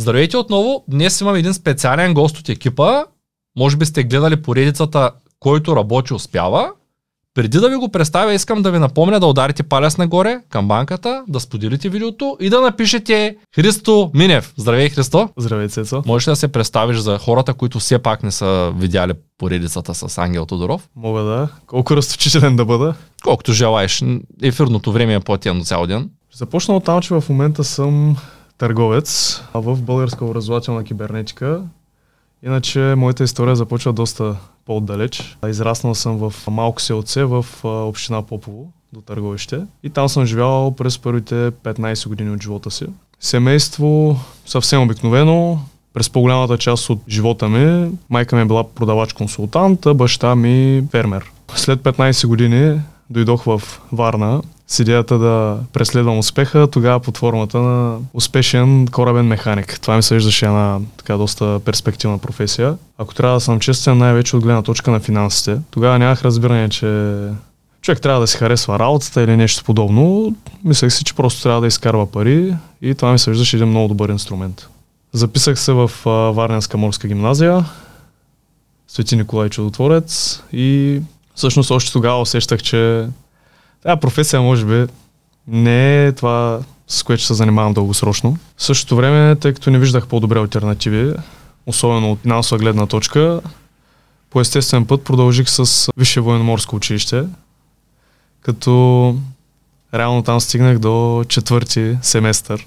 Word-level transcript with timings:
Здравейте 0.00 0.36
отново. 0.36 0.84
Днес 0.88 1.20
имам 1.20 1.34
един 1.34 1.54
специален 1.54 2.14
гост 2.14 2.38
от 2.38 2.48
екипа. 2.48 3.04
Може 3.58 3.76
би 3.76 3.86
сте 3.86 4.04
гледали 4.04 4.42
поредицата 4.42 5.10
Който 5.40 5.76
работи 5.76 6.14
успява. 6.14 6.70
Преди 7.34 7.58
да 7.58 7.68
ви 7.68 7.76
го 7.76 7.88
представя, 7.88 8.34
искам 8.34 8.62
да 8.62 8.70
ви 8.70 8.78
напомня 8.78 9.20
да 9.20 9.26
ударите 9.26 9.62
палец 9.62 9.96
нагоре 9.96 10.40
към 10.48 10.68
банката, 10.68 11.24
да 11.28 11.40
споделите 11.40 11.88
видеото 11.88 12.36
и 12.40 12.50
да 12.50 12.60
напишете 12.60 13.36
Христо 13.54 14.10
Минев. 14.14 14.54
Здравей, 14.56 14.88
Христо! 14.88 15.28
Здравей, 15.36 15.68
Цецо! 15.68 16.02
Можеш 16.06 16.28
ли 16.28 16.32
да 16.32 16.36
се 16.36 16.48
представиш 16.48 16.96
за 16.96 17.18
хората, 17.18 17.54
които 17.54 17.78
все 17.78 17.98
пак 17.98 18.22
не 18.22 18.30
са 18.30 18.72
видяли 18.76 19.12
поредицата 19.38 19.94
с 19.94 20.18
Ангел 20.18 20.46
Тодоров? 20.46 20.88
Мога 20.96 21.22
да. 21.22 21.48
Колко 21.66 21.96
разточителен 21.96 22.56
да 22.56 22.64
бъда? 22.64 22.94
Колкото 23.24 23.52
желаеш. 23.52 24.04
Ефирното 24.42 24.92
време 24.92 25.14
е 25.14 25.20
платено 25.20 25.64
цял 25.64 25.86
ден. 25.86 26.10
Започна 26.34 26.76
от 26.76 26.84
там, 26.84 27.00
че 27.00 27.14
в 27.14 27.24
момента 27.28 27.64
съм 27.64 28.16
търговец 28.58 29.40
в 29.54 29.82
българска 29.82 30.24
образователна 30.24 30.84
кибернетика. 30.84 31.62
Иначе 32.42 32.94
моята 32.96 33.24
история 33.24 33.56
започва 33.56 33.92
доста 33.92 34.36
по-отдалеч. 34.66 35.38
Израснал 35.48 35.94
съм 35.94 36.16
в 36.16 36.34
малко 36.50 36.82
селце 36.82 37.24
в 37.24 37.46
община 37.64 38.22
Попово 38.22 38.72
до 38.92 39.00
търговище 39.00 39.60
и 39.82 39.90
там 39.90 40.08
съм 40.08 40.26
живял 40.26 40.74
през 40.76 40.98
първите 40.98 41.34
15 41.50 42.08
години 42.08 42.30
от 42.30 42.42
живота 42.42 42.70
си. 42.70 42.86
Семейство 43.20 44.16
съвсем 44.46 44.82
обикновено, 44.82 45.58
през 45.94 46.10
по-голямата 46.10 46.58
част 46.58 46.90
от 46.90 46.98
живота 47.08 47.48
ми 47.48 47.90
майка 48.10 48.36
ми 48.36 48.42
е 48.42 48.44
била 48.44 48.64
продавач-консултант, 48.64 49.86
а 49.86 49.94
баща 49.94 50.34
ми 50.34 50.84
фермер. 50.90 51.30
След 51.54 51.80
15 51.80 52.26
години 52.26 52.80
дойдох 53.14 53.44
в 53.44 53.62
Варна 53.92 54.42
с 54.66 54.78
идеята 54.78 55.18
да 55.18 55.58
преследвам 55.72 56.18
успеха, 56.18 56.66
тогава 56.66 57.00
под 57.00 57.18
формата 57.18 57.58
на 57.58 57.98
успешен 58.14 58.86
корабен 58.86 59.26
механик. 59.26 59.80
Това 59.80 59.96
ми 59.96 60.02
се 60.02 60.16
една 60.42 60.80
така 60.96 61.16
доста 61.16 61.60
перспективна 61.64 62.18
професия. 62.18 62.76
Ако 62.98 63.14
трябва 63.14 63.36
да 63.36 63.40
съм 63.40 63.60
честен, 63.60 63.98
най-вече 63.98 64.36
от 64.36 64.42
гледна 64.42 64.62
точка 64.62 64.90
на 64.90 65.00
финансите. 65.00 65.58
Тогава 65.70 65.98
нямах 65.98 66.22
разбиране, 66.22 66.68
че 66.68 67.18
човек 67.82 68.00
трябва 68.00 68.20
да 68.20 68.26
си 68.26 68.36
харесва 68.36 68.78
работата 68.78 69.22
или 69.22 69.36
нещо 69.36 69.64
подобно. 69.64 70.34
Мислех 70.64 70.92
си, 70.92 71.04
че 71.04 71.14
просто 71.14 71.42
трябва 71.42 71.60
да 71.60 71.66
изкарва 71.66 72.06
пари 72.06 72.54
и 72.82 72.94
това 72.94 73.12
ми 73.12 73.18
се 73.18 73.30
един 73.30 73.68
много 73.68 73.88
добър 73.88 74.08
инструмент. 74.08 74.68
Записах 75.12 75.60
се 75.60 75.72
в 75.72 75.90
Варненска 76.34 76.76
морска 76.76 77.08
гимназия, 77.08 77.64
Свети 78.88 79.16
Николай 79.16 79.48
Чудотворец 79.48 80.42
и 80.52 81.00
всъщност 81.34 81.70
още 81.70 81.92
тогава 81.92 82.20
усещах, 82.20 82.62
че 82.62 83.08
тази 83.82 84.00
професия 84.00 84.42
може 84.42 84.64
би 84.64 84.92
не 85.46 86.06
е 86.06 86.12
това, 86.12 86.60
с 86.88 87.02
което 87.02 87.22
се 87.22 87.34
занимавам 87.34 87.74
дългосрочно. 87.74 88.38
В 88.56 88.62
същото 88.62 88.96
време, 88.96 89.36
тъй 89.36 89.52
като 89.54 89.70
не 89.70 89.78
виждах 89.78 90.06
по-добре 90.06 90.38
альтернативи, 90.38 91.14
особено 91.66 92.12
от 92.12 92.20
финансова 92.20 92.58
гледна 92.58 92.86
точка, 92.86 93.40
по 94.30 94.40
естествен 94.40 94.86
път 94.86 95.04
продължих 95.04 95.50
с 95.50 95.88
Висше 95.96 96.20
военноморско 96.20 96.76
училище, 96.76 97.24
като 98.40 99.16
реално 99.94 100.22
там 100.22 100.40
стигнах 100.40 100.78
до 100.78 101.24
четвърти 101.28 101.96
семестър 102.02 102.66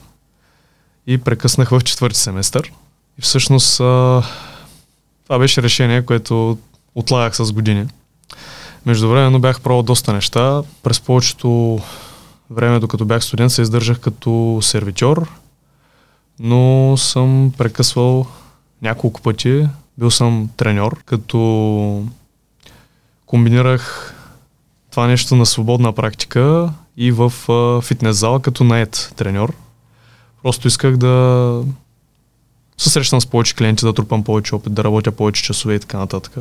и 1.08 1.18
прекъснах 1.18 1.70
в 1.70 1.82
четвърти 1.82 2.20
семестър. 2.20 2.72
И 3.20 3.22
всъщност 3.22 3.78
това 3.78 5.40
беше 5.40 5.64
решение, 5.64 6.06
което 6.06 6.58
отлагах 6.95 7.36
с 7.36 7.52
години. 7.52 7.88
Междувременно 8.88 9.39
бях 9.39 9.61
пробвал 9.61 9.83
доста 9.83 10.13
неща. 10.13 10.61
През 10.83 11.02
повечето 11.02 11.80
време, 12.49 12.80
докато 12.80 13.05
бях 13.05 13.23
студент, 13.23 13.52
се 13.52 13.61
издържах 13.61 13.99
като 13.99 14.59
сервитьор, 14.61 15.30
но 16.39 16.93
съм 16.97 17.53
прекъсвал 17.58 18.27
няколко 18.81 19.21
пъти. 19.21 19.67
Бил 19.97 20.11
съм 20.11 20.49
треньор, 20.58 21.03
като 21.05 22.03
комбинирах 23.25 24.15
това 24.91 25.08
нещо 25.08 25.36
на 25.36 25.45
свободна 25.45 25.93
практика 25.93 26.73
и 26.97 27.11
в 27.11 27.33
фитнес 27.81 28.17
зала 28.17 28.42
като 28.42 28.64
наед 28.64 29.14
треньор. 29.15 29.53
Просто 30.43 30.67
исках 30.67 30.97
да 30.97 31.64
се 32.77 32.89
срещам 32.89 33.21
с 33.21 33.26
повече 33.26 33.55
клиенти, 33.55 33.86
да 33.86 33.93
трупам 33.93 34.23
повече 34.23 34.55
опит, 34.55 34.73
да 34.73 34.83
работя 34.83 35.11
повече 35.11 35.43
часове 35.43 35.76
и 35.76 35.80
така 35.80 35.97
нататък. 35.97 36.37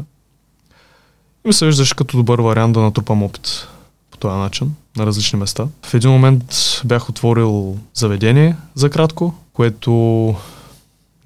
И 1.46 1.52
се 1.52 1.66
виждаш 1.66 1.92
като 1.92 2.16
добър 2.16 2.40
вариант 2.40 2.74
да 2.74 2.80
натрупам 2.80 3.22
опит 3.22 3.68
по 4.10 4.18
този 4.18 4.36
начин 4.36 4.74
на 4.96 5.06
различни 5.06 5.38
места. 5.38 5.66
В 5.86 5.94
един 5.94 6.10
момент 6.10 6.54
бях 6.84 7.08
отворил 7.08 7.76
заведение 7.94 8.56
за 8.74 8.90
кратко, 8.90 9.34
което 9.52 9.90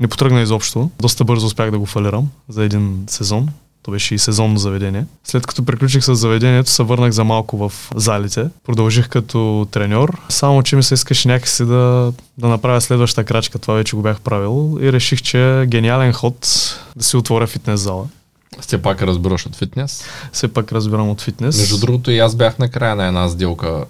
не 0.00 0.08
потръгна 0.08 0.40
изобщо. 0.40 0.90
Доста 1.00 1.24
бързо 1.24 1.46
успях 1.46 1.70
да 1.70 1.78
го 1.78 1.86
фалирам 1.86 2.28
за 2.48 2.64
един 2.64 3.04
сезон. 3.06 3.48
То 3.82 3.90
беше 3.90 4.14
и 4.14 4.18
сезонно 4.18 4.58
заведение. 4.58 5.04
След 5.24 5.46
като 5.46 5.64
приключих 5.64 6.04
с 6.04 6.14
заведението, 6.14 6.70
се 6.70 6.82
върнах 6.82 7.10
за 7.10 7.24
малко 7.24 7.68
в 7.68 7.72
залите. 7.94 8.48
Продължих 8.66 9.08
като 9.08 9.68
треньор, 9.70 10.20
само 10.28 10.62
че 10.62 10.76
ми 10.76 10.82
се 10.82 10.94
искаше 10.94 11.28
някакси 11.28 11.64
да, 11.64 12.12
да 12.38 12.48
направя 12.48 12.80
следващата 12.80 13.24
крачка. 13.24 13.58
Това 13.58 13.74
вече 13.74 13.96
го 13.96 14.02
бях 14.02 14.20
правил 14.20 14.78
и 14.80 14.92
реших, 14.92 15.22
че 15.22 15.60
е 15.60 15.66
гениален 15.66 16.12
ход 16.12 16.36
да 16.96 17.04
си 17.04 17.16
отворя 17.16 17.46
фитнес 17.46 17.80
зала. 17.80 18.06
Все 18.60 18.82
пак 18.82 19.02
разбираш 19.02 19.46
от 19.46 19.56
фитнес? 19.56 20.04
Все 20.32 20.52
пак 20.52 20.72
разбирам 20.72 21.08
от 21.08 21.20
фитнес. 21.20 21.58
Между 21.58 21.78
другото 21.78 22.10
и 22.10 22.18
аз 22.18 22.36
бях 22.36 22.58
на 22.58 22.70
края 22.70 22.96
на 22.96 23.06
една 23.06 23.28
сделка. 23.28 23.84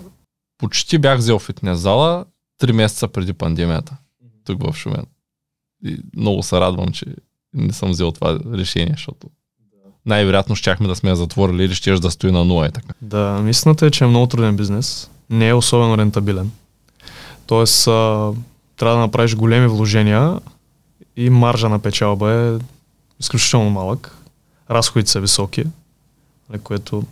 Почти 0.58 0.98
бях 0.98 1.18
взел 1.18 1.38
фитнес 1.38 1.78
зала 1.78 2.24
три 2.58 2.72
месеца 2.72 3.08
преди 3.08 3.32
пандемията. 3.32 3.96
Тук 4.44 4.62
в 4.62 4.76
Шумен. 4.76 5.06
И 5.84 5.98
много 6.16 6.42
се 6.42 6.60
радвам, 6.60 6.88
че 6.88 7.06
не 7.54 7.72
съм 7.72 7.90
взел 7.90 8.12
това 8.12 8.38
решение, 8.54 8.92
защото 8.96 9.26
най-вероятно 10.06 10.56
щяхме 10.56 10.88
да 10.88 10.96
сме 10.96 11.10
я 11.10 11.16
затворили 11.16 11.64
или 11.64 11.74
ще 11.74 11.92
да 11.92 12.10
стои 12.10 12.32
на 12.32 12.44
нула 12.44 12.66
и 12.66 12.70
така. 12.70 12.94
Да, 13.02 13.44
истината 13.48 13.86
е, 13.86 13.90
че 13.90 14.04
е 14.04 14.06
много 14.06 14.26
труден 14.26 14.56
бизнес. 14.56 15.10
Не 15.30 15.48
е 15.48 15.54
особено 15.54 15.98
рентабилен. 15.98 16.50
Тоест, 17.46 17.86
а, 17.86 18.32
трябва 18.76 18.96
да 18.96 19.00
направиш 19.00 19.34
големи 19.36 19.66
вложения 19.66 20.40
и 21.16 21.30
маржа 21.30 21.68
на 21.68 21.78
печалба 21.78 22.32
е 22.32 22.58
изключително 23.20 23.70
малък 23.70 24.16
разходите 24.70 25.10
са 25.10 25.20
високи, 25.20 25.64
нали, 26.50 26.60
което 26.62 27.02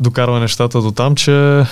докарва 0.00 0.40
нещата 0.40 0.82
до 0.82 0.92
там, 0.92 1.14
че 1.14 1.64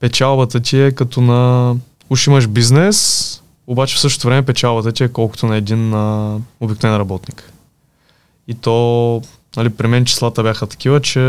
печалбата 0.00 0.60
ти 0.60 0.80
е 0.80 0.92
като 0.92 1.20
на... 1.20 1.74
Уж 2.10 2.26
имаш 2.26 2.46
бизнес, 2.46 3.42
обаче 3.66 3.96
в 3.96 4.00
същото 4.00 4.26
време 4.26 4.46
печалбата 4.46 4.92
ти 4.92 5.04
е 5.04 5.08
колкото 5.08 5.46
на 5.46 5.56
един 5.56 5.94
а, 5.94 6.38
обикновен 6.60 6.98
работник. 6.98 7.52
И 8.48 8.54
то, 8.54 9.22
нали, 9.56 9.70
при 9.70 9.86
мен 9.86 10.04
числата 10.04 10.42
бяха 10.42 10.66
такива, 10.66 11.00
че 11.00 11.20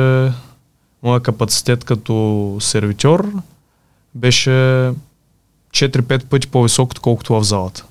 моя 1.04 1.20
капацитет 1.20 1.84
като 1.84 2.58
сервитьор 2.60 3.32
беше 4.16 4.92
4-5 5.72 6.26
пъти 6.26 6.48
по-висок, 6.48 6.92
отколкото 6.92 7.34
в 7.34 7.44
залата. 7.44 7.86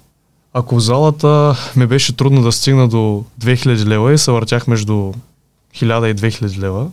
Ако 0.59 0.77
в 0.77 0.81
залата 0.81 1.57
ми 1.77 1.87
беше 1.87 2.17
трудно 2.17 2.43
да 2.43 2.53
стигна 2.53 2.89
до 2.89 3.25
2000 3.41 3.85
лева 3.85 4.13
и 4.13 4.19
се 4.19 4.31
въртях 4.31 4.67
между 4.67 4.93
1000 4.93 6.11
и 6.11 6.15
2000 6.15 6.59
лева, 6.59 6.91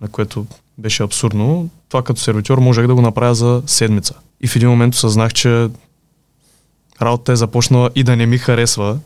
на 0.00 0.08
което 0.08 0.46
беше 0.78 1.02
абсурдно, 1.02 1.68
това 1.88 2.02
като 2.02 2.20
сервитьор 2.20 2.58
можех 2.58 2.86
да 2.86 2.94
го 2.94 3.00
направя 3.00 3.34
за 3.34 3.62
седмица. 3.66 4.14
И 4.40 4.48
в 4.48 4.56
един 4.56 4.68
момент 4.68 4.94
осъзнах, 4.94 5.32
че 5.32 5.68
работата 7.02 7.32
е 7.32 7.36
започнала 7.36 7.90
и 7.94 8.02
да 8.02 8.16
не 8.16 8.26
ми 8.26 8.38
харесва, 8.38 8.98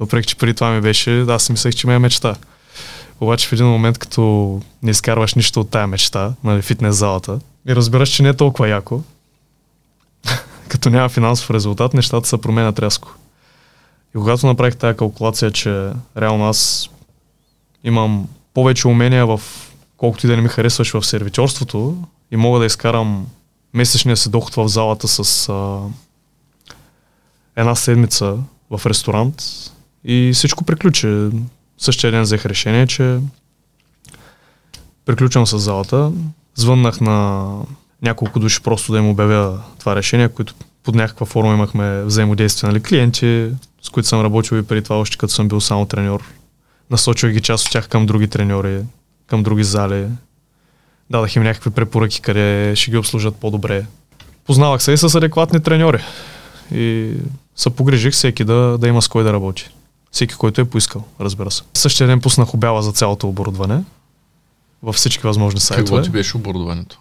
въпреки 0.00 0.28
че 0.28 0.36
преди 0.36 0.54
това 0.54 0.70
ми 0.70 0.80
беше, 0.80 1.20
аз 1.20 1.50
мислех, 1.50 1.74
че 1.74 1.86
ме 1.86 1.94
е 1.94 1.98
мечта. 1.98 2.36
Обаче 3.20 3.48
в 3.48 3.52
един 3.52 3.66
момент, 3.66 3.98
като 3.98 4.60
не 4.82 4.90
изкарваш 4.90 5.34
нищо 5.34 5.60
от 5.60 5.70
тая 5.70 5.86
мечта, 5.86 6.32
нали, 6.44 6.62
фитнес 6.62 6.96
залата, 6.96 7.40
и 7.68 7.76
разбираш, 7.76 8.08
че 8.08 8.22
не 8.22 8.28
е 8.28 8.34
толкова 8.34 8.68
яко, 8.68 9.02
като 10.72 10.90
няма 10.90 11.08
финансов 11.08 11.50
резултат, 11.50 11.94
нещата 11.94 12.28
се 12.28 12.40
променят 12.40 12.78
рязко. 12.78 13.14
И 14.08 14.18
когато 14.18 14.46
направих 14.46 14.76
тази 14.76 14.96
калкулация, 14.96 15.50
че 15.50 15.90
реално 16.16 16.48
аз 16.48 16.90
имам 17.84 18.28
повече 18.54 18.88
умения 18.88 19.26
в 19.26 19.40
колкото 19.96 20.26
и 20.26 20.30
да 20.30 20.36
не 20.36 20.42
ми 20.42 20.48
харесваш 20.48 20.92
в 20.92 21.06
сервитьорството 21.06 21.96
и 22.30 22.36
мога 22.36 22.58
да 22.58 22.66
изкарам 22.66 23.26
месечния 23.74 24.16
си 24.16 24.30
доход 24.30 24.54
в 24.54 24.68
залата 24.68 25.08
с 25.08 25.48
а, 25.48 25.80
една 27.56 27.74
седмица 27.74 28.36
в 28.70 28.86
ресторант 28.86 29.42
и 30.04 30.30
всичко 30.34 30.64
приключи. 30.64 31.28
Същия 31.78 32.10
ден 32.10 32.22
взех 32.22 32.46
решение, 32.46 32.86
че 32.86 33.18
приключвам 35.04 35.46
с 35.46 35.58
залата. 35.58 36.12
Звъннах 36.54 37.00
на 37.00 37.48
няколко 38.02 38.38
души 38.38 38.62
просто 38.62 38.92
да 38.92 38.98
им 38.98 39.08
обявя 39.08 39.58
това 39.78 39.96
решение, 39.96 40.28
които 40.28 40.54
под 40.82 40.94
някаква 40.94 41.26
форма 41.26 41.54
имахме 41.54 42.02
взаимодействие, 42.02 42.70
нали, 42.70 42.82
клиенти, 42.82 43.50
с 43.82 43.88
които 43.88 44.08
съм 44.08 44.20
работил 44.20 44.56
и 44.56 44.62
преди 44.62 44.82
това, 44.82 44.96
още 44.96 45.16
като 45.16 45.32
съм 45.32 45.48
бил 45.48 45.60
само 45.60 45.86
треньор. 45.86 46.24
Насочил 46.90 47.30
ги 47.30 47.40
част 47.40 47.66
от 47.66 47.72
тях 47.72 47.88
към 47.88 48.06
други 48.06 48.28
треньори, 48.28 48.80
към 49.26 49.42
други 49.42 49.64
зали. 49.64 50.06
Дадах 51.10 51.36
им 51.36 51.42
някакви 51.42 51.70
препоръки, 51.70 52.20
къде 52.20 52.72
ще 52.76 52.90
ги 52.90 52.96
обслужат 52.96 53.36
по-добре. 53.36 53.86
Познавах 54.44 54.82
се 54.82 54.92
и 54.92 54.96
с 54.96 55.14
адекватни 55.14 55.62
треньори. 55.62 56.02
и 56.74 57.12
се 57.56 57.70
погрижих 57.70 58.12
всеки 58.12 58.44
да, 58.44 58.78
да 58.78 58.88
има 58.88 59.02
с 59.02 59.08
кой 59.08 59.24
да 59.24 59.32
работи. 59.32 59.70
Всеки, 60.10 60.34
който 60.34 60.60
е 60.60 60.64
поискал, 60.64 61.04
разбира 61.20 61.50
се. 61.50 61.62
Същия 61.74 62.06
ден 62.06 62.20
пуснах 62.20 62.54
обява 62.54 62.82
за 62.82 62.92
цялото 62.92 63.28
оборудване 63.28 63.84
във 64.82 64.96
всички 64.96 65.26
възможни 65.26 65.60
сайтове. 65.60 65.84
Какво 65.84 66.02
ти 66.02 66.10
беше 66.10 66.36
оборудването? 66.36 66.98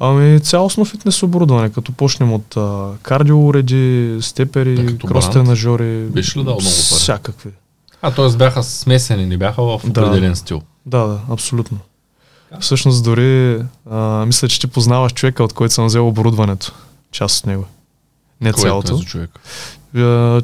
Ами 0.00 0.40
цялостно 0.40 0.84
фитнес 0.84 1.22
оборудване, 1.22 1.70
като 1.70 1.92
почнем 1.92 2.32
от 2.32 2.56
а, 2.56 2.88
кардио 3.02 3.46
уреди, 3.46 4.18
степери, 4.20 4.98
крос 4.98 5.30
тренажери. 5.30 6.06
Беше 6.06 6.38
ли 6.38 6.44
дал 6.44 6.54
много 6.54 6.64
пари? 6.64 7.00
Всякакви. 7.00 7.50
А, 8.02 8.10
т.е. 8.10 8.36
бяха 8.36 8.62
смесени, 8.62 9.26
не 9.26 9.36
бяха 9.36 9.62
в 9.62 9.74
определен 9.74 10.30
да. 10.30 10.36
стил. 10.36 10.62
Да, 10.86 11.06
да, 11.06 11.20
абсолютно. 11.30 11.78
Всъщност 12.60 13.04
дори 13.04 13.62
а, 13.90 14.26
мисля, 14.26 14.48
че 14.48 14.60
ти 14.60 14.66
познаваш 14.66 15.12
човека, 15.12 15.44
от 15.44 15.52
който 15.52 15.74
съм 15.74 15.86
взел 15.86 16.08
оборудването. 16.08 16.72
Част 17.12 17.38
от 17.38 17.46
него. 17.46 17.64
Не 18.40 18.52
Кой 18.52 18.62
цялото. 18.62 18.94
Е 18.94 19.04
човек? 19.04 19.30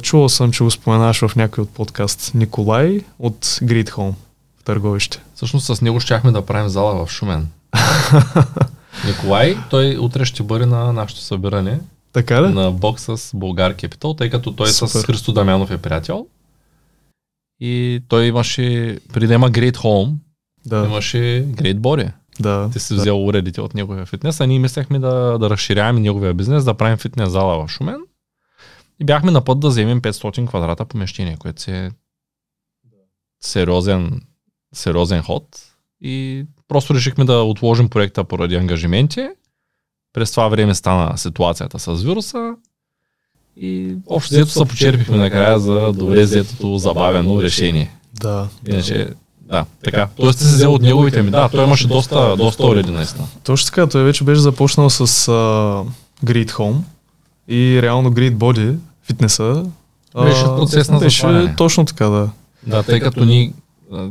Чувал 0.01 0.29
съм, 0.29 0.51
че 0.51 0.63
го 0.63 0.71
споменаш 0.71 1.25
в 1.25 1.35
някой 1.35 1.61
от 1.61 1.69
подкаст. 1.69 2.31
Николай 2.33 3.01
от 3.19 3.45
Great 3.45 3.89
Home 3.89 4.13
в 4.59 4.63
Търговище. 4.63 5.19
Всъщност 5.35 5.75
с 5.75 5.81
него 5.81 5.99
щяхме 5.99 6.31
да 6.31 6.45
правим 6.45 6.69
зала 6.69 7.05
в 7.05 7.11
Шумен. 7.11 7.47
Николай, 9.07 9.57
той 9.69 9.97
утре 9.97 10.25
ще 10.25 10.43
бъде 10.43 10.65
на 10.65 10.93
нашето 10.93 11.21
събиране. 11.21 11.79
Така 12.13 12.43
ли? 12.43 12.53
На 12.53 12.71
бокс 12.71 13.03
с 13.03 13.31
Българ 13.35 13.75
Capital, 13.75 14.17
тъй 14.17 14.29
като 14.29 14.51
той 14.51 14.67
Супер. 14.67 14.89
с 14.99 15.03
Христо 15.03 15.33
Дамянов 15.33 15.71
е 15.71 15.77
приятел. 15.77 16.27
И 17.59 18.01
той 18.07 18.25
имаше, 18.25 18.97
преди 19.13 19.27
да 19.27 19.33
има 19.33 19.51
Great 19.51 19.75
Home, 19.75 20.13
да. 20.65 20.85
имаше 20.85 21.45
Great 21.47 21.79
Body. 21.79 22.11
Да. 22.39 22.69
Ти 22.73 22.79
си 22.79 22.95
да. 22.95 23.01
взел 23.01 23.25
уредите 23.25 23.61
от 23.61 23.73
неговия 23.73 24.05
фитнес, 24.05 24.41
а 24.41 24.45
ние 24.45 24.59
мислехме 24.59 24.99
да, 24.99 25.37
да 25.39 25.49
разширяваме 25.49 25.99
неговия 25.99 26.33
бизнес, 26.33 26.63
да 26.63 26.73
правим 26.73 26.97
фитнес 26.97 27.29
зала 27.29 27.65
в 27.65 27.69
Шумен. 27.69 27.97
И 28.99 29.05
бяхме 29.05 29.31
на 29.31 29.41
път 29.41 29.59
да 29.59 29.67
вземем 29.67 30.01
500 30.01 30.47
квадрата 30.47 30.85
помещение, 30.85 31.37
което 31.37 31.61
си 31.61 31.71
е 31.71 31.91
сериозен, 33.41 34.21
сериозен 34.73 35.21
ход. 35.21 35.72
И 36.03 36.45
просто 36.67 36.95
решихме 36.95 37.25
да 37.25 37.33
отложим 37.33 37.89
проекта 37.89 38.23
поради 38.23 38.55
ангажименти. 38.55 39.27
През 40.13 40.31
това 40.31 40.47
време 40.47 40.75
стана 40.75 41.17
ситуацията 41.17 41.79
с 41.79 42.03
вируса 42.03 42.55
и 43.57 43.95
общо 44.07 44.33
взето 44.33 44.49
се 44.49 44.65
почерпихме 44.65 45.17
накрая 45.17 45.59
за 45.59 45.93
добре 45.93 46.23
взетото 46.23 46.77
забавено 46.77 47.41
решение. 47.41 47.91
Да. 48.13 48.47
Иначе, 48.67 49.07
да, 49.41 49.65
така. 49.83 50.07
Тоест 50.15 50.39
ти 50.39 50.45
се 50.45 50.55
взел 50.55 50.73
от 50.73 50.81
неговите 50.81 51.21
ми. 51.21 51.31
Да, 51.31 51.49
той 51.49 51.63
имаше 51.63 51.87
доста, 51.87 52.35
доста 52.37 52.65
уреди 52.67 52.91
наистина. 52.91 53.27
Точно 53.43 53.65
така, 53.65 53.87
той 53.87 54.03
вече 54.03 54.23
беше 54.23 54.41
започнал 54.41 54.89
с 54.89 55.07
uh, 55.07 55.87
Great 56.25 56.51
Home 56.51 56.77
и 57.47 57.79
реално 57.81 58.11
Great 58.11 58.35
Body, 58.35 58.75
фитнеса. 59.03 59.65
Беше 60.23 60.43
процес 60.43 60.89
на 60.89 60.99
Беше 60.99 61.53
точно 61.57 61.85
така, 61.85 62.05
да. 62.05 62.29
Да, 62.67 62.83
тъй 62.83 62.99
като 62.99 63.25
ни 63.25 63.53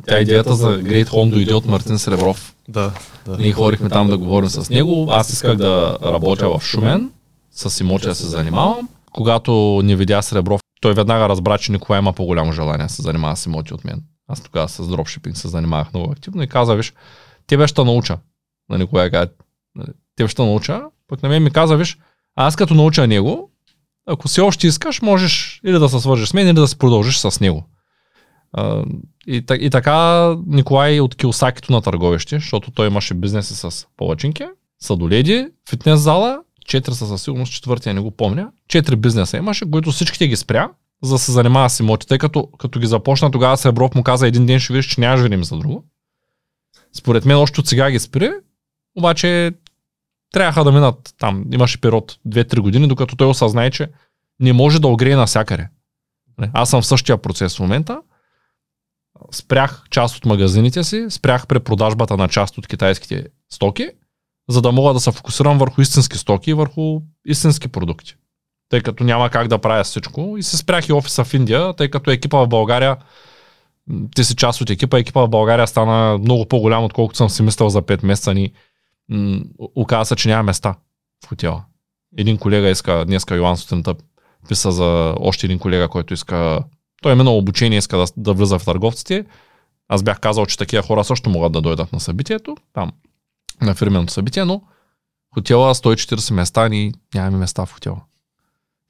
тя 0.06 0.20
идеята 0.20 0.54
за 0.54 0.68
Great 0.68 1.08
Home 1.08 1.30
дойде 1.30 1.54
от 1.54 1.66
Мартин 1.66 1.98
Сребров. 1.98 2.54
Да, 2.68 2.92
да. 3.26 3.36
Ние 3.36 3.52
ходихме 3.52 3.88
там 3.88 4.08
да 4.08 4.18
говорим 4.18 4.48
с 4.48 4.70
него. 4.70 5.06
Аз 5.10 5.30
исках 5.30 5.56
да 5.56 5.98
работя 6.02 6.58
в 6.58 6.62
Шумен, 6.64 7.10
с 7.50 7.80
имоти 7.80 8.06
да 8.06 8.14
се 8.14 8.26
занимавам. 8.26 8.88
Когато 9.12 9.80
не 9.84 9.96
видя 9.96 10.22
Сребров, 10.22 10.60
той 10.80 10.94
веднага 10.94 11.28
разбра, 11.28 11.58
че 11.58 11.72
никога 11.72 11.98
има 11.98 12.12
по-голямо 12.12 12.52
желание 12.52 12.86
да 12.86 12.92
се 12.92 13.02
занимава 13.02 13.36
с 13.36 13.46
имоти 13.46 13.74
от 13.74 13.84
мен. 13.84 14.02
Аз 14.28 14.40
тогава 14.40 14.68
с 14.68 14.88
дропшипинг 14.88 15.36
се 15.36 15.48
занимавах 15.48 15.94
много 15.94 16.12
активно 16.12 16.42
и 16.42 16.46
каза, 16.46 16.74
виж, 16.74 16.92
тебе 17.46 17.66
ще 17.66 17.84
науча. 17.84 18.18
На 18.70 18.78
Николай 18.78 19.10
каза, 19.10 19.28
тебе 20.16 20.28
ще 20.28 20.42
науча. 20.42 20.82
Пък 21.08 21.22
на 21.22 21.28
мен 21.28 21.42
ми 21.42 21.50
каза, 21.50 21.76
виж, 21.76 21.98
аз 22.36 22.56
като 22.56 22.74
науча 22.74 23.06
него, 23.06 23.50
ако 24.06 24.28
си 24.28 24.40
още 24.40 24.66
искаш, 24.66 25.02
можеш 25.02 25.60
или 25.64 25.78
да 25.78 25.88
се 25.88 26.00
свържеш 26.00 26.28
с 26.28 26.34
мен, 26.34 26.46
или 26.46 26.54
да 26.54 26.68
се 26.68 26.78
продължиш 26.78 27.18
с 27.18 27.40
него. 27.40 27.64
И, 29.26 29.44
и 29.60 29.70
така 29.70 30.28
Николай 30.46 31.00
от 31.00 31.14
Килсакито 31.14 31.72
на 31.72 31.82
търговище, 31.82 32.36
защото 32.38 32.70
той 32.70 32.86
имаше 32.86 33.14
бизнеси 33.14 33.54
с 33.54 33.86
палачинки, 33.96 34.44
садоледи, 34.80 35.48
фитнес 35.70 36.00
зала, 36.00 36.40
четири 36.66 36.94
са 36.94 37.06
със 37.06 37.22
сигурност, 37.22 37.52
четвъртия 37.52 37.94
не 37.94 38.00
го 38.00 38.10
помня. 38.10 38.50
Четири 38.68 38.96
бизнеса 38.96 39.36
имаше, 39.36 39.70
които 39.70 39.90
всичките 39.90 40.28
ги 40.28 40.36
спря, 40.36 40.70
за 41.02 41.14
да 41.14 41.18
се 41.18 41.32
занимава 41.32 41.70
с 41.70 41.80
имоти. 41.80 42.06
Тъй 42.06 42.18
като, 42.18 42.48
като 42.58 42.80
ги 42.80 42.86
започна, 42.86 43.30
тогава 43.30 43.56
Сребров 43.56 43.94
му 43.94 44.02
каза 44.02 44.26
един 44.26 44.46
ден 44.46 44.60
ще 44.60 44.72
видиш, 44.72 44.86
че 44.86 45.00
нямаш 45.00 45.20
време 45.20 45.44
за 45.44 45.58
друго. 45.58 45.84
Според 46.92 47.24
мен 47.24 47.36
още 47.36 47.60
от 47.60 47.66
сега 47.66 47.90
ги 47.90 47.98
спри, 47.98 48.30
обаче 48.98 49.52
трябваха 50.32 50.64
да 50.64 50.72
минат 50.72 51.14
там. 51.18 51.44
Имаше 51.52 51.80
период 51.80 52.18
2-3 52.28 52.60
години, 52.60 52.88
докато 52.88 53.16
той 53.16 53.26
осъзнае, 53.26 53.70
че 53.70 53.88
не 54.40 54.52
може 54.52 54.80
да 54.80 54.88
огрее 54.88 55.16
навсякъде. 55.16 55.68
Аз 56.52 56.70
съм 56.70 56.82
в 56.82 56.86
същия 56.86 57.18
процес 57.18 57.56
в 57.56 57.60
момента 57.60 58.00
спрях 59.30 59.84
част 59.90 60.16
от 60.16 60.24
магазините 60.24 60.84
си, 60.84 61.06
спрях 61.10 61.46
препродажбата 61.46 62.16
на 62.16 62.28
част 62.28 62.58
от 62.58 62.66
китайските 62.66 63.26
стоки, 63.52 63.88
за 64.48 64.62
да 64.62 64.72
мога 64.72 64.94
да 64.94 65.00
се 65.00 65.12
фокусирам 65.12 65.58
върху 65.58 65.80
истински 65.80 66.18
стоки 66.18 66.50
и 66.50 66.54
върху 66.54 67.00
истински 67.26 67.68
продукти. 67.68 68.14
Тъй 68.68 68.80
като 68.80 69.04
няма 69.04 69.30
как 69.30 69.48
да 69.48 69.58
правя 69.58 69.84
всичко. 69.84 70.34
И 70.38 70.42
се 70.42 70.56
спрях 70.56 70.88
и 70.88 70.92
офиса 70.92 71.24
в 71.24 71.34
Индия, 71.34 71.72
тъй 71.72 71.90
като 71.90 72.10
екипа 72.10 72.38
в 72.38 72.48
България, 72.48 72.96
ти 74.14 74.24
си 74.24 74.36
част 74.36 74.60
от 74.60 74.70
екипа, 74.70 74.98
екипа 74.98 75.20
в 75.20 75.28
България 75.28 75.66
стана 75.66 76.18
много 76.18 76.46
по-голям, 76.46 76.84
отколкото 76.84 77.16
съм 77.16 77.30
си 77.30 77.42
мислил 77.42 77.68
за 77.68 77.82
5 77.82 78.06
месеца 78.06 78.34
ни. 78.34 78.52
оказа 79.74 80.08
се, 80.08 80.16
че 80.16 80.28
няма 80.28 80.42
места 80.42 80.74
в 81.24 81.28
хотела. 81.28 81.64
Един 82.16 82.38
колега 82.38 82.70
иска, 82.70 83.04
днеска 83.04 83.36
Йоан 83.36 83.56
сутринта 83.56 83.94
писа 84.48 84.72
за 84.72 85.14
още 85.20 85.46
един 85.46 85.58
колега, 85.58 85.88
който 85.88 86.14
иска 86.14 86.64
той 87.02 87.12
е 87.12 87.14
минал 87.14 87.38
обучение, 87.38 87.78
иска 87.78 87.96
да, 87.96 88.06
да 88.16 88.32
влиза 88.32 88.58
в 88.58 88.64
търговците. 88.64 89.24
Аз 89.88 90.02
бях 90.02 90.20
казал, 90.20 90.46
че 90.46 90.58
такива 90.58 90.82
хора 90.82 91.04
също 91.04 91.30
могат 91.30 91.52
да 91.52 91.60
дойдат 91.60 91.92
на 91.92 92.00
събитието, 92.00 92.56
там, 92.72 92.92
на 93.60 93.74
фирменото 93.74 94.12
събитие, 94.12 94.44
но 94.44 94.62
хотела 95.34 95.74
140 95.74 96.34
места, 96.34 96.68
ни 96.68 96.92
нямаме 97.14 97.38
места 97.38 97.66
в 97.66 97.72
хотела. 97.72 98.00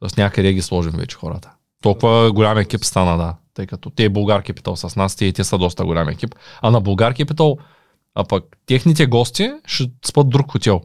Тоест 0.00 0.18
някъде 0.18 0.52
ги 0.52 0.62
сложим 0.62 0.92
вече 0.92 1.16
хората. 1.16 1.50
Толкова 1.82 2.32
голям 2.32 2.58
екип 2.58 2.84
стана, 2.84 3.16
да. 3.16 3.34
Тъй 3.54 3.66
като 3.66 3.90
те 3.90 4.04
е 4.04 4.08
Българ 4.08 4.42
Капитал 4.42 4.76
с 4.76 4.96
нас, 4.96 5.16
те, 5.16 5.32
те 5.32 5.44
са 5.44 5.58
доста 5.58 5.84
голям 5.84 6.08
екип. 6.08 6.34
А 6.62 6.70
на 6.70 6.80
Българ 6.80 7.14
Капитал, 7.14 7.56
а 8.14 8.24
пък 8.24 8.44
техните 8.66 9.06
гости 9.06 9.52
ще 9.66 9.90
спят 10.06 10.28
друг 10.28 10.52
хотел. 10.52 10.80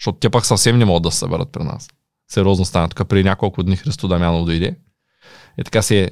Защото 0.00 0.18
те 0.18 0.30
пък 0.30 0.46
съвсем 0.46 0.78
не 0.78 0.84
могат 0.84 1.02
да 1.02 1.10
се 1.10 1.18
съберат 1.18 1.52
при 1.52 1.62
нас. 1.62 1.88
Сериозно 2.30 2.64
стана. 2.64 2.88
Тук 2.88 3.08
при 3.08 3.24
няколко 3.24 3.62
дни 3.62 3.76
Христо 3.76 4.08
Дамянов 4.08 4.44
дойде. 4.44 4.76
И 5.58 5.64
така 5.64 5.82
се 5.82 6.10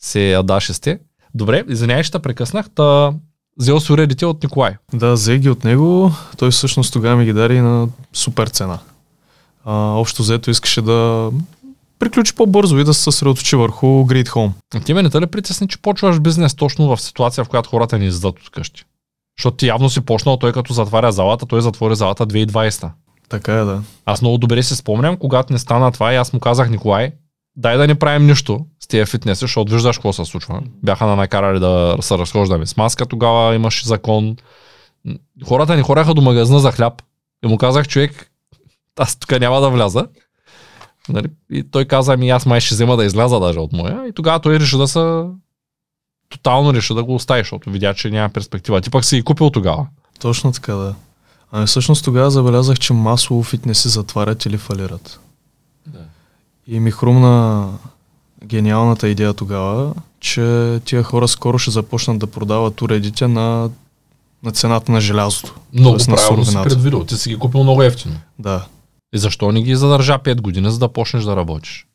се 0.00 0.30
ядаше 0.30 0.72
сте. 0.72 0.98
Добре, 1.34 1.64
извинявай, 1.68 2.02
ще 2.02 2.18
прекъснах. 2.18 2.70
Та, 2.70 3.12
взел 3.58 3.80
си 3.80 3.92
уредите 3.92 4.26
от 4.26 4.42
Николай. 4.42 4.74
Да, 4.94 5.12
взе 5.12 5.38
ги 5.38 5.50
от 5.50 5.64
него. 5.64 6.12
Той 6.38 6.50
всъщност 6.50 6.92
тогава 6.92 7.16
ми 7.16 7.24
ги 7.24 7.32
дари 7.32 7.60
на 7.60 7.88
супер 8.12 8.46
цена. 8.46 8.78
А, 9.64 9.74
общо 9.74 10.22
взето 10.22 10.50
искаше 10.50 10.82
да 10.82 11.30
приключи 11.98 12.34
по-бързо 12.34 12.78
и 12.78 12.84
да 12.84 12.94
се 12.94 13.02
съсредоточи 13.02 13.56
върху 13.56 13.86
Great 13.86 14.28
Home. 14.28 14.52
А 14.74 14.80
ти 14.80 14.94
ме 14.94 15.02
не 15.02 15.10
те 15.10 15.20
ли 15.20 15.26
притесни, 15.26 15.68
че 15.68 15.82
почваш 15.82 16.20
бизнес 16.20 16.54
точно 16.54 16.96
в 16.96 17.00
ситуация, 17.00 17.44
в 17.44 17.48
която 17.48 17.70
хората 17.70 17.98
ни 17.98 18.06
издадат 18.06 18.40
от 18.40 18.50
къщи? 18.50 18.84
Защото 19.38 19.56
ти 19.56 19.66
явно 19.66 19.90
си 19.90 20.00
почнал, 20.00 20.36
той 20.36 20.52
като 20.52 20.72
затваря 20.72 21.12
залата, 21.12 21.46
той 21.46 21.60
затвори 21.60 21.96
залата 21.96 22.26
2020. 22.26 22.90
Така 23.28 23.54
е, 23.54 23.64
да. 23.64 23.82
Аз 24.06 24.22
много 24.22 24.38
добре 24.38 24.62
си 24.62 24.76
спомням, 24.76 25.16
когато 25.16 25.52
не 25.52 25.58
стана 25.58 25.92
това 25.92 26.12
и 26.12 26.16
аз 26.16 26.32
му 26.32 26.40
казах, 26.40 26.70
Николай, 26.70 27.12
дай 27.56 27.76
да 27.76 27.86
не 27.86 27.94
правим 27.94 28.26
нищо 28.26 28.66
с 28.80 28.86
тия 28.86 29.06
фитнеси, 29.06 29.40
защото 29.40 29.72
виждаш 29.72 29.96
какво 29.96 30.12
се 30.12 30.24
случва. 30.24 30.62
Бяха 30.82 31.06
на 31.06 31.16
накарали 31.16 31.60
да 31.60 31.96
се 32.00 32.18
разхождаме 32.18 32.66
с 32.66 32.76
маска, 32.76 33.06
тогава 33.06 33.54
имаше 33.54 33.88
закон. 33.88 34.36
Хората 35.44 35.76
ни 35.76 35.82
хореха 35.82 36.14
до 36.14 36.20
магазина 36.20 36.60
за 36.60 36.72
хляб. 36.72 37.02
И 37.44 37.48
му 37.48 37.58
казах, 37.58 37.88
човек, 37.88 38.30
аз 38.98 39.16
тук 39.16 39.40
няма 39.40 39.60
да 39.60 39.70
вляза. 39.70 40.06
Нали? 41.08 41.26
И 41.50 41.70
той 41.70 41.84
каза 41.84 42.16
ми, 42.16 42.30
аз 42.30 42.46
май 42.46 42.60
ще 42.60 42.74
взема 42.74 42.96
да 42.96 43.04
изляза 43.04 43.40
даже 43.40 43.58
от 43.58 43.72
моя. 43.72 44.08
И 44.08 44.12
тогава 44.12 44.40
той 44.40 44.58
реши 44.58 44.76
да 44.76 44.88
се 44.88 45.24
тотално 46.28 46.74
реши 46.74 46.94
да 46.94 47.04
го 47.04 47.14
остави, 47.14 47.40
защото 47.40 47.70
видя, 47.70 47.94
че 47.94 48.10
няма 48.10 48.28
перспектива. 48.28 48.80
Ти 48.80 48.90
пък 48.90 49.04
си 49.04 49.16
и 49.16 49.22
купил 49.22 49.50
тогава. 49.50 49.86
Точно 50.20 50.52
така, 50.52 50.74
да. 50.74 50.94
Ами 51.52 51.66
всъщност 51.66 52.04
тогава 52.04 52.30
забелязах, 52.30 52.78
че 52.78 52.92
масово 52.92 53.42
фитнеси 53.42 53.88
затварят 53.88 54.46
или 54.46 54.58
фалират. 54.58 55.20
Да. 55.86 56.04
И 56.72 56.80
ми 56.80 56.90
хрумна 56.90 57.68
гениалната 58.44 59.08
идея 59.08 59.34
тогава, 59.34 59.94
че 60.20 60.78
тия 60.84 61.02
хора 61.02 61.28
скоро 61.28 61.58
ще 61.58 61.70
започнат 61.70 62.18
да 62.18 62.26
продават 62.26 62.82
уредите 62.82 63.28
на, 63.28 63.70
на 64.42 64.52
цената 64.52 64.92
на 64.92 65.00
желязото. 65.00 65.54
Много 65.72 65.98
правилно 66.06 66.44
си 66.44 66.56
предвидил. 66.62 67.04
Ти 67.04 67.16
си 67.16 67.28
ги 67.28 67.38
купил 67.38 67.62
много 67.62 67.82
ефтино. 67.82 68.14
Да. 68.38 68.66
И 69.14 69.18
защо 69.18 69.52
не 69.52 69.62
ги 69.62 69.76
задържа 69.76 70.18
5 70.18 70.40
години, 70.40 70.70
за 70.70 70.78
да 70.78 70.88
почнеш 70.88 71.24
да 71.24 71.36
работиш? 71.36 71.86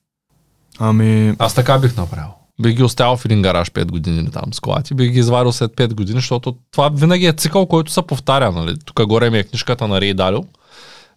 Ами... 0.80 1.36
Аз 1.40 1.54
така 1.54 1.80
бих 1.80 1.98
направил. 1.98 2.30
Бих 2.62 2.76
ги 2.76 2.84
оставил 2.84 3.18
в 3.18 3.26
един 3.26 3.42
гараж 3.42 3.72
5 3.72 3.86
години 3.86 4.32
там 4.32 4.54
с 4.54 4.60
колати, 4.60 4.94
бих 4.94 5.12
ги 5.12 5.20
извадил 5.20 5.52
след 5.52 5.72
5 5.72 5.94
години, 5.94 6.20
защото 6.20 6.56
това 6.72 6.90
винаги 6.90 7.26
е 7.26 7.34
цикъл, 7.34 7.66
който 7.66 7.92
се 7.92 8.02
повтаря. 8.02 8.52
Нали? 8.52 8.76
Тук 8.86 9.06
горе 9.06 9.30
ми 9.30 9.38
е 9.38 9.44
книжката 9.44 9.88
на 9.88 10.02
Рей 10.02 10.14
Далио. 10.14 10.40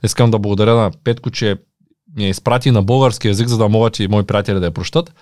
Искам 0.03 0.31
да 0.31 0.39
благодаря 0.39 0.75
на 0.75 0.91
Петко, 1.05 1.31
че 1.31 1.57
ми 2.17 2.25
я 2.25 2.29
изпрати 2.29 2.71
на 2.71 2.83
български 2.83 3.29
язик, 3.29 3.49
за 3.49 3.59
да 3.59 3.69
могат 3.69 3.99
и 3.99 4.09
мои 4.09 4.23
приятели 4.23 4.61
да 4.61 4.67
я 4.67 4.71
прощат. 4.71 5.15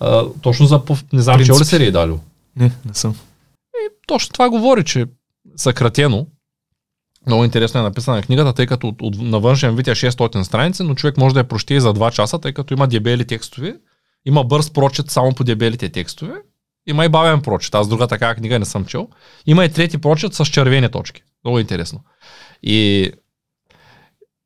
А, 0.00 0.24
точно 0.42 0.66
за, 0.66 0.82
не 1.12 1.22
знам, 1.22 1.44
чел 1.44 1.60
ли 1.60 1.64
се 1.64 1.78
Рейдалио? 1.78 2.18
Не, 2.56 2.72
не 2.86 2.94
съм. 2.94 3.16
Точно 4.06 4.32
това 4.32 4.50
говори, 4.50 4.84
че 4.84 5.06
съкратено, 5.56 6.26
много 7.26 7.44
интересно 7.44 7.80
е 7.80 7.82
написана 7.82 8.22
книгата, 8.22 8.52
тъй 8.52 8.66
като 8.66 8.88
от, 8.88 9.02
от, 9.02 9.18
на 9.18 9.40
външен 9.40 9.76
вид 9.76 9.88
е 9.88 9.90
600 9.90 10.42
страници, 10.42 10.82
но 10.82 10.94
човек 10.94 11.16
може 11.16 11.34
да 11.34 11.40
я 11.40 11.48
прочете 11.48 11.74
и 11.74 11.80
за 11.80 11.94
2 11.94 12.12
часа, 12.12 12.38
тъй 12.38 12.52
като 12.52 12.74
има 12.74 12.88
дебели 12.88 13.24
текстове, 13.24 13.76
има 14.24 14.44
бърз 14.44 14.70
прочет 14.70 15.10
само 15.10 15.34
по 15.34 15.44
дебелите 15.44 15.88
текстове, 15.88 16.34
има 16.86 17.04
и 17.04 17.08
бавен 17.08 17.42
прочет. 17.42 17.74
Аз 17.74 17.88
друга 17.88 18.06
такава 18.06 18.34
книга 18.34 18.58
не 18.58 18.64
съм 18.64 18.84
чел. 18.84 19.08
Има 19.46 19.64
и 19.64 19.72
трети 19.72 19.98
прочет 19.98 20.34
с 20.34 20.46
червени 20.46 20.88
точки. 20.88 21.22
Много 21.44 21.58
интересно. 21.58 22.00
И 22.62 23.10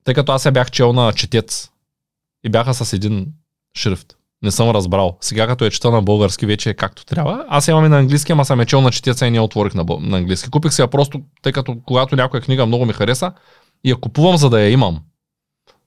тъй 0.05 0.14
като 0.14 0.33
аз 0.33 0.45
я 0.45 0.52
бях 0.52 0.71
чел 0.71 0.93
на 0.93 1.12
четец 1.12 1.71
и 2.46 2.48
бяха 2.48 2.74
с 2.74 2.92
един 2.92 3.26
шрифт. 3.78 4.16
Не 4.42 4.50
съм 4.50 4.70
разбрал. 4.70 5.18
Сега 5.20 5.46
като 5.46 5.64
я 5.64 5.70
чета 5.70 5.90
на 5.90 6.02
български 6.02 6.46
вече 6.46 6.70
е 6.70 6.74
както 6.74 7.04
трябва. 7.04 7.44
Аз 7.48 7.68
имам 7.68 7.84
и 7.84 7.88
на 7.88 7.98
английски, 7.98 8.32
ама 8.32 8.44
съм 8.44 8.60
я 8.60 8.66
чел 8.66 8.80
на 8.80 8.90
четеца 8.90 9.26
и 9.26 9.30
не 9.30 9.40
отворих 9.40 9.74
на, 9.74 9.84
на 10.00 10.16
английски. 10.16 10.50
Купих 10.50 10.78
я 10.78 10.88
просто, 10.88 11.20
тъй 11.42 11.52
като 11.52 11.76
когато 11.86 12.16
някоя 12.16 12.42
книга 12.42 12.66
много 12.66 12.86
ми 12.86 12.92
хареса, 12.92 13.32
и 13.84 13.90
я 13.90 13.96
купувам, 13.96 14.36
за 14.36 14.50
да 14.50 14.60
я 14.60 14.70
имам. 14.70 15.00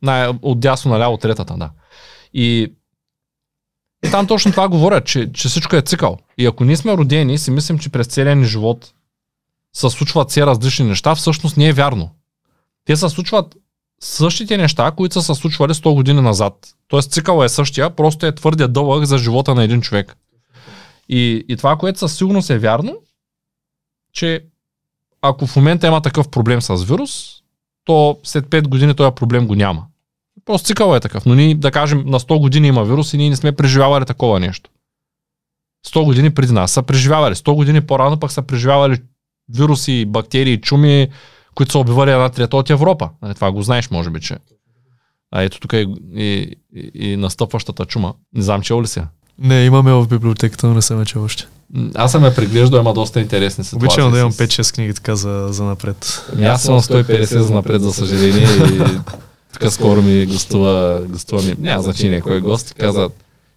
На, 0.01 0.33
от 0.41 0.59
дясно 0.59 0.91
наляво 0.91 1.17
третата, 1.17 1.55
да. 1.57 1.69
И, 2.33 2.73
и 4.05 4.11
там 4.11 4.27
точно 4.27 4.51
това 4.51 4.69
говорят, 4.69 5.05
че, 5.05 5.31
че 5.33 5.47
всичко 5.47 5.75
е 5.75 5.81
цикъл. 5.81 6.17
И 6.37 6.45
ако 6.45 6.63
ние 6.63 6.77
сме 6.77 6.97
родени 6.97 7.37
си 7.37 7.51
мислим, 7.51 7.79
че 7.79 7.89
през 7.89 8.07
целия 8.07 8.35
ни 8.35 8.45
живот 8.45 8.93
се 9.75 9.89
случват 9.89 10.29
все 10.29 10.45
различни 10.45 10.85
неща, 10.85 11.15
всъщност 11.15 11.57
не 11.57 11.67
е 11.67 11.73
вярно. 11.73 12.09
Те 12.85 12.95
се 12.95 13.09
случват 13.09 13.55
същите 13.99 14.57
неща, 14.57 14.91
които 14.91 15.21
са 15.21 15.35
се 15.35 15.41
случвали 15.41 15.73
100 15.73 15.93
години 15.93 16.21
назад. 16.21 16.53
Тоест 16.87 17.11
цикъл 17.11 17.43
е 17.43 17.49
същия, 17.49 17.89
просто 17.89 18.25
е 18.25 18.35
твърде 18.35 18.67
дълъг 18.67 19.05
за 19.05 19.17
живота 19.17 19.55
на 19.55 19.63
един 19.63 19.81
човек. 19.81 20.15
И, 21.09 21.45
и 21.49 21.57
това, 21.57 21.77
което 21.77 21.99
със 21.99 22.17
сигурност 22.17 22.49
е 22.49 22.57
вярно, 22.57 22.95
че 24.13 24.43
ако 25.21 25.47
в 25.47 25.55
момента 25.55 25.87
има 25.87 26.01
такъв 26.01 26.29
проблем 26.29 26.61
с 26.61 26.83
вирус, 26.83 27.41
то 27.85 28.19
след 28.23 28.45
5 28.45 28.67
години 28.67 28.95
този 28.95 29.15
проблем 29.15 29.47
го 29.47 29.55
няма. 29.55 29.85
Просто 30.45 30.65
цикъл 30.65 30.95
е 30.95 30.99
такъв. 30.99 31.25
Но 31.25 31.35
ние, 31.35 31.55
да 31.55 31.71
кажем, 31.71 32.03
на 32.05 32.19
100 32.19 32.39
години 32.39 32.67
има 32.67 32.83
вирус 32.83 33.13
и 33.13 33.17
ние 33.17 33.29
не 33.29 33.35
сме 33.35 33.51
преживявали 33.51 34.05
такова 34.05 34.39
нещо. 34.39 34.69
100 35.87 36.05
години 36.05 36.33
преди 36.33 36.53
нас 36.53 36.71
са 36.71 36.83
преживявали. 36.83 37.35
100 37.35 37.55
години 37.55 37.81
по-рано 37.81 38.19
пък 38.19 38.31
са 38.31 38.41
преживявали 38.41 39.01
вируси, 39.53 40.05
бактерии, 40.05 40.61
чуми, 40.61 41.07
които 41.55 41.71
са 41.71 41.79
убивали 41.79 42.11
една 42.11 42.29
трета 42.29 42.57
от 42.57 42.69
Европа. 42.69 43.09
Нали, 43.21 43.35
това 43.35 43.51
го 43.51 43.61
знаеш, 43.61 43.89
може 43.89 44.09
би, 44.09 44.21
че. 44.21 44.37
А 45.31 45.41
ето 45.41 45.59
тук 45.59 45.73
е 45.73 45.85
и, 46.15 46.55
и, 46.75 46.91
и 46.95 47.17
настъпващата 47.17 47.85
чума. 47.85 48.13
Не 48.33 48.41
знам, 48.41 48.61
чел 48.61 48.81
ли 48.81 48.87
си? 48.87 48.99
я? 48.99 49.07
Не, 49.39 49.65
имаме 49.65 49.93
в 49.93 50.07
библиотеката, 50.07 50.67
но 50.67 50.73
не 50.73 50.81
съм 50.81 51.05
чел 51.05 51.23
още. 51.23 51.47
Аз 51.95 52.11
съм 52.11 52.25
я 52.25 52.35
преглеждал, 52.35 52.79
има 52.79 52.93
доста 52.93 53.19
интересни 53.19 53.63
ситуации. 53.63 53.87
Обичам 53.87 54.11
да 54.11 54.19
имам 54.19 54.31
с- 54.31 54.37
5-6 54.37 54.75
книги 54.75 54.93
така 54.93 55.15
за, 55.15 55.47
за 55.49 55.63
напред. 55.63 56.25
Ами 56.33 56.45
Аз 56.45 56.63
съм 56.63 56.75
на 56.75 56.81
150 56.81 57.39
за 57.39 57.53
напред, 57.53 57.81
за 57.81 57.93
съжаление. 57.93 58.47
И 58.65 58.79
тук 59.53 59.71
скоро 59.71 60.01
ми 60.01 60.25
гостува, 60.25 61.01
гостува 61.01 61.41
ми, 61.43 61.55
няма 61.59 61.81
значение 61.83 62.21
кой 62.21 62.37
е 62.37 62.41
гост, 62.41 62.73
каза, 62.73 63.09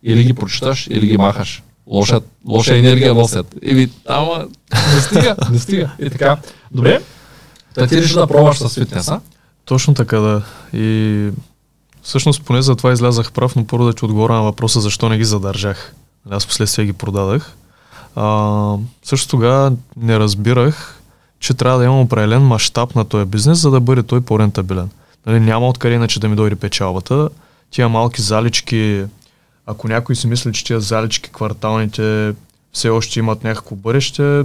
или 0.03 0.25
ги 0.25 0.33
прочиташ, 0.33 0.87
или 0.87 1.07
ги 1.07 1.17
махаш. 1.19 1.63
Лоша, 1.87 2.21
лоша 2.47 2.77
енергия 2.77 3.15
носят. 3.15 3.55
И 3.63 3.75
ви, 3.75 3.91
ама, 4.07 4.47
не 4.95 5.01
стига, 5.01 5.37
не 5.53 5.59
стига. 5.59 5.91
И 5.99 6.11
така. 6.11 6.37
Добре. 6.71 7.01
Та 7.75 7.87
ти 7.87 8.02
реши 8.02 8.14
да 8.14 8.26
пробваш 8.26 8.59
с 8.59 8.75
фитнеса. 8.75 9.21
Точно 9.64 9.95
така, 9.95 10.19
да. 10.19 10.43
И 10.73 11.31
всъщност 12.02 12.43
поне 12.43 12.62
за 12.62 12.76
това 12.76 12.93
излязах 12.93 13.33
прав, 13.33 13.57
но 13.57 13.67
първо 13.67 13.85
да 13.85 13.93
ти 13.93 14.05
отговоря 14.05 14.35
на 14.35 14.43
въпроса 14.43 14.81
защо 14.81 15.09
не 15.09 15.19
ги 15.19 15.25
задържах. 15.25 15.95
Аз 16.31 16.47
последствие 16.47 16.85
ги 16.85 16.93
продадах. 16.93 17.57
А, 18.17 18.76
също 19.05 19.29
тогава 19.29 19.73
не 19.97 20.19
разбирах, 20.19 21.00
че 21.41 21.55
трябва 21.55 21.79
да 21.79 21.85
има 21.85 22.00
определен 22.00 22.43
мащаб 22.43 22.95
на 22.95 23.05
този 23.05 23.25
бизнес, 23.25 23.59
за 23.59 23.71
да 23.71 23.81
бъде 23.81 24.02
той 24.02 24.21
по-рентабилен. 24.21 24.91
Нали, 25.26 25.41
няма 25.41 25.69
откъде 25.69 25.95
иначе 25.95 26.21
да 26.21 26.29
ми 26.29 26.37
дойде 26.37 26.57
печалбата. 26.57 27.29
Тия 27.71 27.88
малки 27.88 28.23
залички, 28.23 29.05
ако 29.67 29.88
някой 29.88 30.17
си 30.17 30.26
мисли, 30.26 30.52
че 30.52 30.64
тия 30.64 30.81
залички 30.81 31.31
кварталните 31.31 32.35
все 32.73 32.88
още 32.88 33.19
имат 33.19 33.45
някакво 33.45 33.76
бъдеще, 33.76 34.45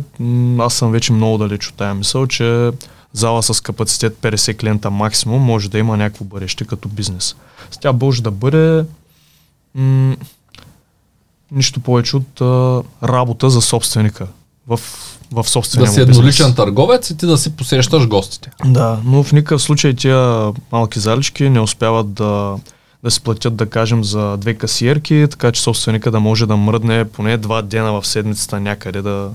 аз 0.59 0.73
съм 0.73 0.91
вече 0.91 1.13
много 1.13 1.37
далеч 1.37 1.67
от 1.67 1.75
тая 1.75 1.95
мисъл, 1.95 2.27
че 2.27 2.71
зала 3.17 3.43
с 3.43 3.61
капацитет 3.61 4.17
50 4.21 4.57
клиента 4.57 4.91
максимум 4.91 5.41
може 5.41 5.69
да 5.69 5.77
има 5.77 5.97
някакво 5.97 6.25
бъдеще 6.25 6.65
като 6.65 6.89
бизнес. 6.89 7.35
С 7.71 7.77
тя 7.77 7.91
може 7.93 8.23
да 8.23 8.31
бъде 8.31 8.85
м- 9.75 10.15
нищо 11.51 11.79
повече 11.79 12.17
от 12.17 12.41
а, 12.41 12.81
работа 13.03 13.49
за 13.49 13.61
собственика 13.61 14.27
в, 14.67 14.77
в 15.31 15.35
Да 15.35 15.43
собствения 15.43 15.91
си 15.91 15.99
му 15.99 16.05
бизнес. 16.05 16.17
едноличен 16.17 16.55
търговец 16.55 17.09
и 17.09 17.17
ти 17.17 17.25
да 17.25 17.37
си 17.37 17.55
посещаш 17.55 18.07
гостите. 18.07 18.49
Да, 18.65 18.99
но 19.03 19.23
в 19.23 19.31
никакъв 19.31 19.61
случай 19.61 19.93
тия 19.93 20.51
малки 20.71 20.99
залички 20.99 21.49
не 21.49 21.59
успяват 21.59 22.13
да, 22.13 22.55
да 23.03 23.11
си 23.11 23.21
платят, 23.21 23.55
да 23.55 23.65
кажем, 23.65 24.03
за 24.03 24.37
две 24.37 24.53
касиерки, 24.53 25.27
така 25.29 25.51
че 25.51 25.61
собственика 25.61 26.11
да 26.11 26.19
може 26.19 26.45
да 26.45 26.57
мръдне 26.57 27.05
поне 27.05 27.37
два 27.37 27.61
дена 27.61 28.01
в 28.01 28.07
седмицата 28.07 28.59
някъде 28.59 29.01
да, 29.01 29.29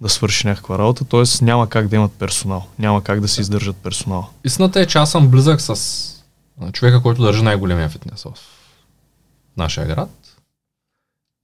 да 0.00 0.08
свърши 0.08 0.46
някаква 0.46 0.78
работа. 0.78 1.04
Тоест 1.04 1.42
няма 1.42 1.68
как 1.68 1.88
да 1.88 1.96
имат 1.96 2.12
персонал. 2.12 2.66
Няма 2.78 3.04
как 3.04 3.20
да 3.20 3.28
си 3.28 3.40
издържат 3.40 3.76
персонал. 3.76 4.30
Истината 4.44 4.80
е, 4.80 4.86
че 4.86 4.98
аз 4.98 5.10
съм 5.10 5.28
близък 5.28 5.60
с 5.60 6.24
човека, 6.72 7.02
който 7.02 7.22
държи 7.22 7.42
най-големия 7.42 7.88
фитнес 7.88 8.22
в 8.22 8.32
нашия 9.56 9.86
град. 9.86 10.10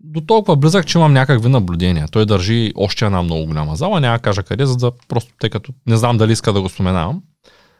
До 0.01 0.21
толкова 0.21 0.57
близък, 0.57 0.87
че 0.87 0.99
имам 0.99 1.13
някакви 1.13 1.49
наблюдения. 1.49 2.09
Той 2.09 2.27
държи 2.27 2.73
още 2.77 3.05
една 3.05 3.23
много 3.23 3.47
голяма 3.47 3.77
зала, 3.77 4.01
няма 4.01 4.17
да 4.17 4.23
кажа 4.23 4.43
къде, 4.43 4.67
за 4.67 4.77
да 4.77 4.93
просто, 5.09 5.33
тъй 5.41 5.51
като 5.51 5.73
не 5.87 5.97
знам 5.97 6.19
дали 6.19 6.33
иска 6.33 6.53
да 6.53 6.63
го 6.63 6.69
споменавам. 6.69 7.23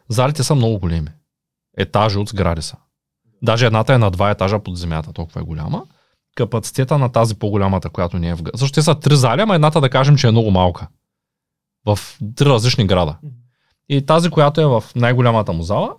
Залите 0.09 0.43
са 0.43 0.55
много 0.55 0.79
големи. 0.79 1.09
Етажи 1.79 2.19
от 2.19 2.29
сгради 2.29 2.63
са. 2.63 2.77
Даже 3.43 3.67
едната 3.67 3.95
е 3.95 3.99
на 3.99 4.11
два 4.11 4.31
етажа 4.31 4.59
под 4.59 4.77
земята, 4.77 5.13
толкова 5.13 5.41
е 5.41 5.45
голяма. 5.45 5.83
Капацитета 6.35 6.99
на 6.99 7.13
тази 7.13 7.39
по-голямата, 7.39 7.91
която 7.91 8.19
не 8.19 8.29
е 8.29 8.35
в. 8.35 8.43
Също 8.57 8.75
те 8.75 8.83
са 8.83 8.95
три 8.95 9.17
зали, 9.17 9.41
ама 9.41 9.55
едната 9.55 9.81
да 9.81 9.91
кажем, 9.91 10.17
че 10.17 10.29
е 10.29 10.31
много 10.31 10.51
малка. 10.51 10.89
В 11.87 11.99
три 12.37 12.47
различни 12.47 12.87
града. 12.87 13.17
И 13.89 14.07
тази, 14.07 14.31
която 14.31 14.61
е 14.61 14.67
в 14.67 14.85
най-голямата 14.97 15.53
му 15.53 15.63
зала, 15.63 15.95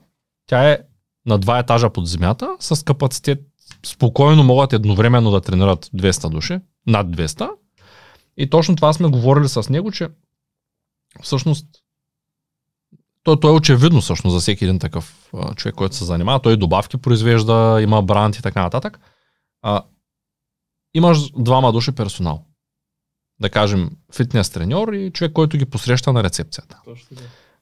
тя 0.47 0.71
е 0.71 0.79
на 1.25 1.37
два 1.37 1.59
етажа 1.59 1.89
под 1.89 2.07
земята, 2.07 2.55
с 2.59 2.85
капацитет 2.85 3.39
спокойно 3.85 4.43
могат 4.43 4.73
едновременно 4.73 5.31
да 5.31 5.41
тренират 5.41 5.85
200 5.85 6.29
души, 6.29 6.59
над 6.87 7.07
200. 7.07 7.49
И 8.37 8.49
точно 8.49 8.75
това 8.75 8.93
сме 8.93 9.07
говорили 9.07 9.47
с 9.49 9.69
него, 9.69 9.91
че 9.91 10.09
всъщност 11.21 11.65
то, 13.23 13.35
то 13.35 13.49
е 13.49 13.51
очевидно 13.51 14.01
всъщност 14.01 14.33
за 14.33 14.39
всеки 14.39 14.63
един 14.63 14.79
такъв 14.79 15.29
а, 15.33 15.53
човек, 15.53 15.75
който 15.75 15.95
се 15.95 16.05
занимава. 16.05 16.39
Той 16.39 16.57
добавки 16.57 16.97
произвежда, 16.97 17.79
има 17.81 18.01
бранд 18.01 18.35
и 18.35 18.41
така 18.41 18.61
нататък. 18.61 18.99
А, 19.61 19.83
имаш 20.93 21.31
двама 21.37 21.71
души 21.71 21.91
персонал. 21.91 22.45
Да 23.41 23.49
кажем, 23.49 23.91
фитнес 24.15 24.49
треньор 24.49 24.93
и 24.93 25.11
човек, 25.11 25.33
който 25.33 25.57
ги 25.57 25.65
посреща 25.65 26.13
на 26.13 26.23
рецепцията. 26.23 26.79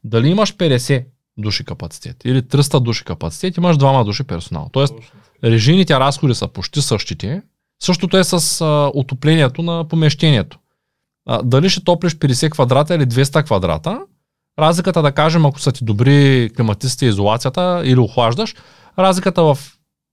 Дали 0.04 0.28
имаш 0.30 0.56
50 0.56 1.06
души 1.38 1.66
капацитет 1.66 2.26
или 2.26 2.42
300 2.42 2.80
души 2.80 3.06
капацитет, 3.06 3.58
имаш 3.58 3.78
двама 3.78 4.06
души 4.06 4.24
персонал. 4.24 4.70
Тоест, 4.74 4.94
режийните 5.44 6.00
разходи 6.00 6.36
са 6.36 6.48
почти 6.48 6.82
същите. 6.82 7.42
Същото 7.84 8.18
е 8.18 8.24
с 8.24 8.62
а, 8.62 8.92
отоплението 8.94 9.62
на 9.62 9.88
помещението. 9.88 10.60
А, 11.26 11.44
дали 11.44 11.70
ще 11.70 11.84
топлиш 11.84 12.16
50 12.16 12.52
квадрата 12.52 12.96
или 12.96 13.06
200 13.06 13.44
квадрата, 13.46 14.02
разликата 14.60 15.02
да 15.02 15.12
кажем, 15.12 15.46
ако 15.46 15.60
са 15.60 15.72
ти 15.72 15.84
добри 15.84 16.50
климатиците 16.56 17.06
и 17.06 17.10
изолацията 17.10 17.82
или 17.86 18.00
охлаждаш, 18.00 18.56
разликата 19.00 19.44
в 19.44 19.58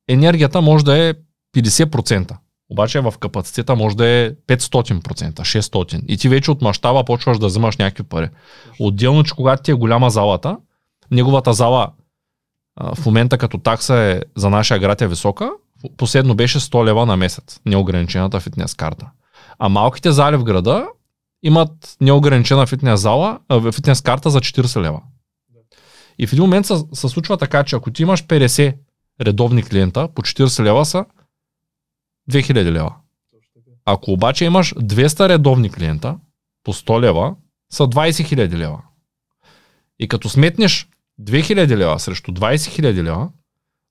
енергията 0.09 0.61
може 0.61 0.85
да 0.85 1.09
е 1.09 1.15
50%. 1.57 2.37
Обаче 2.71 3.01
в 3.01 3.15
капацитета 3.21 3.77
може 3.77 3.97
да 3.97 4.07
е 4.07 4.31
500%, 4.31 5.01
600%. 5.33 6.07
И 6.09 6.17
ти 6.17 6.29
вече 6.29 6.51
от 6.51 6.63
мащаба 6.63 7.05
почваш 7.05 7.39
да 7.39 7.47
взимаш 7.47 7.77
някакви 7.77 8.03
пари. 8.03 8.29
Отделно, 8.81 9.25
че 9.25 9.35
когато 9.35 9.63
ти 9.63 9.71
е 9.71 9.75
голяма 9.75 10.11
залата, 10.11 10.57
неговата 11.11 11.53
зала 11.53 11.89
в 12.81 13.07
момента 13.07 13.39
като 13.39 13.59
такса 13.59 13.95
е 13.95 14.21
за 14.37 14.51
нашия 14.51 14.79
град 14.79 15.03
е 15.03 15.09
висока, 15.09 15.51
последно 15.97 16.35
беше 16.35 16.61
100 16.61 16.85
лева 16.85 17.07
на 17.07 17.17
месец, 17.17 17.61
неограничената 17.67 18.41
фитнес 18.41 18.75
карта. 18.75 19.11
А 19.59 19.69
малките 19.69 20.13
зали 20.13 20.37
в 20.37 20.45
града 20.45 20.87
имат 21.43 21.97
неограничена 22.01 22.67
фитнес 22.67 23.01
зала, 23.01 23.39
фитнес 23.73 24.01
карта 24.01 24.31
за 24.31 24.41
40 24.41 24.81
лева. 24.81 25.01
И 26.19 26.27
в 26.27 26.33
един 26.33 26.43
момент 26.43 26.67
се, 26.67 26.75
се 26.93 27.09
случва 27.09 27.37
така, 27.37 27.65
че 27.65 27.77
ако 27.77 27.91
ти 27.91 28.03
имаш 28.03 28.25
50 28.25 28.75
редовни 29.21 29.63
клиента, 29.63 30.09
по 30.15 30.23
40 30.23 30.63
лева 30.63 30.85
са 30.85 31.05
2000 32.31 32.71
лева. 32.71 32.95
Ако 33.85 34.13
обаче 34.13 34.45
имаш 34.45 34.75
200 34.75 35.29
редовни 35.29 35.71
клиента, 35.71 36.19
по 36.65 36.73
100 36.73 37.01
лева, 37.01 37.35
са 37.73 37.83
20 37.83 38.11
000 38.11 38.57
лева. 38.57 38.83
И 39.99 40.09
като 40.09 40.29
сметнеш 40.29 40.89
2000 41.21 41.77
лева 41.77 41.99
срещу 42.01 42.33
20 42.33 42.57
000 42.57 43.03
лева, 43.03 43.29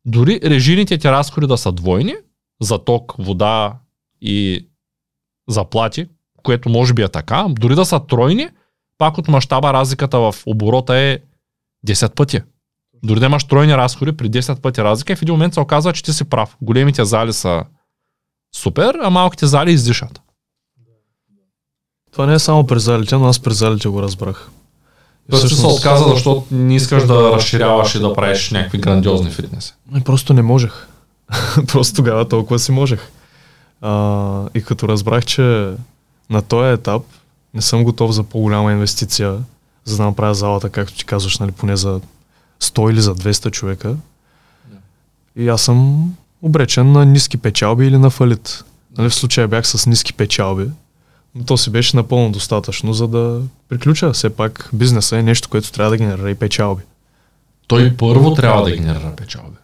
дори 0.05 0.39
режийните 0.43 0.97
ти 0.97 1.09
разходи 1.09 1.47
да 1.47 1.57
са 1.57 1.71
двойни, 1.71 2.15
за 2.61 2.79
ток, 2.79 3.15
вода 3.19 3.73
и 4.21 4.67
заплати, 5.49 6.07
което 6.43 6.69
може 6.69 6.93
би 6.93 7.01
е 7.01 7.09
така, 7.09 7.45
дори 7.49 7.75
да 7.75 7.85
са 7.85 7.99
тройни, 8.07 8.49
пак 8.97 9.17
от 9.17 9.27
мащаба 9.27 9.73
разликата 9.73 10.19
в 10.19 10.35
оборота 10.45 10.95
е 10.95 11.19
10 11.87 12.15
пъти. 12.15 12.41
Дори 13.03 13.19
да 13.19 13.25
имаш 13.25 13.43
тройни 13.43 13.77
разходи 13.77 14.17
при 14.17 14.29
10 14.29 14.61
пъти 14.61 14.83
разлика 14.83 15.15
в 15.15 15.21
един 15.21 15.33
момент 15.33 15.53
се 15.53 15.59
оказва, 15.59 15.93
че 15.93 16.03
ти 16.03 16.13
си 16.13 16.25
прав. 16.25 16.57
Големите 16.61 17.05
зали 17.05 17.33
са 17.33 17.63
супер, 18.55 18.95
а 19.03 19.09
малките 19.09 19.45
зали 19.45 19.71
издишат. 19.71 20.21
Това 22.11 22.25
не 22.25 22.33
е 22.33 22.39
само 22.39 22.67
през 22.67 22.83
залите, 22.83 23.15
но 23.15 23.27
аз 23.27 23.39
през 23.39 23.57
залите 23.57 23.87
го 23.87 24.01
разбрах. 24.01 24.49
Тоест 25.29 25.47
ти 25.47 25.55
се 25.55 25.65
отказа, 25.65 26.03
защото 26.13 26.43
не 26.51 26.75
искаш 26.75 27.05
да 27.05 27.31
разширяваш 27.31 27.95
и 27.95 27.99
да 27.99 28.13
правиш 28.13 28.51
някакви 28.51 28.77
грандиозни 28.77 29.31
фитнеси. 29.31 29.73
Не, 29.91 30.03
просто 30.03 30.33
не 30.33 30.41
можех. 30.41 30.87
просто 31.67 31.95
тогава 31.95 32.27
толкова 32.27 32.59
си 32.59 32.71
можех. 32.71 33.11
А, 33.81 34.49
и 34.55 34.63
като 34.63 34.87
разбрах, 34.87 35.25
че 35.25 35.73
на 36.29 36.41
този 36.41 36.73
етап 36.73 37.01
не 37.53 37.61
съм 37.61 37.83
готов 37.83 38.11
за 38.11 38.23
по-голяма 38.23 38.71
инвестиция, 38.71 39.37
за 39.85 39.97
да 39.97 40.03
направя 40.03 40.35
залата, 40.35 40.69
както 40.69 40.97
ти 40.97 41.05
казваш, 41.05 41.39
нали, 41.39 41.51
поне 41.51 41.75
за 41.75 42.01
100 42.61 42.91
или 42.91 43.01
за 43.01 43.15
200 43.15 43.51
човека. 43.51 43.95
И 45.35 45.47
аз 45.47 45.61
съм 45.61 46.09
обречен 46.45 46.91
на 46.91 47.05
ниски 47.05 47.37
печалби 47.37 47.85
или 47.85 47.97
на 47.97 48.09
фалит. 48.09 48.63
Нали, 48.97 49.09
в 49.09 49.15
случая 49.15 49.47
бях 49.47 49.67
с 49.67 49.87
ниски 49.87 50.13
печалби, 50.13 50.69
но 51.35 51.43
то 51.43 51.57
си 51.57 51.69
беше 51.69 51.97
напълно 51.97 52.31
достатъчно, 52.31 52.93
за 52.93 53.07
да 53.07 53.41
приключа. 53.69 54.11
Все 54.11 54.29
пак 54.29 54.69
бизнеса 54.73 55.17
е 55.17 55.23
нещо, 55.23 55.49
което 55.49 55.71
трябва 55.71 55.91
да 55.91 55.97
генерира 55.97 56.31
и 56.31 56.35
печалби. 56.35 56.83
Той 57.67 57.93
първо 57.97 58.33
трябва 58.33 58.63
да 58.63 58.71
генерира 58.71 59.13
печалби. 59.15 59.57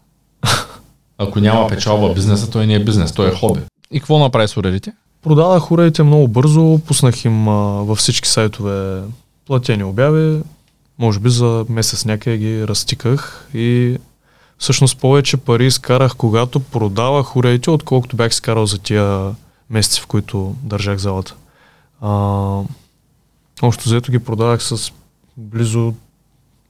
Ако 1.18 1.40
няма 1.40 1.68
печалба 1.68 2.14
бизнеса, 2.14 2.50
той 2.50 2.68
не 2.68 2.74
е 2.74 2.84
бизнес, 2.84 3.12
той 3.12 3.30
е 3.30 3.36
хоби. 3.36 3.62
И 3.92 4.00
какво 4.00 4.20
направи 4.20 4.48
с 4.48 4.58
уредите? 4.58 4.94
Продадах 5.22 5.72
уредите 5.72 6.04
много 6.04 6.28
бързо, 6.28 6.80
пуснах 6.88 7.26
им 7.26 7.48
а, 7.48 7.54
във 7.84 7.98
всички 7.98 8.30
сайтове 8.30 9.02
платени 9.46 9.84
обяви, 9.84 10.42
може 11.00 11.20
би 11.20 11.30
за 11.30 11.66
месец 11.70 12.06
някъде 12.06 12.38
ги 12.38 12.68
разтиках 12.68 13.48
и 13.54 13.98
всъщност 14.62 14.98
повече 14.98 15.38
пари 15.38 15.66
изкарах, 15.66 16.16
когато 16.16 16.60
продавах 16.60 17.36
уредите, 17.36 17.70
отколкото 17.70 18.16
бях 18.16 18.32
изкарал 18.32 18.66
за 18.66 18.78
тия 18.78 19.36
месеци, 19.70 20.02
в 20.02 20.08
които 20.08 20.56
държах 20.64 20.98
залата. 20.98 21.36
А, 22.02 22.10
общо 23.62 23.84
взето 23.86 24.12
ги 24.12 24.20
продавах 24.20 24.64
с 24.64 24.92
близо 25.38 25.94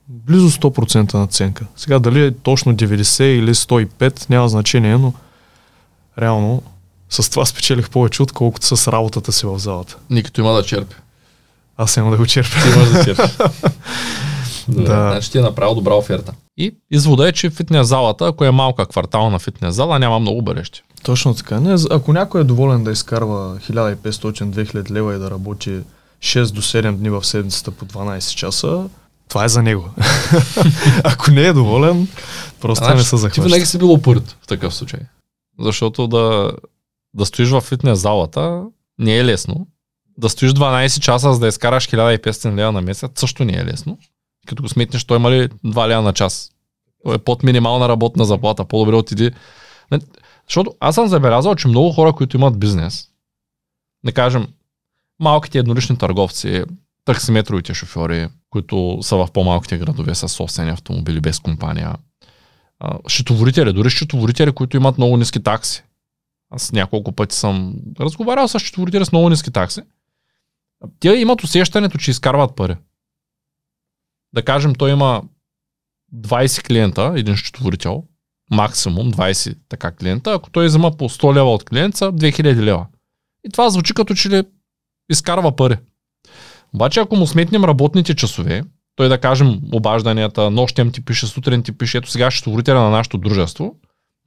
близо 0.08 0.50
100% 0.50 1.14
наценка. 1.14 1.66
Сега 1.76 2.00
дали 2.00 2.26
е 2.26 2.32
точно 2.32 2.76
90 2.76 3.24
или 3.24 3.56
105, 3.56 4.30
няма 4.30 4.50
значение, 4.50 4.98
но 4.98 5.14
реално 6.20 6.64
с 7.10 7.30
това 7.30 7.46
спечелих 7.46 7.90
повече, 7.90 8.24
отколкото 8.24 8.78
с 8.78 8.92
работата 8.92 9.32
си 9.32 9.46
в 9.46 9.60
залата. 9.60 9.98
Никато 10.10 10.42
има 10.42 10.54
да 10.54 10.64
черпи. 10.64 10.96
Аз 11.78 11.98
няма 11.98 12.12
да 12.12 12.18
го 12.18 12.26
черпя. 12.26 12.62
Ти 12.62 12.70
имаш 12.70 12.90
да 12.90 13.06
черпиш. 13.06 13.38
Да. 14.68 15.12
Значи 15.12 15.32
ти 15.32 15.38
е 15.38 15.42
направил 15.42 15.76
добра 15.76 15.94
оферта. 15.94 16.34
И 16.58 16.76
извода 16.92 17.30
е, 17.30 17.32
че 17.32 17.50
фитнес 17.50 17.88
залата, 17.88 18.28
ако 18.28 18.46
е 18.46 18.52
малка 18.52 18.86
квартална 18.86 19.40
фитнес 19.40 19.76
зала, 19.76 20.00
няма 20.00 20.20
много 20.20 20.42
бъдещи. 20.42 20.82
Точно 21.04 21.34
така. 21.34 21.60
Не, 21.60 21.76
ако 21.92 22.14
някой 22.14 22.42
е 22.42 22.44
доволен 22.44 22.84
да 22.84 22.92
изкарва 22.92 23.58
1500-2000 23.60 24.92
лева 24.92 25.16
и 25.16 25.20
да 25.20 25.32
работи 25.32 25.80
6 26.20 26.52
до 26.54 26.62
7 26.62 26.92
дни 26.92 27.10
в 27.10 27.26
седмицата 27.26 27.72
по 27.72 27.86
12 27.86 28.36
часа, 28.36 28.90
това 29.30 29.46
е 29.46 29.50
за 29.50 29.64
него. 29.64 29.90
ако 31.04 31.32
не 31.32 31.42
е 31.42 31.54
доволен, 31.54 32.08
просто 32.62 32.86
Значи, 32.86 32.98
не 32.98 33.04
се 33.04 33.10
Ти 33.10 33.18
захваща. 33.18 33.42
винаги 33.42 33.66
си 33.66 33.78
бил 33.78 33.94
упорит 33.94 34.38
в 34.42 34.48
такъв 34.48 34.76
случай. 34.76 35.00
Защото 35.60 36.08
да, 36.08 36.52
да 37.14 37.26
стоиш 37.26 37.50
в 37.50 37.62
фитнес 37.62 38.00
залата 38.00 38.64
не 39.00 39.18
е 39.18 39.26
лесно. 39.26 39.68
Да 40.18 40.30
стоиш 40.30 40.52
12 40.52 41.00
часа, 41.00 41.34
за 41.34 41.40
да 41.40 41.48
изкараш 41.48 41.88
1500 41.90 42.56
лева 42.56 42.72
на 42.72 42.82
месец, 42.82 43.12
също 43.16 43.46
не 43.46 43.54
е 43.54 43.66
лесно. 43.66 43.98
Като 44.48 44.64
го 44.64 44.70
сметнеш, 44.70 45.04
той 45.04 45.18
има 45.18 45.32
ли 45.32 45.50
2 45.50 45.88
лева 45.88 46.02
на 46.02 46.14
час? 46.14 46.52
Той 47.04 47.16
е 47.16 47.18
под 47.18 47.44
минимална 47.44 47.90
работна 47.90 48.26
заплата. 48.26 48.66
По-добре 48.66 48.96
отиди. 48.96 49.32
Защото 50.48 50.76
аз 50.80 50.96
съм 50.96 51.08
забелязал, 51.08 51.56
че 51.56 51.68
много 51.68 51.92
хора, 51.92 52.14
които 52.14 52.38
имат 52.38 52.60
бизнес, 52.60 53.08
да 54.06 54.12
кажем, 54.12 54.48
малките 55.20 55.60
еднолични 55.60 55.98
търговци, 55.98 56.64
таксиметровите 57.06 57.74
шофьори, 57.74 58.28
които 58.50 59.00
са 59.02 59.16
в 59.16 59.28
по-малките 59.34 59.78
градове 59.78 60.16
с 60.16 60.30
собствени 60.30 60.70
автомобили 60.70 61.22
без 61.22 61.40
компания, 61.40 61.96
счетоводители, 63.08 63.74
дори 63.74 63.90
счетоводители, 63.90 64.52
които 64.52 64.78
имат 64.78 64.98
много 64.98 65.18
ниски 65.18 65.44
такси. 65.44 65.84
Аз 66.50 66.72
няколко 66.72 67.12
пъти 67.12 67.36
съм 67.36 67.76
разговарял 68.00 68.48
с 68.48 68.60
счетоводители 68.60 69.06
с 69.06 69.12
много 69.12 69.30
ниски 69.30 69.52
такси. 69.52 69.82
Те 71.00 71.10
имат 71.10 71.44
усещането, 71.44 71.98
че 71.98 72.12
изкарват 72.12 72.56
пари. 72.56 72.76
Да 74.34 74.46
кажем, 74.46 74.76
той 74.76 74.92
има 74.92 75.24
20 76.16 76.64
клиента, 76.64 77.14
един 77.16 77.36
счетоводител, 77.36 78.04
максимум 78.52 79.12
20 79.12 79.58
така 79.70 79.92
клиента, 79.92 80.34
ако 80.34 80.50
той 80.50 80.66
взема 80.66 80.92
по 80.98 81.10
100 81.10 81.36
лева 81.36 81.54
от 81.54 81.64
клиента, 81.64 82.14
2000 82.14 82.56
лева. 82.56 82.88
И 83.48 83.50
това 83.50 83.70
звучи 83.70 83.94
като 83.94 84.16
че 84.16 84.30
ли 84.30 84.44
изкарва 85.10 85.56
пари. 85.56 85.78
Обаче 86.74 87.00
ако 87.00 87.16
му 87.16 87.28
сметнем 87.28 87.64
работните 87.64 88.16
часове, 88.16 88.64
той 88.96 89.10
да 89.10 89.18
кажем 89.18 89.60
обажданията, 89.74 90.52
нощем 90.52 90.92
ти 90.92 91.06
пише, 91.06 91.28
сутрин 91.28 91.64
ти 91.64 91.72
пише, 91.72 91.98
ето 91.98 92.12
сега 92.12 92.32
счетоводителя 92.32 92.80
на 92.80 92.90
нашето 92.90 93.18
дружество, 93.18 93.76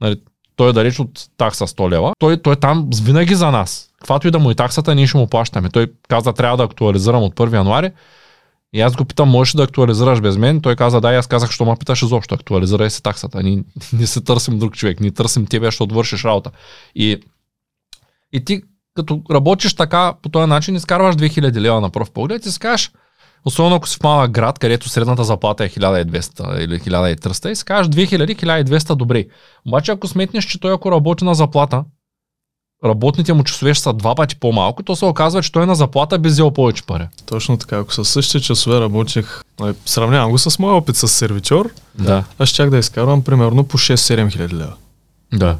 нали, 0.01 0.21
той 0.55 0.69
е 0.69 0.73
далеч 0.73 0.99
от 0.99 1.29
такса 1.37 1.67
100 1.67 1.89
лева, 1.89 2.13
той, 2.19 2.41
той 2.41 2.53
е 2.53 2.55
там 2.55 2.89
винаги 3.03 3.35
за 3.35 3.51
нас. 3.51 3.89
Каквато 3.99 4.27
и 4.27 4.31
да 4.31 4.39
му 4.39 4.51
е 4.51 4.55
таксата, 4.55 4.95
ние 4.95 5.07
ще 5.07 5.17
му 5.17 5.27
плащаме. 5.27 5.69
Той 5.69 5.91
каза, 6.07 6.33
трябва 6.33 6.57
да 6.57 6.63
актуализирам 6.63 7.23
от 7.23 7.35
1 7.35 7.53
януари. 7.53 7.91
И 8.75 8.81
аз 8.81 8.95
го 8.95 9.05
питам, 9.05 9.29
можеш 9.29 9.53
да 9.53 9.63
актуализираш 9.63 10.21
без 10.21 10.37
мен? 10.37 10.61
Той 10.61 10.75
каза, 10.75 11.01
да, 11.01 11.13
и 11.13 11.15
аз 11.15 11.27
казах, 11.27 11.51
що 11.51 11.65
ме 11.65 11.75
питаш 11.79 12.01
изобщо, 12.01 12.35
актуализирай 12.35 12.89
си 12.89 13.03
таксата. 13.03 13.43
Ние 13.43 13.63
не 13.93 14.07
се 14.07 14.21
търсим 14.21 14.59
друг 14.59 14.75
човек, 14.75 14.99
ние 14.99 15.11
търсим 15.11 15.45
тебе, 15.45 15.65
защото 15.65 15.95
вършиш 15.95 16.25
работа. 16.25 16.51
И, 16.95 17.21
и 18.33 18.45
ти, 18.45 18.61
като 18.95 19.21
работиш 19.31 19.73
така, 19.73 20.13
по 20.21 20.29
този 20.29 20.49
начин, 20.49 20.75
изкарваш 20.75 21.15
2000 21.15 21.59
лева 21.59 21.81
на 21.81 21.89
пръв 21.89 22.11
поглед 22.11 22.45
и 22.45 22.51
си 22.51 22.59
кажеш, 22.59 22.91
Особено 23.45 23.75
ако 23.75 23.87
си 23.87 23.97
в 23.99 24.03
малък 24.03 24.31
град, 24.31 24.59
където 24.59 24.89
средната 24.89 25.23
заплата 25.23 25.65
е 25.65 25.69
1200 25.69 26.59
или 26.59 26.79
1300 26.79 27.49
и 27.49 27.55
си 27.55 27.65
кажеш 27.65 27.91
2000-1200 27.91 28.95
добре. 28.95 29.25
Обаче 29.67 29.91
ако 29.91 30.07
сметнеш, 30.07 30.45
че 30.45 30.59
той 30.59 30.73
ако 30.73 30.91
работи 30.91 31.25
на 31.25 31.35
заплата, 31.35 31.83
работните 32.85 33.33
му 33.33 33.43
часове 33.43 33.73
ще 33.73 33.83
са 33.83 33.93
два 33.93 34.15
пъти 34.15 34.35
по-малко, 34.35 34.83
то 34.83 34.95
се 34.95 35.05
оказва, 35.05 35.41
че 35.41 35.51
той 35.51 35.63
е 35.63 35.65
на 35.65 35.75
заплата 35.75 36.19
би 36.19 36.29
взел 36.29 36.51
повече 36.51 36.83
пари. 36.83 37.07
Точно 37.25 37.57
така. 37.57 37.77
Ако 37.77 37.93
със 37.93 38.09
същите 38.09 38.39
часове 38.39 38.79
работех, 38.79 39.41
нали, 39.59 39.73
сравнявам 39.85 40.31
го 40.31 40.37
с 40.37 40.59
моя 40.59 40.75
опит 40.75 40.95
с 40.95 41.07
сервичор, 41.07 41.69
Да. 41.95 42.23
аз 42.39 42.49
щях 42.49 42.69
да 42.69 42.77
изкарвам 42.77 43.21
примерно 43.21 43.63
по 43.63 43.77
6-7 43.77 44.31
хиляди 44.31 44.55
лева. 44.55 44.73
Да. 45.33 45.57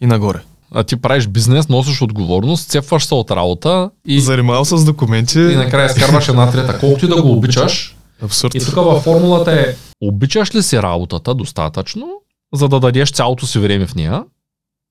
И 0.00 0.06
нагоре. 0.06 0.38
А 0.74 0.84
ти 0.84 0.96
правиш 0.96 1.26
бизнес, 1.26 1.68
носиш 1.68 2.02
отговорност, 2.02 2.68
цепваш 2.68 3.04
се 3.04 3.14
от 3.14 3.30
работа 3.30 3.90
и, 4.06 4.20
Занимавал 4.20 4.64
с 4.64 4.84
документи. 4.84 5.38
и 5.38 5.56
накрая 5.56 5.86
изкарваш 5.86 6.28
една 6.28 6.50
трета. 6.50 6.78
Колкото 6.78 7.04
и 7.04 7.08
да 7.08 7.22
го 7.22 7.32
обичаш, 7.32 7.96
Абсурд. 8.22 8.54
И 8.54 8.60
тук 8.60 8.74
във 8.74 9.02
формулата 9.02 9.52
е, 9.52 9.74
обичаш 10.00 10.54
ли 10.54 10.62
си 10.62 10.82
работата 10.82 11.34
достатъчно, 11.34 12.08
за 12.54 12.68
да 12.68 12.80
дадеш 12.80 13.12
цялото 13.12 13.46
си 13.46 13.58
време 13.58 13.86
в 13.86 13.94
нея? 13.94 14.24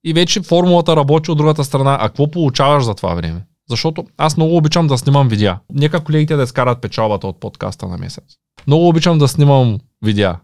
И 0.06 0.13
вече 0.13 0.41
формулата 0.41 0.96
работи 0.96 1.32
от 1.32 1.38
другата 1.38 1.63
страна. 1.63 1.98
А 2.02 2.10
какво 2.10 2.32
получаваш 2.32 2.84
за 2.84 2.96
това 2.96 3.13
време? 3.13 3.46
Защото 3.70 4.06
аз 4.18 4.38
много 4.38 4.58
обичам 4.58 4.88
да 4.88 4.98
снимам 4.98 5.28
видеа. 5.28 5.60
Нека 5.74 6.04
колегите 6.04 6.36
да 6.36 6.44
изкарат 6.44 6.82
печалбата 6.82 7.28
от 7.28 7.39
подкаста 7.39 7.88
на 7.88 7.98
месец. 7.98 8.24
Много 8.68 8.88
обичам 8.88 9.18
да 9.18 9.28
снимам 9.28 9.80
видеа. 10.02 10.39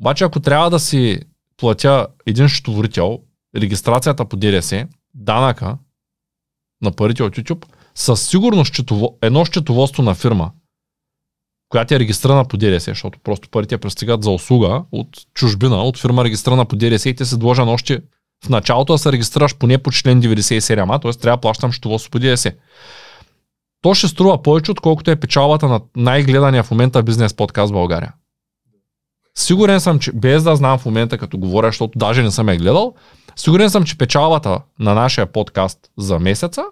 Обаче 0.00 0.24
ако 0.24 0.40
трябва 0.40 0.70
да 0.70 0.78
си 0.78 1.20
платя 1.56 2.06
един 2.26 2.48
счетоводител, 2.48 3.18
регистрацията 3.56 4.24
по 4.24 4.36
ДДС, 4.36 4.86
данъка 5.14 5.78
на 6.82 6.92
парите 6.92 7.22
от 7.22 7.36
YouTube, 7.36 7.64
със 7.94 8.28
сигурност 8.28 8.72
счетово, 8.72 9.18
едно 9.22 9.44
счетоводство 9.44 10.02
на 10.02 10.14
фирма, 10.14 10.50
която 11.68 11.94
е 11.94 11.98
регистрирана 11.98 12.44
по 12.44 12.56
ДДС, 12.56 12.90
защото 12.90 13.18
просто 13.18 13.48
парите 13.48 13.78
пристигат 13.78 14.24
за 14.24 14.30
услуга 14.30 14.84
от 14.92 15.08
чужбина, 15.34 15.82
от 15.82 15.98
фирма 15.98 16.24
регистрирана 16.24 16.64
по 16.64 16.76
ДДС 16.76 17.08
и 17.08 17.14
те 17.14 17.24
се 17.24 17.36
длъжен 17.36 17.68
още 17.68 18.00
в 18.44 18.48
началото 18.48 18.92
да 18.92 18.98
се 18.98 19.12
регистрираш 19.12 19.56
поне 19.56 19.78
по 19.78 19.90
член 19.90 20.22
97а, 20.22 21.02
т.е. 21.02 21.12
трябва 21.12 21.36
да 21.36 21.40
плащам 21.40 21.72
счетоводство 21.72 22.10
по 22.10 22.18
ДДС. 22.18 22.52
То 23.82 23.94
ще 23.94 24.08
струва 24.08 24.42
повече, 24.42 24.70
отколкото 24.70 25.10
е 25.10 25.16
печалбата 25.16 25.68
на 25.68 25.80
най-гледания 25.96 26.62
в 26.62 26.70
момента 26.70 27.02
бизнес 27.02 27.34
подкаст 27.34 27.70
в 27.70 27.72
България. 27.72 28.12
Сигурен 29.38 29.80
съм, 29.80 29.98
че 29.98 30.12
без 30.12 30.42
да 30.42 30.56
знам 30.56 30.78
в 30.78 30.84
момента, 30.84 31.18
като 31.18 31.38
говоря, 31.38 31.68
защото 31.68 31.98
даже 31.98 32.22
не 32.22 32.30
съм 32.30 32.48
я 32.48 32.56
гледал, 32.56 32.94
сигурен 33.36 33.70
съм, 33.70 33.84
че 33.84 33.98
печалбата 33.98 34.60
на 34.78 34.94
нашия 34.94 35.32
подкаст 35.32 35.78
за 35.98 36.18
месеца 36.18 36.64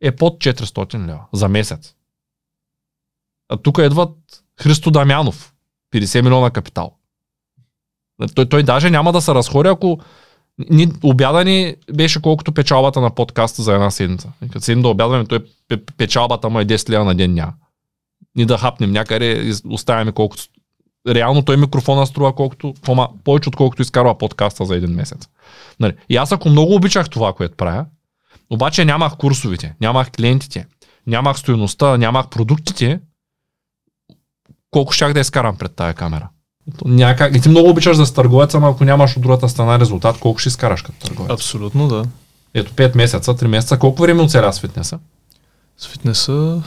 е 0.00 0.16
под 0.16 0.38
400 0.38 1.06
лева. 1.06 1.20
За 1.32 1.48
месец. 1.48 1.94
А 3.48 3.56
тук 3.56 3.78
идват 3.78 4.16
Христо 4.62 4.90
Дамянов, 4.90 5.54
50 5.94 6.22
милиона 6.22 6.50
капитал. 6.50 6.96
Той, 8.34 8.48
той 8.48 8.62
даже 8.62 8.90
няма 8.90 9.12
да 9.12 9.20
се 9.20 9.34
разходи, 9.34 9.68
ако 9.68 10.00
ни, 10.70 10.88
обяда 11.02 11.44
ни 11.44 11.74
беше 11.92 12.22
колкото 12.22 12.52
печалбата 12.52 13.00
на 13.00 13.14
подкаста 13.14 13.62
за 13.62 13.74
една 13.74 13.90
седмица. 13.90 14.32
Като 14.40 14.60
седим 14.60 14.82
да 14.82 14.88
обядваме, 14.88 15.26
той 15.26 15.44
печалбата 15.96 16.50
му 16.50 16.60
е 16.60 16.66
10 16.66 16.90
лева 16.90 17.04
на 17.04 17.14
ден 17.14 17.34
няма. 17.34 17.52
Ни 18.36 18.46
да 18.46 18.58
хапнем 18.58 18.92
някъде 18.92 19.52
оставяме 19.68 20.12
колкото... 20.12 20.44
Реално 21.08 21.42
той 21.42 21.56
микрофона 21.56 22.06
струва 22.06 22.34
колкото, 22.34 22.74
пома, 22.82 23.08
повече 23.24 23.48
отколкото 23.48 23.82
изкарва 23.82 24.18
подкаста 24.18 24.64
за 24.64 24.76
един 24.76 24.90
месец. 24.90 25.28
Нали? 25.80 25.92
И 26.08 26.16
аз 26.16 26.32
ако 26.32 26.48
много 26.48 26.74
обичах 26.74 27.10
това, 27.10 27.32
което 27.32 27.56
правя, 27.56 27.86
обаче 28.50 28.84
нямах 28.84 29.16
курсовите, 29.16 29.74
нямах 29.80 30.10
клиентите, 30.10 30.66
нямах 31.06 31.38
стоеността, 31.38 31.96
нямах 31.96 32.28
продуктите, 32.28 33.00
колко 34.70 34.92
щях 34.92 35.12
да 35.12 35.20
изкарам 35.20 35.56
пред 35.56 35.76
тая 35.76 35.94
камера. 35.94 36.28
Някак... 36.84 37.36
И 37.36 37.40
ти 37.40 37.48
много 37.48 37.68
обичаш 37.68 37.96
да 37.96 38.06
си 38.06 38.14
търговец, 38.14 38.54
ама 38.54 38.70
ако 38.70 38.84
нямаш 38.84 39.16
от 39.16 39.22
другата 39.22 39.48
страна 39.48 39.78
резултат, 39.78 40.18
колко 40.18 40.38
ще 40.38 40.48
изкараш 40.48 40.82
като 40.82 41.06
търговец? 41.06 41.32
Абсолютно, 41.32 41.88
да. 41.88 42.04
Ето 42.54 42.72
5 42.72 42.96
месеца, 42.96 43.34
3 43.34 43.46
месеца. 43.46 43.78
Колко 43.78 44.02
време 44.02 44.22
оцеля 44.22 44.52
с 44.52 44.60
фитнеса? 44.60 44.98
С 45.78 45.86
фитнеса 45.86 46.62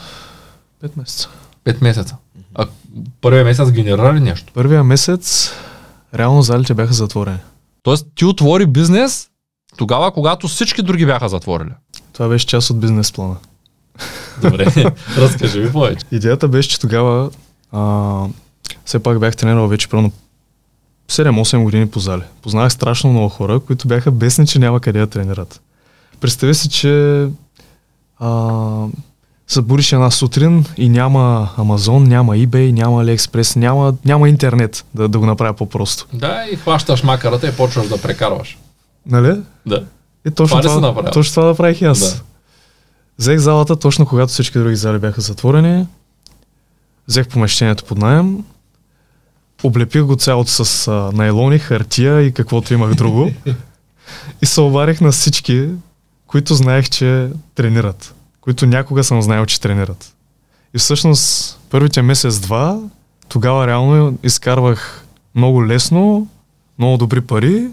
5 0.84 0.90
месеца. 0.96 1.28
5 1.64 1.82
месеца. 1.82 2.16
А 2.54 2.66
първия 3.20 3.44
месец 3.44 3.70
генерира 3.70 4.14
ли 4.14 4.20
нещо? 4.20 4.52
Първия 4.54 4.84
месец 4.84 5.52
реално 6.14 6.42
залите 6.42 6.74
бяха 6.74 6.92
затворени. 6.92 7.38
Тоест 7.82 8.06
ти 8.14 8.24
отвори 8.24 8.66
бизнес 8.66 9.28
тогава, 9.76 10.12
когато 10.12 10.48
всички 10.48 10.82
други 10.82 11.06
бяха 11.06 11.28
затворили. 11.28 11.70
Това 12.12 12.28
беше 12.28 12.46
част 12.46 12.70
от 12.70 12.80
бизнес 12.80 13.12
плана. 13.12 13.36
Добре, 14.42 14.92
разкажи 15.16 15.58
ми 15.60 15.72
повече. 15.72 16.06
Идеята 16.12 16.48
беше, 16.48 16.68
че 16.68 16.80
тогава 16.80 17.30
а, 17.72 18.26
все 18.84 18.98
пак 18.98 19.20
бях 19.20 19.36
тренирал 19.36 19.68
вече 19.68 19.88
примерно 19.88 20.12
7-8 21.10 21.62
години 21.62 21.90
по 21.90 21.98
зали. 21.98 22.22
Познах 22.42 22.72
страшно 22.72 23.10
много 23.10 23.28
хора, 23.28 23.60
които 23.60 23.88
бяха 23.88 24.10
бесни, 24.10 24.46
че 24.46 24.58
няма 24.58 24.80
къде 24.80 24.98
да 24.98 25.06
тренират. 25.06 25.60
Представи 26.20 26.54
си, 26.54 26.68
че 26.68 27.26
а, 28.18 28.86
събудиш 29.48 29.92
една 29.92 30.10
сутрин 30.10 30.64
и 30.76 30.88
няма 30.88 31.50
Амазон, 31.56 32.04
няма 32.04 32.34
eBay, 32.34 32.72
няма 32.72 33.04
AliExpress, 33.04 33.56
няма, 33.56 33.94
няма 34.04 34.28
интернет, 34.28 34.84
да, 34.94 35.08
да 35.08 35.18
го 35.18 35.26
направя 35.26 35.54
по-просто. 35.54 36.06
Да, 36.12 36.44
и 36.52 36.56
хващаш 36.56 37.02
макарата 37.02 37.48
и 37.48 37.52
почваш 37.52 37.88
да 37.88 38.02
прекарваш. 38.02 38.58
Нали? 39.06 39.40
Да. 39.66 39.84
И 40.26 40.30
точно 40.30 40.60
Това 40.60 40.70
това, 40.70 40.88
направил? 40.88 41.12
точно 41.12 41.34
това 41.34 41.46
направих 41.46 41.80
и 41.80 41.84
аз. 41.84 42.14
Да. 42.14 42.22
Взех 43.18 43.38
залата 43.38 43.76
точно 43.76 44.06
когато 44.06 44.32
всички 44.32 44.58
други 44.58 44.76
зали 44.76 44.98
бяха 44.98 45.20
затворени. 45.20 45.86
Взех 47.08 47.28
помещението 47.28 47.84
под 47.84 47.98
найем. 47.98 48.44
Облепих 49.64 50.02
го 50.02 50.16
цялото 50.16 50.64
с 50.64 50.88
а, 50.88 51.10
найлони, 51.14 51.58
хартия 51.58 52.22
и 52.22 52.32
каквото 52.32 52.74
имах 52.74 52.94
друго. 52.94 53.30
и 54.42 54.46
се 54.46 54.60
обарих 54.60 55.00
на 55.00 55.12
всички, 55.12 55.68
които 56.26 56.54
знаех, 56.54 56.88
че 56.88 57.28
тренират. 57.54 58.14
Които 58.40 58.66
някога 58.66 59.04
съм 59.04 59.22
знаел, 59.22 59.46
че 59.46 59.60
тренират. 59.60 60.12
И 60.74 60.78
всъщност 60.78 61.58
първите 61.70 62.02
месец-два, 62.02 62.78
тогава 63.28 63.66
реално 63.66 64.18
изкарвах 64.22 65.04
много 65.34 65.66
лесно, 65.66 66.28
много 66.78 66.96
добри 66.96 67.20
пари, 67.20 67.66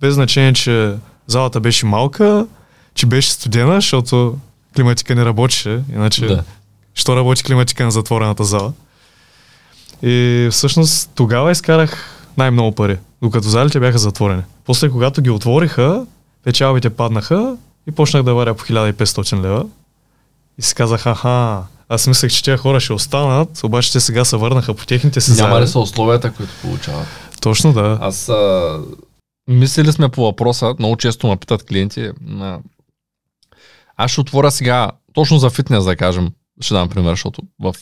без 0.00 0.14
значение, 0.14 0.52
че 0.52 0.94
залата 1.26 1.60
беше 1.60 1.86
малка, 1.86 2.46
че 2.94 3.06
беше 3.06 3.32
студена, 3.32 3.74
защото 3.74 4.38
климатика 4.76 5.14
не 5.14 5.24
работеше, 5.24 5.82
иначе 5.94 6.26
Да. 6.26 6.44
що 6.94 7.16
работи 7.16 7.42
климатика 7.44 7.84
на 7.84 7.90
затворената 7.90 8.44
зала. 8.44 8.72
И 10.06 10.48
всъщност 10.52 11.10
тогава 11.14 11.52
изкарах 11.52 12.20
най-много 12.36 12.72
пари, 12.72 12.98
докато 13.22 13.48
залите 13.48 13.80
бяха 13.80 13.98
затворени. 13.98 14.42
После, 14.64 14.90
когато 14.90 15.22
ги 15.22 15.30
отвориха, 15.30 16.06
печалбите 16.44 16.90
паднаха 16.90 17.56
и 17.88 17.90
почнах 17.90 18.22
да 18.22 18.34
варя 18.34 18.54
по 18.54 18.64
1500 18.64 19.42
лева. 19.42 19.66
И 20.58 20.62
си 20.62 20.74
казах, 20.74 21.06
аха, 21.06 21.62
аз 21.88 22.06
мислех, 22.06 22.32
че 22.32 22.44
тези 22.44 22.56
хора 22.56 22.80
ще 22.80 22.92
останат, 22.92 23.64
обаче 23.64 23.92
те 23.92 24.00
сега 24.00 24.24
се 24.24 24.36
върнаха 24.36 24.74
по 24.74 24.86
техните 24.86 25.20
си 25.20 25.42
Няма 25.42 25.60
ли 25.60 25.68
са 25.68 25.78
условията, 25.78 26.32
които 26.32 26.52
получават? 26.62 27.06
Точно 27.40 27.72
да. 27.72 27.98
Аз 28.00 28.28
а, 28.28 28.78
мислили 29.48 29.92
сме 29.92 30.08
по 30.08 30.22
въпроса, 30.22 30.74
много 30.78 30.96
често 30.96 31.26
ме 31.26 31.36
питат 31.36 31.62
клиенти. 31.62 32.10
А, 32.40 32.58
аз 33.96 34.10
ще 34.10 34.20
отворя 34.20 34.50
сега, 34.50 34.90
точно 35.12 35.38
за 35.38 35.50
фитнес 35.50 35.84
да 35.84 35.96
кажем, 35.96 36.30
ще 36.60 36.74
дам 36.74 36.88
пример, 36.88 37.12
защото 37.12 37.42
в 37.60 37.74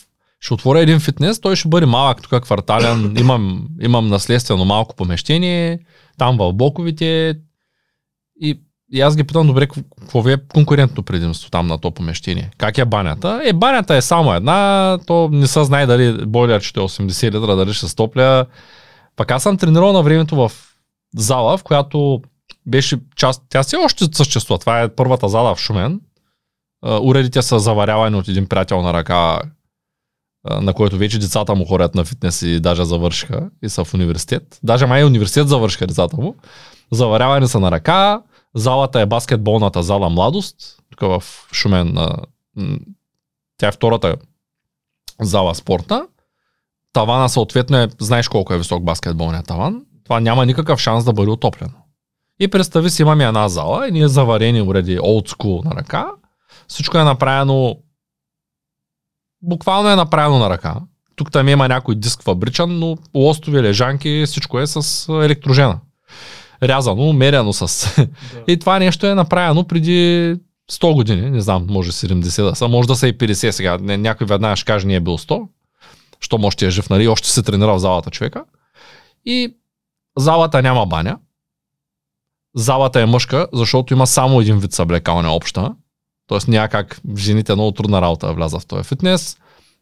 ще 0.43 0.53
отворя 0.53 0.79
един 0.79 0.99
фитнес, 0.99 1.39
той 1.41 1.55
ще 1.55 1.67
бъде 1.67 1.85
малък, 1.85 2.21
тук 2.21 2.43
квартален, 2.43 3.15
имам, 3.19 3.67
имам 3.81 4.07
наследствено 4.07 4.65
малко 4.65 4.95
помещение, 4.95 5.79
там 6.17 6.37
в 6.37 6.53
блоковите 6.53 7.35
и, 8.41 8.59
и 8.91 9.01
аз 9.01 9.15
ги 9.15 9.23
питам, 9.23 9.47
добре, 9.47 9.67
какво- 9.67 10.21
ви 10.21 10.33
е 10.33 10.37
конкурентно 10.53 11.03
предимство 11.03 11.49
там 11.49 11.67
на 11.67 11.77
то 11.77 11.91
помещение? 11.91 12.51
Как 12.57 12.77
е 12.77 12.85
банята? 12.85 13.41
Е, 13.45 13.53
банята 13.53 13.95
е 13.95 14.01
само 14.01 14.33
една, 14.33 14.97
то 15.07 15.29
не 15.31 15.47
се 15.47 15.63
знае 15.63 15.85
дали 15.85 16.25
бойлерчето 16.25 16.79
е 16.79 16.83
80 16.83 17.25
литра, 17.25 17.55
дали 17.55 17.73
ще 17.73 17.87
стопля. 17.87 18.45
Пък 19.15 19.31
аз 19.31 19.43
съм 19.43 19.57
тренирал 19.57 19.93
на 19.93 20.03
времето 20.03 20.35
в 20.35 20.51
зала, 21.15 21.57
в 21.57 21.63
която 21.63 22.21
беше 22.65 22.99
част, 23.15 23.43
тя 23.49 23.63
все 23.63 23.75
още 23.77 24.05
съществува. 24.11 24.59
Това 24.59 24.81
е 24.81 24.95
първата 24.95 25.29
зала 25.29 25.55
в 25.55 25.59
Шумен. 25.59 26.01
А, 26.81 26.99
Уредите 26.99 27.41
са 27.41 27.59
заварявани 27.59 28.15
от 28.15 28.27
един 28.27 28.47
приятел 28.47 28.81
на 28.81 28.93
ръка, 28.93 29.39
на 30.45 30.73
който 30.73 30.97
вече 30.97 31.19
децата 31.19 31.55
му 31.55 31.65
ходят 31.65 31.95
на 31.95 32.05
фитнес 32.05 32.41
и 32.41 32.59
даже 32.59 32.85
завършиха 32.85 33.49
и 33.63 33.69
са 33.69 33.83
в 33.83 33.93
университет. 33.93 34.59
Даже 34.63 34.85
май 34.85 35.03
университет 35.03 35.47
завършиха 35.47 35.87
децата 35.87 36.17
му. 36.17 36.35
Заварявани 36.91 37.47
са 37.47 37.59
на 37.59 37.71
ръка. 37.71 38.21
Залата 38.55 38.99
е 39.01 39.05
баскетболната 39.05 39.83
зала 39.83 40.09
Младост, 40.09 40.55
тук 40.89 40.99
в 40.99 41.23
Шумен. 41.53 41.97
Тя 43.57 43.67
е 43.67 43.71
втората 43.71 44.15
зала 45.21 45.55
спортна. 45.55 46.05
Тавана 46.93 47.29
съответно 47.29 47.77
е, 47.77 47.89
знаеш 47.99 48.27
колко 48.27 48.53
е 48.53 48.57
висок 48.57 48.83
баскетболният 48.83 49.47
таван. 49.47 49.81
Това 50.03 50.19
няма 50.19 50.45
никакъв 50.45 50.79
шанс 50.79 51.05
да 51.05 51.13
бъде 51.13 51.31
отоплено. 51.31 51.73
И 52.39 52.47
представи 52.47 52.89
си, 52.89 53.01
имаме 53.01 53.23
една 53.23 53.49
зала 53.49 53.87
и 53.87 53.91
ние 53.91 54.07
заварени 54.07 54.61
уреди 54.61 54.99
school 54.99 55.65
на 55.65 55.71
ръка. 55.75 56.07
Всичко 56.67 56.97
е 56.97 57.03
направено 57.03 57.75
буквално 59.43 59.89
е 59.89 59.95
направено 59.95 60.39
на 60.39 60.49
ръка. 60.49 60.75
Тук 61.15 61.31
там 61.31 61.49
има 61.49 61.67
някой 61.67 61.95
диск 61.95 62.23
фабричен, 62.23 62.79
но 62.79 62.97
лостови 63.15 63.61
лежанки, 63.61 64.23
всичко 64.25 64.59
е 64.59 64.67
с 64.67 65.09
електрожена. 65.23 65.79
Рязано, 66.63 67.13
мерено 67.13 67.53
с... 67.53 67.89
И 68.47 68.59
това 68.59 68.79
нещо 68.79 69.07
е 69.07 69.15
направено 69.15 69.63
преди 69.63 70.35
100 70.71 70.93
години, 70.93 71.29
не 71.29 71.41
знам, 71.41 71.67
може 71.69 71.91
70 71.91 72.43
да 72.43 72.55
са, 72.55 72.67
може 72.67 72.87
да 72.87 72.95
са 72.95 73.07
и 73.07 73.17
50 73.17 73.51
сега. 73.51 73.77
Някой 73.77 74.27
веднага 74.27 74.55
ще 74.55 74.65
каже, 74.65 74.87
не 74.87 74.95
е 74.95 74.99
бил 74.99 75.17
100, 75.17 75.47
що 76.19 76.37
може 76.37 76.53
ще 76.53 76.65
е 76.67 76.69
жив, 76.69 76.89
нали, 76.89 77.07
още 77.07 77.29
се 77.29 77.43
тренира 77.43 77.73
в 77.73 77.79
залата 77.79 78.11
човека. 78.11 78.43
И 79.25 79.55
залата 80.17 80.61
няма 80.61 80.85
баня. 80.85 81.17
Залата 82.55 83.01
е 83.01 83.05
мъжка, 83.05 83.47
защото 83.53 83.93
има 83.93 84.07
само 84.07 84.41
един 84.41 84.59
вид 84.59 84.73
съблекалня 84.73 85.31
обща. 85.31 85.75
Тоест 86.27 86.47
няма 86.47 86.67
как 86.67 87.01
жените 87.17 87.55
много 87.55 87.71
трудна 87.71 88.01
работа 88.01 88.27
да 88.27 88.33
вляза 88.33 88.59
в 88.59 88.65
този 88.65 88.83
фитнес. 88.83 89.37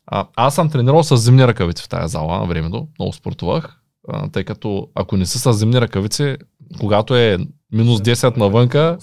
А, 0.07 0.25
аз 0.35 0.55
съм 0.55 0.69
тренирал 0.69 1.03
с 1.03 1.17
зимни 1.17 1.47
ръкавици 1.47 1.83
в 1.83 1.89
тази 1.89 2.11
зала 2.11 2.37
на 2.37 2.45
времето. 2.45 2.87
Много 2.99 3.13
спортувах. 3.13 3.77
А, 4.09 4.29
тъй 4.29 4.43
като 4.43 4.89
ако 4.95 5.17
не 5.17 5.25
са 5.25 5.39
с 5.39 5.53
зимни 5.53 5.81
ръкавици, 5.81 6.37
когато 6.79 7.15
е 7.15 7.37
минус 7.71 8.01
10 8.01 8.37
навънка, 8.37 8.97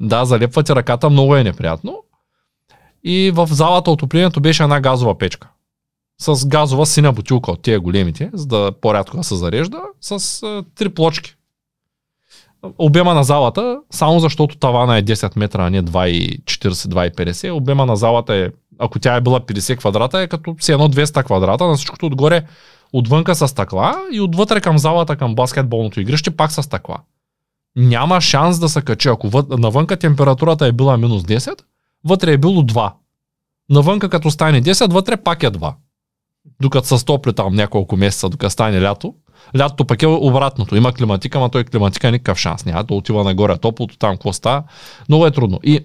да, 0.00 0.24
залепва 0.24 0.62
ти 0.62 0.74
ръката, 0.74 1.10
много 1.10 1.36
е 1.36 1.44
неприятно. 1.44 2.02
И 3.04 3.30
в 3.34 3.48
залата 3.50 3.90
отоплението 3.90 4.40
беше 4.40 4.62
една 4.62 4.80
газова 4.80 5.18
печка. 5.18 5.48
С 6.20 6.46
газова 6.46 6.86
синя 6.86 7.12
бутилка 7.12 7.50
от 7.50 7.62
тия 7.62 7.80
големите, 7.80 8.30
за 8.32 8.46
да 8.46 8.72
по-рядко 8.80 9.16
да 9.16 9.24
се 9.24 9.36
зарежда, 9.36 9.80
с 10.00 10.42
а, 10.42 10.64
три 10.74 10.88
плочки. 10.88 11.37
Обема 12.78 13.14
на 13.14 13.24
залата, 13.24 13.78
само 13.90 14.20
защото 14.20 14.58
тавана 14.58 14.98
е 14.98 15.02
10 15.02 15.38
метра, 15.38 15.66
а 15.66 15.70
не 15.70 15.82
2,40-2,50, 15.82 17.50
обема 17.50 17.86
на 17.86 17.96
залата 17.96 18.34
е, 18.34 18.48
ако 18.78 18.98
тя 18.98 19.16
е 19.16 19.20
била 19.20 19.40
50 19.40 19.78
квадрата, 19.78 20.20
е 20.20 20.28
като 20.28 20.56
си 20.60 20.72
едно 20.72 20.88
200 20.88 21.24
квадрата, 21.24 21.66
на 21.66 21.76
всичкото 21.76 22.06
отгоре 22.06 22.42
отвънка 22.92 23.34
с 23.34 23.48
стъкла 23.48 23.96
и 24.12 24.20
отвътре 24.20 24.60
към 24.60 24.78
залата, 24.78 25.16
към 25.16 25.34
баскетболното 25.34 26.00
игрище, 26.00 26.30
пак 26.30 26.52
с 26.52 26.62
стъкла. 26.62 26.96
Няма 27.76 28.20
шанс 28.20 28.58
да 28.58 28.68
се 28.68 28.82
качи. 28.82 29.08
Ако 29.08 29.28
въд... 29.28 29.48
навънка 29.48 29.96
температурата 29.96 30.66
е 30.66 30.72
била 30.72 30.96
минус 30.96 31.22
10, 31.22 31.62
вътре 32.04 32.32
е 32.32 32.38
било 32.38 32.62
2. 32.62 32.92
Навънка 33.70 34.08
като 34.08 34.30
стане 34.30 34.62
10, 34.62 34.92
вътре 34.92 35.16
пак 35.16 35.42
е 35.42 35.50
2. 35.50 35.74
Докато 36.60 36.86
се 36.86 36.98
стопли 36.98 37.32
там 37.32 37.54
няколко 37.54 37.96
месеца, 37.96 38.28
докато 38.28 38.50
стане 38.50 38.82
лято. 38.82 39.14
Лятото 39.58 39.84
пък 39.84 40.02
е 40.02 40.06
обратното. 40.06 40.76
Има 40.76 40.92
климатика, 40.92 41.38
ама 41.38 41.50
той 41.50 41.64
климатика 41.64 42.10
никакъв 42.10 42.38
шанс 42.38 42.64
няма. 42.64 42.84
Да 42.84 42.94
отива 42.94 43.24
нагоре 43.24 43.58
топлото, 43.58 43.98
там 43.98 44.14
какво 44.14 44.32
става. 44.32 44.62
Много 45.08 45.26
е 45.26 45.30
трудно. 45.30 45.60
И, 45.62 45.80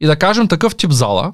и 0.00 0.06
да 0.06 0.16
кажем 0.16 0.48
такъв 0.48 0.76
тип 0.76 0.90
зала, 0.90 1.32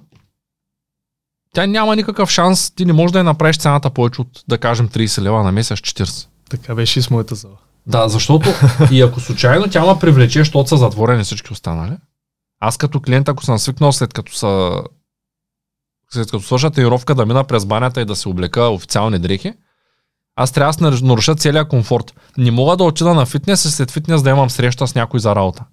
тя 1.54 1.66
няма 1.66 1.96
никакъв 1.96 2.30
шанс, 2.30 2.70
ти 2.70 2.84
не 2.84 2.92
можеш 2.92 3.12
да 3.12 3.18
я 3.18 3.24
направиш 3.24 3.58
цената 3.58 3.90
повече 3.90 4.20
от, 4.20 4.44
да 4.48 4.58
кажем, 4.58 4.88
30 4.88 5.22
лева 5.22 5.42
на 5.42 5.52
месец, 5.52 5.78
40. 5.78 6.26
Така 6.50 6.74
беше 6.74 6.98
и 6.98 7.02
с 7.02 7.10
моята 7.10 7.34
зала. 7.34 7.56
Да, 7.86 8.08
защото 8.08 8.48
и 8.90 9.02
ако 9.02 9.20
случайно 9.20 9.70
тя 9.70 9.86
ме 9.86 10.00
привлече, 10.00 10.38
защото 10.38 10.68
са 10.68 10.76
затворени 10.76 11.24
всички 11.24 11.52
останали, 11.52 11.96
аз 12.60 12.76
като 12.76 13.00
клиент, 13.00 13.28
ако 13.28 13.44
съм 13.44 13.58
свикнал 13.58 13.92
след 13.92 14.12
като 14.12 14.34
са 14.34 14.82
след 16.12 16.30
като 16.30 16.44
свърша 16.44 16.70
тренировка 16.70 17.14
да 17.14 17.26
мина 17.26 17.44
през 17.44 17.66
банята 17.66 18.00
и 18.00 18.04
да 18.04 18.16
се 18.16 18.28
облека 18.28 18.62
официални 18.62 19.18
дрехи, 19.18 19.52
аз 20.36 20.52
трябва 20.52 20.90
да 20.90 21.06
наруша 21.06 21.34
целият 21.34 21.68
комфорт. 21.68 22.14
Не 22.38 22.50
мога 22.50 22.76
да 22.76 22.84
отида 22.84 23.14
на 23.14 23.26
фитнес 23.26 23.64
и 23.64 23.70
след 23.70 23.90
фитнес 23.90 24.22
да 24.22 24.30
имам 24.30 24.50
среща 24.50 24.86
с 24.86 24.94
някой 24.94 25.20
за 25.20 25.36
работа. 25.36 25.64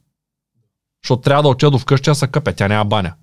Защото 1.04 1.22
трябва 1.22 1.43
да 1.43 1.50
отида 1.50 1.72
до 1.72 1.80
вкъщи 1.80 2.15
се 2.15 2.28
къпя, 2.28 2.54
тя 2.54 2.67
няма 2.67 2.86
баня. 2.86 3.13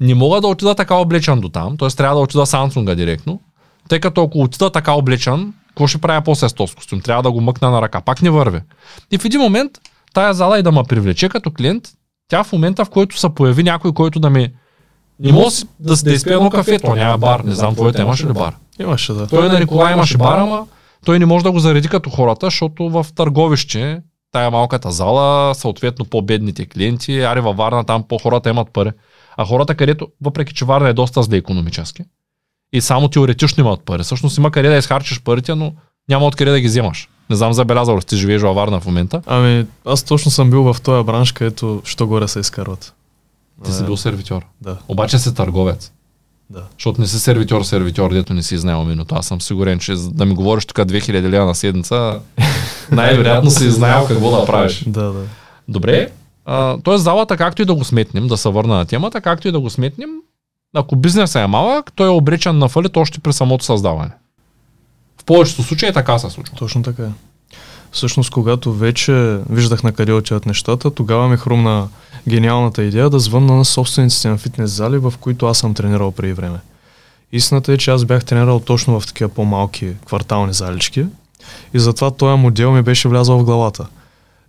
Не 0.00 0.14
мога 0.14 0.40
да 0.40 0.46
отида 0.46 0.74
така 0.74 0.94
облечен 0.94 1.40
до 1.40 1.48
там, 1.48 1.76
т.е. 1.76 1.88
трябва 1.88 2.16
да 2.16 2.22
отида 2.22 2.46
Samsung 2.46 2.94
директно, 2.94 3.40
тъй 3.88 4.00
като 4.00 4.22
ако 4.22 4.38
отида 4.38 4.70
така 4.70 4.92
облечен, 4.92 5.54
какво 5.68 5.86
ще 5.86 5.98
правя 5.98 6.22
после 6.22 6.48
с 6.48 6.52
този 6.52 6.74
костюм? 6.74 7.00
Трябва 7.00 7.22
да 7.22 7.32
го 7.32 7.40
мъкна 7.40 7.70
на 7.70 7.82
ръка. 7.82 8.00
Пак 8.00 8.22
не 8.22 8.30
върви. 8.30 8.60
И 9.10 9.18
в 9.18 9.24
един 9.24 9.40
момент 9.40 9.72
тая 10.14 10.34
зала 10.34 10.58
и 10.58 10.62
да 10.62 10.72
ме 10.72 10.82
привлече 10.88 11.28
като 11.28 11.50
клиент, 11.50 11.88
тя 12.28 12.44
в 12.44 12.52
момента, 12.52 12.84
в 12.84 12.90
който 12.90 13.18
се 13.18 13.34
появи 13.34 13.62
някой, 13.62 13.92
който 13.92 14.20
да 14.20 14.30
ми 14.30 14.52
не 15.20 15.32
мога 15.32 15.50
да, 15.80 15.96
да 15.96 16.12
изпия 16.12 16.34
едно 16.34 16.50
кафе, 16.50 16.78
то 16.78 16.94
няма 16.94 17.18
бар. 17.18 17.40
Не 17.40 17.54
знам, 17.54 17.74
твоята 17.74 18.02
имаше 18.02 18.26
ли 18.26 18.32
бар? 18.32 18.54
Имаше, 18.80 19.12
да. 19.12 19.26
Той 19.26 19.48
на 19.48 19.58
Николай 19.58 19.92
имаше 19.92 20.18
бар, 20.18 20.38
ама 20.38 20.66
той 21.04 21.18
не 21.18 21.26
може 21.26 21.44
да 21.44 21.52
го 21.52 21.58
зареди 21.58 21.88
като 21.88 22.10
хората, 22.10 22.46
защото 22.46 22.90
в 22.90 23.06
търговище, 23.14 24.00
тая 24.32 24.50
малката 24.50 24.90
зала, 24.90 25.54
съответно 25.54 26.04
по-бедните 26.04 26.66
клиенти, 26.66 27.20
ари 27.20 27.40
във 27.40 27.56
Варна, 27.56 27.84
там 27.84 28.02
по-хората 28.08 28.50
имат 28.50 28.70
пари. 28.72 28.90
А 29.36 29.44
хората, 29.44 29.74
където, 29.74 30.08
въпреки 30.22 30.54
че 30.54 30.64
Варна 30.64 30.88
е 30.88 30.92
доста 30.92 31.22
зле 31.22 31.36
економически, 31.36 32.02
и 32.72 32.80
само 32.80 33.08
теоретично 33.08 33.64
имат 33.64 33.80
пари. 33.84 34.02
Всъщност 34.02 34.38
има 34.38 34.50
къде 34.50 34.68
да 34.68 34.76
изхарчиш 34.76 35.22
парите, 35.22 35.54
но 35.54 35.72
няма 36.08 36.26
откъде 36.26 36.50
да 36.50 36.60
ги 36.60 36.66
вземаш. 36.66 37.08
Не 37.30 37.36
знам 37.36 37.52
забелязал 37.52 37.96
ли 37.96 38.04
ти 38.04 38.16
живееш 38.16 38.42
във 38.42 38.54
Варна 38.54 38.80
в 38.80 38.86
момента. 38.86 39.22
Ами, 39.26 39.66
аз 39.84 40.02
точно 40.02 40.30
съм 40.30 40.50
бил 40.50 40.72
в 40.72 40.80
този 40.80 41.04
бранш, 41.04 41.32
където 41.32 41.82
що 41.84 42.06
горе 42.06 42.28
се 42.28 42.40
изкарват. 42.40 42.94
Ти 43.64 43.72
си 43.72 43.84
бил 43.84 43.96
сервитьор. 43.96 44.46
Да. 44.60 44.76
Обаче 44.88 45.18
си 45.18 45.34
търговец. 45.34 45.92
Да. 46.50 46.62
Защото 46.78 47.00
не 47.00 47.06
си 47.06 47.18
сервитьор, 47.18 47.62
сервитьор, 47.62 48.12
дето 48.12 48.34
не 48.34 48.42
си 48.42 48.58
знаел 48.58 48.84
минуто. 48.84 49.14
Аз 49.14 49.26
съм 49.26 49.40
сигурен, 49.40 49.78
че 49.78 49.94
да 49.94 50.26
ми 50.26 50.34
говориш 50.34 50.66
тук 50.66 50.76
2000 50.76 51.12
лева 51.12 51.46
на 51.46 51.54
седмица, 51.54 52.20
най-вероятно 52.90 53.50
си 53.50 53.70
знаел 53.70 54.06
какво 54.06 54.30
да 54.30 54.46
правиш. 54.46 54.84
Да, 54.86 55.12
да. 55.12 55.22
Добре. 55.68 56.10
А, 56.44 56.78
тоест 56.82 57.04
залата, 57.04 57.36
както 57.36 57.62
и 57.62 57.64
да 57.64 57.74
го 57.74 57.84
сметнем, 57.84 58.26
да 58.26 58.36
се 58.36 58.48
върна 58.48 58.74
на 58.74 58.84
темата, 58.84 59.20
както 59.20 59.48
и 59.48 59.52
да 59.52 59.60
го 59.60 59.70
сметнем, 59.70 60.10
ако 60.74 60.96
бизнесът 60.96 61.42
е 61.42 61.46
малък, 61.46 61.92
той 61.92 62.06
е 62.06 62.10
обречен 62.10 62.58
на 62.58 62.68
фалит 62.68 62.96
още 62.96 63.20
при 63.20 63.32
самото 63.32 63.64
създаване. 63.64 64.10
В 65.20 65.24
повечето 65.24 65.62
случаи 65.62 65.92
така 65.92 66.18
се 66.18 66.30
случва. 66.30 66.56
Точно 66.56 66.82
така 66.82 67.02
е. 67.02 67.10
Всъщност, 67.92 68.30
когато 68.30 68.72
вече 68.72 69.38
виждах 69.50 69.82
на 69.82 69.92
къде 69.92 70.12
отиват 70.12 70.46
нещата, 70.46 70.90
тогава 70.90 71.28
ми 71.28 71.36
хрумна 71.36 71.88
гениалната 72.28 72.84
идея 72.84 73.10
да 73.10 73.18
звънна 73.18 73.54
на 73.54 73.64
собствениците 73.64 74.28
на 74.28 74.38
фитнес 74.38 74.70
зали, 74.70 74.98
в 74.98 75.14
които 75.20 75.46
аз 75.46 75.58
съм 75.58 75.74
тренирал 75.74 76.12
преди 76.12 76.32
време. 76.32 76.58
Истината 77.32 77.72
е, 77.72 77.78
че 77.78 77.90
аз 77.90 78.04
бях 78.04 78.24
тренирал 78.24 78.60
точно 78.60 79.00
в 79.00 79.06
такива 79.06 79.30
по-малки 79.30 79.92
квартални 80.06 80.52
залички 80.54 81.06
и 81.74 81.78
затова 81.78 82.10
този 82.10 82.38
модел 82.38 82.72
ми 82.72 82.82
беше 82.82 83.08
влязъл 83.08 83.38
в 83.38 83.44
главата. 83.44 83.86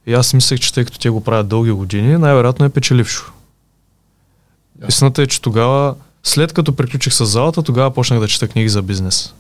И 0.08 0.14
аз 0.14 0.34
мислех, 0.34 0.60
че 0.60 0.74
тъй 0.74 0.86
като 0.86 1.00
те 1.00 1.10
го 1.10 1.24
правят 1.24 1.48
дълги 1.48 1.72
години, 1.72 2.18
най-вероятно 2.18 2.66
е 2.66 2.70
печелившо. 2.70 3.32
Да. 4.76 4.88
Истината 4.88 5.22
е, 5.22 5.28
че 5.28 5.42
тогава, 5.42 5.96
след 6.24 6.54
като 6.54 6.76
приключих 6.76 7.14
с 7.14 7.26
залата, 7.26 7.64
тогава 7.64 7.92
почнах 7.92 8.20
да 8.20 8.28
чета 8.28 8.48
книги 8.48 8.70
за 8.70 8.82
бизнес. 8.82 9.34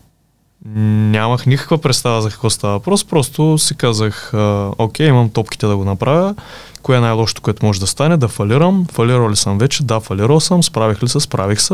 Нямах 0.68 1.46
никаква 1.46 1.78
представа 1.78 2.22
за 2.22 2.30
какво 2.30 2.50
става 2.50 2.74
въпрос, 2.74 3.04
просто 3.04 3.58
си 3.58 3.76
казах, 3.76 4.34
а, 4.34 4.72
окей, 4.78 5.08
имам 5.08 5.30
топките 5.30 5.68
да 5.68 5.78
го 5.78 5.86
направя, 5.86 6.36
кое 6.82 6.98
е 6.98 7.00
най-лошото, 7.00 7.42
което 7.42 7.66
може 7.66 7.80
да 7.80 7.88
стане, 7.88 8.18
да 8.18 8.28
фалирам, 8.28 8.86
фалирал 8.92 9.30
ли 9.30 9.36
съм 9.36 9.58
вече, 9.58 9.84
да, 9.84 10.00
фалирал 10.00 10.40
съм, 10.40 10.64
справих 10.64 11.04
ли 11.04 11.10
се, 11.10 11.20
справих 11.20 11.62
се, 11.62 11.74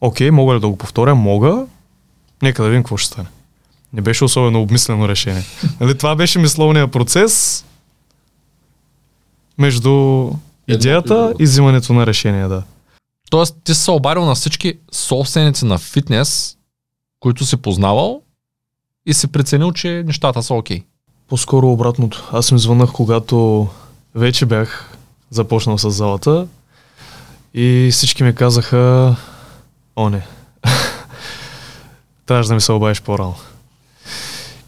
окей, 0.00 0.30
мога 0.30 0.54
ли 0.54 0.60
да 0.60 0.68
го 0.68 0.78
повторя, 0.78 1.14
мога, 1.14 1.66
нека 2.42 2.62
да 2.62 2.68
видим 2.68 2.82
какво 2.82 2.96
ще 2.96 3.12
стане. 3.12 3.28
Не 3.92 4.00
беше 4.00 4.24
особено 4.24 4.62
обмислено 4.62 5.08
решение. 5.08 5.42
Нали, 5.80 5.98
това 5.98 6.16
беше 6.16 6.38
мисловният 6.38 6.92
процес 6.92 7.64
между 9.58 10.30
идеята 10.68 11.34
и 11.40 11.44
взимането 11.44 11.92
на 11.92 12.06
решение, 12.06 12.48
да. 12.48 12.62
Тоест, 13.30 13.56
ти 13.64 13.74
си 13.74 13.82
се 13.82 13.90
обадил 13.90 14.24
на 14.24 14.34
всички 14.34 14.74
собственици 14.92 15.64
на 15.64 15.78
фитнес, 15.78 16.56
които 17.20 17.44
си 17.44 17.56
познавал 17.56 18.22
и 19.06 19.14
си 19.14 19.26
преценил, 19.26 19.72
че 19.72 20.02
нещата 20.06 20.42
са 20.42 20.54
окей. 20.54 20.82
По-скоро 21.28 21.72
обратното. 21.72 22.28
Аз 22.32 22.50
им 22.50 22.58
звънах, 22.58 22.92
когато 22.92 23.68
вече 24.14 24.46
бях 24.46 24.96
започнал 25.30 25.78
с 25.78 25.90
залата 25.90 26.46
и 27.54 27.88
всички 27.92 28.22
ми 28.22 28.34
казаха, 28.34 29.16
о 29.96 30.10
не, 30.10 30.26
трябваше 32.26 32.48
да 32.48 32.54
ми 32.54 32.60
се 32.60 32.72
обадиш 32.72 33.02
по-рано. 33.02 33.34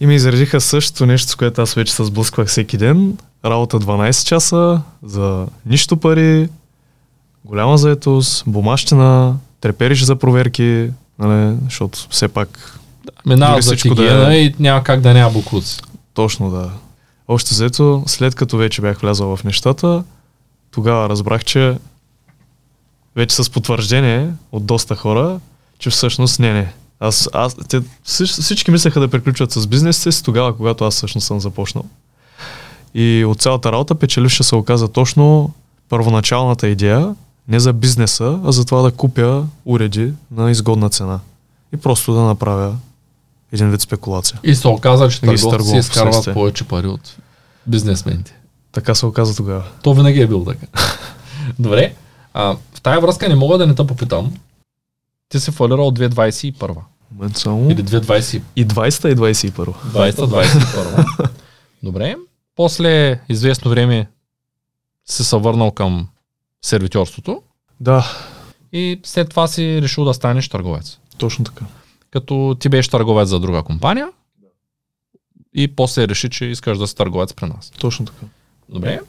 И 0.01 0.07
ми 0.07 0.15
изредиха 0.15 0.61
същото 0.61 1.07
нещо, 1.07 1.31
с 1.31 1.35
което 1.35 1.63
аз 1.63 1.75
вече 1.75 1.93
се 1.93 2.05
сблъсквах 2.05 2.49
всеки 2.49 2.77
ден. 2.77 3.19
Работа 3.45 3.81
12 3.81 4.27
часа, 4.27 4.83
за 5.03 5.47
нищо 5.67 5.97
пари, 5.97 6.49
голяма 7.45 7.79
заетост, 7.79 8.45
бумащина, 8.47 9.37
трепериш 9.61 10.03
за 10.03 10.17
проверки, 10.17 10.91
нали, 11.19 11.57
защото 11.65 11.99
все 12.11 12.29
пак 12.29 12.79
Минава 13.27 13.53
Дори 13.53 13.63
за 13.63 13.67
всичко 13.77 13.95
да 13.95 14.03
хигиена 14.03 14.35
е- 14.35 14.39
и 14.39 14.55
няма 14.59 14.83
как 14.83 15.01
да 15.01 15.15
няма 15.15 15.31
букуци. 15.31 15.81
Точно 16.15 16.51
да. 16.51 16.71
Още 17.29 17.55
взето, 17.55 18.03
след 18.07 18.35
като 18.35 18.57
вече 18.57 18.81
бях 18.81 19.01
влязъл 19.01 19.37
в 19.37 19.45
нещата, 19.45 20.05
тогава 20.71 21.09
разбрах, 21.09 21.45
че 21.45 21.77
вече 23.17 23.37
с 23.37 23.51
потвърждение 23.51 24.31
от 24.53 24.67
доста 24.67 24.97
хора, 24.97 25.41
че 25.79 25.91
всъщност 25.91 26.41
не, 26.41 26.53
не. 26.53 26.73
Аз, 27.01 27.29
аз, 27.33 27.57
те, 27.69 27.81
всич- 27.81 28.41
всички 28.43 28.71
мислеха 28.71 29.01
да 29.01 29.09
приключат 29.09 29.53
с 29.53 29.67
бизнесите 29.67 30.13
си 30.13 30.25
тогава, 30.25 30.57
когато 30.57 30.85
аз 30.85 30.95
всъщност 30.95 31.27
съм 31.27 31.41
започнал. 31.41 31.85
И 32.95 33.25
от 33.25 33.41
цялата 33.41 33.73
работа 33.73 33.95
печеливша 33.95 34.45
се 34.45 34.55
оказа 34.55 34.89
точно 34.89 35.51
първоначалната 35.89 36.69
идея, 36.69 37.15
не 37.49 37.61
за 37.61 37.73
бизнеса, 37.73 38.41
а 38.45 38.53
за 38.53 38.65
това 38.65 38.83
да 38.83 38.91
купя 38.91 39.47
уреди 39.65 40.13
на 40.31 40.51
изгодна 40.51 40.91
цена. 40.91 41.21
И 41.75 41.77
просто 41.77 42.13
да 42.13 42.21
направя 42.21 42.77
един 43.53 43.71
вид 43.71 43.81
спекулация. 43.81 44.41
И 44.43 44.55
се 44.55 44.69
оказа, 44.69 45.09
че 45.09 45.21
търговци 45.21 45.71
си 45.71 45.77
изкарват 45.77 46.35
повече 46.35 46.65
пари 46.65 46.87
от 46.87 47.17
бизнесмените. 47.67 48.39
Така 48.73 48.95
се 48.95 49.07
оказа 49.07 49.37
тогава. 49.37 49.65
То 49.83 49.95
винаги 49.95 50.21
е 50.21 50.27
било 50.27 50.45
така. 50.45 50.67
Добре. 51.59 51.95
А, 52.35 52.57
в 52.75 52.81
тая 52.83 53.01
връзка 53.01 53.29
не 53.29 53.35
мога 53.35 53.59
да 53.59 53.67
не 53.67 53.75
те 53.75 53.87
попитам. 53.87 54.33
Ти 55.29 55.41
си 55.41 55.51
фалирал 55.51 55.91
2021 55.91 56.77
Момент 57.13 57.37
само. 57.37 57.71
или 57.71 57.85
2020 57.85 58.43
И 58.57 58.67
20-та 58.67 59.11
и 59.11 59.17
21. 59.17 59.75
2021. 59.93 61.29
Добре. 61.83 62.17
После 62.57 63.21
известно 63.29 63.71
време 63.71 64.07
си 65.07 65.25
се 65.25 65.37
върнал 65.37 65.71
към 65.71 66.09
сервитьорството 66.63 67.43
Да, 67.81 68.07
и 68.73 69.01
след 69.05 69.31
това 69.31 69.47
си 69.47 69.83
решил 69.83 70.05
да 70.05 70.15
станеш 70.15 70.49
търговец. 70.49 70.99
точно 71.19 71.45
така. 71.45 71.65
Като 72.11 72.57
ти 72.61 72.69
беше 72.69 72.91
търговец 72.91 73.29
за 73.29 73.41
друга 73.41 73.63
компания 73.63 74.09
и 75.55 75.77
после 75.77 76.09
реши, 76.09 76.31
че 76.31 76.45
искаш 76.45 76.79
да 76.79 76.87
си 76.87 76.97
търговец 76.97 77.35
при 77.35 77.47
нас. 77.47 77.73
Точно 77.79 78.07
така. 78.07 78.27
Добре. 78.69 79.01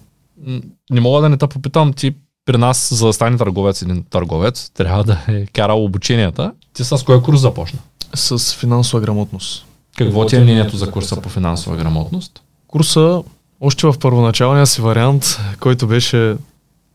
Не 0.91 1.01
мога 1.01 1.21
да 1.21 1.29
не 1.29 1.37
те 1.37 1.47
попитам, 1.47 1.93
ти 1.93 2.15
при 2.45 2.57
нас, 2.57 2.93
за 2.93 3.07
да 3.07 3.13
стане 3.13 3.37
търговец 3.37 3.81
един 3.81 4.03
търговец, 4.03 4.69
трябва 4.73 5.03
да 5.03 5.19
е 5.27 5.45
карал 5.45 5.85
обученията. 5.85 6.53
Ти 6.73 6.83
с 6.83 7.03
кой 7.05 7.21
курс 7.21 7.39
започна? 7.39 7.79
С 8.15 8.55
финансова 8.55 9.01
грамотност. 9.01 9.65
Какво 9.97 10.25
ти 10.25 10.35
е 10.35 10.39
мнението 10.39 10.77
за 10.77 10.91
курса 10.91 11.21
по 11.21 11.29
финансова 11.29 11.77
грамотност? 11.77 12.41
Курса, 12.67 13.23
още 13.61 13.87
в 13.87 13.95
първоначалния 13.99 14.67
си 14.67 14.81
вариант, 14.81 15.39
който 15.59 15.87
беше, 15.87 16.35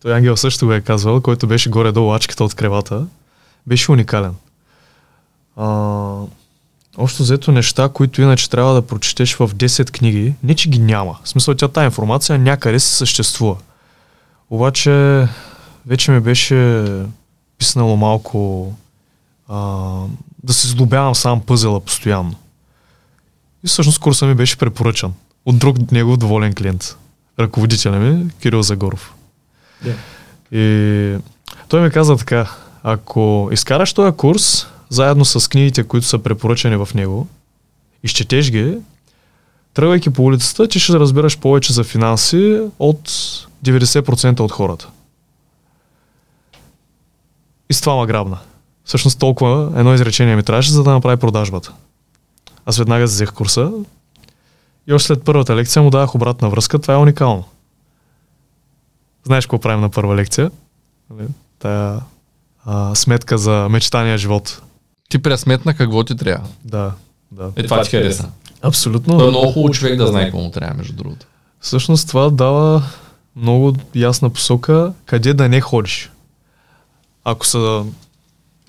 той 0.04 0.14
Ангел 0.14 0.36
също 0.36 0.66
го 0.66 0.72
е 0.72 0.80
казвал, 0.80 1.20
който 1.20 1.46
беше 1.46 1.70
горе-долу 1.70 2.12
ачката 2.12 2.44
от 2.44 2.54
кревата, 2.54 3.06
беше 3.66 3.92
уникален. 3.92 4.34
А, 5.56 5.66
общо 6.96 7.22
взето 7.22 7.52
неща, 7.52 7.88
които 7.88 8.22
иначе 8.22 8.50
трябва 8.50 8.74
да 8.74 8.86
прочетеш 8.86 9.34
в 9.34 9.48
10 9.48 9.90
книги, 9.90 10.34
не 10.42 10.54
че 10.54 10.68
ги 10.68 10.78
няма. 10.78 11.18
В 11.24 11.28
смисъл, 11.28 11.54
тя 11.54 11.68
тази 11.68 11.84
информация 11.84 12.38
някъде 12.38 12.80
си 12.80 12.94
съществува. 12.94 13.56
Обаче, 14.50 15.26
вече 15.86 16.10
ми 16.10 16.20
беше 16.20 16.84
писнало 17.58 17.96
малко 17.96 18.72
а, 19.48 19.56
да 20.42 20.52
се 20.52 20.68
здобявам 20.68 21.14
сам 21.14 21.40
пъзела 21.40 21.80
постоянно. 21.80 22.34
И 23.64 23.66
всъщност 23.66 23.98
курса 23.98 24.26
ми 24.26 24.34
беше 24.34 24.56
препоръчан 24.56 25.12
от 25.46 25.58
друг 25.58 25.92
негов 25.92 26.16
доволен 26.16 26.54
клиент. 26.54 26.96
Ръководителя 27.38 27.98
ми, 27.98 28.30
Кирил 28.40 28.62
Загоров. 28.62 29.13
Yeah. 29.84 29.94
И 30.52 31.18
той 31.68 31.80
ми 31.80 31.90
каза 31.90 32.16
така, 32.16 32.50
ако 32.82 33.48
изкараш 33.52 33.92
този 33.92 34.16
курс, 34.16 34.66
заедно 34.88 35.24
с 35.24 35.50
книгите, 35.50 35.84
които 35.84 36.06
са 36.06 36.18
препоръчани 36.18 36.76
в 36.76 36.88
него, 36.94 37.26
изчетеш 38.02 38.50
ги, 38.50 38.78
тръгвайки 39.74 40.10
по 40.10 40.24
улицата, 40.24 40.68
ти 40.68 40.78
ще 40.78 40.92
разбираш 40.92 41.38
повече 41.38 41.72
за 41.72 41.84
финанси 41.84 42.60
от 42.78 43.08
90% 43.64 44.40
от 44.40 44.52
хората. 44.52 44.88
И 47.70 47.74
с 47.74 47.80
това 47.80 47.96
ма 47.96 48.06
грабна. 48.06 48.38
Всъщност 48.84 49.18
толкова 49.18 49.72
едно 49.76 49.94
изречение 49.94 50.36
ми 50.36 50.42
трябваше, 50.42 50.72
за 50.72 50.82
да 50.82 50.90
направи 50.90 51.16
продажбата. 51.16 51.72
Аз 52.66 52.78
веднага 52.78 53.04
взех 53.04 53.32
курса 53.32 53.72
и 54.86 54.92
още 54.92 55.06
след 55.06 55.24
първата 55.24 55.56
лекция 55.56 55.82
му 55.82 55.90
давах 55.90 56.14
обратна 56.14 56.50
връзка. 56.50 56.78
Това 56.78 56.94
е 56.94 56.96
уникално. 56.96 57.44
Знаеш 59.24 59.46
какво 59.46 59.58
правим 59.58 59.80
на 59.80 59.90
първа 59.90 60.16
лекция? 60.16 60.50
Нали? 61.10 61.28
Тая 61.58 62.00
а, 62.64 62.94
сметка 62.94 63.38
за 63.38 63.68
мечтания 63.70 64.18
живот. 64.18 64.62
Ти 65.08 65.18
пресметна 65.18 65.74
какво 65.74 66.04
ти 66.04 66.16
трябва. 66.16 66.48
Да, 66.64 66.92
да. 67.32 67.50
Е, 67.56 67.62
това 67.62 67.82
ти 67.82 67.90
хареса. 67.90 68.28
Абсолютно. 68.62 69.18
Той 69.18 69.26
е 69.26 69.30
много 69.30 69.52
хубаво 69.52 69.74
човек 69.74 69.96
да 69.98 70.06
знае 70.06 70.24
какво 70.24 70.38
му 70.38 70.50
трябва, 70.50 70.74
между 70.74 70.92
другото. 70.92 71.26
Всъщност 71.60 72.08
това 72.08 72.30
дава 72.30 72.82
много 73.36 73.76
ясна 73.94 74.30
посока 74.30 74.92
къде 75.06 75.34
да 75.34 75.48
не 75.48 75.60
ходиш. 75.60 76.10
Ако 77.24 77.46
са 77.46 77.84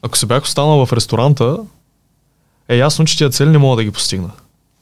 ако 0.01 0.17
се 0.17 0.25
бях 0.25 0.43
останал 0.43 0.85
в 0.85 0.93
ресторанта, 0.93 1.57
е 2.69 2.75
ясно, 2.75 3.05
че 3.05 3.17
тия 3.17 3.29
цели 3.29 3.49
не 3.49 3.57
мога 3.57 3.75
да 3.75 3.83
ги 3.83 3.91
постигна. 3.91 4.29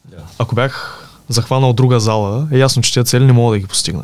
Yeah. 0.09 0.21
Ако 0.37 0.55
бях 0.55 1.07
захванал 1.29 1.73
друга 1.73 1.99
зала, 1.99 2.47
е 2.51 2.57
ясно, 2.57 2.81
че 2.81 2.93
тия 2.93 3.03
цели 3.03 3.25
не 3.25 3.33
мога 3.33 3.55
да 3.55 3.59
ги 3.59 3.67
постигна. 3.67 4.03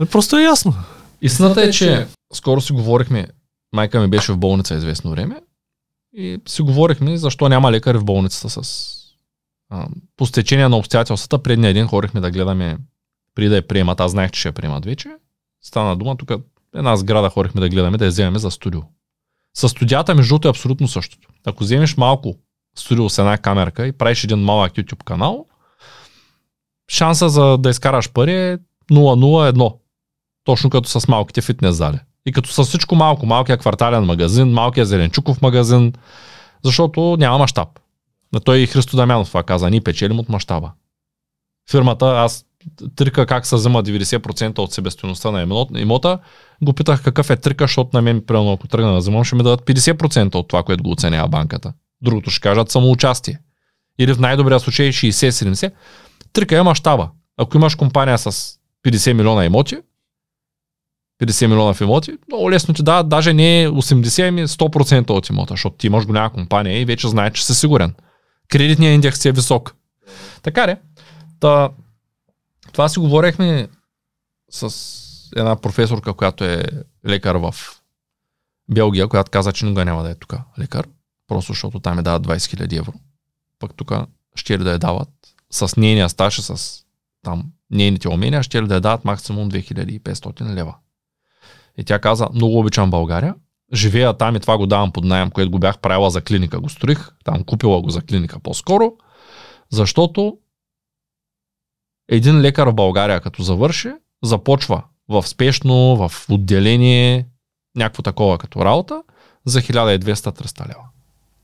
Е, 0.00 0.04
просто 0.04 0.38
е 0.38 0.42
ясно. 0.42 0.74
Истината 1.22 1.62
е, 1.62 1.70
че 1.70 2.06
скоро 2.32 2.60
си 2.60 2.72
говорихме, 2.72 3.28
майка 3.72 4.00
ми 4.00 4.08
беше 4.08 4.32
в 4.32 4.38
болница 4.38 4.74
известно 4.74 5.10
време 5.10 5.40
и 6.12 6.38
си 6.48 6.62
говорихме 6.62 7.16
защо 7.16 7.48
няма 7.48 7.72
лекар 7.72 7.94
в 7.94 8.04
болницата 8.04 8.50
с 8.50 8.88
а, 9.70 9.86
по 10.16 10.26
стечение 10.26 10.68
на 10.68 10.76
обстоятелствата. 10.76 11.42
Предния 11.42 11.74
ден 11.74 11.86
ходихме 11.86 12.20
да 12.20 12.30
гледаме 12.30 12.78
преди 13.34 13.48
да 13.48 13.56
я 13.56 13.68
приемат. 13.68 14.00
Аз 14.00 14.10
знаех, 14.10 14.30
че 14.30 14.40
ще 14.40 14.48
я 14.48 14.52
приемат 14.52 14.84
вече. 14.84 15.08
Стана 15.62 15.96
дума, 15.96 16.16
тук 16.16 16.32
една 16.74 16.96
сграда 16.96 17.30
ходихме 17.30 17.60
да 17.60 17.68
гледаме, 17.68 17.98
да 17.98 18.04
я 18.04 18.10
вземем 18.10 18.38
за 18.38 18.50
студио. 18.50 18.80
С 19.54 19.68
студията, 19.68 20.14
между 20.14 20.28
другото, 20.28 20.48
е 20.48 20.50
абсолютно 20.50 20.88
същото. 20.88 21.28
Ако 21.46 21.64
вземеш 21.64 21.96
малко 21.96 22.34
студио 22.76 23.10
с 23.10 23.18
една 23.18 23.38
камерка 23.38 23.86
и 23.86 23.92
правиш 23.92 24.24
един 24.24 24.38
малък 24.38 24.72
YouTube 24.72 25.04
канал, 25.04 25.46
шанса 26.88 27.28
за 27.28 27.58
да 27.58 27.70
изкараш 27.70 28.12
пари 28.12 28.32
е 28.32 28.58
0-0-1. 28.90 29.74
Точно 30.44 30.70
като 30.70 31.00
с 31.00 31.08
малките 31.08 31.40
фитнес 31.40 31.76
зали. 31.76 31.98
И 32.26 32.32
като 32.32 32.52
с 32.52 32.64
всичко 32.64 32.94
малко, 32.94 33.26
малкият 33.26 33.60
квартален 33.60 34.04
магазин, 34.04 34.48
малкият 34.48 34.88
зеленчуков 34.88 35.42
магазин, 35.42 35.92
защото 36.64 37.16
няма 37.18 37.38
мащаб. 37.38 37.68
На 38.32 38.40
той 38.40 38.58
и 38.58 38.66
Христо 38.66 38.96
Дамянов 38.96 39.28
това 39.28 39.42
каза, 39.42 39.70
ние 39.70 39.80
печелим 39.80 40.18
от 40.18 40.28
мащаба. 40.28 40.72
Фирмата, 41.70 42.06
аз 42.06 42.44
трика 42.96 43.26
как 43.26 43.46
се 43.46 43.56
взема 43.56 43.82
90% 43.82 44.58
от 44.58 44.72
себестоеността 44.72 45.30
на 45.30 45.66
имота, 45.76 46.18
го 46.62 46.72
питах 46.72 47.02
какъв 47.02 47.30
е 47.30 47.36
трика, 47.36 47.64
защото 47.64 47.90
на 47.92 48.02
мен, 48.02 48.22
примерно, 48.26 48.52
ако 48.52 48.68
тръгна 48.68 48.92
да 48.92 48.98
вземам, 48.98 49.24
ще 49.24 49.36
ми 49.36 49.42
дадат 49.42 49.62
50% 49.62 50.34
от 50.34 50.48
това, 50.48 50.62
което 50.62 50.82
го 50.82 50.90
оценява 50.90 51.28
банката. 51.28 51.72
Другото 52.02 52.30
ще 52.30 52.40
кажат 52.40 52.70
самоучастие. 52.70 53.38
Или 53.98 54.14
в 54.14 54.18
най-добрия 54.18 54.60
случай 54.60 54.88
60-70. 54.88 55.72
Трика 56.32 56.56
е 56.58 56.62
мащаба. 56.62 57.10
Ако 57.36 57.56
имаш 57.56 57.74
компания 57.74 58.18
с 58.18 58.54
50 58.86 59.12
милиона 59.12 59.44
имоти, 59.44 59.76
50 61.20 61.46
милиона 61.46 61.74
в 61.74 61.80
имоти, 61.80 62.12
много 62.28 62.50
лесно 62.50 62.74
ти 62.74 62.82
дават, 62.82 63.08
даже 63.08 63.32
не 63.32 63.68
80, 63.68 64.28
ами 64.28 64.48
100% 64.48 65.10
от 65.10 65.28
имота, 65.28 65.52
защото 65.52 65.76
ти 65.76 65.86
имаш 65.86 66.06
голяма 66.06 66.32
компания 66.32 66.80
и 66.80 66.84
вече 66.84 67.08
знаеш, 67.08 67.32
че 67.32 67.46
си 67.46 67.54
сигурен. 67.54 67.94
Кредитният 68.48 68.94
индекс 68.94 69.24
е 69.24 69.32
висок. 69.32 69.74
Така 70.42 70.68
ли? 70.68 70.76
Та, 71.40 71.70
това 72.72 72.88
си 72.88 72.98
говорихме 72.98 73.68
с 74.50 74.74
една 75.36 75.56
професорка, 75.56 76.14
която 76.14 76.44
е 76.44 76.64
лекар 77.06 77.34
в 77.34 77.54
Белгия, 78.70 79.08
която 79.08 79.30
каза, 79.30 79.52
че 79.52 79.64
никога 79.64 79.84
няма 79.84 80.02
да 80.02 80.10
е 80.10 80.14
тук 80.14 80.34
лекар, 80.58 80.88
просто 81.28 81.52
защото 81.52 81.80
там 81.80 81.98
е 81.98 82.02
дават 82.02 82.26
20 82.26 82.36
000 82.36 82.78
евро. 82.78 82.92
Пък 83.58 83.74
тук 83.76 83.92
ще 84.34 84.58
ли 84.58 84.64
да 84.64 84.72
я 84.72 84.78
дават 84.78 85.08
с 85.50 85.76
нейния 85.76 86.08
стаж, 86.08 86.40
с 86.40 86.80
там 87.22 87.44
нейните 87.70 88.08
умения, 88.08 88.42
ще 88.42 88.62
ли 88.62 88.66
да 88.66 88.74
я 88.74 88.80
дават 88.80 89.04
максимум 89.04 89.50
2500 89.50 90.54
лева. 90.54 90.74
И 91.78 91.84
тя 91.84 91.98
каза, 91.98 92.28
много 92.34 92.58
обичам 92.58 92.90
България, 92.90 93.34
живея 93.72 94.14
там 94.14 94.36
и 94.36 94.40
това 94.40 94.56
го 94.56 94.66
давам 94.66 94.92
под 94.92 95.04
найем, 95.04 95.30
което 95.30 95.50
го 95.50 95.58
бях 95.58 95.78
правила 95.78 96.10
за 96.10 96.20
клиника, 96.20 96.60
го 96.60 96.68
строих, 96.68 97.10
там 97.24 97.44
купила 97.44 97.82
го 97.82 97.90
за 97.90 98.00
клиника 98.00 98.38
по-скоро, 98.38 98.92
защото 99.70 100.38
един 102.08 102.40
лекар 102.40 102.66
в 102.66 102.74
България, 102.74 103.20
като 103.20 103.42
завърши, 103.42 103.92
започва 104.22 104.82
в 105.08 105.26
спешно, 105.26 105.96
в 105.96 106.12
отделение, 106.30 107.28
някакво 107.76 108.02
такова 108.02 108.38
като 108.38 108.64
работа, 108.64 109.02
за 109.44 109.60
1200-300 109.60 110.68
лева. 110.68 110.84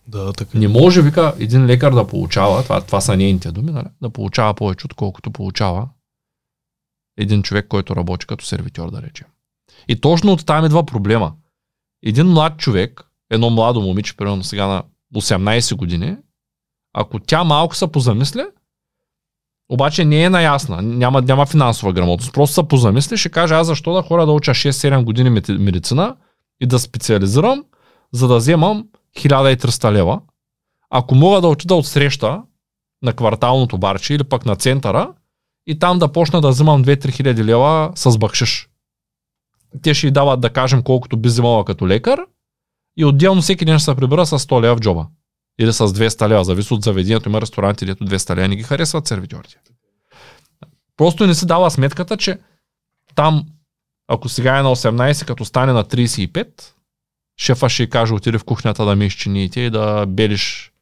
Да, 0.08 0.32
така. 0.32 0.58
Не 0.58 0.68
може, 0.68 1.02
вика, 1.02 1.34
един 1.38 1.66
лекар 1.66 1.94
да 1.94 2.06
получава, 2.06 2.62
това, 2.62 2.80
това 2.80 3.00
са 3.00 3.16
нейните 3.16 3.52
думи, 3.52 3.70
нали? 3.72 3.86
да 4.02 4.10
получава 4.10 4.54
повече, 4.54 4.86
отколкото 4.86 5.30
получава 5.30 5.88
един 7.18 7.42
човек, 7.42 7.68
който 7.68 7.96
работи 7.96 8.26
като 8.26 8.44
сервитьор, 8.44 8.90
да 8.90 9.02
речем. 9.02 9.26
И 9.88 10.00
точно 10.00 10.32
от 10.32 10.46
там 10.46 10.64
идва 10.64 10.86
проблема. 10.86 11.32
Един 12.02 12.26
млад 12.26 12.58
човек, 12.58 13.10
едно 13.30 13.50
младо 13.50 13.80
момиче, 13.80 14.16
примерно 14.16 14.44
сега 14.44 14.66
на 14.66 14.82
18 15.14 15.76
години, 15.76 16.16
ако 16.92 17.18
тя 17.18 17.44
малко 17.44 17.76
се 17.76 17.92
позамисля, 17.92 18.46
обаче 19.68 20.04
не 20.04 20.22
е 20.22 20.30
наясна, 20.30 20.82
няма, 20.82 21.22
няма 21.22 21.46
финансова 21.46 21.92
грамотност. 21.92 22.32
Просто 22.32 22.54
се 22.54 22.68
позамисли, 22.68 23.16
ще 23.16 23.28
каже 23.28 23.54
аз 23.54 23.66
защо 23.66 23.94
да 23.94 24.02
хора 24.02 24.26
да 24.26 24.32
уча 24.32 24.50
6-7 24.50 25.04
години 25.04 25.30
медицина 25.58 26.16
и 26.60 26.66
да 26.66 26.78
специализирам, 26.78 27.64
за 28.12 28.28
да 28.28 28.36
вземам 28.36 28.88
1300 29.16 29.92
лева. 29.92 30.20
Ако 30.90 31.14
мога 31.14 31.40
да 31.40 31.48
отида 31.48 31.74
от 31.74 31.86
среща 31.86 32.42
на 33.02 33.12
кварталното 33.12 33.78
барче 33.78 34.14
или 34.14 34.24
пък 34.24 34.46
на 34.46 34.56
центъра 34.56 35.12
и 35.66 35.78
там 35.78 35.98
да 35.98 36.12
почна 36.12 36.40
да 36.40 36.48
вземам 36.48 36.84
2-3 36.84 37.10
хиляди 37.10 37.44
лева 37.44 37.92
с 37.94 38.18
бакшиш. 38.18 38.69
Те 39.82 39.94
ще 39.94 40.06
й 40.06 40.10
дават 40.10 40.40
да 40.40 40.50
кажем 40.50 40.82
колкото 40.82 41.16
би 41.16 41.28
вземала 41.28 41.64
като 41.64 41.88
лекар 41.88 42.20
и 42.96 43.04
отделно 43.04 43.42
всеки 43.42 43.64
ден 43.64 43.78
ще 43.78 43.84
се 43.84 43.94
прибера 43.94 44.26
с 44.26 44.38
100 44.38 44.62
лева 44.62 44.76
в 44.76 44.80
джоба. 44.80 45.06
Или 45.60 45.72
с 45.72 45.88
200 45.88 46.28
лева, 46.28 46.44
зависи 46.44 46.74
от 46.74 46.82
заведението. 46.82 47.28
Има 47.28 47.40
ресторанти, 47.40 47.86
дето 47.86 48.04
200 48.04 48.36
лева 48.36 48.48
не 48.48 48.56
ги 48.56 48.62
харесват 48.62 49.06
сервитьорите. 49.06 49.56
Просто 50.96 51.26
не 51.26 51.34
си 51.34 51.46
дава 51.46 51.70
сметката, 51.70 52.16
че 52.16 52.38
там, 53.14 53.46
ако 54.08 54.28
сега 54.28 54.58
е 54.58 54.62
на 54.62 54.68
18, 54.68 55.26
като 55.26 55.44
стане 55.44 55.72
на 55.72 55.84
35, 55.84 56.46
шефа 57.40 57.68
ще 57.68 57.88
каже, 57.88 58.14
отиде 58.14 58.38
в 58.38 58.44
кухнята 58.44 58.84
да 58.84 58.96
миеш 58.96 59.14
чиниите 59.14 59.60
и 59.60 59.70
да 59.70 60.06
белиш 60.06 60.72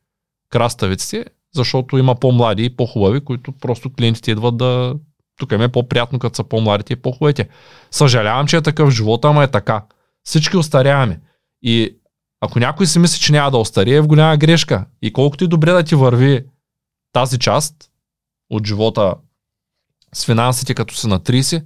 краставиците, 0.50 1.24
защото 1.54 1.98
има 1.98 2.14
по-млади 2.14 2.64
и 2.64 2.76
по-хубави, 2.76 3.20
които 3.20 3.52
просто 3.52 3.92
клиентите 3.92 4.30
идват 4.30 4.56
да... 4.56 4.94
Тук 5.38 5.52
е 5.52 5.68
по-приятно, 5.68 6.18
като 6.18 6.36
са 6.36 6.44
по-младите 6.44 6.92
и 6.92 6.96
по-хубавите. 6.96 7.48
Съжалявам, 7.90 8.46
че 8.46 8.56
е 8.56 8.62
такъв 8.62 8.90
живот, 8.90 9.24
ама 9.24 9.44
е 9.44 9.48
така. 9.48 9.84
Всички 10.24 10.56
остаряваме. 10.56 11.20
И 11.62 11.96
ако 12.40 12.58
някой 12.58 12.86
си 12.86 12.98
мисли, 12.98 13.20
че 13.20 13.32
няма 13.32 13.50
да 13.50 13.58
остарие, 13.58 13.96
е 13.96 14.00
в 14.00 14.06
голяма 14.06 14.36
грешка. 14.36 14.86
И 15.02 15.12
колкото 15.12 15.44
и 15.44 15.48
добре 15.48 15.72
да 15.72 15.82
ти 15.82 15.94
върви 15.94 16.44
тази 17.12 17.38
част 17.38 17.74
от 18.50 18.66
живота 18.66 19.14
с 20.14 20.24
финансите, 20.24 20.74
като 20.74 20.94
си 20.94 21.06
на 21.06 21.20
30, 21.20 21.64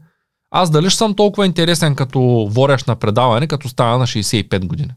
аз 0.51 0.71
дали 0.71 0.91
ще 0.91 0.99
съм 0.99 1.15
толкова 1.15 1.47
интересен 1.47 1.95
като 1.95 2.49
ворящ 2.51 2.87
на 2.87 2.97
предаване, 2.97 3.47
като 3.47 3.69
стана 3.69 3.99
на 3.99 4.07
65 4.07 4.67
години. 4.67 4.91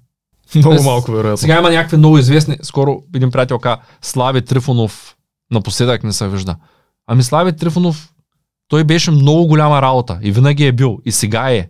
Много 0.55 0.83
малко, 0.83 1.11
вероятно. 1.11 1.37
Сега 1.37 1.59
има 1.59 1.69
някакви 1.69 1.97
много 1.97 2.17
известни, 2.17 2.57
скоро 2.61 3.03
един 3.15 3.31
приятел 3.31 3.59
каза, 3.59 3.77
Слави 4.01 4.41
Трифонов 4.41 5.15
напоследък 5.51 6.03
не 6.03 6.13
се 6.13 6.27
вижда. 6.27 6.55
Ами 7.07 7.23
Слави 7.23 7.55
Трифонов, 7.55 8.13
той 8.67 8.83
беше 8.83 9.11
много 9.11 9.47
голяма 9.47 9.81
работа 9.81 10.19
и 10.21 10.31
винаги 10.31 10.65
е 10.65 10.71
бил 10.71 10.99
и 11.05 11.11
сега 11.11 11.51
е. 11.51 11.69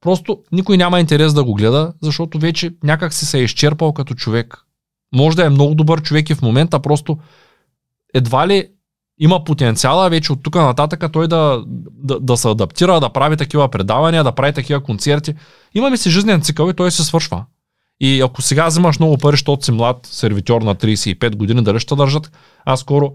Просто 0.00 0.38
никой 0.52 0.76
няма 0.76 1.00
интерес 1.00 1.34
да 1.34 1.44
го 1.44 1.54
гледа, 1.54 1.92
защото 2.02 2.38
вече 2.38 2.74
някак 2.84 3.12
си 3.12 3.26
се 3.26 3.38
е 3.38 3.42
изчерпал 3.42 3.92
като 3.92 4.14
човек. 4.14 4.58
Може 5.14 5.36
да 5.36 5.46
е 5.46 5.50
много 5.50 5.74
добър 5.74 6.02
човек 6.02 6.30
и 6.30 6.34
в 6.34 6.42
момента, 6.42 6.80
просто 6.80 7.18
едва 8.14 8.48
ли 8.48 8.68
има 9.18 9.44
потенциала 9.44 10.10
вече 10.10 10.32
от 10.32 10.42
тук 10.42 10.54
нататък 10.54 11.04
той 11.12 11.28
да, 11.28 11.64
да, 11.66 12.20
да 12.20 12.36
се 12.36 12.48
адаптира, 12.48 13.00
да 13.00 13.08
прави 13.08 13.36
такива 13.36 13.68
предавания, 13.68 14.24
да 14.24 14.32
прави 14.32 14.52
такива 14.52 14.82
концерти. 14.82 15.34
Имаме 15.74 15.96
си 15.96 16.10
жизнен 16.10 16.40
цикъл 16.40 16.70
и 16.70 16.74
той 16.74 16.90
се 16.90 17.04
свършва. 17.04 17.44
И 18.00 18.20
ако 18.20 18.42
сега 18.42 18.66
взимаш 18.66 18.98
много 18.98 19.18
пари, 19.18 19.32
защото 19.32 19.64
си 19.64 19.72
млад 19.72 20.08
сервитьор 20.10 20.62
на 20.62 20.74
35 20.74 21.36
години, 21.36 21.62
дали 21.62 21.80
ще 21.80 21.94
държат? 21.94 22.32
Аз 22.64 22.80
скоро 22.80 23.12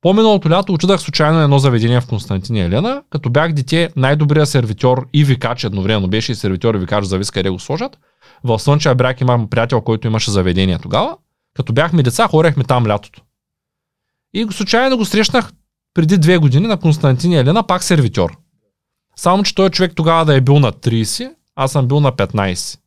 по-миналото 0.00 0.50
лято 0.50 0.72
отидах 0.72 1.00
случайно 1.00 1.40
едно 1.40 1.58
заведение 1.58 2.00
в 2.00 2.06
Константин 2.06 2.56
Елена. 2.56 3.02
Като 3.10 3.30
бях 3.30 3.52
дете, 3.52 3.90
най-добрият 3.96 4.48
сервитьор 4.48 5.08
и 5.12 5.24
викач 5.24 5.64
едновременно 5.64 6.08
беше 6.08 6.32
и 6.32 6.34
сервитьор 6.34 6.74
и 6.74 6.78
викач, 6.78 7.04
зависи 7.04 7.32
къде 7.32 7.50
го 7.50 7.58
сложат. 7.58 7.98
В 8.44 8.58
Слънчев 8.58 8.96
бряг 8.96 9.20
имам 9.20 9.50
приятел, 9.50 9.80
който 9.80 10.06
имаше 10.06 10.30
заведение 10.30 10.78
тогава. 10.78 11.16
Като 11.56 11.72
бяхме 11.72 12.02
деца, 12.02 12.28
хорехме 12.28 12.64
там 12.64 12.86
лятото. 12.86 13.22
И 14.34 14.46
случайно 14.50 14.96
го 14.96 15.04
срещнах 15.04 15.52
преди 15.94 16.18
две 16.18 16.38
години 16.38 16.66
на 16.66 16.76
Константин 16.76 17.32
и 17.32 17.36
Елена, 17.36 17.62
пак 17.62 17.82
сервитьор. 17.82 18.36
Само, 19.16 19.42
че 19.42 19.54
той 19.54 19.70
човек 19.70 19.92
тогава 19.96 20.24
да 20.24 20.34
е 20.34 20.40
бил 20.40 20.58
на 20.58 20.72
30, 20.72 21.32
аз 21.56 21.72
съм 21.72 21.88
бил 21.88 22.00
на 22.00 22.12
15. 22.12 22.78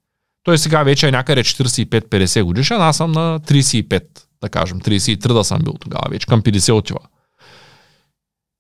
Той 0.43 0.57
сега 0.57 0.84
вече 0.84 1.07
е 1.07 1.12
някъде 1.12 1.43
45-50 1.43 2.43
годишен, 2.43 2.82
аз 2.82 2.97
съм 2.97 3.12
на 3.12 3.39
35, 3.39 4.03
да 4.41 4.49
кажем, 4.49 4.81
33 4.81 5.33
да 5.33 5.43
съм 5.43 5.59
бил 5.59 5.73
тогава, 5.73 6.09
вече 6.09 6.27
към 6.27 6.41
50 6.41 6.73
отива. 6.73 6.99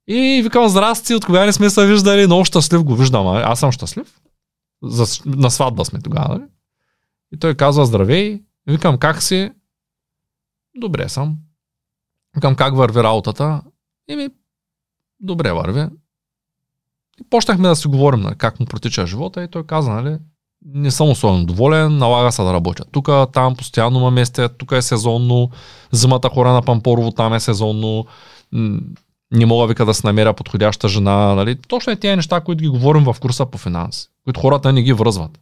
И 0.07 0.41
викам, 0.43 0.69
здрасти, 0.69 1.15
от 1.15 1.25
кога 1.25 1.45
не 1.45 1.53
сме 1.53 1.69
се 1.69 1.87
виждали, 1.87 2.25
много 2.25 2.45
щастлив 2.45 2.83
го 2.83 2.95
виждам, 2.95 3.27
а? 3.27 3.41
аз 3.41 3.59
съм 3.59 3.71
щастлив. 3.71 4.21
За, 4.83 5.05
на 5.25 5.51
сватба 5.51 5.85
сме 5.85 6.01
тогава, 6.01 6.37
нали? 6.37 6.49
И 7.33 7.39
той 7.39 7.55
казва, 7.55 7.85
здравей, 7.85 8.41
викам, 8.67 8.97
как 8.97 9.23
си? 9.23 9.51
Добре 10.75 11.09
съм. 11.09 11.37
Викам, 12.35 12.55
как 12.55 12.75
върви 12.75 13.03
работата? 13.03 13.61
И 14.07 14.15
ми, 14.15 14.29
добре 15.19 15.51
върви. 15.51 15.87
И 17.21 17.29
почнахме 17.29 17.67
да 17.67 17.75
си 17.75 17.87
говорим 17.87 18.19
нали, 18.19 18.35
как 18.35 18.59
му 18.59 18.65
протича 18.65 19.07
живота 19.07 19.43
и 19.43 19.47
той 19.47 19.65
каза, 19.65 19.91
нали, 19.91 20.17
не 20.65 20.91
съм 20.91 21.09
особено 21.09 21.45
доволен, 21.45 21.97
налага 21.97 22.31
се 22.31 22.41
да 22.41 22.53
работя. 22.53 22.83
Тук, 22.91 23.09
там 23.33 23.55
постоянно 23.55 23.99
ма 23.99 24.11
местят, 24.11 24.57
тук 24.57 24.71
е 24.71 24.81
сезонно, 24.81 25.49
зимата 25.91 26.29
хора 26.29 26.53
на 26.53 26.61
Пампорово, 26.61 27.11
там 27.11 27.33
е 27.33 27.39
сезонно, 27.39 28.05
не 29.31 29.45
мога 29.45 29.67
вика 29.67 29.85
да 29.85 29.93
се 29.93 30.07
намеря 30.07 30.33
подходяща 30.33 30.89
жена. 30.89 31.35
Нали? 31.35 31.55
Точно 31.55 31.93
е 31.93 31.95
тези 31.95 32.15
неща, 32.15 32.41
които 32.41 32.61
ги 32.61 32.67
говорим 32.67 33.03
в 33.03 33.15
курса 33.19 33.45
по 33.45 33.57
финанси, 33.57 34.07
които 34.23 34.39
хората 34.39 34.73
не 34.73 34.81
ги 34.81 34.93
връзват. 34.93 35.39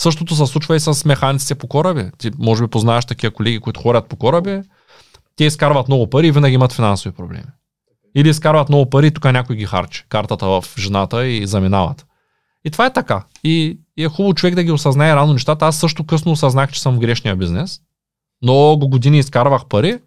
Същото 0.00 0.34
се 0.34 0.46
случва 0.46 0.76
и 0.76 0.80
с 0.80 1.04
механиците 1.04 1.54
по 1.54 1.66
кораби. 1.66 2.10
Ти 2.18 2.30
може 2.38 2.62
би 2.62 2.70
познаваш 2.70 3.04
такива 3.04 3.32
колеги, 3.32 3.58
които 3.58 3.80
ходят 3.80 4.08
по 4.08 4.16
кораби, 4.16 4.62
те 5.36 5.44
изкарват 5.44 5.88
много 5.88 6.10
пари 6.10 6.26
и 6.26 6.32
винаги 6.32 6.54
имат 6.54 6.72
финансови 6.72 7.14
проблеми. 7.14 7.44
Или 8.16 8.28
изкарват 8.28 8.68
много 8.68 8.90
пари 8.90 9.06
и 9.06 9.10
тук 9.10 9.24
някой 9.24 9.56
ги 9.56 9.64
харчи. 9.64 10.04
Картата 10.08 10.46
в 10.46 10.64
жената 10.78 11.26
и 11.26 11.46
заминават. 11.46 12.06
И 12.64 12.70
това 12.70 12.86
е 12.86 12.92
така. 12.92 13.24
И, 13.44 13.78
и 13.96 14.04
е 14.04 14.08
хубаво 14.08 14.34
човек 14.34 14.54
да 14.54 14.64
ги 14.64 14.70
осъзнае 14.70 15.16
рано 15.16 15.32
нещата. 15.32 15.66
Аз 15.66 15.76
също 15.76 16.06
късно 16.06 16.32
осъзнах, 16.32 16.72
че 16.72 16.80
съм 16.80 16.96
в 16.96 16.98
грешния 16.98 17.36
бизнес. 17.36 17.80
Много 18.42 18.88
години 18.88 19.18
изкарвах 19.18 19.66
пари 19.66 19.98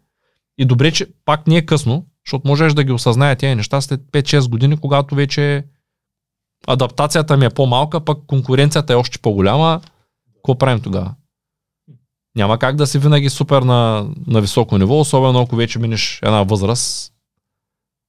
и 0.57 0.65
добре, 0.65 0.91
че 0.91 1.07
пак 1.25 1.47
не 1.47 1.57
е 1.57 1.65
късно, 1.65 2.05
защото 2.25 2.47
можеш 2.47 2.73
да 2.73 2.83
ги 2.83 2.91
осъзнае 2.91 3.35
тези 3.35 3.55
неща 3.55 3.81
след 3.81 4.01
5-6 4.01 4.49
години, 4.49 4.77
когато 4.77 5.15
вече 5.15 5.65
адаптацията 6.67 7.38
ми 7.38 7.45
е 7.45 7.49
по-малка, 7.49 8.05
пък 8.05 8.19
конкуренцията 8.27 8.93
е 8.93 8.95
още 8.95 9.19
по-голяма. 9.19 9.81
Какво 10.35 10.57
правим 10.57 10.81
тогава? 10.81 11.13
Няма 12.35 12.59
как 12.59 12.75
да 12.75 12.88
си 12.88 12.99
винаги 12.99 13.29
супер 13.29 13.61
на, 13.61 14.09
на 14.27 14.41
високо 14.41 14.77
ниво, 14.77 14.99
особено 14.99 15.41
ако 15.41 15.55
вече 15.55 15.79
минеш 15.79 16.19
една 16.23 16.43
възраст. 16.43 17.13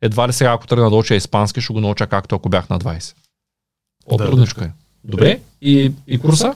Едва 0.02 0.28
ли 0.28 0.32
сега, 0.32 0.52
ако 0.52 0.66
тръгна 0.66 0.90
да 0.90 0.96
уча 0.96 1.14
испански, 1.14 1.60
ще 1.60 1.72
го 1.72 1.80
науча 1.80 2.06
както 2.06 2.34
ако 2.34 2.48
бях 2.48 2.68
на 2.68 2.78
20. 2.78 3.14
От 4.06 4.18
да, 4.18 4.26
трудничка 4.26 4.64
е. 4.64 4.72
Добре. 5.04 5.40
И, 5.62 5.92
и 6.06 6.18
курса? 6.18 6.54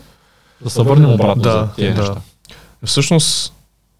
Да 0.61 0.71
се 0.71 0.83
върнем 0.83 1.11
обратно 1.11 1.43
да, 1.43 1.51
за 1.51 1.69
тези 1.77 1.95
да. 1.95 2.01
неща. 2.01 2.21
Всъщност, 2.85 3.53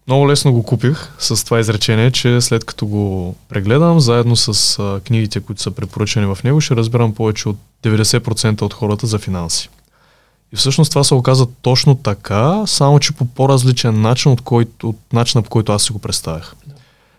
много 0.07 0.29
лесно 0.29 0.53
го 0.53 0.63
купих 0.63 1.09
с 1.19 1.45
това 1.45 1.59
изречение, 1.59 2.11
че 2.11 2.41
след 2.41 2.65
като 2.65 2.85
го 2.85 3.35
прегледам, 3.49 3.99
заедно 3.99 4.35
с 4.35 4.79
а, 4.79 4.99
книгите, 4.99 5.39
които 5.39 5.61
са 5.61 5.71
препоръчани 5.71 6.35
в 6.35 6.43
него, 6.43 6.61
ще 6.61 6.75
разбирам 6.75 7.13
повече 7.13 7.49
от 7.49 7.57
90% 7.83 8.61
от 8.61 8.73
хората 8.73 9.07
за 9.07 9.19
финанси. 9.19 9.69
И 10.53 10.55
всъщност 10.55 10.89
това 10.89 11.03
се 11.03 11.13
оказа 11.13 11.47
точно 11.61 11.95
така, 11.95 12.63
само 12.65 12.99
че 12.99 13.13
по 13.13 13.25
по-различен 13.25 14.01
начин 14.01 14.31
от, 14.31 14.41
който, 14.41 14.89
от 14.89 14.97
начина 15.13 15.41
по 15.41 15.49
който 15.49 15.71
аз 15.71 15.83
си 15.83 15.91
го 15.91 15.99
представях. 15.99 16.55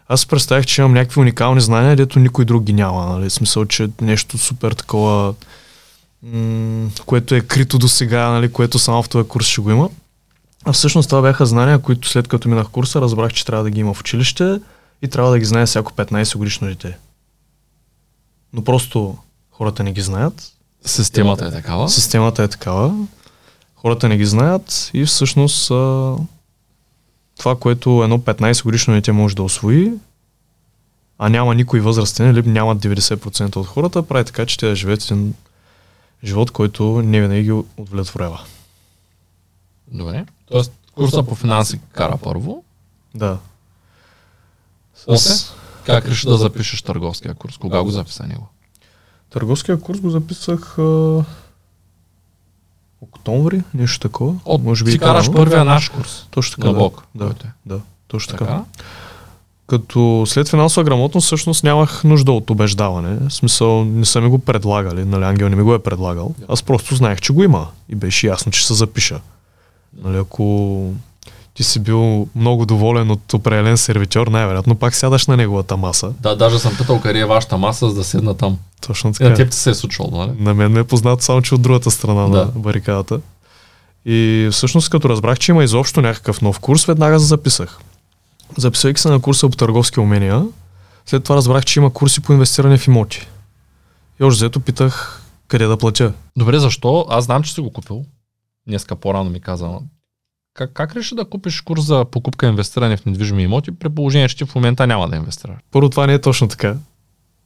Аз 0.08 0.20
си 0.20 0.26
представях, 0.26 0.66
че 0.66 0.80
имам 0.80 0.94
някакви 0.94 1.20
уникални 1.20 1.60
знания, 1.60 1.96
дето 1.96 2.18
никой 2.18 2.44
друг 2.44 2.62
ги 2.62 2.72
няма. 2.72 3.06
Нали? 3.06 3.30
Смисъл, 3.30 3.64
че 3.64 3.88
нещо 4.00 4.38
супер 4.38 4.72
такова, 4.72 5.34
м- 6.24 6.90
което 7.06 7.34
е 7.34 7.40
крито 7.40 7.78
до 7.78 7.88
сега, 7.88 8.28
нали? 8.28 8.52
което 8.52 8.78
само 8.78 9.02
в 9.02 9.08
този 9.08 9.28
курс 9.28 9.46
ще 9.46 9.60
го 9.60 9.70
има. 9.70 9.90
А 10.64 10.72
всъщност 10.72 11.08
това 11.08 11.22
бяха 11.22 11.46
знания, 11.46 11.78
които 11.78 12.08
след 12.08 12.28
като 12.28 12.48
минах 12.48 12.68
курса, 12.68 13.00
разбрах, 13.00 13.32
че 13.32 13.44
трябва 13.44 13.64
да 13.64 13.70
ги 13.70 13.80
има 13.80 13.94
в 13.94 14.00
училище 14.00 14.60
и 15.02 15.08
трябва 15.08 15.30
да 15.30 15.38
ги 15.38 15.44
знае 15.44 15.66
всяко 15.66 15.92
15 15.92 16.36
годишно 16.36 16.68
дете. 16.68 16.98
Но 18.52 18.64
просто 18.64 19.16
хората 19.50 19.82
не 19.82 19.92
ги 19.92 20.00
знаят. 20.00 20.52
Системата 20.86 21.46
е 21.46 21.50
такава. 21.50 21.88
Системата 21.88 22.42
е 22.42 22.48
такава. 22.48 23.06
Хората 23.76 24.08
не 24.08 24.16
ги 24.16 24.26
знаят 24.26 24.90
и 24.94 25.04
всъщност 25.04 25.70
а, 25.70 26.16
това, 27.38 27.56
което 27.56 28.04
едно 28.04 28.18
15 28.18 28.64
годишно 28.64 28.94
дете 28.94 29.12
може 29.12 29.36
да 29.36 29.42
освои, 29.42 29.92
а 31.18 31.28
няма 31.28 31.54
никой 31.54 31.80
възрастен 31.80 32.30
или 32.30 32.42
нямат 32.42 32.78
90% 32.78 33.56
от 33.56 33.66
хората, 33.66 34.02
прави 34.02 34.24
така, 34.24 34.46
че 34.46 34.58
те 34.58 34.68
да 34.68 34.76
живеят 34.76 35.10
един 35.10 35.34
живот, 36.24 36.50
който 36.50 37.02
не 37.02 37.20
винаги 37.20 37.42
ги 37.42 37.52
удовлетворява. 37.52 38.40
Добре. 39.88 40.26
Тоест, 40.46 40.72
курса 40.94 41.22
по 41.22 41.34
финанси 41.34 41.80
кара 41.92 42.16
първо. 42.22 42.64
Да. 43.14 43.38
После, 45.06 45.34
как 45.86 46.08
реши 46.08 46.26
да 46.26 46.36
запишеш 46.36 46.82
търговския 46.82 47.34
курс? 47.34 47.58
Кога 47.58 47.82
го 47.82 47.90
записа 47.90 48.26
него? 48.26 48.48
Търговския 49.30 49.80
курс 49.80 50.00
го 50.00 50.10
записах 50.10 50.78
а, 50.78 51.24
октомври, 53.00 53.62
нещо 53.74 54.00
такова. 54.00 54.40
От, 54.44 54.62
Може 54.62 54.84
би 54.84 54.90
ти 54.90 54.96
и 54.96 54.98
караш 55.00 55.32
първия 55.32 55.64
наш 55.64 55.88
курс. 55.88 56.26
Точно 56.30 56.56
така. 56.56 56.66
на 56.66 56.72
да. 56.72 56.78
блок. 56.78 57.04
Да, 57.14 57.26
е. 57.26 57.48
да, 57.66 57.80
точно 58.08 58.30
така. 58.30 58.44
Така. 58.44 58.64
Като 59.66 60.24
след 60.26 60.48
финансова 60.48 60.84
грамотност 60.84 61.26
всъщност 61.26 61.64
нямах 61.64 62.04
нужда 62.04 62.32
от 62.32 62.50
убеждаване. 62.50 63.16
В 63.28 63.32
смисъл 63.32 63.84
не 63.84 64.04
са 64.04 64.20
ми 64.20 64.28
го 64.28 64.38
предлагали, 64.38 65.04
нали, 65.04 65.24
Ангел 65.24 65.48
не 65.48 65.56
ми 65.56 65.62
го 65.62 65.74
е 65.74 65.78
предлагал. 65.78 66.34
Аз 66.48 66.62
просто 66.62 66.94
знаех, 66.94 67.20
че 67.20 67.32
го 67.32 67.42
има 67.42 67.66
и 67.88 67.94
беше 67.94 68.26
ясно, 68.26 68.52
че 68.52 68.66
се 68.66 68.74
запиша. 68.74 69.20
Нали, 70.04 70.16
ако 70.16 70.92
ти 71.54 71.64
си 71.64 71.80
бил 71.80 72.28
много 72.36 72.66
доволен 72.66 73.10
от 73.10 73.34
определен 73.34 73.76
сервитьор, 73.76 74.26
най-вероятно 74.26 74.74
пак 74.74 74.94
сядаш 74.94 75.26
на 75.26 75.36
неговата 75.36 75.76
маса. 75.76 76.12
Да, 76.20 76.36
даже 76.36 76.58
съм 76.58 76.76
питал 76.78 77.00
къде 77.00 77.18
е 77.18 77.24
вашата 77.24 77.56
маса, 77.58 77.88
за 77.88 77.94
да 77.94 78.04
седна 78.04 78.34
там. 78.34 78.58
Точно 78.86 79.10
И 79.10 79.12
така. 79.12 79.28
на 79.30 79.34
теб 79.36 79.50
ти 79.50 79.56
се 79.56 79.70
е 79.70 79.74
случвало, 79.74 80.10
нали? 80.18 80.30
На 80.38 80.54
мен 80.54 80.72
ме 80.72 80.80
е 80.80 80.84
познато 80.84 81.24
само, 81.24 81.42
че 81.42 81.54
от 81.54 81.62
другата 81.62 81.90
страна 81.90 82.28
Да. 82.28 82.36
на 82.38 82.44
барикадата. 82.44 83.20
И 84.06 84.48
всъщност, 84.52 84.90
като 84.90 85.08
разбрах, 85.08 85.38
че 85.38 85.52
има 85.52 85.64
изобщо 85.64 86.00
някакъв 86.02 86.42
нов 86.42 86.58
курс, 86.58 86.84
веднага 86.84 87.20
се 87.20 87.26
записах. 87.26 87.78
Записвайки 88.58 89.00
се 89.00 89.08
на 89.08 89.20
курса 89.20 89.50
по 89.50 89.56
търговски 89.56 90.00
умения, 90.00 90.44
след 91.06 91.24
това 91.24 91.36
разбрах, 91.36 91.64
че 91.64 91.78
има 91.80 91.92
курси 91.92 92.20
по 92.20 92.32
инвестиране 92.32 92.78
в 92.78 92.86
имоти. 92.86 93.28
И 94.20 94.24
още 94.24 94.36
взето 94.36 94.60
питах 94.60 95.22
къде 95.48 95.66
да 95.66 95.76
платя. 95.76 96.12
Добре, 96.36 96.58
защо? 96.58 97.06
Аз 97.08 97.24
знам, 97.24 97.42
че 97.42 97.54
си 97.54 97.60
го 97.60 97.72
купил. 97.72 98.04
Днеска 98.66 98.96
по-рано 98.96 99.30
ми 99.30 99.40
каза. 99.40 99.70
Как, 100.54 100.72
как 100.72 100.96
реши 100.96 101.14
да 101.14 101.24
купиш 101.24 101.60
курс 101.60 101.82
за 101.84 102.04
покупка 102.04 102.46
и 102.46 102.48
инвестиране 102.48 102.96
в 102.96 103.04
недвижими 103.06 103.42
имоти, 103.42 103.70
при 103.78 103.88
положение, 103.88 104.28
че 104.28 104.36
ти 104.36 104.44
в 104.44 104.54
момента 104.54 104.86
няма 104.86 105.08
да 105.08 105.16
инвестираш? 105.16 105.56
Първо, 105.70 105.90
това 105.90 106.06
не 106.06 106.14
е 106.14 106.20
точно 106.20 106.48
така, 106.48 106.76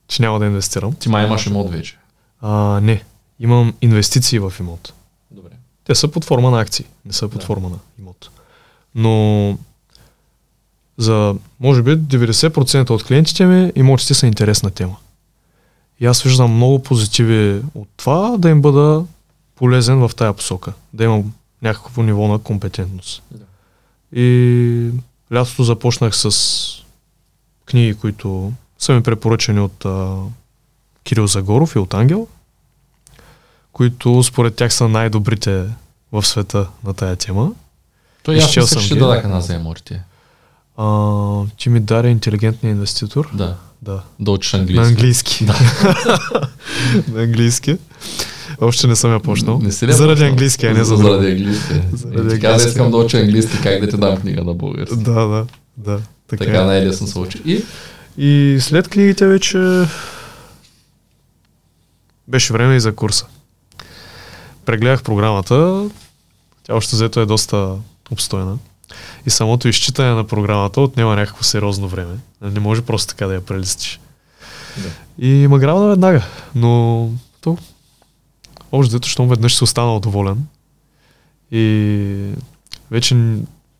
че 0.09 0.22
няма 0.22 0.38
да 0.38 0.46
инвестирам. 0.46 0.94
Ти 0.94 1.09
май 1.09 1.26
имаш 1.26 1.46
имот 1.46 1.70
вече. 1.70 1.99
А, 2.40 2.80
не, 2.80 3.05
имам 3.40 3.74
инвестиции 3.80 4.38
в 4.38 4.53
имот. 4.61 4.92
Добре. 5.30 5.51
Те 5.84 5.94
са 5.94 6.09
под 6.09 6.24
форма 6.24 6.51
на 6.51 6.61
акции, 6.61 6.84
не 7.05 7.12
са 7.12 7.28
под 7.28 7.40
Да. 7.40 7.46
форма 7.46 7.68
на 7.68 7.78
имот. 7.99 8.30
Но 8.94 9.59
за, 10.99 11.34
може 11.61 11.82
би, 11.82 11.90
90% 11.90 12.90
от 12.90 13.05
клиентите 13.05 13.46
ми 13.46 13.72
имотите 13.76 14.14
са 14.14 14.26
интересна 14.26 14.70
тема. 14.70 14.96
И 16.01 16.07
аз 16.07 16.22
виждам 16.22 16.55
много 16.55 16.82
позитиви 16.82 17.62
от 17.74 17.88
това 17.96 18.36
да 18.38 18.51
им 18.51 18.62
бъда 18.62 19.05
полезен 19.57 19.99
в 19.99 20.11
тая 20.16 20.32
посока. 20.32 20.72
Да 20.92 21.05
имам 21.05 21.32
някакво 21.62 22.03
ниво 22.03 22.28
на 22.28 22.38
компетентност. 22.38 23.22
Да. 23.30 23.44
И 24.20 24.90
лятото 25.32 25.64
започнах 25.64 26.16
с 26.16 26.28
книги, 27.66 27.94
които 27.94 28.53
са 28.78 28.92
ми 28.92 29.03
препоръчени 29.03 29.61
от 29.61 29.84
а, 29.84 30.16
Кирил 31.05 31.26
Загоров 31.26 31.74
и 31.74 31.78
от 31.78 31.94
Ангел, 31.94 32.26
които 33.72 34.22
според 34.22 34.57
тях 34.57 34.74
са 34.74 34.88
най-добрите 34.88 35.64
в 36.12 36.26
света 36.26 36.68
на 36.84 36.94
тая 36.94 37.16
тема. 37.16 37.53
Той 38.22 38.40
че 38.40 38.61
ще 38.61 38.94
ги. 38.94 39.01
дадах 39.01 39.24
една 39.24 39.40
за 39.40 39.55
имотите. 39.55 40.03
А, 40.80 41.42
ти 41.56 41.68
ми 41.68 41.80
даде 41.80 42.08
интелигентния 42.08 42.70
инвеститор. 42.70 43.28
Да. 43.34 43.56
Да. 43.82 44.02
Да 44.20 44.30
учиш 44.30 44.54
английски. 44.54 44.82
На 44.82 44.88
английски. 44.88 45.44
на 47.12 47.22
английски. 47.22 47.76
Още 48.60 48.86
не 48.86 48.96
съм 48.96 49.12
я 49.12 49.20
почнал. 49.20 49.58
Не 49.58 49.72
си 49.72 49.86
ли 49.86 49.92
Заради 49.92 50.24
английски, 50.24 50.66
а 50.66 50.74
не 50.74 50.84
за 50.84 50.96
Заради 50.96 51.30
английски. 51.30 51.74
Заради 51.92 52.28
Е, 52.28 52.30
Така 52.40 52.48
да 52.48 52.68
искам 52.68 52.90
да 52.90 52.96
уча 52.96 53.18
английски, 53.18 53.56
как 53.62 53.80
да 53.80 53.88
ти 53.88 53.96
дам 53.96 54.16
книга 54.16 54.44
на 54.44 54.54
български. 54.54 54.96
Да, 54.96 55.26
да, 55.26 55.46
да. 55.76 56.00
Така, 56.28 56.44
Така 56.44 56.62
е. 56.62 56.64
най-лесно 56.64 57.06
се 57.06 57.18
учи. 57.18 57.42
И 57.44 57.64
И 58.18 58.58
след 58.60 58.88
книгите 58.88 59.26
вече 59.26 59.84
беше 62.28 62.52
време 62.52 62.76
и 62.76 62.80
за 62.80 62.94
курса. 62.94 63.26
Прегледах 64.64 65.02
програмата. 65.02 65.88
Тя 66.62 66.74
още 66.74 66.96
взето 66.96 67.20
е 67.20 67.26
доста 67.26 67.74
обстойна. 68.10 68.58
И 69.26 69.30
самото 69.30 69.68
изчитане 69.68 70.14
на 70.14 70.26
програмата 70.26 70.80
отнема 70.80 71.16
някакво 71.16 71.45
сериозно 71.45 71.89
време. 71.89 72.16
Не 72.41 72.61
може 72.61 72.82
просто 72.82 73.09
така 73.09 73.26
да 73.26 73.34
я 73.34 73.45
прелистиш. 73.45 74.01
Да. 74.76 74.89
И 75.26 75.47
ма 75.49 75.59
грабна 75.59 75.89
веднага. 75.89 76.24
Но 76.55 77.11
то, 77.41 77.59
общо 78.72 78.93
дето, 78.93 79.09
щом 79.09 79.28
веднъж 79.28 79.57
се 79.57 79.64
останал 79.64 80.01
доволен. 80.01 80.47
И 81.51 82.32
вече 82.91 83.16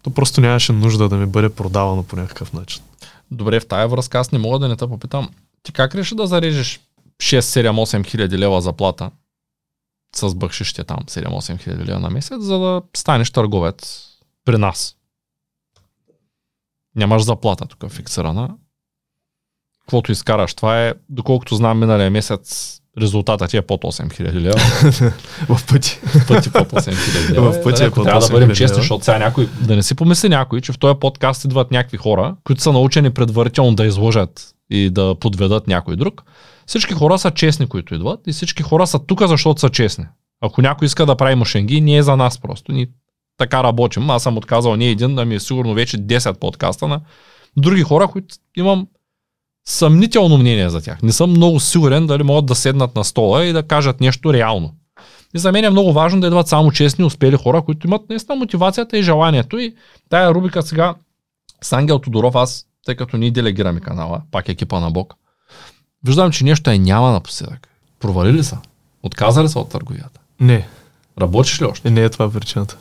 то 0.03 0.11
просто 0.11 0.41
нямаше 0.41 0.73
нужда 0.73 1.09
да 1.09 1.17
ми 1.17 1.27
бъде 1.27 1.49
продавано 1.49 2.03
по 2.03 2.17
някакъв 2.17 2.53
начин. 2.53 2.83
Добре, 3.31 3.61
в 3.61 3.67
тая 3.67 3.89
връзка 3.89 4.19
аз 4.19 4.33
не 4.33 4.39
мога 4.39 4.59
да 4.59 4.69
не 4.69 4.77
те 4.77 4.87
попитам. 4.87 5.29
Ти 5.63 5.73
как 5.73 5.95
реши 5.95 6.15
да 6.15 6.27
зарежеш 6.27 6.81
6-7-8 7.23 8.07
хиляди 8.07 8.39
лева 8.39 8.61
заплата 8.61 9.11
с 10.17 10.35
бъкшище 10.35 10.85
там 10.85 10.99
7-8 10.99 11.61
хиляди 11.61 11.85
лева 11.85 12.01
на 12.01 12.11
месец, 12.11 12.43
за 12.43 12.59
да 12.59 12.83
станеш 12.97 13.31
търговец 13.31 14.07
при 14.45 14.59
нас? 14.59 14.97
Нямаш 16.99 17.23
заплата 17.23 17.67
тук 17.67 17.91
фиксирана. 17.91 18.51
Каквото 19.81 20.13
изкараш, 20.13 20.55
това 20.55 20.87
е, 20.87 20.95
доколкото 21.09 21.55
знам 21.55 21.79
миналия 21.79 22.11
месец, 22.11 22.79
резултатът 23.01 23.51
ти 23.51 23.57
е 23.57 23.63
под 23.63 23.83
8 23.83 24.13
хиляди 24.13 24.41
лева. 24.41 24.59
В 25.49 25.67
пъти. 25.67 26.01
В 26.05 26.29
пъти 26.29 26.53
под 26.53 26.73
8 26.73 26.83
хиляди 26.85 27.35
лева. 27.35 27.53
В 27.53 27.63
пъти 27.63 27.83
е 27.83 27.87
Ако 27.87 27.95
под 27.95 28.05
Трябва 28.05 28.21
да 28.21 28.27
8 28.27 28.33
бъдем 28.33 28.51
честни, 28.51 28.77
защото 28.77 29.05
сега 29.05 29.19
някой, 29.19 29.49
да 29.61 29.77
не 29.77 29.83
си 29.83 29.95
помисли 29.95 30.29
някой, 30.29 30.61
че 30.61 30.73
в 30.73 30.79
този 30.79 30.99
подкаст 31.01 31.45
идват 31.45 31.71
някакви 31.71 31.97
хора, 31.97 32.37
които 32.45 32.63
са 32.63 32.73
научени 32.73 33.11
предварително 33.11 33.75
да 33.75 33.87
изложат 33.87 34.55
и 34.71 34.91
да 34.91 35.15
подведат 35.15 35.67
някой 35.67 35.97
друг. 35.97 36.23
Всички 36.67 36.95
хора 36.95 37.19
са 37.19 37.31
честни, 37.31 37.67
които 37.67 37.95
идват 37.95 38.21
и 38.27 38.33
всички 38.33 38.63
хора 38.63 38.87
са 38.87 38.99
тук, 38.99 39.27
защото 39.27 39.61
са 39.61 39.69
честни. 39.69 40.05
Ако 40.41 40.63
някой 40.63 40.87
иска 40.87 41.07
да 41.07 41.17
прави 41.17 41.35
мошенги, 41.35 41.81
не 41.81 41.97
е 41.97 42.03
за 42.03 42.17
нас 42.17 42.39
просто. 42.39 42.73
Ни 42.73 42.87
така 43.39 43.65
работим. 43.65 44.11
Аз 44.11 44.23
съм 44.23 44.37
отказал 44.37 44.77
не 44.77 44.87
един, 44.87 45.19
ами 45.19 45.41
сигурно 45.41 45.75
вече 45.75 45.99
10 45.99 46.39
подкаста 46.39 46.89
на 46.89 47.01
други 47.57 47.83
хора, 47.83 48.09
които 48.09 48.35
имам 48.57 48.87
съмнително 49.69 50.39
мнение 50.39 50.71
за 50.71 50.81
тях. 50.81 51.03
Не 51.03 51.13
съм 51.13 51.31
много 51.31 51.61
сигурен 51.61 52.07
дали 52.07 52.23
могат 52.23 52.47
да 52.47 52.55
седнат 52.55 52.97
на 52.97 53.05
стола 53.05 53.45
и 53.45 53.53
да 53.53 53.63
кажат 53.63 54.01
нещо 54.01 54.33
реално. 54.33 54.75
И 55.35 55.39
за 55.39 55.53
мен 55.53 55.65
е 55.65 55.71
много 55.71 55.93
важно 55.93 56.21
да 56.21 56.27
идват 56.27 56.49
само 56.49 56.71
честни, 56.71 57.05
успели 57.05 57.37
хора, 57.37 57.63
които 57.63 57.87
имат 57.87 58.09
наистина 58.09 58.37
мотивацията 58.37 58.99
и 58.99 59.03
желанието. 59.03 59.59
И 59.59 59.75
тая 60.09 60.35
рубрика 60.35 60.63
сега 60.63 60.95
с 61.63 61.73
Ангел 61.73 61.99
Тодоров, 61.99 62.35
аз, 62.35 62.67
тъй 62.87 62.97
като 62.97 63.17
ние 63.17 63.31
делегираме 63.31 63.81
канала, 63.81 64.23
пак 64.31 64.49
екипа 64.49 64.81
на 64.81 64.91
Бог, 64.91 65.15
виждам, 66.05 66.31
че 66.31 66.45
нещо 66.45 66.71
е 66.71 66.79
няма 66.79 67.11
напоследък. 67.13 67.69
Провалили 68.01 68.45
са. 68.45 68.59
Отказали 69.03 69.49
са 69.49 69.61
от 69.61 69.69
търговията. 69.69 70.21
Не, 70.41 70.69
Работиш 71.21 71.63
ли 71.63 71.65
още? 71.65 71.89
е, 71.89 71.91
не 71.91 72.05
е 72.05 72.09
това 72.09 72.31
причината. 72.31 72.79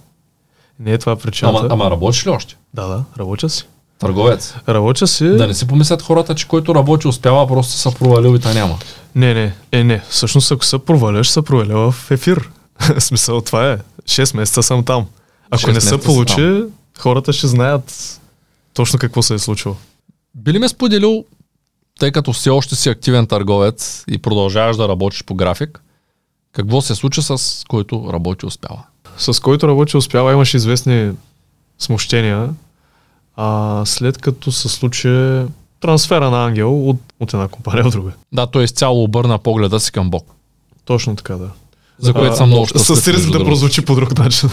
Не 0.80 0.94
е 0.94 0.98
това 0.98 1.16
причината. 1.16 1.60
Ама, 1.60 1.68
ама 1.72 1.92
работиш 1.92 2.26
ли 2.26 2.30
още? 2.30 2.58
Да, 2.74 2.88
да, 2.88 3.04
работя 3.20 3.50
си. 3.50 3.66
Търговец. 4.00 4.56
Работя 4.70 5.08
си. 5.08 5.28
Да 5.28 5.48
не 5.48 5.54
си 5.54 5.68
помислят 5.68 6.02
хората, 6.02 6.36
че 6.36 6.48
който 6.48 6.76
работи 6.76 7.08
успява, 7.08 7.48
просто 7.48 7.74
са 7.74 7.92
провалил 7.92 8.36
и 8.36 8.40
та 8.40 8.54
няма. 8.54 8.78
Не, 9.16 9.34
не, 9.34 9.54
е, 9.72 9.84
не. 9.84 10.04
Всъщност, 10.10 10.52
ако 10.52 10.66
се 10.66 10.80
проваляш, 10.80 11.30
се 11.30 11.42
проваля 11.42 11.92
в 11.92 12.12
ефир. 12.12 12.50
Смисъл, 13.00 13.42
това 13.42 13.72
е. 13.72 13.78
6 14.04 14.36
месеца 14.36 14.64
съм 14.64 14.86
там. 14.86 15.06
Ако 15.52 15.72
не 15.72 15.82
се 15.82 15.98
получи, 15.98 16.64
хората 17.00 17.34
ще 17.34 17.48
знаят 17.48 18.20
точно 18.74 19.00
какво 19.00 19.22
се 19.22 19.34
е 19.34 19.40
случило. 19.40 19.76
Би 20.36 20.54
ли 20.54 20.60
ме 20.60 20.70
споделил, 20.70 21.26
тъй 22.00 22.12
като 22.12 22.34
все 22.34 22.50
още 22.50 22.76
си 22.76 22.90
активен 22.90 23.28
търговец 23.28 24.04
и 24.10 24.18
продължаваш 24.18 24.78
да 24.78 24.88
работиш 24.88 25.24
по 25.24 25.36
график, 25.36 25.82
какво 26.52 26.82
се 26.82 26.96
случи 26.96 27.22
с 27.22 27.64
който 27.68 28.10
работи 28.14 28.46
успява? 28.46 28.84
С 29.18 29.40
който 29.40 29.68
работи 29.68 29.98
успява, 29.98 30.34
имаше 30.34 30.58
известни 30.58 31.12
смущения. 31.80 32.50
А 33.36 33.82
след 33.86 34.18
като 34.18 34.52
се 34.52 34.70
случи 34.70 35.42
трансфера 35.80 36.30
на 36.30 36.46
Ангел 36.46 36.90
от, 36.90 36.98
от 37.20 37.34
една 37.34 37.48
компания 37.48 37.84
в 37.84 37.92
друга. 37.92 38.12
Да, 38.32 38.48
той 38.48 38.64
изцяло 38.64 39.04
обърна 39.04 39.38
погледа 39.38 39.80
си 39.80 39.92
към 39.92 40.10
Бог. 40.10 40.26
Точно 40.86 41.16
така, 41.16 41.36
да. 41.36 41.50
За 42.00 42.14
което 42.14 42.36
съм 42.36 42.50
много 42.50 42.68
щастлив. 42.68 42.98
С 42.98 43.08
риск 43.08 43.32
да 43.32 43.46
прозвучи 43.46 43.86
по 43.86 43.96
друг 43.96 44.18
начин. 44.18 44.50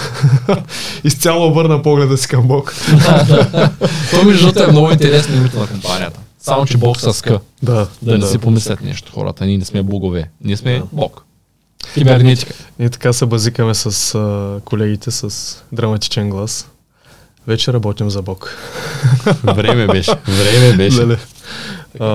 Изцяло 1.04 1.46
обърна 1.46 1.82
погледа 1.82 2.18
си 2.18 2.28
към 2.28 2.48
Бог. 2.48 2.74
Той 4.10 4.24
между 4.24 4.46
другото 4.46 4.62
е 4.62 4.72
много 4.72 4.90
интересно 4.90 5.36
името 5.36 5.58
на 5.58 5.66
компанията. 5.66 6.20
Само, 6.40 6.66
че 6.66 6.76
Бог 6.76 7.00
с 7.00 7.22
К. 7.22 7.30
Да, 7.62 7.86
Да 8.02 8.18
не 8.18 8.26
си 8.26 8.38
помислят 8.38 8.80
нещо 8.80 9.12
хората. 9.14 9.46
Ние 9.46 9.58
не 9.58 9.64
сме 9.64 9.82
богове. 9.82 10.30
Ние 10.44 10.56
сме 10.56 10.78
Да. 10.78 10.84
Бог. 10.92 11.24
Кибернетика. 11.94 12.54
И 12.78 12.90
така 12.90 13.12
се 13.12 13.26
базикаме 13.26 13.74
с 13.74 14.14
а, 14.14 14.60
колегите 14.64 15.10
с 15.10 15.56
драматичен 15.72 16.30
глас. 16.30 16.70
Вече 17.46 17.72
работим 17.72 18.10
за 18.10 18.22
Бог. 18.22 18.56
Време 19.44 19.86
беше. 19.86 20.12
Време 20.26 20.76
беше. 20.76 21.00
Леле. 21.00 21.18
А, 22.00 22.06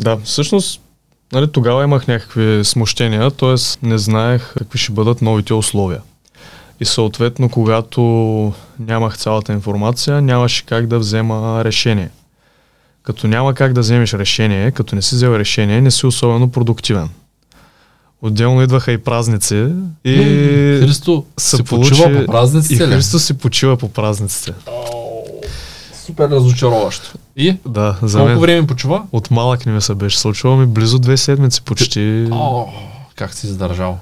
да, 0.00 0.18
всъщност, 0.24 0.80
нали, 1.32 1.52
тогава 1.52 1.84
имах 1.84 2.06
някакви 2.06 2.64
смущения, 2.64 3.30
т.е. 3.30 3.86
не 3.86 3.98
знаех 3.98 4.54
какви 4.58 4.78
ще 4.78 4.92
бъдат 4.92 5.22
новите 5.22 5.54
условия. 5.54 6.00
И 6.80 6.84
съответно, 6.84 7.48
когато 7.48 8.00
нямах 8.78 9.18
цялата 9.18 9.52
информация, 9.52 10.22
нямаше 10.22 10.66
как 10.66 10.86
да 10.86 10.98
взема 10.98 11.64
решение. 11.64 12.10
Като 13.02 13.26
няма 13.26 13.54
как 13.54 13.72
да 13.72 13.80
вземеш 13.80 14.14
решение, 14.14 14.70
като 14.70 14.94
не 14.94 15.02
си 15.02 15.14
взел 15.14 15.30
решение, 15.30 15.80
не 15.80 15.90
си 15.90 16.06
особено 16.06 16.50
продуктивен. 16.50 17.08
Отделно 18.22 18.62
идваха 18.62 18.92
и 18.92 18.98
празници 18.98 19.66
и 20.04 20.14
Христо 20.80 21.24
се 21.36 21.56
получи- 21.58 21.90
почива 21.90 22.14
по 22.16 22.22
и 22.22 22.26
празниците 22.26 22.88
ли? 22.88 22.92
Христос 22.92 23.24
си 23.24 23.34
почива 23.34 23.76
по 23.76 23.88
празниците. 23.88 24.52
О, 24.66 25.22
Супер 26.06 26.28
разочароващо. 26.28 27.12
И? 27.36 27.56
Да, 27.66 27.96
за 28.02 28.18
Колко 28.18 28.30
мен 28.30 28.38
време 28.38 28.66
почува? 28.66 29.02
от 29.12 29.30
малък 29.30 29.66
не 29.66 29.72
ми 29.72 29.80
се 29.80 29.94
беше 29.94 30.18
случвало, 30.18 30.56
ми 30.56 30.66
близо 30.66 30.98
две 30.98 31.16
седмици 31.16 31.62
почти. 31.62 32.28
О, 32.32 32.66
как 33.14 33.34
си 33.34 33.46
издържал? 33.46 33.98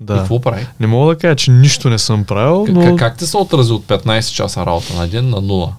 И 0.00 0.04
Да. 0.04 0.14
какво 0.14 0.40
прави? 0.40 0.66
Не 0.80 0.86
мога 0.86 1.14
да 1.14 1.20
кажа, 1.20 1.36
че 1.36 1.50
нищо 1.50 1.90
не 1.90 1.98
съм 1.98 2.24
правил, 2.24 2.64
Как, 2.64 2.74
но 2.74 2.80
как, 2.82 2.96
как 2.96 3.16
ти 3.16 3.26
се 3.26 3.36
отрази 3.36 3.72
от 3.72 3.84
15 3.84 4.32
часа 4.32 4.66
работа 4.66 4.94
на 4.94 5.08
ден 5.08 5.30
на 5.30 5.40
нула? 5.40 5.72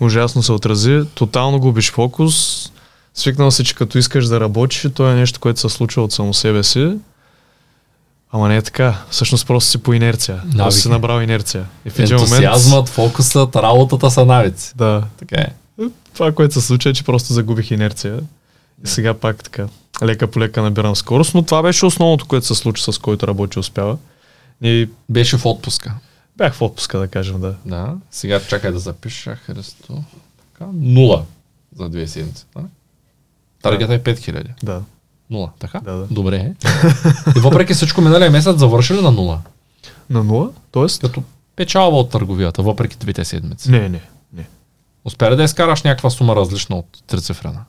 ужасно 0.00 0.42
се 0.42 0.52
отрази. 0.52 1.02
Тотално 1.14 1.60
губиш 1.60 1.92
фокус. 1.92 2.66
Свикнал 3.16 3.50
си, 3.50 3.64
че 3.64 3.74
като 3.74 3.98
искаш 3.98 4.26
да 4.26 4.40
работиш, 4.40 4.86
то 4.94 5.10
е 5.10 5.14
нещо, 5.14 5.40
което 5.40 5.60
се 5.60 5.68
случва 5.68 6.02
от 6.02 6.12
само 6.12 6.34
себе 6.34 6.62
си. 6.62 6.96
Ама 8.32 8.48
не 8.48 8.56
е 8.56 8.62
така. 8.62 9.04
Всъщност 9.10 9.46
просто 9.46 9.70
си 9.70 9.78
по 9.78 9.92
инерция. 9.92 10.36
Просто 10.42 10.56
Навики. 10.58 10.76
си 10.76 10.88
набрал 10.88 11.20
инерция. 11.20 11.66
И 11.84 11.90
в 11.90 11.98
един 11.98 12.16
момент... 12.16 12.88
Фокусът, 12.88 13.56
работата 13.56 14.10
са 14.10 14.24
навици. 14.24 14.72
Да. 14.76 15.04
Така 15.16 15.36
е. 15.40 15.48
Това, 16.14 16.32
което 16.32 16.54
се 16.54 16.60
случва 16.60 16.90
е, 16.90 16.94
че 16.94 17.04
просто 17.04 17.32
загубих 17.32 17.70
инерция. 17.70 18.20
И 18.84 18.88
сега 18.88 19.14
пак 19.14 19.44
така. 19.44 19.68
Лека 20.02 20.26
по 20.30 20.40
лека 20.40 20.62
набирам 20.62 20.96
скорост, 20.96 21.34
но 21.34 21.42
това 21.42 21.62
беше 21.62 21.86
основното, 21.86 22.26
което 22.26 22.46
се 22.46 22.54
случи 22.54 22.82
с 22.92 22.98
който 22.98 23.26
работи 23.28 23.58
успява. 23.58 23.96
И 24.62 24.88
Беше 25.08 25.36
в 25.38 25.46
отпуска. 25.46 25.94
бях 26.36 26.54
в 26.54 26.62
отпуска, 26.62 26.98
да 26.98 27.08
кажем, 27.08 27.40
да. 27.40 27.54
Да. 27.64 27.94
Сега 28.10 28.40
чакай 28.48 28.72
да 28.72 28.78
запиша 28.78 29.36
Христо. 29.36 30.02
Така. 30.52 30.70
Нула 30.74 31.22
за 31.78 31.88
две 31.88 32.06
седмици. 32.06 32.44
Да? 32.56 32.62
Таргета 33.70 33.94
е 33.94 34.14
5000. 34.14 34.44
Да. 34.62 34.82
Нула, 35.30 35.50
така? 35.58 35.80
Да, 35.80 35.92
да. 35.92 36.06
Добре. 36.06 36.54
И 37.36 37.40
въпреки 37.40 37.74
всичко 37.74 38.00
миналия 38.00 38.30
месец 38.30 38.56
завърши 38.58 38.94
ли 38.94 39.00
на 39.00 39.10
нула? 39.12 39.40
На 40.10 40.24
нула? 40.24 40.50
Тоест? 40.70 41.00
Като 41.00 41.22
печалба 41.56 41.96
от 41.96 42.10
търговията, 42.10 42.62
въпреки 42.62 42.96
двете 42.96 43.24
седмици. 43.24 43.70
Не, 43.70 43.88
не, 43.88 44.00
не. 44.32 44.46
Успя 45.04 45.30
ли 45.30 45.36
да 45.36 45.42
изкараш 45.42 45.82
някаква 45.82 46.10
сума 46.10 46.36
различна 46.36 46.76
от 46.76 46.86
трицифрена? 47.06 47.64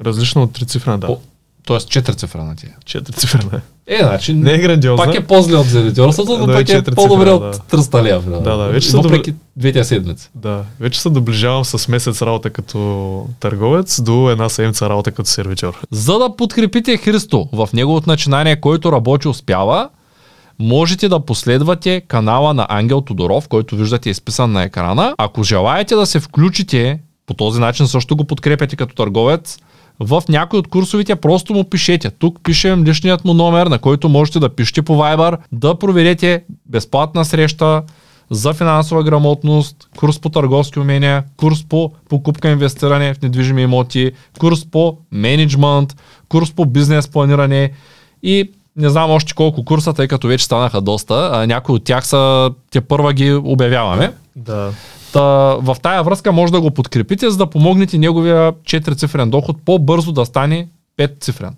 Различно 0.00 0.42
от 0.42 0.52
трицифрена, 0.52 0.98
да. 0.98 1.06
По- 1.06 1.20
Тоест 1.64 1.88
четирицифрена 1.88 2.56
ти 2.56 2.66
е. 2.66 2.74
Четирицифрена. 2.84 3.56
Е, 3.56 3.60
значи 4.00 4.34
Не 4.34 4.52
е 4.52 4.58
грандиозна. 4.58 5.04
пак 5.04 5.14
е 5.14 5.26
по-зле 5.26 5.56
от 5.56 5.66
зеледиорството, 5.66 6.38
но 6.38 6.46
Да, 6.46 6.52
пак 6.52 6.68
е 6.68 6.82
по-добре 6.82 7.24
да. 7.24 7.34
от 7.34 7.56
300 7.56 8.02
лева. 8.02 8.20
примерно. 8.22 8.42
Да, 8.42 8.56
да, 8.56 8.64
вече 8.64 8.96
Въпреки 8.96 9.34
двете 9.56 9.84
седмици. 9.84 10.30
Да, 10.34 10.62
вече 10.80 11.00
се 11.00 11.10
доближавам 11.10 11.64
с 11.64 11.88
месец 11.88 12.22
работа 12.22 12.50
като 12.50 13.26
търговец 13.40 14.02
до 14.02 14.30
една 14.30 14.48
седмица 14.48 14.88
работа 14.88 15.12
като 15.12 15.28
сервичор. 15.30 15.80
За 15.90 16.18
да 16.18 16.36
подкрепите 16.36 16.96
Христо 16.96 17.48
в 17.52 17.68
неговото 17.72 18.10
начинание, 18.10 18.60
който 18.60 18.92
работи 18.92 19.28
успява, 19.28 19.88
можете 20.58 21.08
да 21.08 21.20
последвате 21.20 22.00
канала 22.00 22.54
на 22.54 22.66
Ангел 22.68 23.00
Тодоров, 23.00 23.48
който 23.48 23.76
виждате 23.76 24.10
изписан 24.10 24.52
на 24.52 24.62
екрана. 24.62 25.14
Ако 25.18 25.42
желаете 25.42 25.94
да 25.94 26.06
се 26.06 26.20
включите, 26.20 27.00
по 27.26 27.34
този 27.34 27.60
начин 27.60 27.86
също 27.86 28.16
го 28.16 28.24
подкрепяте 28.24 28.76
като 28.76 28.94
търговец, 28.94 29.58
в 30.00 30.22
някой 30.28 30.58
от 30.58 30.68
курсовите 30.68 31.16
просто 31.16 31.54
му 31.54 31.64
пишете. 31.64 32.10
Тук 32.10 32.40
пишем 32.42 32.84
личният 32.84 33.24
му 33.24 33.34
номер, 33.34 33.66
на 33.66 33.78
който 33.78 34.08
можете 34.08 34.38
да 34.38 34.48
пишете 34.48 34.82
по 34.82 34.92
Viber, 34.92 35.38
да 35.52 35.74
проверете 35.74 36.44
безплатна 36.66 37.24
среща 37.24 37.82
за 38.30 38.54
финансова 38.54 39.02
грамотност, 39.02 39.88
курс 39.96 40.18
по 40.18 40.28
търговски 40.28 40.78
умения, 40.78 41.24
курс 41.36 41.64
по 41.68 41.92
покупка 42.08 42.48
инвестиране 42.48 43.14
в 43.14 43.22
недвижими 43.22 43.62
имоти, 43.62 44.12
курс 44.38 44.64
по 44.64 44.96
менеджмент, 45.12 45.96
курс 46.28 46.52
по 46.52 46.66
бизнес 46.66 47.08
планиране 47.08 47.70
и 48.22 48.50
не 48.76 48.88
знам 48.88 49.10
още 49.10 49.34
колко 49.34 49.64
курса, 49.64 49.92
тъй 49.92 50.08
като 50.08 50.28
вече 50.28 50.44
станаха 50.44 50.80
доста. 50.80 51.30
А, 51.32 51.46
някои 51.46 51.74
от 51.74 51.84
тях 51.84 52.06
са, 52.06 52.50
те 52.70 52.80
първа 52.80 53.12
ги 53.12 53.32
обявяваме. 53.32 54.12
Да. 54.36 54.72
Та, 55.16 55.56
в 55.60 55.76
тая 55.82 56.02
връзка 56.02 56.32
може 56.32 56.52
да 56.52 56.60
го 56.60 56.70
подкрепите, 56.70 57.30
за 57.30 57.36
да 57.36 57.50
помогнете 57.50 57.98
неговия 57.98 58.52
4 58.52 58.98
цифрен 58.98 59.30
доход 59.30 59.56
по-бързо 59.64 60.12
да 60.12 60.26
стане 60.26 60.68
5 60.98 61.20
цифрен. 61.20 61.54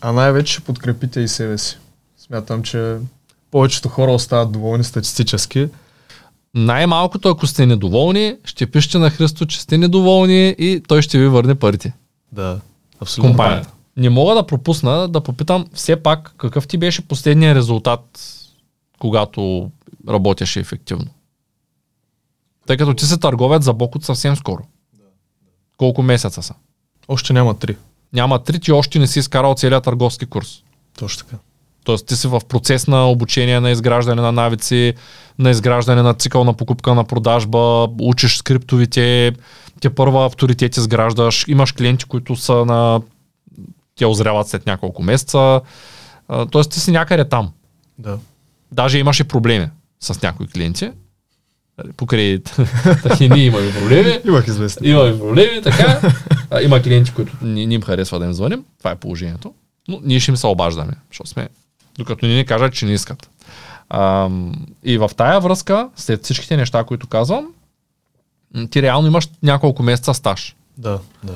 А 0.00 0.12
най-вече 0.12 0.52
ще 0.52 0.62
подкрепите 0.62 1.20
и 1.20 1.28
себе 1.28 1.58
си. 1.58 1.78
Смятам, 2.18 2.62
че 2.62 2.96
повечето 3.50 3.88
хора 3.88 4.12
остават 4.12 4.52
доволни 4.52 4.84
статистически. 4.84 5.68
Най-малкото, 6.54 7.28
ако 7.28 7.46
сте 7.46 7.66
недоволни, 7.66 8.36
ще 8.44 8.66
пишете 8.66 8.98
на 8.98 9.10
Христо, 9.10 9.46
че 9.46 9.60
сте 9.60 9.78
недоволни 9.78 10.48
и 10.58 10.82
той 10.88 11.02
ще 11.02 11.18
ви 11.18 11.28
върне 11.28 11.54
парите. 11.54 11.92
Да, 12.32 12.60
абсолютно. 13.00 13.30
Компанията. 13.30 13.68
Не 13.96 14.10
мога 14.10 14.34
да 14.34 14.46
пропусна 14.46 15.08
да 15.08 15.20
попитам 15.20 15.66
все 15.74 15.96
пак 15.96 16.34
какъв 16.38 16.68
ти 16.68 16.78
беше 16.78 17.08
последният 17.08 17.56
резултат, 17.56 18.20
когато 18.98 19.70
работеше 20.08 20.60
ефективно. 20.60 21.06
Тъй 22.66 22.76
като 22.76 22.94
ти 22.94 23.06
си 23.06 23.20
търговец 23.20 23.64
за 23.64 23.72
Бокот 23.72 24.04
съвсем 24.04 24.36
скоро. 24.36 24.62
Колко 25.76 26.02
месеца 26.02 26.42
са? 26.42 26.54
Още 27.08 27.32
няма 27.32 27.54
три. 27.54 27.76
Няма 28.12 28.44
три, 28.44 28.60
ти 28.60 28.72
още 28.72 28.98
не 28.98 29.06
си 29.06 29.18
изкарал 29.18 29.54
целият 29.54 29.84
търговски 29.84 30.26
курс. 30.26 30.62
Точно 30.98 31.26
така. 31.26 31.36
Тоест 31.84 32.06
ти 32.06 32.16
си 32.16 32.28
в 32.28 32.40
процес 32.48 32.86
на 32.86 33.10
обучение, 33.10 33.60
на 33.60 33.70
изграждане 33.70 34.22
на 34.22 34.32
навици, 34.32 34.94
на 35.38 35.50
изграждане 35.50 36.02
на 36.02 36.14
цикъл 36.14 36.44
на 36.44 36.54
покупка, 36.54 36.94
на 36.94 37.04
продажба, 37.04 37.88
учиш 38.00 38.36
скриптовите, 38.36 39.32
те 39.80 39.90
първа 39.90 40.26
авторитет 40.26 40.76
изграждаш, 40.76 41.44
имаш 41.48 41.72
клиенти, 41.72 42.04
които 42.04 42.36
са 42.36 42.64
на... 42.64 43.00
Те 43.96 44.06
озряват 44.06 44.48
след 44.48 44.66
няколко 44.66 45.02
месеца. 45.02 45.60
Тоест 46.50 46.70
ти 46.70 46.80
си 46.80 46.90
някъде 46.90 47.28
там. 47.28 47.52
Да. 47.98 48.18
Даже 48.72 48.98
имаше 48.98 49.24
проблеми 49.24 49.68
с 50.00 50.22
някои 50.22 50.46
клиенти. 50.46 50.90
Покрай 51.96 52.42
и 53.20 53.28
ние 53.28 53.44
имаме 53.44 53.72
проблеми. 53.72 54.20
Имах 54.24 54.46
известни. 54.46 54.88
Имаме 54.88 55.18
проблеми, 55.18 55.62
така. 55.62 56.00
А, 56.50 56.62
има 56.62 56.82
клиенти, 56.82 57.12
които 57.12 57.32
не, 57.42 57.66
не 57.66 57.74
им 57.74 57.82
харесва 57.82 58.18
да 58.18 58.24
им 58.24 58.32
звъним. 58.32 58.64
Това 58.78 58.90
е 58.90 58.96
положението. 58.96 59.54
Но 59.88 60.00
ние 60.04 60.20
ще 60.20 60.30
им 60.30 60.36
се 60.36 60.46
обаждаме, 60.46 60.92
защото 61.10 61.30
сме, 61.30 61.48
докато 61.98 62.26
ни 62.26 62.34
не 62.34 62.44
кажат, 62.44 62.74
че 62.74 62.86
не 62.86 62.92
искат. 62.92 63.30
А, 63.88 64.30
и 64.84 64.98
в 64.98 65.10
тая 65.16 65.40
връзка, 65.40 65.88
след 65.96 66.24
всичките 66.24 66.56
неща, 66.56 66.84
които 66.84 67.06
казвам, 67.06 67.46
ти 68.70 68.82
реално 68.82 69.06
имаш 69.06 69.28
няколко 69.42 69.82
месеца 69.82 70.14
стаж. 70.14 70.56
Да, 70.78 70.98
да. 71.24 71.34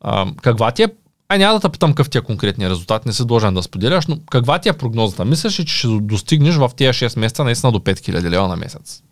А, 0.00 0.26
каква 0.42 0.70
ти 0.70 0.82
е 0.82 0.88
Ай, 1.28 1.38
няма 1.38 1.54
да 1.54 1.60
те 1.60 1.68
питам 1.68 1.90
какъв 1.90 2.10
ти 2.10 2.18
е 2.18 2.20
конкретния 2.20 2.70
резултат, 2.70 3.06
не 3.06 3.12
си 3.12 3.26
длъжен 3.26 3.54
да 3.54 3.62
споделяш, 3.62 4.06
но 4.06 4.18
каква 4.30 4.58
ти 4.58 4.68
е 4.68 4.72
прогнозата? 4.72 5.24
Мислиш 5.24 5.60
ли, 5.60 5.64
че 5.64 5.74
ще 5.74 5.88
достигнеш 5.88 6.54
в 6.54 6.70
тези 6.76 6.90
6 6.90 7.18
месеца 7.18 7.44
наистина 7.44 7.72
до 7.72 7.78
5000 7.78 8.22
лева 8.22 8.48
на 8.48 8.56
месец? 8.56 9.02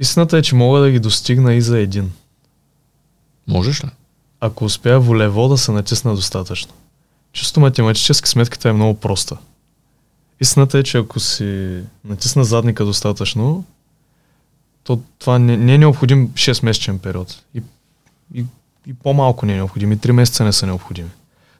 Истината 0.00 0.38
е, 0.38 0.42
че 0.42 0.54
мога 0.54 0.80
да 0.80 0.90
ги 0.90 1.00
достигна 1.00 1.54
и 1.54 1.62
за 1.62 1.78
един. 1.78 2.12
Можеш 3.48 3.84
ли? 3.84 3.88
Ако 4.40 4.64
успея 4.64 5.00
волево 5.00 5.48
да 5.48 5.58
се 5.58 5.72
натисна 5.72 6.14
достатъчно. 6.14 6.72
Чисто 7.32 7.60
математически 7.60 8.28
сметката 8.28 8.68
е 8.68 8.72
много 8.72 9.00
проста. 9.00 9.36
Истината 10.40 10.78
е, 10.78 10.82
че 10.82 10.98
ако 10.98 11.20
си 11.20 11.80
натисна 12.04 12.44
задника 12.44 12.84
достатъчно, 12.84 13.64
то 14.84 15.00
това 15.18 15.38
не, 15.38 15.56
не 15.56 15.74
е 15.74 15.78
необходим 15.78 16.28
6-месечен 16.28 16.98
период. 16.98 17.42
И, 17.54 17.62
и, 18.34 18.44
и 18.86 18.94
по-малко 18.94 19.46
не 19.46 19.52
е 19.52 19.56
необходим. 19.56 19.92
И 19.92 19.98
3 19.98 20.12
месеца 20.12 20.44
не 20.44 20.52
са 20.52 20.66
необходими. 20.66 21.10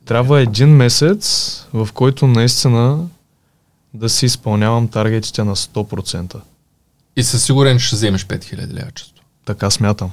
Трябва 0.04 0.40
един 0.40 0.68
месец, 0.68 1.66
в 1.72 1.88
който 1.94 2.26
наистина 2.26 3.08
да 3.94 4.08
си 4.08 4.26
изпълнявам 4.26 4.88
таргетите 4.88 5.44
на 5.44 5.56
100%. 5.56 6.40
И 7.16 7.22
със 7.22 7.44
сигурен, 7.44 7.78
ще 7.78 7.96
вземеш 7.96 8.26
5000 8.26 8.72
лева 8.72 8.90
често. 8.90 9.22
Така 9.44 9.70
смятам. 9.70 10.12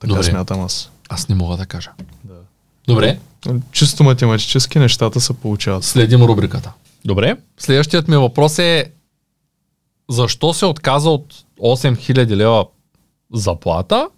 Така 0.00 0.08
Добре. 0.14 0.22
смятам 0.22 0.60
аз. 0.60 0.90
Аз 1.08 1.28
не 1.28 1.34
мога 1.34 1.56
да 1.56 1.66
кажа. 1.66 1.90
Да. 2.24 2.34
Добре, 2.86 3.18
Чисто 3.72 4.04
математически 4.04 4.78
нещата 4.78 5.20
се 5.20 5.34
получават. 5.34 5.84
следим 5.84 6.22
рубриката. 6.22 6.72
Добре, 7.04 7.36
следващият 7.58 8.08
ми 8.08 8.16
въпрос 8.16 8.58
е 8.58 8.92
защо 10.10 10.54
се 10.54 10.66
отказа 10.66 11.10
от 11.10 11.34
8000 11.60 12.36
лева 12.36 12.66
заплата, 13.34 14.08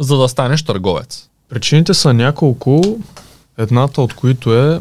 за 0.00 0.16
да 0.16 0.28
станеш 0.28 0.62
търговец? 0.62 1.28
Причините 1.48 1.94
са 1.94 2.14
няколко, 2.14 2.98
едната 3.58 4.02
от 4.02 4.14
които 4.14 4.54
е, 4.58 4.80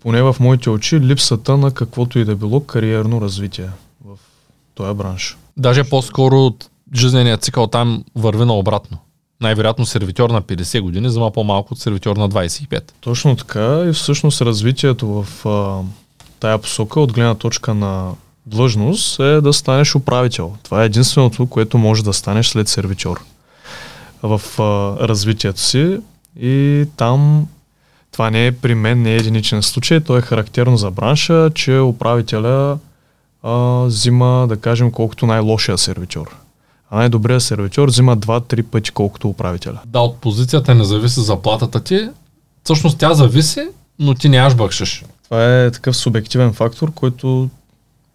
поне 0.00 0.22
в 0.22 0.36
моите 0.40 0.70
очи, 0.70 1.00
липсата 1.00 1.56
на 1.56 1.70
каквото 1.70 2.18
и 2.18 2.24
да 2.24 2.36
било 2.36 2.60
кариерно 2.60 3.20
развитие 3.20 3.68
този 4.76 4.94
бранш. 4.94 5.36
Даже 5.56 5.84
по-скоро 5.84 6.36
от 6.36 6.70
жизненият 6.94 7.42
цикъл 7.42 7.66
там 7.66 8.04
върви 8.14 8.44
наобратно. 8.44 8.98
Най-вероятно 9.40 9.86
сервитьор 9.86 10.30
на 10.30 10.42
50 10.42 10.80
години 10.80 11.08
взема 11.08 11.30
по-малко 11.30 11.74
от 11.74 11.80
сервитьор 11.80 12.16
на 12.16 12.28
25. 12.28 12.92
Точно 13.00 13.36
така 13.36 13.84
и 13.88 13.92
всъщност 13.92 14.40
развитието 14.40 15.06
в 15.08 15.46
а, 15.46 15.82
тая 16.40 16.58
посока 16.58 17.00
от 17.00 17.12
гледна 17.12 17.34
точка 17.34 17.74
на 17.74 18.12
длъжност 18.46 19.20
е 19.20 19.40
да 19.40 19.52
станеш 19.52 19.94
управител. 19.94 20.54
Това 20.62 20.82
е 20.82 20.86
единственото, 20.86 21.46
което 21.46 21.78
може 21.78 22.04
да 22.04 22.12
станеш 22.12 22.48
след 22.48 22.68
сервитьор 22.68 23.24
в 24.22 24.40
а, 24.58 24.62
развитието 25.08 25.60
си 25.60 25.98
и 26.40 26.84
там 26.96 27.46
това 28.12 28.30
не 28.30 28.46
е 28.46 28.52
при 28.52 28.74
мен, 28.74 29.02
не 29.02 29.12
е 29.12 29.16
единичен 29.16 29.62
случай, 29.62 30.00
то 30.00 30.18
е 30.18 30.22
характерно 30.22 30.76
за 30.76 30.90
бранша, 30.90 31.50
че 31.54 31.78
управителя 31.78 32.78
а, 33.46 33.84
взима, 33.84 34.46
да 34.48 34.56
кажем, 34.56 34.90
колкото 34.90 35.26
най-лошия 35.26 35.78
сервитьор. 35.78 36.36
А 36.90 36.96
най-добрият 36.96 37.42
сервитьор 37.42 37.88
взима 37.88 38.16
2-3 38.16 38.62
пъти 38.62 38.90
колкото 38.90 39.28
управителя. 39.28 39.80
Да, 39.86 40.00
от 40.00 40.20
позицията 40.20 40.74
не 40.74 40.84
зависи 40.84 41.20
заплатата 41.20 41.80
ти. 41.80 42.08
Всъщност 42.64 42.98
тя 42.98 43.14
зависи, 43.14 43.68
но 43.98 44.14
ти 44.14 44.28
нямаш 44.28 44.54
бъкшиш. 44.54 45.04
Това 45.24 45.64
е 45.64 45.70
такъв 45.70 45.96
субективен 45.96 46.52
фактор, 46.52 46.92
който 46.92 47.48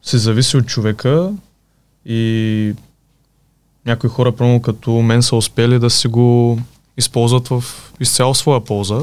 се 0.03 0.17
зависи 0.17 0.57
от 0.57 0.65
човека 0.65 1.31
и 2.05 2.73
някои 3.85 4.09
хора, 4.09 4.31
примерно 4.31 4.61
като 4.61 4.91
мен, 4.91 5.23
са 5.23 5.35
успели 5.35 5.79
да 5.79 5.89
си 5.89 6.07
го 6.07 6.59
използват 6.97 7.47
в 7.47 7.63
изцяло 7.99 8.35
своя 8.35 8.63
полза. 8.63 8.99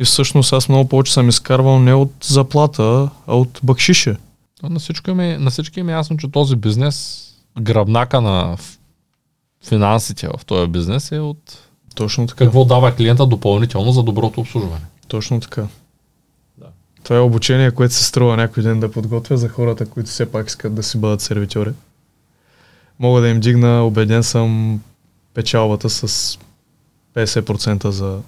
И 0.00 0.04
всъщност 0.04 0.52
аз 0.52 0.68
много 0.68 0.88
повече 0.88 1.12
съм 1.12 1.28
изкарвал 1.28 1.78
не 1.78 1.94
от 1.94 2.12
заплата, 2.22 3.08
а 3.26 3.36
от 3.36 3.60
бакшише. 3.62 4.16
На 4.62 4.78
всички, 4.78 5.10
им 5.10 5.20
е, 5.20 5.38
на 5.38 5.50
всички 5.50 5.80
им 5.80 5.88
е 5.88 5.92
ясно, 5.92 6.16
че 6.16 6.30
този 6.30 6.56
бизнес, 6.56 7.24
гръбнака 7.60 8.20
на 8.20 8.56
финансите 9.68 10.28
в 10.28 10.44
този 10.44 10.70
бизнес 10.70 11.12
е 11.12 11.18
от 11.18 11.58
Точно 11.94 12.26
така. 12.26 12.44
какво 12.44 12.64
дава 12.64 12.94
клиента 12.94 13.26
допълнително 13.26 13.92
за 13.92 14.02
доброто 14.02 14.40
обслужване. 14.40 14.84
Точно 15.08 15.40
така. 15.40 15.66
Да. 16.58 16.66
Това 17.04 17.16
е 17.16 17.20
обучение, 17.20 17.70
което 17.70 17.94
се 17.94 18.04
струва 18.04 18.36
някой 18.36 18.62
ден 18.62 18.80
да 18.80 18.92
подготвя 18.92 19.36
за 19.36 19.48
хората, 19.48 19.86
които 19.86 20.10
все 20.10 20.32
пак 20.32 20.48
искат 20.48 20.74
да 20.74 20.82
си 20.82 20.98
бъдат 20.98 21.20
сервитьори. 21.20 21.70
Мога 22.98 23.20
да 23.20 23.28
им 23.28 23.40
дигна, 23.40 23.82
убеден 23.84 24.22
съм, 24.22 24.80
печалбата 25.34 25.90
с 25.90 26.38
50% 27.14 27.88
за... 27.88 28.20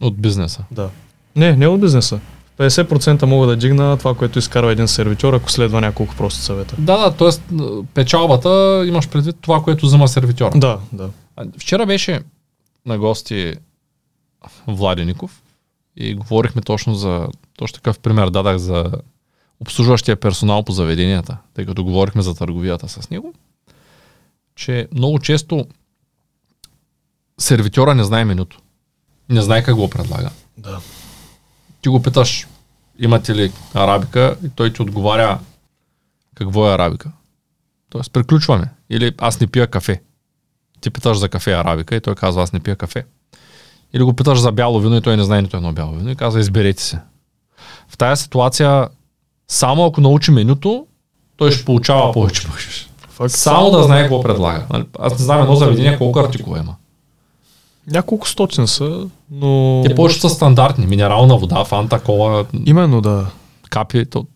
От 0.00 0.20
бизнеса. 0.20 0.64
Да. 0.70 0.90
Не, 1.36 1.56
не 1.56 1.66
от 1.66 1.80
бизнеса. 1.80 2.20
50% 2.58 3.24
мога 3.24 3.46
да 3.46 3.56
дигна 3.56 3.96
това, 3.96 4.14
което 4.14 4.38
изкарва 4.38 4.72
един 4.72 4.88
сервитьор, 4.88 5.34
ако 5.34 5.50
следва 5.50 5.80
няколко 5.80 6.14
прости 6.16 6.40
съвета. 6.40 6.74
Да, 6.78 6.96
да, 6.96 7.16
т.е. 7.16 7.54
печалбата 7.94 8.84
имаш 8.86 9.08
предвид 9.08 9.36
това, 9.40 9.62
което 9.62 9.86
взема 9.86 10.08
сервитьора. 10.08 10.58
Да, 10.58 10.78
да. 10.92 11.10
Вчера 11.58 11.86
беше 11.86 12.20
на 12.86 12.98
гости 12.98 13.54
Владеников 14.66 15.42
и 15.96 16.14
говорихме 16.14 16.62
точно 16.62 16.94
за, 16.94 17.28
точно 17.56 17.74
такъв 17.74 17.98
пример 17.98 18.30
дадах 18.30 18.56
за 18.58 18.92
обслужващия 19.60 20.16
персонал 20.16 20.62
по 20.62 20.72
заведенията, 20.72 21.36
тъй 21.54 21.66
като 21.66 21.84
говорихме 21.84 22.22
за 22.22 22.34
търговията 22.34 22.88
с 22.88 23.10
него, 23.10 23.34
че 24.56 24.88
много 24.92 25.18
често 25.18 25.66
сервитьора 27.38 27.94
не 27.94 28.04
знае 28.04 28.24
менюто. 28.24 28.58
Не 29.28 29.42
знае 29.42 29.62
как 29.62 29.74
го 29.74 29.90
предлага. 29.90 30.30
Да. 30.56 30.80
Ти 31.88 31.90
го 31.90 32.02
питаш, 32.02 32.46
имате 32.98 33.34
ли 33.34 33.52
арабика 33.74 34.36
и 34.44 34.48
той 34.48 34.72
ти 34.72 34.82
отговаря 34.82 35.38
какво 36.34 36.68
е 36.68 36.74
арабика. 36.74 37.10
Тоест, 37.90 38.12
приключваме. 38.12 38.68
Или 38.90 39.14
аз 39.18 39.40
не 39.40 39.46
пия 39.46 39.66
кафе. 39.66 40.02
Ти 40.80 40.90
питаш 40.90 41.18
за 41.18 41.28
кафе 41.28 41.52
арабика 41.52 41.96
и 41.96 42.00
той 42.00 42.14
казва, 42.14 42.42
аз 42.42 42.52
не 42.52 42.60
пия 42.60 42.76
кафе. 42.76 43.04
Или 43.92 44.02
го 44.02 44.14
питаш 44.14 44.38
за 44.38 44.52
бяло 44.52 44.80
вино 44.80 44.96
и 44.96 45.00
той 45.00 45.16
не 45.16 45.24
знае 45.24 45.42
нито 45.42 45.56
едно 45.56 45.72
бяло 45.72 45.92
вино 45.92 46.10
и 46.10 46.16
казва, 46.16 46.40
изберете 46.40 46.82
се. 46.82 47.00
В 47.88 47.96
тази 47.96 48.22
ситуация, 48.22 48.88
само 49.48 49.86
ако 49.86 50.00
научи 50.00 50.30
менюто, 50.30 50.86
той 51.36 51.52
ще 51.52 51.64
получава 51.64 52.12
повече. 52.12 52.48
Факт. 53.08 53.30
Само 53.30 53.70
да 53.70 53.82
знае 53.82 54.02
какво 54.02 54.22
предлага. 54.22 54.66
Нали? 54.70 54.84
Аз 54.98 55.12
не 55.12 55.24
знам 55.24 55.42
едно 55.42 55.56
заведение 55.56 55.98
колко 55.98 56.18
артикула 56.18 56.58
има. 56.58 56.74
Няколко 57.90 58.28
стотин 58.28 58.66
са, 58.66 59.06
но... 59.30 59.82
Те 59.86 59.94
повече 59.94 60.20
са 60.20 60.28
стандартни. 60.28 60.86
Минерална 60.86 61.36
вода, 61.36 61.64
фанта, 61.64 62.00
кола, 62.00 62.44
Именно 62.66 63.00
да. 63.00 63.26
капи. 63.70 64.06
То, 64.06 64.26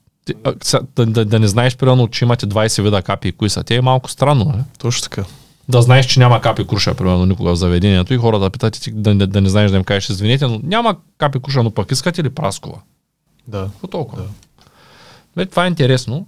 да, 0.96 1.06
да, 1.06 1.24
да, 1.24 1.38
не 1.38 1.48
знаеш, 1.48 1.76
примерно, 1.76 2.08
че 2.08 2.24
имате 2.24 2.46
20 2.46 2.82
вида 2.82 3.02
капи 3.02 3.28
и 3.28 3.32
кои 3.32 3.50
са. 3.50 3.64
Те 3.64 3.74
е 3.76 3.80
малко 3.80 4.10
странно. 4.10 4.44
Не? 4.44 4.64
Точно 4.78 5.02
така. 5.02 5.24
да 5.68 5.82
знаеш, 5.82 6.06
че 6.06 6.20
няма 6.20 6.40
капи 6.40 6.66
круша, 6.66 6.94
примерно, 6.94 7.26
никога 7.26 7.52
в 7.52 7.56
заведението 7.56 8.14
и 8.14 8.16
хората 8.16 8.50
питат 8.50 8.80
ти 8.82 8.92
да, 8.92 9.14
да, 9.14 9.26
да 9.26 9.40
не 9.40 9.48
знаеш 9.48 9.70
да 9.70 9.76
им 9.76 9.84
кажеш 9.84 10.10
извинете, 10.10 10.46
но 10.46 10.60
няма 10.62 10.96
капи 11.18 11.38
круша, 11.42 11.62
но 11.62 11.70
пък 11.70 11.90
искате 11.90 12.24
ли 12.24 12.30
праскова? 12.30 12.78
Да. 13.48 13.68
Какво 13.72 13.86
толкова? 13.86 14.22
Да. 14.22 14.28
Бе, 15.36 15.46
това 15.46 15.64
е 15.64 15.68
интересно. 15.68 16.26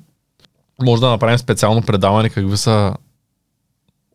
Може 0.83 1.01
да 1.01 1.11
направим 1.11 1.39
специално 1.39 1.83
предаване 1.83 2.31
какви 2.31 2.57
са 2.57 2.95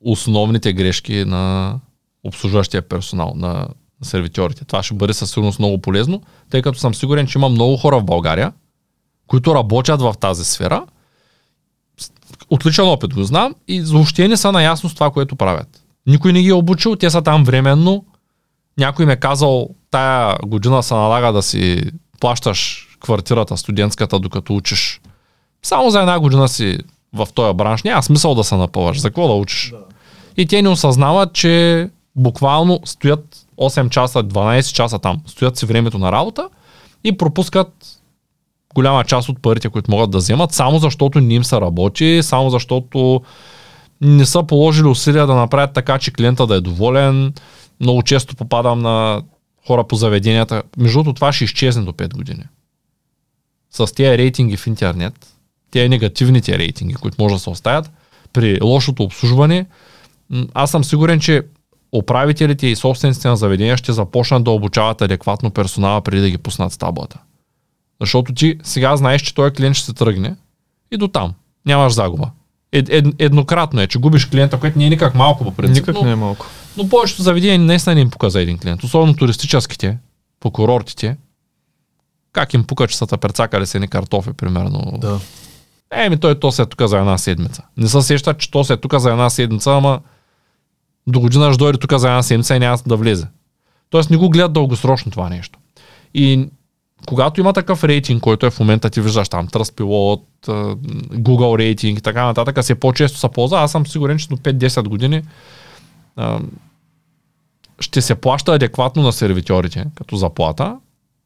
основните 0.01 0.73
грешки 0.73 1.25
на 1.25 1.75
обслужващия 2.23 2.81
персонал, 2.81 3.33
на 3.35 3.67
сервитьорите. 4.01 4.65
Това 4.65 4.83
ще 4.83 4.93
бъде 4.93 5.13
със 5.13 5.31
сигурност 5.31 5.59
много 5.59 5.81
полезно, 5.81 6.21
тъй 6.49 6.61
като 6.61 6.79
съм 6.79 6.95
сигурен, 6.95 7.27
че 7.27 7.37
има 7.37 7.49
много 7.49 7.77
хора 7.77 7.99
в 7.99 8.03
България, 8.03 8.53
които 9.27 9.55
работят 9.55 10.01
в 10.01 10.13
тази 10.19 10.45
сфера. 10.45 10.85
Отличен 12.49 12.85
опит 12.85 13.13
го 13.13 13.23
знам 13.23 13.55
и 13.67 13.81
въобще 13.81 14.27
не 14.27 14.37
са 14.37 14.51
наясно 14.51 14.89
с 14.89 14.93
това, 14.93 15.11
което 15.11 15.35
правят. 15.35 15.83
Никой 16.07 16.33
не 16.33 16.41
ги 16.41 16.49
е 16.49 16.53
обучил, 16.53 16.95
те 16.95 17.09
са 17.09 17.21
там 17.21 17.43
временно. 17.43 18.05
Някой 18.77 19.05
ме 19.05 19.13
е 19.13 19.19
казал, 19.19 19.69
тая 19.91 20.37
година 20.45 20.83
се 20.83 20.93
налага 20.93 21.33
да 21.33 21.43
си 21.43 21.91
плащаш 22.19 22.87
квартирата 22.99 23.57
студентската, 23.57 24.19
докато 24.19 24.55
учиш. 24.55 25.01
Само 25.63 25.89
за 25.89 25.99
една 25.99 26.19
година 26.19 26.47
си 26.47 26.77
в 27.13 27.27
този 27.33 27.53
бранш. 27.53 27.83
Няма 27.83 28.03
смисъл 28.03 28.35
да 28.35 28.43
се 28.43 28.55
напъваш. 28.55 28.99
За 29.01 29.09
какво 29.09 29.27
да 29.27 29.33
учиш? 29.33 29.73
И 30.37 30.45
те 30.45 30.61
не 30.61 30.69
осъзнават, 30.69 31.33
че 31.33 31.89
буквално 32.15 32.79
стоят 32.85 33.37
8 33.57 33.89
часа, 33.89 34.23
12 34.23 34.73
часа 34.73 34.99
там, 34.99 35.21
стоят 35.25 35.57
си 35.57 35.65
времето 35.65 35.97
на 35.97 36.11
работа 36.11 36.49
и 37.03 37.17
пропускат 37.17 37.99
голяма 38.75 39.03
част 39.03 39.29
от 39.29 39.41
парите, 39.41 39.69
които 39.69 39.91
могат 39.91 40.11
да 40.11 40.17
вземат, 40.17 40.51
само 40.51 40.79
защото 40.79 41.21
не 41.21 41.33
им 41.33 41.43
се 41.43 41.61
работи, 41.61 42.19
само 42.23 42.49
защото 42.49 43.21
не 44.01 44.25
са 44.25 44.43
положили 44.43 44.87
усилия 44.87 45.27
да 45.27 45.35
направят 45.35 45.73
така, 45.73 45.99
че 45.99 46.13
клиента 46.13 46.47
да 46.47 46.55
е 46.55 46.61
доволен. 46.61 47.33
Много 47.79 48.03
често 48.03 48.35
попадам 48.35 48.79
на 48.79 49.21
хора 49.67 49.83
по 49.83 49.95
заведенията. 49.95 50.63
Между 50.77 50.97
другото, 50.97 51.13
това 51.13 51.33
ще 51.33 51.43
изчезне 51.43 51.83
до 51.83 51.91
5 51.91 52.13
години. 52.13 52.43
С 53.71 53.93
тези 53.93 54.17
рейтинги 54.17 54.57
в 54.57 54.67
интернет, 54.67 55.27
тези 55.71 55.89
негативните 55.89 56.57
рейтинги, 56.57 56.93
които 56.93 57.17
може 57.19 57.35
да 57.35 57.39
се 57.39 57.49
оставят, 57.49 57.91
при 58.33 58.59
лошото 58.63 59.03
обслужване, 59.03 59.65
аз 60.53 60.71
съм 60.71 60.83
сигурен, 60.83 61.19
че 61.19 61.43
управителите 61.91 62.67
и 62.67 62.75
собствениците 62.75 63.27
на 63.27 63.37
заведения 63.37 63.77
ще 63.77 63.93
започнат 63.93 64.43
да 64.43 64.51
обучават 64.51 65.01
адекватно 65.01 65.51
персонала 65.51 66.01
преди 66.01 66.21
да 66.21 66.29
ги 66.29 66.37
пуснат 66.37 66.73
с 66.73 66.77
таблата. 66.77 67.19
Защото 68.01 68.33
ти 68.33 68.59
сега 68.63 68.97
знаеш, 68.97 69.21
че 69.21 69.35
този 69.35 69.53
клиент 69.53 69.75
ще 69.75 69.85
се 69.85 69.93
тръгне 69.93 70.35
и 70.91 70.97
до 70.97 71.07
там. 71.07 71.33
Нямаш 71.65 71.93
загуба. 71.93 72.31
Ед, 72.71 72.89
ед, 72.89 73.05
еднократно 73.19 73.81
е, 73.81 73.87
че 73.87 73.99
губиш 73.99 74.25
клиента, 74.25 74.59
което 74.59 74.79
не 74.79 74.85
е 74.85 74.89
никак 74.89 75.15
малко 75.15 75.43
по 75.43 75.51
принцип. 75.51 75.87
Никак 75.87 75.95
но, 75.95 76.07
не 76.07 76.11
е 76.11 76.15
малко. 76.15 76.45
но 76.77 76.89
повечето 76.89 77.21
заведения 77.21 77.59
наистина 77.59 77.95
не 77.95 78.01
им 78.01 78.09
пука 78.09 78.29
за 78.29 78.41
един 78.41 78.57
клиент. 78.57 78.83
Особено 78.83 79.15
туристическите, 79.15 79.97
по 80.39 80.51
курортите. 80.51 81.17
Как 82.33 82.53
им 82.53 82.63
пука, 82.63 82.87
че 82.87 82.97
са 82.97 83.07
прецакали 83.07 83.65
с 83.65 83.75
едни 83.75 83.87
картофи, 83.87 84.33
примерно. 84.33 84.97
Да. 84.97 85.19
Еми, 85.93 86.17
той 86.17 86.39
то 86.39 86.51
се 86.51 86.61
е 86.61 86.65
тук 86.65 86.87
за 86.87 86.97
една 86.97 87.17
седмица. 87.17 87.63
Не 87.77 87.87
се 87.87 88.01
сеща, 88.01 88.33
че 88.33 88.51
то 88.51 88.63
се 88.63 88.73
е 88.73 88.77
тук 88.77 88.99
за 88.99 89.11
една 89.11 89.29
седмица, 89.29 89.71
ама 89.71 89.99
до 91.11 91.19
година 91.19 91.53
ще 91.53 91.57
дойде 91.57 91.77
тук 91.77 91.93
за 91.93 92.07
една 92.07 92.23
седмица 92.23 92.55
и 92.55 92.59
няма 92.59 92.77
да 92.87 92.95
влезе. 92.95 93.27
Тоест 93.89 94.09
не 94.09 94.17
го 94.17 94.29
гледат 94.29 94.53
дългосрочно 94.53 95.11
това 95.11 95.29
нещо. 95.29 95.59
И 96.13 96.49
когато 97.07 97.41
има 97.41 97.53
такъв 97.53 97.83
рейтинг, 97.83 98.21
който 98.21 98.45
е 98.45 98.49
в 98.49 98.59
момента 98.59 98.89
ти 98.89 99.01
виждаш 99.01 99.29
там 99.29 99.47
а, 100.47 100.51
Google 101.13 101.57
рейтинг 101.57 101.99
и 101.99 102.01
така 102.01 102.25
нататък, 102.25 102.63
се 102.65 102.75
по-често 102.75 103.17
се 103.17 103.29
ползва, 103.29 103.59
аз 103.59 103.71
съм 103.71 103.87
сигурен, 103.87 104.17
че 104.17 104.27
до 104.27 104.37
5-10 104.37 104.87
години 104.87 105.21
ще 107.79 108.01
се 108.01 108.15
плаща 108.15 108.53
адекватно 108.53 109.03
на 109.03 109.13
сервитьорите 109.13 109.85
като 109.95 110.15
заплата 110.15 110.77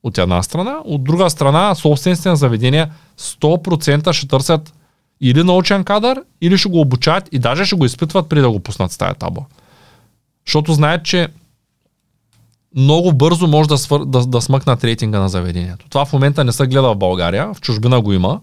от 0.04 0.18
една 0.18 0.44
страна, 0.44 0.78
от 0.86 1.04
друга 1.04 1.30
страна 1.30 1.76
собствениците 1.76 2.30
на 2.30 2.36
заведения 2.36 2.92
100% 3.20 4.12
ще 4.12 4.28
търсят 4.28 4.74
или 5.22 5.44
научен 5.44 5.84
кадър, 5.84 6.24
или 6.42 6.58
ще 6.58 6.70
го 6.70 6.82
обучават 6.82 7.30
и 7.32 7.40
даже 7.40 7.66
ще 7.66 7.76
го 7.76 7.86
изпитват 7.86 8.30
преди 8.30 8.42
да 8.42 8.52
го 8.52 8.60
пуснат 8.60 8.92
с 8.92 8.98
тая 8.98 9.14
табла. 9.14 9.46
Защото 10.46 10.74
знаят, 10.74 11.06
че 11.06 11.28
много 12.76 13.14
бързо 13.14 13.48
може 13.48 13.70
да, 13.70 13.78
свър... 13.78 14.06
да, 14.06 14.26
да 14.26 14.42
смъкнат 14.42 14.84
рейтинга 14.84 15.20
на 15.20 15.30
заведението. 15.30 15.90
Това 15.90 16.06
в 16.06 16.14
момента 16.14 16.44
не 16.44 16.52
се 16.52 16.68
гледа 16.68 16.94
в 16.94 16.96
България, 16.96 17.54
в 17.54 17.62
чужбина 17.62 18.02
го 18.02 18.14
има. 18.14 18.42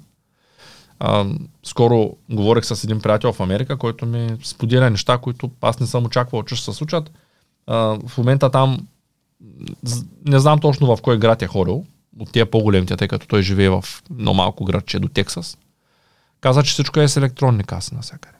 А, 0.98 1.26
скоро 1.62 2.16
говорих 2.30 2.64
с 2.64 2.84
един 2.84 3.00
приятел 3.00 3.32
в 3.32 3.40
Америка, 3.40 3.76
който 3.76 4.06
ми 4.06 4.30
споделя 4.44 4.90
неща, 4.90 5.18
които 5.18 5.50
аз 5.60 5.80
не 5.80 5.86
съм 5.86 6.04
очаквал, 6.04 6.42
че 6.42 6.56
ще 6.56 6.64
се 6.64 6.72
случат. 6.72 7.10
А, 7.66 7.76
в 8.06 8.18
момента 8.18 8.50
там, 8.50 8.86
не 10.26 10.38
знам 10.38 10.58
точно 10.58 10.96
в 10.96 11.02
кой 11.02 11.18
град 11.18 11.42
е 11.42 11.46
ходил, 11.46 11.84
от 12.18 12.32
тия 12.32 12.50
по-големите, 12.50 12.96
тъй 12.96 13.08
като 13.08 13.26
той 13.26 13.42
живее 13.42 13.68
в 13.68 13.84
много 14.10 14.36
малко 14.36 14.64
градче 14.64 14.98
до 14.98 15.08
Тексас. 15.08 15.58
Каза, 16.40 16.62
че 16.62 16.72
всичко 16.72 17.00
е 17.00 17.08
с 17.08 17.16
електронни 17.16 17.64
каси 17.64 17.94
навсякъде. 17.94 18.36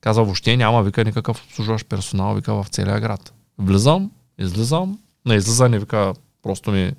Каза, 0.00 0.22
въобще 0.22 0.56
няма, 0.56 0.82
вика, 0.82 1.04
никакъв 1.04 1.44
обслужващ 1.44 1.88
персонал, 1.88 2.34
вика, 2.34 2.54
в 2.54 2.66
целия 2.70 3.00
град. 3.00 3.32
Влизам, 3.58 4.10
излизам, 4.38 4.98
на 5.26 5.34
излизане, 5.34 5.78
вика, 5.78 6.12
просто 6.42 6.70
ми 6.70 6.92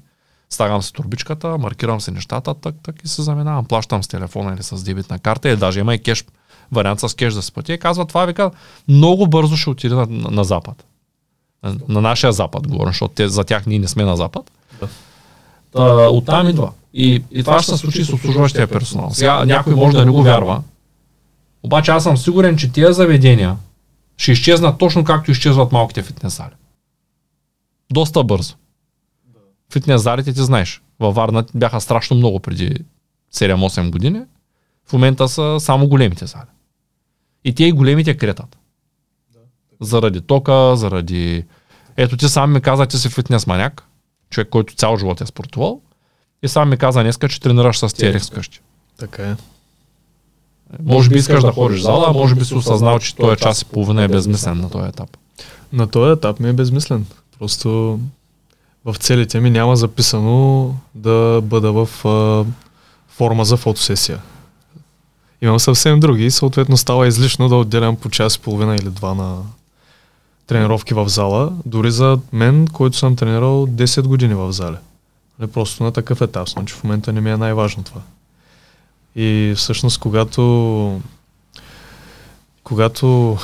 ставам 0.49 0.81
си 0.81 0.93
турбичката, 0.93 1.57
маркирам 1.57 2.01
си 2.01 2.11
нещата, 2.11 2.53
так, 2.53 2.75
так 2.83 3.03
и 3.03 3.07
се 3.07 3.21
заминавам. 3.21 3.65
Плащам 3.65 4.03
с 4.03 4.07
телефона 4.07 4.53
или 4.53 4.63
с 4.63 4.83
дебитна 4.83 5.19
карта, 5.19 5.49
и 5.49 5.55
даже 5.55 5.79
има 5.79 5.95
и 5.95 5.99
кеш, 5.99 6.25
вариант 6.71 6.99
с 6.99 7.15
кеш 7.15 7.33
да 7.33 7.41
се 7.41 7.51
плати. 7.51 7.73
И 7.73 7.77
казва, 7.77 8.05
това 8.05 8.25
вика, 8.25 8.51
много 8.87 9.27
бързо 9.27 9.57
ще 9.57 9.69
отиде 9.69 9.95
на, 9.95 10.05
на, 10.05 10.31
на 10.31 10.43
запад. 10.43 10.85
На, 11.63 11.75
на 11.87 12.01
нашия 12.01 12.31
запад, 12.31 12.67
говоря, 12.67 12.89
защото 12.89 13.13
те, 13.13 13.29
за 13.29 13.43
тях 13.43 13.65
ние 13.65 13.79
не 13.79 13.87
сме 13.87 14.03
на 14.03 14.17
запад. 14.17 14.51
Да. 14.79 14.87
Та, 15.73 16.09
оттам 16.09 16.49
идва. 16.49 16.71
И, 16.93 17.23
и 17.31 17.43
това 17.43 17.61
ще 17.61 17.71
се 17.71 17.77
случи 17.77 18.05
с 18.05 18.13
обслужващия 18.13 18.67
персонал. 18.67 19.09
Сега 19.13 19.45
някой 19.45 19.75
може 19.75 19.97
да 19.97 20.05
не 20.05 20.11
го 20.11 20.23
вярва, 20.23 20.61
обаче 21.63 21.91
аз 21.91 22.03
съм 22.03 22.17
сигурен, 22.17 22.57
че 22.57 22.71
тия 22.71 22.93
заведения 22.93 23.57
ще 24.17 24.31
изчезнат 24.31 24.77
точно 24.77 25.03
както 25.03 25.31
изчезват 25.31 25.71
малките 25.71 26.03
фитнес 26.03 26.37
зали. 26.37 26.53
Доста 27.91 28.23
бързо. 28.23 28.55
Фитнес 29.73 30.01
залите 30.01 30.33
ти 30.33 30.41
знаеш. 30.41 30.81
Във 30.99 31.15
Варна 31.15 31.45
бяха 31.55 31.81
страшно 31.81 32.17
много 32.17 32.39
преди 32.39 32.75
7-8 33.33 33.89
години. 33.91 34.21
В 34.85 34.93
момента 34.93 35.27
са 35.27 35.57
само 35.59 35.87
големите 35.87 36.25
зали. 36.25 36.49
И 37.43 37.55
те 37.55 37.63
и 37.63 37.71
големите 37.71 38.17
кретат. 38.17 38.57
Заради 39.81 40.21
тока, 40.21 40.75
заради... 40.75 41.45
Ето 41.97 42.17
ти 42.17 42.29
сам 42.29 42.53
ми 42.53 42.61
каза, 42.61 42.85
ти 42.85 42.97
си 42.97 43.09
фитнес 43.09 43.47
маняк, 43.47 43.83
човек, 44.29 44.49
който 44.49 44.75
цял 44.75 44.97
живот 44.97 45.21
е 45.21 45.25
спортувал. 45.25 45.81
И 46.43 46.47
сам 46.47 46.69
ми 46.69 46.77
каза 46.77 47.01
днеска, 47.01 47.29
че 47.29 47.41
тренираш 47.41 47.77
с 47.77 47.89
TRX 47.89 48.31
вкъщи. 48.31 48.61
Така 48.97 49.23
е. 49.23 49.35
Може 50.83 51.09
би 51.09 51.17
искаш 51.17 51.43
да 51.43 51.51
ходиш 51.51 51.79
в 51.79 51.83
зала, 51.83 52.13
може 52.13 52.35
би 52.35 52.45
си 52.45 52.55
осъзнал, 52.55 52.99
че 52.99 53.15
този 53.15 53.37
час 53.37 53.61
и 53.61 53.65
половина 53.65 54.03
е 54.03 54.07
безмислен 54.07 54.57
на 54.57 54.69
този 54.69 54.87
етап. 54.87 55.17
На 55.73 55.87
този 55.87 56.11
етап 56.11 56.39
ми 56.39 56.49
е 56.49 56.53
безмислен. 56.53 57.05
Просто 57.39 57.99
в 58.85 58.95
целите 58.99 59.39
ми 59.39 59.49
няма 59.49 59.75
записано 59.75 60.73
да 60.95 61.41
бъда 61.43 61.71
в 61.71 62.05
а, 62.05 62.45
форма 63.09 63.45
за 63.45 63.57
фотосесия. 63.57 64.19
Имам 65.41 65.59
съвсем 65.59 65.99
други 65.99 66.25
и 66.25 66.31
съответно 66.31 66.77
става 66.77 67.07
излишно 67.07 67.49
да 67.49 67.55
отделям 67.55 67.95
по 67.95 68.09
час 68.09 68.35
и 68.35 68.39
половина 68.39 68.75
или 68.75 68.89
два 68.89 69.13
на 69.13 69.37
тренировки 70.47 70.93
в 70.93 71.09
зала. 71.09 71.53
Дори 71.65 71.91
за 71.91 72.19
мен, 72.33 72.67
който 72.67 72.97
съм 72.97 73.15
тренирал 73.15 73.67
10 73.67 74.01
години 74.01 74.33
в 74.33 74.51
зале. 74.51 74.77
Нали, 75.39 75.51
Просто 75.51 75.83
на 75.83 75.91
такъв 75.91 76.21
етап 76.21 76.49
съм, 76.49 76.65
че 76.65 76.75
в 76.75 76.83
момента 76.83 77.13
не 77.13 77.21
ми 77.21 77.31
е 77.31 77.37
най-важно 77.37 77.83
това. 77.83 78.01
И 79.21 79.53
всъщност, 79.55 79.99
когато 79.99 81.01
когато 82.63 83.37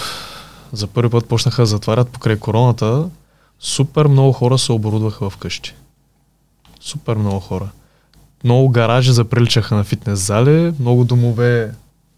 за 0.72 0.88
първи 0.88 1.10
път 1.10 1.28
почнаха 1.28 1.62
да 1.62 1.66
затварят 1.66 2.10
покрай 2.10 2.40
короната, 2.40 3.10
супер 3.60 4.08
много 4.08 4.32
хора 4.32 4.58
се 4.58 4.72
оборудваха 4.72 5.30
в 5.30 5.38
къщи. 5.38 5.74
Супер 6.82 7.16
много 7.16 7.40
хора. 7.40 7.70
Много 8.44 8.70
гаражи 8.70 9.12
заприличаха 9.12 9.76
на 9.76 9.84
фитнес 9.84 10.20
зали, 10.20 10.74
много 10.80 11.04
домове. 11.04 11.72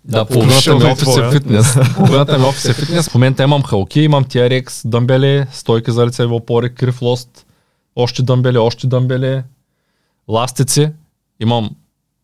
Да, 0.06 0.26
по 0.26 0.34
половината 0.34 0.74
ми 0.74 0.80
душеве 0.80 0.92
офис 0.92 1.18
е 1.18 1.32
фитнес. 1.32 1.78
Половината 1.96 2.38
ми 2.38 2.46
офис 2.46 2.66
е 2.66 2.74
фитнес. 2.74 3.10
В 3.10 3.14
момента 3.14 3.44
имам 3.44 3.64
халки, 3.64 4.02
имам 4.02 4.26
TRX, 4.26 4.88
дъмбели, 4.88 5.46
стойки 5.52 5.92
за 5.92 6.06
лицеви 6.06 6.34
опори, 6.34 6.76
крив 6.76 7.02
лост, 7.02 7.46
още 7.96 8.24
дъмбели, 8.24 8.58
още 8.58 8.88
дъмбели, 8.88 9.44
ластици. 10.28 10.90
Имам 11.40 11.70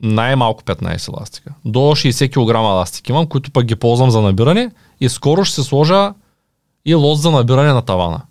най-малко 0.04 0.64
15 0.64 1.20
ластика. 1.20 1.54
До 1.66 1.80
60 1.80 2.32
кг 2.32 2.56
ластик 2.56 3.10
имам, 3.10 3.28
които 3.28 3.52
пък 3.52 3.66
ги 3.66 3.76
ползвам 3.76 4.12
за 4.12 4.22
набиране 4.22 4.72
и 5.00 5.10
скоро 5.10 5.46
ще 5.46 5.56
се 5.56 5.64
сложа 5.64 6.14
и 6.86 6.96
лост 6.96 7.22
за 7.22 7.32
набиране 7.32 7.74
на 7.74 7.82
тавана. 7.82 8.22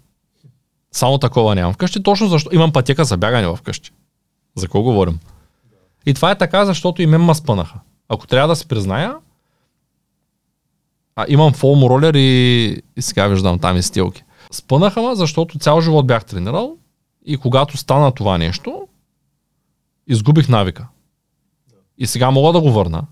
Само 0.93 1.19
такова 1.19 1.55
нямам 1.55 1.73
вкъщи, 1.73 2.03
точно 2.03 2.29
защото 2.29 2.57
имам 2.57 2.73
пътека 2.73 3.05
за 3.05 3.17
бягане 3.17 3.57
вкъщи. 3.57 3.91
За 4.57 4.67
какво 4.67 4.83
говорим? 4.83 5.19
И 6.07 6.15
това 6.15 6.31
е 6.31 6.39
така, 6.39 6.65
защото 6.65 7.03
и 7.03 7.07
мен 7.07 7.21
ма 7.21 7.35
спънаха. 7.35 7.81
Ако 8.09 8.27
трябва 8.27 8.49
да 8.49 8.57
се 8.57 8.69
призная, 8.69 9.15
а, 11.17 11.25
имам 11.29 11.53
фолм 11.53 11.83
ролер 11.83 12.15
и, 12.15 12.83
и 12.97 13.03
сега 13.03 13.27
виждам 13.27 13.59
там 13.59 13.77
и 13.77 13.83
стилки. 13.83 14.25
Спънаха 14.51 15.03
ме, 15.03 15.15
защото 15.15 15.59
цял 15.59 15.81
живот 15.81 16.07
бях 16.07 16.25
тренирал 16.25 16.77
и 17.27 17.37
когато 17.37 17.77
стана 17.77 18.13
това 18.13 18.39
нещо, 18.39 18.89
изгубих 20.07 20.49
навика. 20.49 20.89
И 22.03 22.07
сега 22.07 22.31
мога 22.31 22.53
да 22.53 22.61
го 22.61 22.73
върна. 22.73 23.03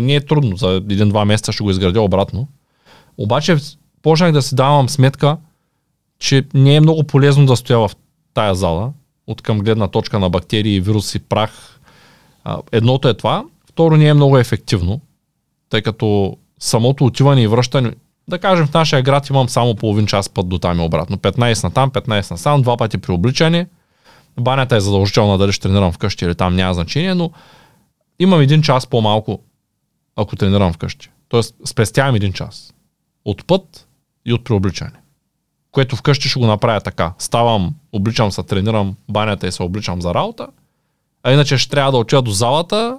Не 0.00 0.14
е 0.14 0.20
трудно, 0.20 0.56
за 0.56 0.68
един-два 0.90 1.24
месеца 1.24 1.52
ще 1.52 1.62
го 1.62 1.70
изградя 1.70 2.00
обратно. 2.02 2.48
Обаче 3.18 3.56
почнах 4.02 4.32
да 4.32 4.42
си 4.42 4.54
давам 4.54 4.88
сметка, 4.88 5.36
че 6.18 6.44
не 6.54 6.74
е 6.74 6.80
много 6.80 7.04
полезно 7.04 7.46
да 7.46 7.56
стоя 7.56 7.78
в 7.78 7.90
тая 8.34 8.54
зала, 8.54 8.92
от 9.26 9.42
към 9.42 9.58
гледна 9.58 9.88
точка 9.88 10.18
на 10.18 10.30
бактерии, 10.30 10.80
вируси, 10.80 11.18
прах. 11.18 11.80
Едното 12.72 13.08
е 13.08 13.14
това. 13.14 13.44
Второ, 13.70 13.96
не 13.96 14.06
е 14.06 14.14
много 14.14 14.38
ефективно, 14.38 15.00
тъй 15.70 15.82
като 15.82 16.36
самото 16.58 17.04
отиване 17.04 17.42
и 17.42 17.46
връщане, 17.46 17.92
да 18.28 18.38
кажем 18.38 18.66
в 18.66 18.74
нашия 18.74 19.02
град 19.02 19.28
имам 19.28 19.48
само 19.48 19.74
половин 19.74 20.06
час 20.06 20.28
път 20.28 20.48
до 20.48 20.58
там 20.58 20.80
и 20.80 20.82
обратно. 20.82 21.18
15 21.18 21.64
на 21.64 21.70
там, 21.70 21.90
15 21.90 22.30
на 22.30 22.38
сам, 22.38 22.62
два 22.62 22.76
пъти 22.76 22.98
при 22.98 23.12
обличане. 23.12 23.66
Банята 24.40 24.76
е 24.76 24.80
задължителна 24.80 25.38
дали 25.38 25.52
ще 25.52 25.62
тренирам 25.62 25.92
вкъщи 25.92 26.24
или 26.24 26.34
там, 26.34 26.56
няма 26.56 26.74
значение, 26.74 27.14
но 27.14 27.30
имам 28.20 28.40
един 28.40 28.62
час 28.62 28.86
по-малко, 28.86 29.40
ако 30.16 30.36
тренирам 30.36 30.72
вкъщи. 30.72 31.10
Тоест 31.28 31.54
спестявам 31.64 32.14
един 32.14 32.32
час. 32.32 32.74
От 33.24 33.46
път 33.46 33.88
и 34.26 34.32
от 34.32 34.44
преобличане. 34.44 34.92
Което 35.72 35.96
вкъщи 35.96 36.28
ще 36.28 36.40
го 36.40 36.46
направя 36.46 36.80
така. 36.80 37.12
Ставам, 37.18 37.74
обличам 37.92 38.32
се, 38.32 38.42
тренирам 38.42 38.96
банята 39.08 39.46
и 39.46 39.52
се 39.52 39.62
обличам 39.62 40.02
за 40.02 40.14
работа. 40.14 40.46
А 41.22 41.32
иначе 41.32 41.58
ще 41.58 41.70
трябва 41.70 41.92
да 41.92 41.98
отида 41.98 42.22
до 42.22 42.30
залата, 42.30 42.98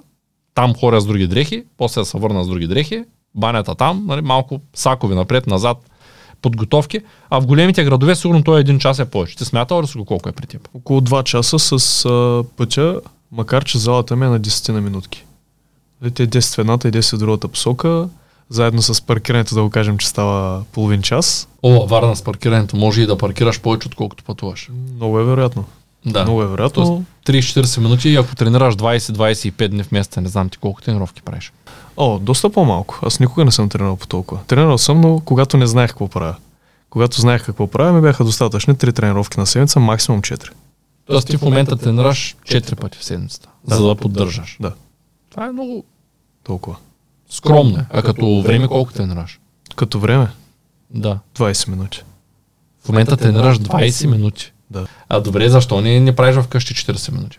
там 0.54 0.74
хора 0.74 1.00
с 1.00 1.06
други 1.06 1.26
дрехи, 1.26 1.64
после 1.76 2.00
да 2.00 2.04
се 2.04 2.18
върна 2.18 2.44
с 2.44 2.48
други 2.48 2.66
дрехи, 2.66 3.04
банята 3.34 3.74
там, 3.74 4.06
нали, 4.06 4.20
малко 4.20 4.60
сакови 4.74 5.14
напред, 5.14 5.46
назад, 5.46 5.90
подготовки, 6.42 7.00
а 7.30 7.40
в 7.40 7.46
големите 7.46 7.84
градове 7.84 8.14
сигурно 8.14 8.44
той 8.44 8.60
един 8.60 8.78
час 8.78 8.98
е 8.98 9.10
повече. 9.10 9.36
Ти 9.36 9.44
смятал 9.44 9.82
ли 9.82 9.86
си 9.86 9.98
го 9.98 10.04
колко 10.04 10.28
е 10.28 10.32
при 10.32 10.46
теб? 10.46 10.68
Около 10.74 11.00
2 11.00 11.24
часа 11.24 11.58
с 11.58 12.04
а, 12.04 12.44
пътя, 12.56 13.00
макар 13.32 13.64
че 13.64 13.78
залата 13.78 14.16
ми 14.16 14.26
е 14.26 14.28
на 14.28 14.40
10 14.40 14.72
на 14.72 14.80
минутки. 14.80 15.24
Нали, 16.02 16.10
те 16.10 16.28
10 16.28 16.54
в 16.54 16.58
едната 16.58 16.88
и 16.88 16.92
10 16.92 17.16
в 17.16 17.18
другата 17.18 17.48
посока, 17.48 18.08
заедно 18.48 18.82
с 18.82 19.02
паркирането 19.02 19.54
да 19.54 19.62
го 19.62 19.70
кажем, 19.70 19.98
че 19.98 20.08
става 20.08 20.64
половин 20.72 21.02
час. 21.02 21.48
О, 21.62 21.86
варна 21.86 22.16
с 22.16 22.22
паркирането. 22.22 22.76
Може 22.76 23.02
и 23.02 23.06
да 23.06 23.18
паркираш 23.18 23.60
повече, 23.60 23.88
отколкото 23.88 24.24
пътуваш. 24.24 24.68
Много 24.96 25.18
е 25.18 25.24
вероятно. 25.24 25.64
Да. 26.06 26.22
Много 26.22 26.42
е 26.42 26.46
вероятно. 26.46 27.04
30-40 27.26 27.80
минути 27.80 28.08
и 28.08 28.16
ако 28.16 28.36
тренираш 28.36 28.74
20-25 28.74 29.68
дни 29.68 29.82
в 29.82 29.92
месеца, 29.92 30.20
не 30.20 30.28
знам 30.28 30.48
ти 30.48 30.58
колко 30.58 30.82
тренировки 30.82 31.22
правиш. 31.22 31.52
О, 31.96 32.18
доста 32.18 32.50
по-малко. 32.50 32.98
Аз 33.02 33.20
никога 33.20 33.44
не 33.44 33.52
съм 33.52 33.68
тренирал 33.68 33.96
по 33.96 34.06
толкова. 34.06 34.40
Тренирал 34.46 34.78
съм, 34.78 35.00
но 35.00 35.20
когато 35.24 35.56
не 35.56 35.66
знаех 35.66 35.90
какво 35.90 36.08
правя. 36.08 36.36
Когато 36.90 37.20
знаех 37.20 37.44
какво 37.46 37.66
правя, 37.66 37.92
ми 37.92 38.00
бяха 38.00 38.24
достатъчни 38.24 38.74
3 38.74 38.94
тренировки 38.94 39.40
на 39.40 39.46
седмица, 39.46 39.80
максимум 39.80 40.22
4. 40.22 40.50
Тоест 41.06 41.26
ти 41.26 41.36
в 41.36 41.42
момента 41.42 41.76
тренираш 41.76 42.36
4 42.42 42.74
пъти 42.74 42.98
в 42.98 43.04
седмицата, 43.04 43.48
Да. 43.64 43.76
за 43.76 43.86
да 43.86 43.94
поддържаш. 43.94 44.56
Да, 44.60 44.72
Това 45.30 45.46
е 45.46 45.52
много 45.52 45.84
толкова. 46.42 46.76
скромно. 47.28 47.78
е. 47.78 47.86
А 47.90 48.02
като 48.02 48.42
време 48.42 48.68
колко 48.68 48.92
тренираш? 48.92 49.40
Като 49.76 49.98
време, 49.98 50.28
Да. 50.90 51.18
20 51.34 51.68
минути. 51.68 52.02
В 52.84 52.88
момента 52.88 53.16
тренираш 53.16 53.58
20 53.58 54.06
минути. 54.06 54.52
Да. 54.70 54.86
А 55.08 55.20
добре, 55.20 55.48
защо 55.48 55.80
не, 55.80 56.00
не 56.00 56.16
правиш 56.16 56.36
вкъщи 56.36 56.74
40 56.74 57.12
минути? 57.12 57.38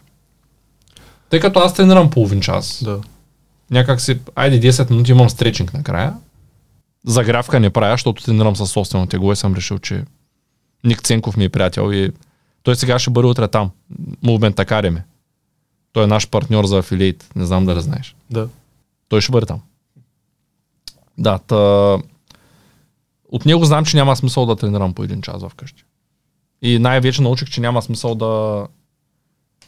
Тъй 1.30 1.40
като 1.40 1.60
аз 1.60 1.74
тренирам 1.74 2.10
половин 2.10 2.42
час, 2.42 2.84
Да. 2.84 3.02
някак 3.72 4.02
си, 4.02 4.20
айде 4.36 4.60
10 4.64 4.90
минути 4.90 5.12
имам 5.12 5.30
стречинг 5.30 5.74
накрая. 5.74 6.14
Загрявка 7.06 7.60
не 7.60 7.70
правя, 7.70 7.94
защото 7.94 8.24
тренирам 8.24 8.56
със 8.56 8.70
собствено 8.72 9.08
тегло 9.08 9.32
и 9.32 9.36
съм 9.36 9.54
решил, 9.56 9.80
че 9.80 10.04
Ник 10.84 11.02
Ценков 11.02 11.38
ми 11.38 11.44
е 11.44 11.50
приятел 11.50 11.94
и 11.94 12.12
той 12.64 12.76
сега 12.76 13.00
ще 13.00 13.12
бъде 13.12 13.28
утре 13.28 13.48
там. 13.48 13.72
Мувмент 14.24 14.60
Академи. 14.60 15.02
Той 15.94 16.04
е 16.04 16.08
наш 16.08 16.30
партньор 16.30 16.66
за 16.66 16.78
афилиейт. 16.78 17.30
Не 17.36 17.46
знам 17.46 17.66
дали 17.66 17.82
знаеш. 17.82 18.16
Да. 18.30 18.48
Той 19.10 19.22
ще 19.22 19.32
бъде 19.32 19.46
там. 19.46 19.62
Да, 21.18 21.38
та... 21.38 21.98
От 23.32 23.46
него 23.46 23.66
знам, 23.66 23.86
че 23.86 23.98
няма 23.98 24.16
смисъл 24.16 24.46
да 24.46 24.56
тренирам 24.56 24.94
по 24.94 25.04
един 25.04 25.22
час 25.22 25.44
вкъщи. 25.50 25.84
И 26.62 26.80
най-вече 26.80 27.22
научих, 27.22 27.50
че 27.50 27.62
няма 27.62 27.82
смисъл 27.82 28.16
да, 28.16 28.66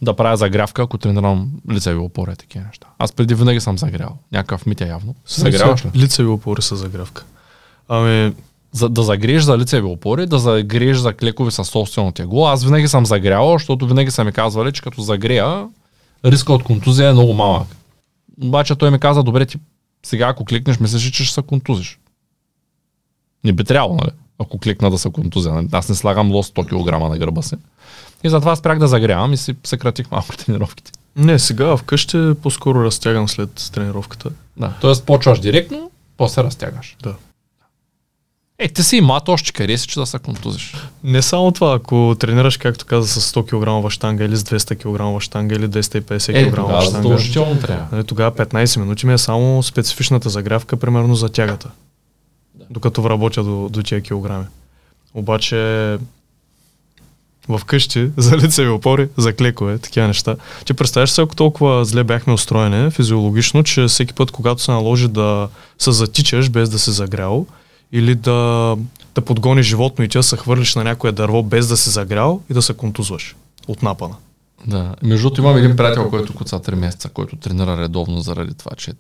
да 0.02 0.16
правя 0.16 0.38
загрявка, 0.38 0.82
ако 0.82 0.98
тренирам 0.98 1.52
лицеви 1.72 1.98
опори 1.98 2.32
и 2.32 2.36
такива 2.36 2.66
неща. 2.66 2.88
Аз 2.98 3.12
преди 3.12 3.36
винаги 3.36 3.60
съм 3.60 3.78
загрял. 3.78 4.18
Някакъв 4.32 4.66
митя 4.66 4.88
явно. 4.88 5.16
Загряваш 5.28 5.86
ли? 5.86 5.92
Лицеви 5.96 6.30
опори 6.30 6.62
са 6.62 6.76
загрявка. 6.76 7.26
Ами, 7.90 8.34
За, 8.76 8.90
да 8.90 9.04
загрееш 9.04 9.44
за 9.44 9.58
лицеви 9.58 9.88
опори, 9.88 10.26
да 10.26 10.40
загрееш 10.40 10.98
за 10.98 11.14
клекови 11.14 11.52
със 11.52 11.68
собствено 11.68 12.12
тегло. 12.12 12.48
Аз 12.48 12.64
винаги 12.64 12.88
съм 12.88 13.06
загрял, 13.06 13.54
защото 13.54 13.88
винаги 13.88 14.12
са 14.12 14.24
ми 14.24 14.32
казвали, 14.32 14.72
че 14.72 14.82
като 14.82 15.02
загрея, 15.02 15.68
риска 16.26 16.54
от 16.54 16.64
контузия 16.64 17.10
е 17.10 17.14
много 17.14 17.34
малък. 17.34 17.68
Обаче 18.44 18.76
той 18.76 18.92
ми 18.92 19.00
каза, 19.00 19.24
добре, 19.24 19.46
ти 19.46 19.58
сега 20.06 20.28
ако 20.28 20.46
кликнеш, 20.46 20.80
мислиш, 20.80 21.08
ли, 21.08 21.12
че 21.12 21.24
ще 21.26 21.34
се 21.34 21.42
контузиш. 21.42 22.00
Не 23.44 23.54
би 23.54 23.64
трябвало, 23.64 23.96
нали? 23.96 24.12
Ако 24.40 24.58
кликна 24.60 24.92
да 24.92 24.98
се 24.98 25.12
контузия. 25.12 25.54
нали? 25.54 25.68
Аз 25.72 25.90
не 25.90 25.96
слагам 25.96 26.32
лост 26.32 26.56
100 26.56 26.66
кг 26.66 27.10
на 27.10 27.18
гърба 27.18 27.42
си. 27.42 27.56
И 28.24 28.30
затова 28.30 28.56
спрях 28.56 28.80
да 28.80 28.88
загрявам 28.88 29.34
и 29.34 29.38
си 29.38 29.56
съкратих 29.64 30.12
малко 30.12 30.38
тренировките. 30.46 30.92
не, 31.16 31.40
сега 31.40 31.78
вкъщи 31.78 32.32
по-скоро 32.44 32.84
разтягам 32.84 33.30
след 33.30 33.72
тренировката. 33.74 34.30
Да. 34.58 34.74
Тоест 34.82 35.06
почваш 35.06 35.40
директно, 35.40 35.92
после 36.18 36.44
разтягаш. 36.44 36.98
Да. 37.04 37.16
Е, 38.60 38.68
ти 38.68 38.84
си 38.84 38.98
и 38.98 39.02
млад, 39.02 39.30
още 39.30 39.52
къде 39.52 39.78
си, 39.78 39.88
че 39.88 40.00
да 40.00 40.06
се 40.06 40.20
контузиш. 40.20 40.74
Не 41.04 41.22
само 41.22 41.52
това, 41.52 41.74
ако 41.74 42.16
тренираш, 42.20 42.58
както 42.58 42.86
каза, 42.86 43.22
с 43.22 43.34
100 43.34 43.84
кг 43.86 43.92
щанга 43.92 44.24
или 44.26 44.36
с 44.36 44.44
200 44.44 44.76
кг 45.16 45.22
щанга 45.22 45.56
или 45.56 45.68
250 45.68 46.30
Е, 46.36 46.44
кг 46.44 46.56
тогава 46.56 46.82
щанга, 46.82 47.02
задължително 47.02 47.60
трябва. 47.60 47.88
нали, 47.92 48.04
тогава 48.04 48.32
15 48.32 48.80
минути 48.80 49.06
ми 49.06 49.14
е 49.14 49.18
само 49.18 49.64
специфичната 49.64 50.30
загрявка, 50.30 50.78
примерно 50.78 51.16
за 51.16 51.30
тягата. 51.30 51.70
Докато 52.70 53.10
работя 53.10 53.44
до, 53.44 53.70
до 53.70 53.84
тия 53.84 54.02
килограми. 54.02 54.46
Обаче 55.14 55.56
в 57.50 57.62
къщи, 57.66 58.10
за 58.18 58.38
лицеви 58.38 58.70
опори, 58.70 59.10
за 59.18 59.34
клекове, 59.34 59.78
такива 59.78 60.08
неща. 60.08 60.36
Ти 60.66 60.74
представяш 60.74 61.10
се, 61.12 61.22
ако 61.22 61.36
толкова 61.36 61.86
зле 61.86 62.04
бяхме 62.04 62.34
устроени 62.34 62.92
физиологично, 62.92 63.64
че 63.64 63.86
всеки 63.86 64.14
път, 64.14 64.32
когато 64.32 64.62
се 64.62 64.72
наложи 64.72 65.08
да 65.08 65.50
се 65.80 65.92
затичаш 65.92 66.50
без 66.50 66.70
да 66.70 66.80
се 66.80 66.92
загрял, 66.92 67.46
или 67.92 68.16
да, 68.16 68.78
да 69.16 69.22
подгониш 69.22 69.66
животно 69.66 70.06
и 70.06 70.08
да 70.08 70.24
се 70.24 70.38
хвърлиш 70.38 70.76
на 70.76 70.84
някое 70.84 71.12
дърво 71.12 71.44
без 71.44 71.68
да 71.68 71.78
се 71.78 71.90
загрял 71.90 72.42
и 72.50 72.54
да 72.54 72.62
се 72.62 72.74
контузваш 72.74 73.36
от 73.68 73.84
напана. 73.84 74.16
Да. 74.68 74.96
Между 75.04 75.24
другото 75.24 75.42
имам 75.42 75.58
един 75.58 75.76
приятел, 75.76 76.10
който 76.10 76.34
куца 76.34 76.60
3 76.60 76.76
месеца, 76.76 77.10
който 77.10 77.36
тренира 77.36 77.78
редовно 77.78 78.20
заради 78.20 78.54
това, 78.54 78.72
че 78.78 78.92
е 78.92 78.94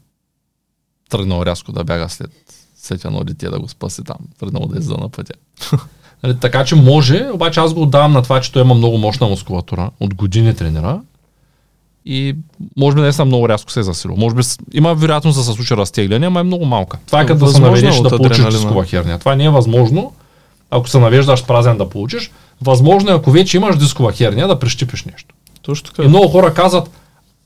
тръгнал 1.09 1.43
рязко 1.45 1.71
да 1.71 1.83
бяга 1.83 2.09
след, 2.09 2.31
след 2.77 3.05
едно 3.05 3.23
дете 3.23 3.49
да 3.49 3.59
го 3.59 3.69
спаси 3.69 4.03
там. 4.03 4.17
Тръгнал 4.39 4.67
да 4.67 4.79
изда 4.79 4.97
на 4.97 5.09
пътя. 5.09 5.33
Нали, 6.23 6.39
така 6.39 6.65
че 6.65 6.75
може, 6.75 7.29
обаче 7.33 7.59
аз 7.59 7.73
го 7.73 7.81
отдавам 7.81 8.11
на 8.13 8.21
това, 8.21 8.41
че 8.41 8.51
той 8.51 8.61
има 8.61 8.73
много 8.73 8.97
мощна 8.97 9.27
мускулатура. 9.27 9.91
От 9.99 10.13
години 10.13 10.55
тренира. 10.55 11.01
И 12.05 12.35
може 12.77 12.95
би 12.95 13.01
не 13.01 13.13
съм 13.13 13.27
много 13.27 13.49
рязко 13.49 13.71
се 13.71 13.79
е 13.79 13.83
засилил. 13.83 14.15
Може 14.17 14.35
би 14.35 14.41
има 14.73 14.95
вероятност 14.95 15.37
да 15.37 15.43
се 15.43 15.51
случи 15.51 15.77
разтегляне, 15.77 16.25
ама 16.25 16.39
е 16.39 16.43
много 16.43 16.65
малка. 16.65 16.97
Това 17.05 17.21
е 17.21 17.25
като 17.25 17.45
да 17.45 17.51
се 17.51 17.57
е 17.57 17.61
наведеш 17.61 17.99
да 17.99 18.17
получиш 18.17 18.45
дискова 18.45 18.85
херния. 18.85 19.19
Това 19.19 19.35
не 19.35 19.45
е 19.45 19.49
възможно, 19.49 20.13
ако 20.71 20.89
се 20.89 20.99
навеждаш 20.99 21.45
празен 21.45 21.77
да 21.77 21.89
получиш. 21.89 22.31
Възможно 22.61 23.11
е, 23.11 23.13
ако 23.13 23.31
вече 23.31 23.57
имаш 23.57 23.77
дискова 23.77 24.11
херния, 24.11 24.47
да 24.47 24.59
прищипиш 24.59 25.03
нещо. 25.03 25.35
Точно 25.61 25.89
така. 25.89 26.03
И 26.03 26.07
много 26.07 26.27
хора 26.27 26.53
казват, 26.53 26.89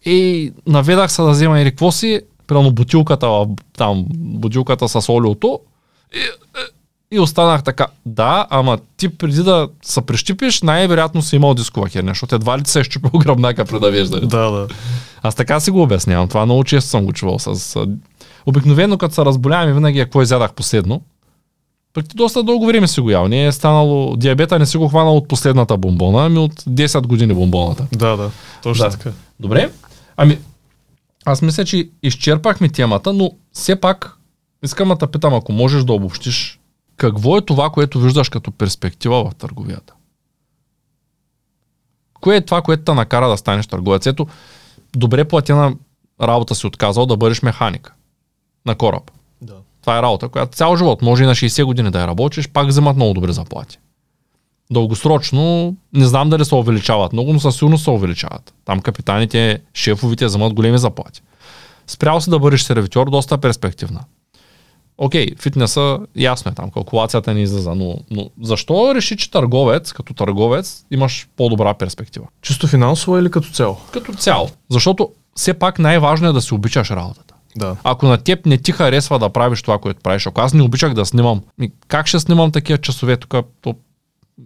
ей, 0.06 0.52
наведах 0.68 1.12
се 1.12 1.22
да 1.22 1.30
взема 1.30 1.62
или 1.62 1.70
какво 1.70 1.92
си, 1.92 2.22
примерно 2.48 2.72
бутилката, 2.72 3.46
там, 3.78 4.06
бутилката 4.14 4.90
с 4.90 5.10
олиото, 5.10 5.60
и, 6.16 6.20
и, 7.12 7.20
останах 7.20 7.64
така. 7.64 7.88
Да, 8.06 8.48
ама 8.50 8.78
ти 8.98 9.10
преди 9.10 9.44
да 9.44 9.68
се 9.82 10.02
прищипиш, 10.02 10.62
най-вероятно 10.62 11.22
си 11.22 11.36
имал 11.36 11.54
дискова 11.54 11.90
херния, 11.90 12.12
защото 12.12 12.36
едва 12.36 12.58
ли 12.58 12.62
се 12.66 12.80
е 12.80 12.84
щупил 12.84 13.20
гръбнака 13.20 13.66
при 13.66 13.80
навеждане. 13.80 14.28
Да, 14.28 14.52
да. 14.52 14.68
Аз 15.22 15.36
така 15.36 15.60
си 15.60 15.72
го 15.72 15.82
обяснявам. 15.82 16.28
Това 16.28 16.46
много 16.46 16.64
често 16.64 16.90
съм 16.90 17.06
го 17.06 17.14
чувал. 17.14 17.40
С, 17.40 17.86
обикновено, 18.46 18.98
като 18.98 19.14
се 19.16 19.26
разболявам 19.26 19.70
и 19.70 19.74
винаги 19.74 20.00
какво 20.00 20.22
изядах 20.22 20.54
последно. 20.54 21.02
Пък 21.94 22.10
ти 22.10 22.16
доста 22.16 22.44
дълго 22.44 22.66
време 22.66 22.88
си 22.88 23.02
го 23.02 23.10
ял. 23.10 23.28
Не 23.28 23.46
е 23.46 23.52
станало, 23.52 24.16
диабета 24.16 24.60
не 24.60 24.66
си 24.66 24.78
го 24.78 24.88
хванал 24.88 25.18
от 25.18 25.28
последната 25.28 25.78
бомбона, 25.78 26.26
ами 26.26 26.38
от 26.38 26.54
10 26.54 27.08
години 27.08 27.34
бомбоната. 27.34 27.88
Да, 27.92 28.18
да. 28.18 28.32
Точно 28.64 28.86
Да. 28.86 28.90
така. 28.92 29.12
Добре. 29.40 29.72
Ами, 30.18 30.38
аз 31.26 31.42
мисля, 31.42 31.66
че 31.66 31.90
изчерпахме 32.04 32.70
темата, 32.70 33.14
но 33.14 33.32
все 33.54 33.76
пак 33.76 34.18
искам 34.64 34.96
да 35.00 35.08
питам, 35.08 35.34
ако 35.34 35.52
можеш 35.52 35.84
да 35.84 35.94
обобщиш, 35.94 36.59
какво 37.00 37.38
е 37.38 37.42
това, 37.42 37.70
което 37.70 38.00
виждаш 38.00 38.30
като 38.30 38.52
перспектива 38.52 39.30
в 39.30 39.36
търговията? 39.36 39.94
Кое 42.22 42.36
е 42.36 42.46
това, 42.46 42.62
което 42.62 42.84
те 42.84 42.94
накара 42.94 43.30
да 43.30 43.38
станеш 43.38 43.68
търговец? 43.68 44.06
Ето, 44.06 44.28
добре 44.96 45.26
платена 45.26 45.76
работа 46.22 46.56
си 46.56 46.68
отказал 46.68 47.06
да 47.06 47.18
бъдеш 47.18 47.42
механик 47.42 47.94
на 48.66 48.76
кораб. 48.76 49.12
Да. 49.42 49.56
Това 49.82 50.00
е 50.00 50.02
работа, 50.02 50.30
която 50.30 50.58
цял 50.58 50.76
живот, 50.76 51.02
може 51.02 51.24
и 51.24 51.28
на 51.28 51.36
60 51.36 51.64
години 51.64 51.92
да 51.92 52.02
я 52.02 52.08
работиш, 52.08 52.50
пак 52.50 52.68
вземат 52.68 52.96
много 52.96 53.14
добри 53.14 53.34
заплати. 53.34 53.78
Дългосрочно 54.72 55.76
не 55.94 56.06
знам 56.06 56.30
дали 56.30 56.46
се 56.46 56.56
увеличават 56.56 57.14
много, 57.14 57.34
но 57.34 57.40
със 57.40 57.56
сигурност 57.56 57.84
се 57.84 57.90
увеличават. 57.90 58.54
Там 58.66 58.82
капитаните, 58.82 59.62
шефовите 59.74 60.26
вземат 60.26 60.54
големи 60.54 60.78
заплати. 60.78 61.22
Спрял 61.88 62.22
се 62.22 62.30
да 62.30 62.40
бъдеш 62.40 62.62
сервитьор, 62.62 63.10
доста 63.10 63.38
перспективна. 63.38 64.04
Окей, 65.02 65.28
фитнеса, 65.36 66.00
ясно 66.16 66.52
е 66.52 66.56
там, 66.56 66.72
калкулацията 66.72 67.34
не 67.34 67.42
излиза, 67.42 67.76
но, 67.76 67.98
но 68.12 68.30
защо 68.42 68.96
реши, 68.96 69.18
че 69.18 69.32
търговец, 69.32 69.94
като 69.94 70.14
търговец, 70.14 70.86
имаш 70.92 71.28
по-добра 71.38 71.74
перспектива? 71.74 72.26
Чисто 72.42 72.68
финансово 72.68 73.18
или 73.18 73.32
като 73.32 73.50
цяло? 73.50 73.78
Като 73.92 74.14
цяло. 74.14 74.50
Защото 74.70 75.10
все 75.36 75.54
пак 75.54 75.80
най-важно 75.80 76.30
е 76.30 76.34
да 76.34 76.42
си 76.42 76.54
обичаш 76.54 76.92
работата. 76.92 77.34
Да. 77.56 77.76
Ако 77.84 78.08
на 78.08 78.18
теб 78.18 78.46
не 78.46 78.58
ти 78.58 78.72
харесва 78.72 79.20
да 79.20 79.30
правиш 79.30 79.62
това, 79.62 79.78
което 79.78 80.02
правиш, 80.02 80.28
ако 80.28 80.42
аз 80.42 80.54
не 80.54 80.62
обичах 80.62 80.94
да 80.94 81.06
снимам, 81.06 81.42
как 81.88 82.08
ще 82.08 82.20
снимам 82.20 82.52
такива 82.52 82.78
часове 82.78 83.18
тук? 83.18 83.36
То, 83.62 83.76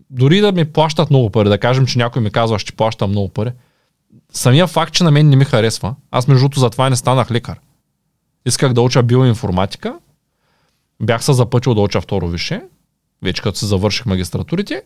дори 0.10 0.42
да 0.42 0.52
ми 0.52 0.66
плащат 0.66 1.10
много 1.10 1.30
пари, 1.30 1.50
да 1.50 1.58
кажем, 1.58 1.86
че 1.86 1.98
някой 1.98 2.22
ми 2.22 2.32
казва, 2.32 2.60
ще 2.60 2.72
плаща 2.72 3.08
много 3.08 3.30
пари, 3.30 3.52
самия 4.34 4.68
факт, 4.68 4.94
че 4.94 5.04
на 5.04 5.12
мен 5.12 5.30
не 5.30 5.36
ми 5.36 5.46
харесва, 5.46 5.96
аз 6.12 6.28
между 6.28 6.42
другото 6.42 6.60
затова 6.60 6.90
не 6.90 6.96
станах 6.96 7.32
лекар. 7.32 7.60
Исках 8.46 8.74
да 8.74 8.82
уча 8.82 9.04
биоинформатика, 9.04 9.96
бях 11.04 11.24
се 11.24 11.34
запътил 11.34 11.74
да 11.74 11.82
уча 11.82 12.02
второ 12.02 12.28
више, 12.28 12.62
вече 13.22 13.42
като 13.42 13.58
се 13.58 13.66
завърших 13.66 14.06
магистратурите. 14.06 14.82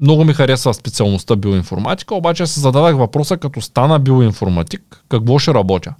Много 0.00 0.24
ми 0.24 0.32
харесва 0.32 0.74
специалността 0.74 1.36
биоинформатика, 1.36 2.14
обаче 2.14 2.46
се 2.46 2.60
зададах 2.60 2.96
въпроса, 2.96 3.36
като 3.36 3.60
стана 3.60 3.98
биоинформатик, 3.98 5.04
какво 5.08 5.38
ще 5.38 5.54
работя? 5.54 5.94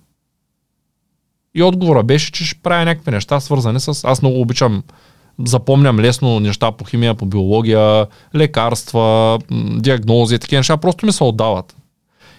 И 1.54 1.62
отговора 1.62 2.02
беше, 2.02 2.32
че 2.32 2.44
ще 2.44 2.60
правя 2.62 2.84
някакви 2.84 3.10
неща, 3.10 3.40
свързани 3.40 3.80
с... 3.80 4.04
Аз 4.04 4.22
много 4.22 4.40
обичам, 4.40 4.82
запомням 5.44 6.00
лесно 6.00 6.40
неща 6.40 6.72
по 6.72 6.84
химия, 6.84 7.14
по 7.14 7.26
биология, 7.26 8.06
лекарства, 8.34 9.38
диагнози, 9.78 10.38
такива 10.38 10.58
неща, 10.58 10.76
просто 10.76 11.06
ми 11.06 11.12
се 11.12 11.24
отдават. 11.24 11.76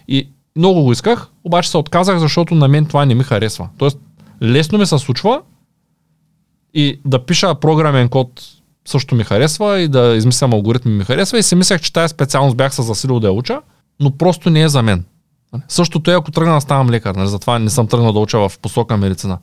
И 0.07 0.29
много 0.55 0.83
го 0.83 0.91
исках, 0.91 1.27
обаче 1.43 1.69
се 1.69 1.77
отказах, 1.77 2.19
защото 2.19 2.55
на 2.55 2.67
мен 2.67 2.85
това 2.85 3.05
не 3.05 3.15
ми 3.15 3.23
харесва. 3.23 3.69
Тоест, 3.77 3.99
лесно 4.41 4.77
ми 4.77 4.85
се 4.85 4.97
случва 4.97 5.41
и 6.75 6.99
да 7.05 7.25
пиша 7.25 7.55
програмен 7.55 8.09
код 8.09 8.41
също 8.87 9.15
ми 9.15 9.23
харесва 9.23 9.79
и 9.79 9.87
да 9.87 10.15
измислям 10.15 10.53
алгоритми 10.53 10.91
ми 10.91 11.03
харесва 11.03 11.37
и 11.37 11.43
си 11.43 11.55
мислех, 11.55 11.81
че 11.81 11.93
тази 11.93 12.11
специалност 12.11 12.57
бях 12.57 12.75
се 12.75 12.81
засилил 12.81 13.19
да 13.19 13.27
я 13.27 13.33
уча, 13.33 13.61
но 13.99 14.17
просто 14.17 14.49
не 14.49 14.61
е 14.61 14.69
за 14.69 14.81
мен. 14.81 15.05
Същото 15.67 16.11
е 16.11 16.15
ако 16.15 16.31
тръгна 16.31 16.53
да 16.53 16.61
ставам 16.61 16.89
лекар, 16.89 17.15
нали? 17.15 17.27
затова 17.27 17.59
не 17.59 17.69
съм 17.69 17.87
тръгнал 17.87 18.13
да 18.13 18.19
уча 18.19 18.49
в 18.49 18.59
посока 18.59 18.97
медицина. 18.97 19.37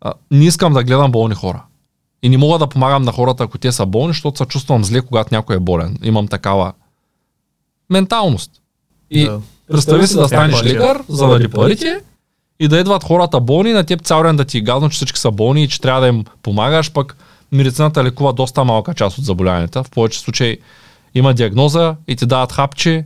А, 0.00 0.12
не 0.30 0.44
искам 0.44 0.72
да 0.72 0.84
гледам 0.84 1.12
болни 1.12 1.34
хора. 1.34 1.62
И 2.22 2.28
не 2.28 2.38
мога 2.38 2.58
да 2.58 2.66
помагам 2.66 3.02
на 3.02 3.12
хората, 3.12 3.44
ако 3.44 3.58
те 3.58 3.72
са 3.72 3.86
болни, 3.86 4.12
защото 4.12 4.38
се 4.38 4.44
чувствам 4.44 4.84
зле, 4.84 5.00
когато 5.00 5.34
някой 5.34 5.56
е 5.56 5.60
болен. 5.60 5.98
Имам 6.02 6.28
такава 6.28 6.72
менталност. 7.90 8.50
И 9.10 9.24
да. 9.24 9.40
представи 9.68 10.06
си 10.06 10.14
да 10.14 10.26
станеш 10.26 10.64
лекар, 10.64 11.02
заради 11.08 11.48
парите, 11.48 12.00
и 12.60 12.68
да 12.68 12.78
идват 12.78 13.04
хората 13.04 13.40
болни, 13.40 13.72
на 13.72 13.84
теб 13.84 14.02
цял 14.02 14.22
ден 14.22 14.36
да 14.36 14.44
ти 14.44 14.58
е 14.58 14.60
гадно, 14.60 14.90
че 14.90 14.96
всички 14.96 15.18
са 15.18 15.30
болни 15.30 15.62
и 15.62 15.68
че 15.68 15.80
трябва 15.80 16.00
да 16.00 16.08
им 16.08 16.24
помагаш, 16.42 16.92
пък 16.92 17.16
медицината 17.52 18.04
лекува 18.04 18.32
доста 18.32 18.64
малка 18.64 18.94
част 18.94 19.18
от 19.18 19.24
заболяванията. 19.24 19.84
В 19.84 19.90
повече 19.90 20.20
случаи 20.20 20.58
има 21.14 21.34
диагноза 21.34 21.96
и 22.08 22.16
ти 22.16 22.26
дават 22.26 22.52
хапче 22.52 23.04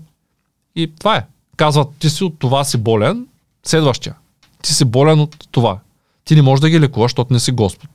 и 0.76 0.92
това 0.98 1.16
е 1.16 1.24
казват, 1.56 1.88
ти 1.98 2.10
си 2.10 2.24
от 2.24 2.38
това 2.38 2.64
си 2.64 2.78
болен, 2.78 3.26
следващия. 3.66 4.14
Ти 4.62 4.74
си 4.74 4.84
болен 4.84 5.20
от 5.20 5.36
това. 5.50 5.78
Ти 6.24 6.34
не 6.34 6.42
можеш 6.42 6.60
да 6.60 6.70
ги 6.70 6.80
лекуваш, 6.80 7.10
защото 7.10 7.32
не 7.32 7.40
си 7.40 7.52
Господ. 7.52 7.90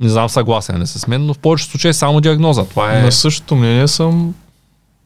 Не 0.00 0.08
знам 0.08 0.28
съгласен 0.28 0.78
не 0.78 0.86
с 0.86 1.06
мен, 1.06 1.26
но 1.26 1.34
в 1.34 1.38
повечето 1.38 1.70
случаи 1.70 1.88
е 1.88 1.94
само 1.94 2.20
диагноза. 2.20 2.64
Това 2.64 2.98
е... 2.98 3.02
На 3.02 3.12
същото 3.12 3.56
мнение 3.56 3.88
съм. 3.88 4.34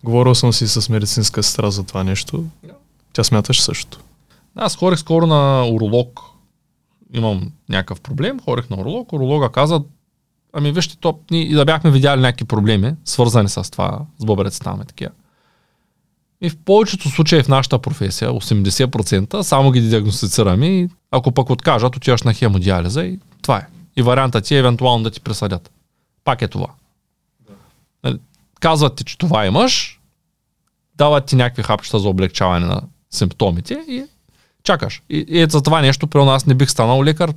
Говорил 0.05 0.35
съм 0.35 0.53
си 0.53 0.69
с 0.69 0.89
медицинска 0.89 1.43
сестра 1.43 1.71
за 1.71 1.83
това 1.83 2.05
нещо. 2.05 2.45
Тя 3.13 3.25
смяташ 3.25 3.63
също. 3.63 3.99
Аз 4.57 4.77
хорих 4.77 4.99
скоро 4.99 5.27
на 5.27 5.69
уролог. 5.69 6.21
Имам 7.15 7.53
някакъв 7.69 8.01
проблем, 8.01 8.41
хорих 8.41 8.71
на 8.71 8.77
уролог. 8.77 9.13
Уролога 9.13 9.49
каза, 9.49 9.83
ами 10.53 10.73
вижте, 10.73 10.97
топ, 10.97 11.21
и 11.31 11.55
да 11.55 11.65
бяхме 11.65 11.91
видяли 11.91 12.21
някакви 12.21 12.45
проблеми, 12.45 12.95
свързани 13.05 13.49
с 13.49 13.71
това, 13.71 14.01
с 14.19 14.25
бъбрецата 14.25 14.65
там 14.65 14.81
такива. 14.87 15.11
И 16.41 16.51
в 16.51 16.57
повечето 16.65 17.09
случаи 17.09 17.43
в 17.43 17.49
нашата 17.49 17.79
професия, 17.79 18.31
80%, 18.31 19.43
само 19.43 19.71
ги 19.71 19.81
диагностицираме 19.81 20.67
и 20.67 20.89
ако 21.11 21.33
пък 21.33 21.51
откажат, 21.51 21.97
отиваш 21.97 22.23
на 22.23 22.35
хемодиализа 22.35 23.05
и 23.05 23.19
това 23.43 23.57
е. 23.57 23.67
И 23.97 24.03
вариантът 24.03 24.45
ти 24.45 24.55
е 24.55 24.59
евентуално 24.59 25.05
да 25.05 25.11
ти 25.11 25.21
присъдят. 25.21 25.71
Пак 26.25 26.43
е 26.43 26.49
това. 26.49 26.67
Да. 28.05 28.19
Казват 28.61 28.97
ти, 28.97 29.05
че 29.05 29.19
това 29.19 29.47
имаш, 29.47 30.01
дават 30.97 31.27
ти 31.27 31.37
някакви 31.37 31.63
хапчета 31.63 31.99
за 31.99 32.09
облегчаване 32.09 32.67
на 32.67 32.83
симптомите 33.11 33.75
и 33.89 34.05
чакаш. 34.65 35.03
И, 35.11 35.25
и 35.29 35.47
за 35.51 35.63
това 35.63 35.81
нещо 35.81 36.07
при 36.07 36.25
нас 36.25 36.47
не 36.47 36.55
бих 36.55 36.71
станал 36.71 37.05
лекар. 37.05 37.33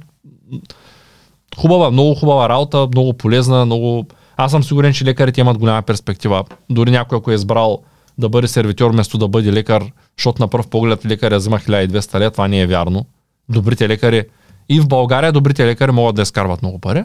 Хубава, 1.58 1.92
много 1.92 2.16
хубава 2.16 2.50
работа, 2.50 2.88
много 2.88 3.14
полезна, 3.14 3.66
много... 3.66 4.06
Аз 4.38 4.52
съм 4.52 4.64
сигурен, 4.64 4.94
че 4.94 5.06
лекарите 5.06 5.42
имат 5.42 5.58
голяма 5.58 5.82
перспектива. 5.82 6.44
Дори 6.70 6.92
някой, 6.92 7.18
ако 7.18 7.32
е 7.32 7.36
избрал 7.36 7.80
да 8.18 8.30
бъде 8.30 8.48
сервитьор 8.48 8.92
вместо 8.92 9.18
да 9.18 9.28
бъде 9.28 9.54
лекар, 9.54 9.92
защото 10.18 10.42
на 10.42 10.48
пръв 10.48 10.68
поглед 10.68 11.06
лекаря 11.06 11.38
взима 11.38 11.60
1200 11.60 12.20
лет, 12.20 12.34
това 12.34 12.48
не 12.48 12.62
е 12.62 12.68
вярно. 12.68 13.06
Добрите 13.50 13.90
лекари 13.90 14.24
и 14.70 14.80
в 14.80 14.88
България 14.88 15.32
добрите 15.32 15.66
лекари 15.66 15.92
могат 15.92 16.16
да 16.16 16.22
изкарват 16.22 16.62
много 16.62 16.80
пари, 16.80 17.04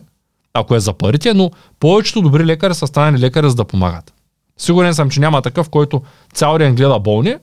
ако 0.55 0.75
е 0.75 0.81
за 0.81 0.93
парите, 0.93 1.35
но 1.35 1.51
повечето 1.81 2.23
добри 2.23 2.45
лекари 2.45 2.75
са 2.75 2.87
станали 2.87 3.21
лекари 3.21 3.51
за 3.51 3.57
да 3.57 3.65
помагат. 3.65 4.13
Сигурен 4.57 4.95
съм, 4.95 5.11
че 5.11 5.21
няма 5.21 5.43
такъв, 5.43 5.71
който 5.71 6.03
цял 6.35 6.59
ден 6.59 6.75
гледа 6.75 6.99
болни, 6.99 7.37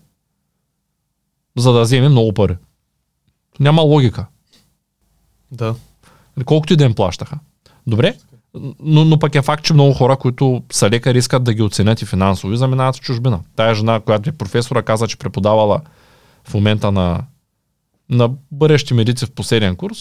за 1.58 1.74
да 1.74 1.82
вземе 1.82 2.10
много 2.10 2.34
пари. 2.34 2.56
Няма 3.60 3.82
логика. 3.82 4.26
Да. 5.52 5.76
Колкото 6.46 6.74
и 6.74 6.76
да 6.76 6.84
им 6.84 6.94
плащаха. 6.94 7.40
Добре, 7.88 8.16
но, 8.80 9.06
но 9.06 9.20
пък 9.20 9.36
е 9.36 9.42
факт, 9.42 9.64
че 9.64 9.74
много 9.74 9.94
хора, 9.94 10.18
които 10.18 10.64
са 10.72 10.90
лекари, 10.90 11.18
искат 11.18 11.44
да 11.44 11.54
ги 11.54 11.62
оценят 11.62 12.02
и 12.02 12.06
финансово 12.06 12.54
и 12.54 12.58
заминават 12.58 12.96
в 12.96 13.02
чужбина. 13.02 13.40
Тая 13.56 13.76
жена, 13.76 14.00
която 14.00 14.30
е 14.30 14.34
професора, 14.34 14.84
каза, 14.84 15.08
че 15.08 15.18
преподавала 15.18 15.82
в 16.44 16.54
момента 16.54 16.92
на, 16.92 17.24
на 18.10 18.30
бъдещи 18.52 18.94
медици 18.94 19.26
в 19.26 19.32
последен 19.32 19.76
курс. 19.76 19.98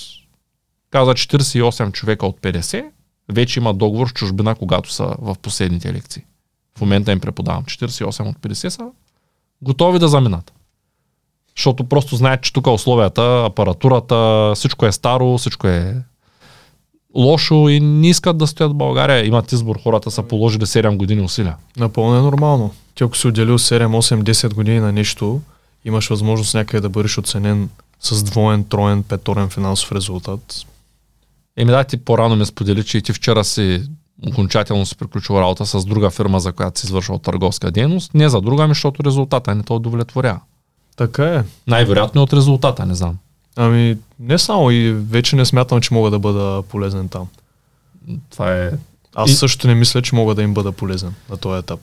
Каза 0.90 1.10
48 1.10 1.92
човека 1.92 2.26
от 2.26 2.40
50 2.40 2.84
вече 3.32 3.60
имат 3.60 3.78
договор 3.78 4.08
в 4.08 4.14
чужбина, 4.14 4.54
когато 4.54 4.92
са 4.92 5.14
в 5.18 5.36
последните 5.42 5.92
лекции. 5.92 6.24
В 6.78 6.80
момента 6.80 7.12
им 7.12 7.20
преподавам. 7.20 7.64
48 7.64 8.28
от 8.28 8.38
50 8.38 8.68
са 8.68 8.90
готови 9.62 9.98
да 9.98 10.08
заминат. 10.08 10.52
Защото 11.56 11.84
просто 11.84 12.16
знаят, 12.16 12.42
че 12.42 12.52
тук 12.52 12.66
условията, 12.66 13.44
апаратурата, 13.46 14.52
всичко 14.54 14.86
е 14.86 14.92
старо, 14.92 15.38
всичко 15.38 15.66
е 15.66 15.94
лошо 17.14 17.68
и 17.68 17.80
не 17.80 18.08
искат 18.08 18.38
да 18.38 18.46
стоят 18.46 18.72
в 18.72 18.74
България. 18.74 19.26
Имат 19.26 19.52
избор, 19.52 19.82
хората 19.82 20.10
са 20.10 20.22
положили 20.22 20.66
7 20.66 20.96
години 20.96 21.20
усилия. 21.20 21.56
Напълно 21.76 22.16
е 22.16 22.20
нормално. 22.20 22.74
Ти 22.94 23.04
ако 23.04 23.16
си 23.16 23.26
отделил 23.26 23.58
7, 23.58 23.86
8, 23.86 24.22
10 24.22 24.54
години 24.54 24.80
на 24.80 24.92
нещо, 24.92 25.40
имаш 25.84 26.08
възможност 26.08 26.54
някъде 26.54 26.80
да 26.80 26.88
бъдеш 26.88 27.18
оценен 27.18 27.68
с 28.00 28.22
двоен, 28.22 28.64
троен, 28.64 29.02
петорен 29.02 29.48
финансов 29.48 29.92
резултат. 29.92 30.54
Еми 31.56 31.70
да, 31.70 31.84
ти 31.84 31.96
по-рано 31.96 32.36
ми 32.36 32.46
сподели, 32.46 32.84
че 32.84 32.98
и 32.98 33.02
ти 33.02 33.12
вчера 33.12 33.44
си 33.44 33.82
окончателно 34.28 34.86
си 34.86 34.96
приключил 34.96 35.34
работа 35.34 35.66
с 35.66 35.84
друга 35.84 36.10
фирма, 36.10 36.40
за 36.40 36.52
която 36.52 36.80
си 36.80 36.86
извършвал 36.86 37.18
търговска 37.18 37.70
дейност. 37.70 38.14
Не 38.14 38.28
за 38.28 38.40
друга, 38.40 38.64
ами 38.64 38.70
защото 38.70 39.04
резултата 39.04 39.54
не 39.54 39.62
те 39.62 39.72
удовлетворява. 39.72 40.40
Така 40.96 41.24
е. 41.34 41.44
Най-вероятно 41.66 42.22
от 42.22 42.32
резултата, 42.32 42.86
не 42.86 42.94
знам. 42.94 43.18
Ами, 43.56 43.96
не 44.20 44.38
само 44.38 44.70
и 44.70 44.92
вече 44.92 45.36
не 45.36 45.44
смятам, 45.44 45.80
че 45.80 45.94
мога 45.94 46.10
да 46.10 46.18
бъда 46.18 46.62
полезен 46.62 47.08
там. 47.08 47.28
Това 48.30 48.56
е... 48.56 48.72
Аз 49.14 49.30
и... 49.30 49.34
също 49.34 49.66
не 49.66 49.74
мисля, 49.74 50.02
че 50.02 50.14
мога 50.14 50.34
да 50.34 50.42
им 50.42 50.54
бъда 50.54 50.72
полезен 50.72 51.14
на 51.30 51.36
този 51.36 51.58
етап. 51.58 51.80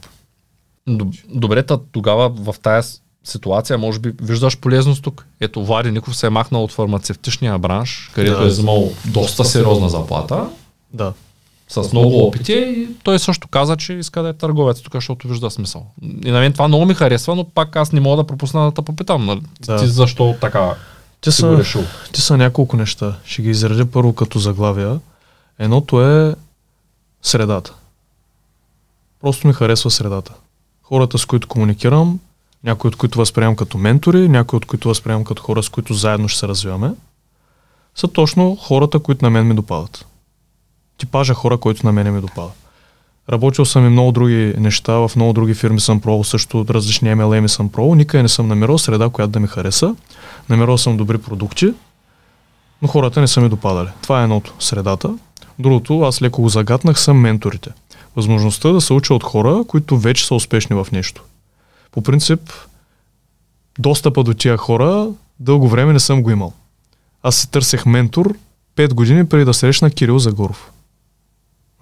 Добре, 1.30 1.64
тогава 1.92 2.30
в 2.30 2.56
тази 2.62 3.00
ситуация, 3.24 3.78
може 3.78 4.00
би 4.00 4.14
виждаш 4.22 4.58
полезност 4.58 5.04
тук. 5.04 5.26
Ето, 5.40 5.66
Влади 5.66 5.92
Ников 5.92 6.18
се 6.18 6.28
е 6.28 6.30
махнал 6.30 6.64
от 6.64 6.72
фармацевтичния 6.72 7.58
бранш, 7.58 8.12
където 8.14 8.40
да, 8.40 8.46
е 8.46 8.48
взимал 8.48 8.92
доста 9.06 9.46
сериозна 9.46 9.90
заплата. 9.90 10.50
Да. 10.94 11.14
С 11.68 11.94
много 11.94 12.24
опити 12.24 12.54
и 12.54 12.88
той 13.04 13.20
също 13.20 13.48
каза, 13.48 13.78
че 13.78 13.94
иска 13.94 14.22
да 14.24 14.30
е 14.30 14.34
търговец 14.34 14.82
тук, 14.82 14.94
защото 14.94 15.28
вижда 15.28 15.52
смисъл. 15.52 15.86
И 16.26 16.32
на 16.32 16.40
мен 16.40 16.54
това 16.54 16.68
много 16.68 16.86
ми 16.86 16.94
харесва, 16.94 17.36
но 17.36 17.44
пак 17.44 17.76
аз 17.76 17.92
не 17.92 18.00
мога 18.00 18.18
да 18.18 18.28
пропусна 18.28 18.66
да 18.66 18.72
те 18.72 18.82
попитам. 18.82 19.26
Нали? 19.26 19.42
Да. 19.60 19.78
Ти 19.78 19.88
защо 19.88 20.36
така 20.42 20.76
те 21.24 21.32
са, 21.32 21.64
те 22.14 22.22
са 22.22 22.38
няколко 22.38 22.78
неща. 22.78 23.16
Ще 23.26 23.42
ги 23.42 23.50
изредя 23.50 23.86
първо 23.86 24.14
като 24.14 24.40
заглавия. 24.40 25.00
Едното 25.60 26.02
е 26.02 26.36
средата. 27.22 27.74
Просто 29.22 29.48
ми 29.48 29.54
харесва 29.54 29.92
средата. 29.92 30.34
Хората, 30.82 31.18
с 31.18 31.26
които 31.26 31.48
комуникирам, 31.48 32.20
някои 32.64 32.88
от 32.88 32.96
които 32.96 33.18
възприемам 33.18 33.56
като 33.56 33.78
ментори, 33.78 34.30
някои 34.30 34.58
от 34.58 34.66
които 34.66 34.88
възприемам 34.88 35.24
като 35.24 35.44
хора, 35.44 35.64
с 35.64 35.70
които 35.70 35.94
заедно 35.94 36.28
ще 36.28 36.40
се 36.40 36.48
развиваме. 36.48 36.92
са 37.96 38.08
точно 38.08 38.56
хората, 38.56 39.00
които 39.00 39.26
на 39.26 39.30
мен 39.30 39.48
ми 39.48 39.56
допадат. 39.56 40.06
Типажа 41.04 41.34
хора, 41.34 41.58
които 41.58 41.86
на 41.86 41.92
мен 41.92 42.14
ми 42.14 42.22
допада. 42.22 42.52
Работил 43.30 43.66
съм 43.66 43.86
и 43.86 43.90
много 43.90 44.12
други 44.12 44.54
неща, 44.58 44.94
в 44.94 45.12
много 45.16 45.34
други 45.34 45.54
фирми 45.54 45.80
съм 45.80 46.02
пробвал 46.02 46.24
също, 46.24 46.66
различни 46.70 47.10
MLM 47.10 47.48
съм 47.48 47.70
пробвал, 47.70 47.96
никъде 47.96 48.22
не 48.22 48.30
съм 48.30 48.48
намерил 48.48 48.78
среда, 48.78 49.10
която 49.10 49.32
да 49.32 49.40
ми 49.40 49.48
хареса. 49.48 49.96
Намерил 50.50 50.78
съм 50.78 50.98
добри 50.98 51.18
продукти, 51.18 51.74
но 52.82 52.88
хората 52.88 53.22
не 53.22 53.28
са 53.28 53.42
ми 53.42 53.50
допадали. 53.50 53.90
Това 54.02 54.20
е 54.20 54.24
едното, 54.24 54.54
средата. 54.60 55.18
Другото, 55.60 56.02
аз 56.02 56.22
леко 56.22 56.42
го 56.42 56.50
загатнах, 56.50 57.00
са 57.00 57.14
менторите. 57.14 57.70
Възможността 58.16 58.72
да 58.72 58.82
се 58.82 58.94
уча 58.94 59.14
от 59.14 59.24
хора, 59.24 59.64
които 59.68 59.98
вече 59.98 60.26
са 60.26 60.36
успешни 60.36 60.76
в 60.76 60.88
нещо. 60.92 61.24
По 61.92 62.02
принцип, 62.02 62.40
достъпа 63.80 64.24
до 64.24 64.34
тия 64.34 64.58
хора 64.58 65.08
дълго 65.40 65.68
време 65.68 65.94
не 65.94 66.00
съм 66.00 66.24
го 66.24 66.32
имал. 66.32 66.54
Аз 67.24 67.36
си 67.36 67.52
търсех 67.52 67.86
ментор 67.86 68.34
5 68.76 68.94
години 68.94 69.30
преди 69.30 69.46
да 69.46 69.54
срещна 69.54 69.92
Кирил 69.92 70.20
Загоров. 70.20 70.73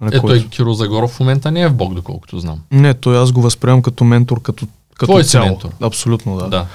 Е, 0.02 0.20
той 0.20 0.48
Кирил 0.48 0.72
Загоров 0.74 1.10
в 1.10 1.20
момента 1.20 1.50
не 1.50 1.60
е 1.60 1.68
в 1.68 1.74
Бог, 1.74 1.94
доколкото 1.94 2.38
знам. 2.38 2.60
Не, 2.70 2.94
той 2.94 3.22
аз 3.22 3.32
го 3.32 3.42
възприемам 3.42 3.82
като 3.82 4.04
ментор, 4.04 4.42
като, 4.42 4.66
като 4.94 5.12
Твой 5.12 5.24
цяло. 5.24 5.46
ментор. 5.46 5.70
Абсолютно, 5.80 6.36
да. 6.36 6.48
Да. 6.48 6.66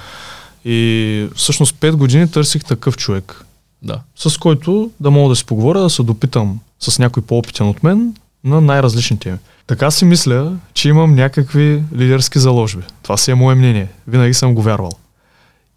И 0.64 1.28
всъщност 1.34 1.74
5 1.74 1.92
години 1.92 2.30
търсих 2.30 2.64
такъв 2.64 2.96
човек, 2.96 3.44
Да. 3.82 4.00
с 4.16 4.38
който 4.38 4.90
да 5.00 5.10
мога 5.10 5.28
да 5.28 5.36
си 5.36 5.44
поговоря, 5.44 5.80
да 5.80 5.90
се 5.90 6.02
допитам 6.02 6.60
с 6.80 6.98
някой 6.98 7.22
по-опитен 7.22 7.68
от 7.68 7.82
мен 7.82 8.14
на 8.44 8.60
най-различни 8.60 9.18
теми. 9.18 9.38
Така 9.66 9.90
си 9.90 10.04
мисля, 10.04 10.52
че 10.74 10.88
имам 10.88 11.14
някакви 11.14 11.82
лидерски 11.96 12.38
заложби. 12.38 12.82
Това 13.02 13.16
си 13.16 13.30
е 13.30 13.34
мое 13.34 13.54
мнение. 13.54 13.88
Винаги 14.06 14.34
съм 14.34 14.54
го 14.54 14.62
вярвал. 14.62 14.92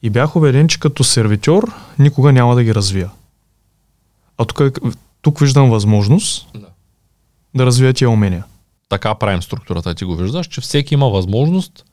И 0.03 0.09
бях 0.09 0.35
убеден, 0.35 0.67
че 0.67 0.79
като 0.79 1.03
сервитьор 1.03 1.71
никога 1.99 2.31
няма 2.33 2.55
да 2.55 2.63
ги 2.63 2.75
развия. 2.75 3.09
А 4.37 4.45
тук, 4.45 4.61
тук 5.21 5.39
виждам 5.39 5.69
възможност 5.69 6.47
Да. 6.55 6.67
Да 7.55 7.65
развия 7.65 7.93
тия 7.93 8.09
умения. 8.09 8.43
Така 8.89 9.15
правим 9.15 9.41
структурата, 9.41 9.95
ти 9.95 10.05
го 10.05 10.15
виждаш, 10.15 10.47
че 10.47 10.61
всеки 10.61 10.93
има 10.93 11.09
възможност 11.09 11.85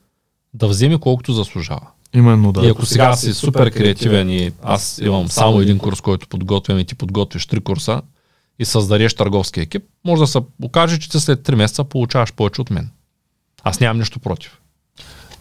да 0.53 0.67
вземе 0.67 0.97
колкото 0.97 1.33
заслужава. 1.33 1.87
Именно 2.13 2.51
да. 2.51 2.65
И 2.65 2.69
ако 2.69 2.85
сега 2.85 3.15
си 3.15 3.33
супер 3.33 3.71
креативен 3.71 4.29
и 4.29 4.51
аз 4.63 4.99
имам 5.03 5.27
само 5.27 5.61
един 5.61 5.77
курс, 5.77 6.01
който 6.01 6.27
подготвям 6.27 6.79
и 6.79 6.85
ти 6.85 6.95
подготвиш 6.95 7.45
три 7.45 7.59
курса 7.59 8.01
и 8.59 8.65
създадеш 8.65 9.13
търговски 9.13 9.59
екип, 9.59 9.83
може 10.05 10.19
да 10.19 10.27
се 10.27 10.39
окаже, 10.63 10.99
че 10.99 11.09
ти 11.09 11.19
след 11.19 11.39
3 11.47 11.55
месеца 11.55 11.83
получаваш 11.83 12.33
повече 12.33 12.61
от 12.61 12.69
мен. 12.69 12.89
Аз 13.63 13.79
нямам 13.79 13.99
нищо 13.99 14.19
против. 14.19 14.59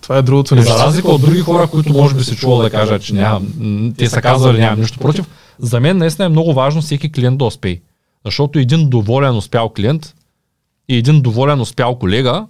Това 0.00 0.16
е 0.18 0.22
другото 0.22 0.48
За 0.48 0.54
нещо. 0.54 0.72
разлика 0.72 1.08
от 1.08 1.20
други 1.20 1.40
хора, 1.40 1.66
които 1.66 1.92
може 1.92 2.14
би 2.14 2.24
се 2.24 2.36
чувал 2.36 2.58
да 2.58 2.70
кажат, 2.70 3.02
че 3.02 3.14
нямам, 3.14 3.94
те 3.98 4.08
са 4.08 4.22
казвали 4.22 4.58
нямам 4.58 4.80
нищо 4.80 4.98
против, 4.98 5.26
за 5.58 5.80
мен 5.80 5.98
наистина 5.98 6.26
е 6.26 6.28
много 6.28 6.54
важно 6.54 6.82
всеки 6.82 7.12
клиент 7.12 7.38
да 7.38 7.44
успее. 7.44 7.80
Защото 8.28 8.58
един 8.58 8.88
доволен 8.88 9.36
успял 9.36 9.68
клиент 9.68 10.14
и 10.88 10.96
един 10.96 11.22
доволен 11.22 11.60
успял 11.60 11.98
колега, 11.98 12.46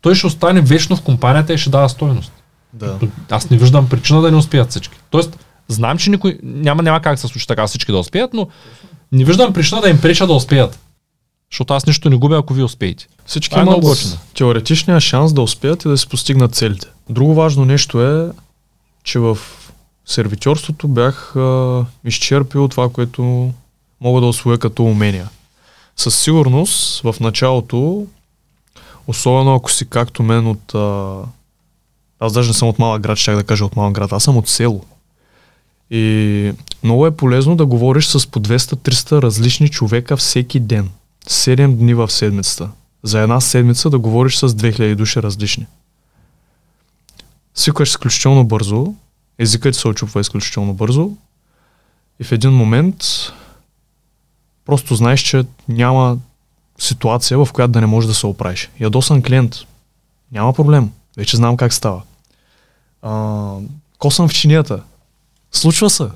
той 0.00 0.14
ще 0.14 0.26
остане 0.26 0.60
вечно 0.60 0.96
в 0.96 1.02
компанията 1.02 1.54
и 1.54 1.58
ще 1.58 1.70
дава 1.70 1.88
стойност. 1.88 2.32
Да. 2.72 2.98
Аз 3.30 3.50
не 3.50 3.58
виждам 3.58 3.88
причина 3.88 4.20
да 4.20 4.30
не 4.30 4.36
успеят 4.36 4.70
всички. 4.70 4.96
Тоест, 5.10 5.38
знам, 5.68 5.98
че 5.98 6.10
никой, 6.10 6.38
няма, 6.42 6.82
няма 6.82 7.00
как 7.02 7.18
се 7.18 7.28
случи 7.28 7.46
така 7.46 7.66
всички 7.66 7.92
да 7.92 7.98
успеят, 7.98 8.34
но 8.34 8.48
не 9.12 9.24
виждам 9.24 9.52
причина 9.52 9.80
да 9.80 9.88
им 9.88 10.00
преча 10.00 10.26
да 10.26 10.32
успеят. 10.32 10.78
Защото 11.52 11.74
аз 11.74 11.86
нищо 11.86 12.10
не 12.10 12.16
губя, 12.16 12.38
ако 12.38 12.54
вие 12.54 12.64
успеете. 12.64 13.06
Всички 13.26 13.50
Това 13.50 13.62
е 13.62 13.64
имат 13.64 13.80
готино. 13.80 14.16
теоретичния 14.34 15.00
шанс 15.00 15.32
да 15.32 15.42
успеят 15.42 15.84
и 15.84 15.88
да 15.88 15.98
си 15.98 16.08
постигнат 16.08 16.54
целите. 16.54 16.86
Друго 17.10 17.34
важно 17.34 17.64
нещо 17.64 18.02
е, 18.02 18.30
че 19.04 19.18
в 19.18 19.38
сервитьорството 20.06 20.88
бях 20.88 21.36
а, 21.36 21.84
изчерпил 22.04 22.68
това, 22.68 22.88
което 22.88 23.50
мога 24.00 24.20
да 24.20 24.26
освоя 24.26 24.58
като 24.58 24.84
умения. 24.84 25.28
Със 25.96 26.18
сигурност 26.18 27.00
в 27.02 27.14
началото, 27.20 28.06
особено 29.06 29.54
ако 29.54 29.70
си 29.70 29.88
както 29.88 30.22
мен 30.22 30.46
от... 30.46 30.74
А, 30.74 31.16
аз 32.20 32.32
даже 32.32 32.48
не 32.48 32.54
съм 32.54 32.68
от 32.68 32.78
малък 32.78 33.02
град, 33.02 33.18
ще 33.18 33.32
да 33.32 33.44
кажа 33.44 33.64
от 33.64 33.76
малък 33.76 33.94
град, 33.94 34.12
аз 34.12 34.24
съм 34.24 34.36
от 34.36 34.48
село. 34.48 34.84
И 35.90 36.52
много 36.82 37.06
е 37.06 37.16
полезно 37.16 37.56
да 37.56 37.66
говориш 37.66 38.06
с 38.06 38.26
по 38.26 38.40
200-300 38.40 39.22
различни 39.22 39.68
човека 39.68 40.16
всеки 40.16 40.60
ден. 40.60 40.90
7 41.28 41.74
дни 41.74 41.94
в 41.94 42.10
седмицата. 42.10 42.70
За 43.02 43.20
една 43.20 43.40
седмица 43.40 43.90
да 43.90 43.98
говориш 43.98 44.36
с 44.36 44.48
2000 44.48 44.94
души 44.94 45.22
различни. 45.22 45.66
Свикваш 47.54 47.88
изключително 47.88 48.44
бързо, 48.44 48.94
езикът 49.38 49.76
се 49.76 49.88
очупва 49.88 50.20
изключително 50.20 50.74
бързо 50.74 51.10
и 52.20 52.24
в 52.24 52.32
един 52.32 52.50
момент 52.50 53.04
просто 54.66 54.94
знаеш, 54.94 55.20
че 55.20 55.44
няма 55.68 56.18
ситуация, 56.78 57.44
в 57.44 57.52
която 57.52 57.72
да 57.72 57.80
не 57.80 57.86
можеш 57.86 58.08
да 58.08 58.14
се 58.14 58.26
оправиш. 58.26 58.70
Ядосан 58.80 59.22
клиент. 59.22 59.54
Няма 60.32 60.52
проблем. 60.52 60.90
Вече 61.16 61.36
знам 61.36 61.56
как 61.56 61.72
става. 61.72 62.02
А, 63.02 63.52
косъм 63.98 64.28
в 64.28 64.34
чинията. 64.34 64.82
Случва 65.52 65.90
се. 65.90 66.08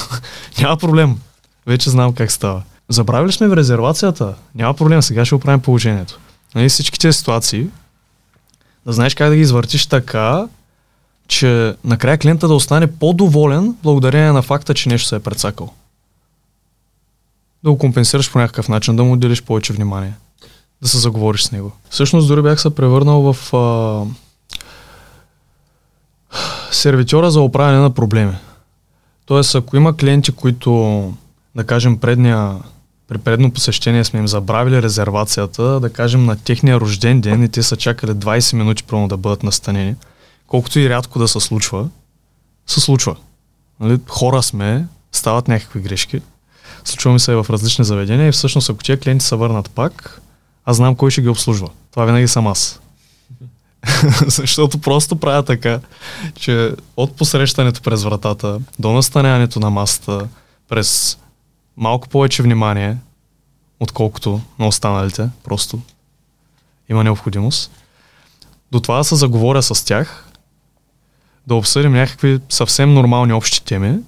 Няма 0.60 0.76
проблем. 0.76 1.18
Вече 1.66 1.90
знам 1.90 2.12
как 2.12 2.32
става. 2.32 2.62
Забравили 2.88 3.32
сме 3.32 3.48
в 3.48 3.56
резервацията. 3.56 4.34
Няма 4.54 4.74
проблем, 4.74 5.02
сега 5.02 5.24
ще 5.24 5.34
оправим 5.34 5.60
положението. 5.60 6.18
Нали, 6.54 6.68
всички 6.68 6.98
тези 6.98 7.18
ситуации, 7.18 7.66
да 8.86 8.92
знаеш 8.92 9.14
как 9.14 9.28
да 9.28 9.34
ги 9.34 9.40
извъртиш 9.40 9.86
така, 9.86 10.46
че 11.28 11.74
накрая 11.84 12.18
клиента 12.18 12.48
да 12.48 12.54
остане 12.54 12.86
по-доволен 12.86 13.74
благодарение 13.82 14.32
на 14.32 14.42
факта, 14.42 14.74
че 14.74 14.88
нещо 14.88 15.08
се 15.08 15.16
е 15.16 15.20
прецакал. 15.20 15.72
Да 17.64 17.70
го 17.70 17.78
компенсираш 17.78 18.32
по 18.32 18.38
някакъв 18.38 18.68
начин, 18.68 18.96
да 18.96 19.04
му 19.04 19.12
отделиш 19.12 19.42
повече 19.42 19.72
внимание. 19.72 20.12
Да 20.82 20.88
се 20.88 20.98
заговориш 20.98 21.42
с 21.42 21.52
него. 21.52 21.72
Всъщност 21.90 22.28
дори 22.28 22.42
бях 22.42 22.60
се 22.60 22.74
превърнал 22.74 23.32
в 23.32 23.54
а, 23.54 24.04
сервитьора 26.70 27.30
за 27.30 27.40
оправяне 27.40 27.78
на 27.78 27.90
проблеми. 27.90 28.36
Тоест, 29.26 29.54
ако 29.54 29.76
има 29.76 29.96
клиенти, 29.96 30.32
които, 30.32 31.12
да 31.54 31.64
кажем, 31.64 31.98
предния, 31.98 32.56
при 33.08 33.18
предно 33.18 33.50
посещение 33.50 34.04
сме 34.04 34.20
им 34.20 34.28
забравили 34.28 34.82
резервацията, 34.82 35.80
да 35.80 35.92
кажем, 35.92 36.24
на 36.24 36.36
техния 36.36 36.80
рожден 36.80 37.20
ден 37.20 37.42
и 37.42 37.48
те 37.48 37.62
са 37.62 37.76
чакали 37.76 38.10
20 38.10 38.56
минути 38.56 38.82
пълно 38.82 39.08
да 39.08 39.16
бъдат 39.16 39.42
настанени, 39.42 39.94
колкото 40.46 40.78
и 40.78 40.88
рядко 40.88 41.18
да 41.18 41.28
се 41.28 41.40
случва, 41.40 41.88
се 42.66 42.80
случва. 42.80 43.16
Нали? 43.80 44.00
Хора 44.08 44.42
сме, 44.42 44.86
стават 45.12 45.48
някакви 45.48 45.80
грешки, 45.80 46.20
случва 46.88 47.12
ми 47.12 47.20
се 47.20 47.34
в 47.34 47.46
различни 47.50 47.84
заведения 47.84 48.28
и 48.28 48.32
всъщност 48.32 48.70
ако 48.70 48.82
тия 48.82 49.00
клиенти 49.00 49.24
се 49.24 49.36
върнат 49.36 49.70
пак, 49.70 50.20
аз 50.64 50.76
знам 50.76 50.94
кой 50.94 51.10
ще 51.10 51.22
ги 51.22 51.28
обслужва. 51.28 51.68
Това 51.90 52.04
винаги 52.04 52.28
съм 52.28 52.46
аз. 52.46 52.80
Защото 54.26 54.78
просто 54.78 55.16
правя 55.16 55.42
така, 55.42 55.80
че 56.34 56.72
от 56.96 57.16
посрещането 57.16 57.82
през 57.82 58.02
вратата 58.04 58.58
до 58.78 58.92
настаняването 58.92 59.60
на 59.60 59.70
масата, 59.70 60.28
през 60.68 61.18
малко 61.76 62.08
повече 62.08 62.42
внимание, 62.42 62.96
отколкото 63.80 64.40
на 64.58 64.66
останалите, 64.66 65.28
просто 65.44 65.80
има 66.88 67.04
необходимост. 67.04 67.70
До 68.72 68.80
това 68.80 68.96
да 68.96 69.04
се 69.04 69.14
заговоря 69.14 69.62
с 69.62 69.84
тях, 69.84 70.24
да 71.46 71.54
обсъдим 71.54 71.92
някакви 71.92 72.40
съвсем 72.48 72.94
нормални 72.94 73.32
общи 73.32 73.64
теми 73.64 73.98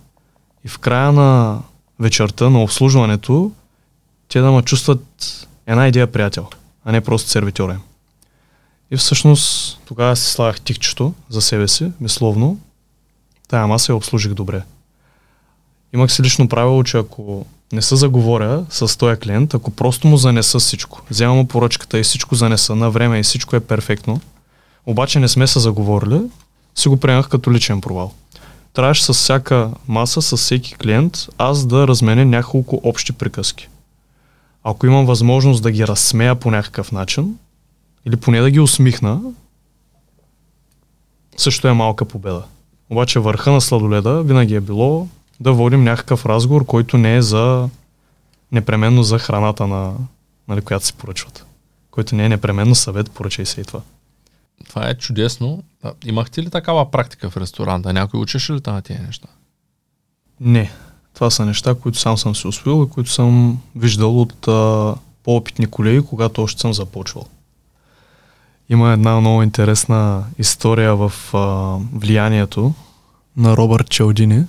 и 0.65 0.69
в 0.69 0.78
края 0.78 1.12
на 1.12 1.59
вечерта 2.01 2.51
на 2.51 2.62
обслужването 2.62 3.52
те 4.28 4.40
да 4.40 4.52
ме 4.52 4.62
чувстват 4.62 5.47
една 5.66 5.89
идея 5.89 6.12
приятел, 6.12 6.47
а 6.85 6.93
не 6.93 7.01
просто 7.01 7.31
сервитьора 7.31 7.72
им. 7.72 7.81
И 8.90 8.97
всъщност 8.97 9.78
тогава 9.85 10.16
си 10.16 10.32
слагах 10.32 10.60
тикчето 10.60 11.14
за 11.28 11.43
себе 11.43 11.68
си, 11.68 11.93
мисловно. 12.01 12.59
Тая 13.48 13.66
маса 13.66 13.93
я 13.93 13.97
обслужих 13.97 14.35
добре. 14.35 14.62
Имах 15.94 16.12
си 16.12 16.22
лично 16.22 16.48
правило, 16.48 16.85
че 16.85 16.97
ако 16.97 17.47
не 17.72 17.82
се 17.82 17.97
заговоря 17.97 18.64
с 18.70 18.98
този 18.98 19.20
клиент, 19.20 19.55
ако 19.55 19.70
просто 19.70 20.06
му 20.06 20.16
занеса 20.16 20.59
всичко, 20.59 21.02
взема 21.10 21.35
му 21.35 21.47
поръчката 21.47 21.98
и 21.98 22.02
всичко 22.02 22.35
занеса 22.35 22.74
на 22.74 22.90
време 22.90 23.18
и 23.18 23.22
всичко 23.22 23.56
е 23.56 23.60
перфектно, 23.60 24.20
обаче 24.86 25.18
не 25.20 25.28
сме 25.28 25.47
се 25.47 25.60
заговорили, 25.60 26.20
си 26.74 26.89
го 26.89 26.97
приемах 26.97 27.28
като 27.28 27.52
личен 27.52 27.81
провал. 27.81 28.12
Трябваше 28.72 29.05
с 29.05 29.12
всяка 29.12 29.70
маса, 29.88 30.22
с 30.22 30.36
всеки 30.36 30.74
клиент, 30.74 31.26
аз 31.38 31.66
да 31.66 31.88
разменя 31.88 32.24
няколко 32.24 32.80
общи 32.84 33.12
приказки. 33.12 33.68
Ако 34.64 34.86
имам 34.86 35.06
възможност 35.06 35.62
да 35.62 35.70
ги 35.70 35.86
разсмея 35.86 36.34
по 36.34 36.51
някакъв 36.51 36.92
начин, 36.92 37.38
или 38.06 38.16
поне 38.16 38.40
да 38.40 38.51
ги 38.51 38.60
усмихна, 38.60 39.20
също 41.36 41.68
е 41.68 41.72
малка 41.72 42.05
победа. 42.05 42.42
Обаче 42.90 43.20
върха 43.20 43.52
на 43.52 43.60
сладоледа 43.60 44.22
винаги 44.22 44.55
е 44.55 44.60
било 44.60 45.09
да 45.40 45.52
водим 45.52 45.84
някакъв 45.84 46.26
разговор, 46.26 46.66
който 46.66 46.98
не 46.98 47.16
е 47.16 47.22
за 47.22 47.68
непременно 48.52 49.02
за 49.02 49.18
храната, 49.18 49.66
на, 49.66 49.92
нали, 50.48 50.60
която 50.60 50.86
си 50.86 50.92
поръчват. 50.92 51.47
Който 51.90 52.14
не 52.14 52.24
е 52.24 52.28
непременно 52.28 52.74
съвет, 52.74 53.10
поръчай 53.10 53.47
се 53.47 53.60
и 53.60 53.64
това. 53.64 53.80
Това 54.69 54.89
е 54.89 54.95
чудесно. 54.95 55.62
А, 55.82 55.93
имахте 56.05 56.43
ли 56.43 56.51
такава 56.51 56.91
практика 56.91 57.31
в 57.31 57.37
ресторанта? 57.37 57.93
Някой 57.93 58.20
учеше 58.20 58.53
ли 58.53 58.61
там 58.61 58.82
тия 58.82 59.03
неща? 59.03 59.28
Не. 60.41 60.70
Това 61.15 61.31
са 61.31 61.47
неща, 61.47 61.74
които 61.74 61.99
сам 61.99 62.19
съм 62.19 62.35
си 62.37 62.47
освоил 62.47 62.87
и 62.87 62.91
които 62.91 63.11
съм 63.11 63.61
виждал 63.77 64.20
от 64.20 64.49
а, 64.49 64.95
по-опитни 65.23 65.66
колеги, 65.66 66.07
когато 66.07 66.43
още 66.43 66.61
съм 66.61 66.74
започвал. 66.74 67.27
Има 68.69 68.93
една 68.93 69.20
много 69.20 69.43
интересна 69.43 70.24
история 70.39 70.97
в 70.97 71.12
а, 71.35 71.77
влиянието 71.99 72.74
на 73.37 73.57
Робърт 73.57 73.89
Челдини. 73.89 74.45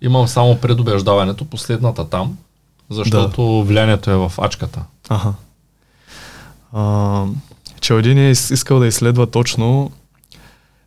Имам 0.00 0.28
само 0.28 0.60
предубеждаването, 0.60 1.44
последната 1.44 2.08
там, 2.08 2.38
защото 2.90 3.42
да. 3.42 3.62
влиянието 3.62 4.10
е 4.10 4.16
в 4.16 4.32
ачката. 4.38 4.82
Ага. 5.08 5.32
А, 6.72 7.26
Челдини 7.80 8.26
е 8.26 8.30
искал 8.30 8.78
да 8.78 8.86
изследва 8.86 9.26
точно 9.26 9.92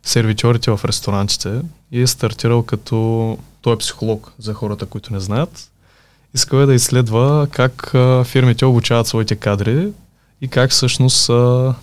сервитьорите 0.02 0.70
в 0.70 0.80
ресторантите 0.84 1.60
и 1.92 2.00
е 2.00 2.06
стартирал 2.06 2.62
като... 2.62 3.38
Той 3.62 3.74
е 3.74 3.78
психолог 3.78 4.32
за 4.38 4.54
хората, 4.54 4.86
които 4.86 5.12
не 5.12 5.20
знаят. 5.20 5.70
Искал 6.34 6.58
е 6.58 6.66
да 6.66 6.74
изследва 6.74 7.46
как 7.50 7.90
фирмите 8.24 8.64
обучават 8.64 9.06
своите 9.06 9.36
кадри 9.36 9.88
и 10.40 10.48
как 10.48 10.70
всъщност 10.70 11.30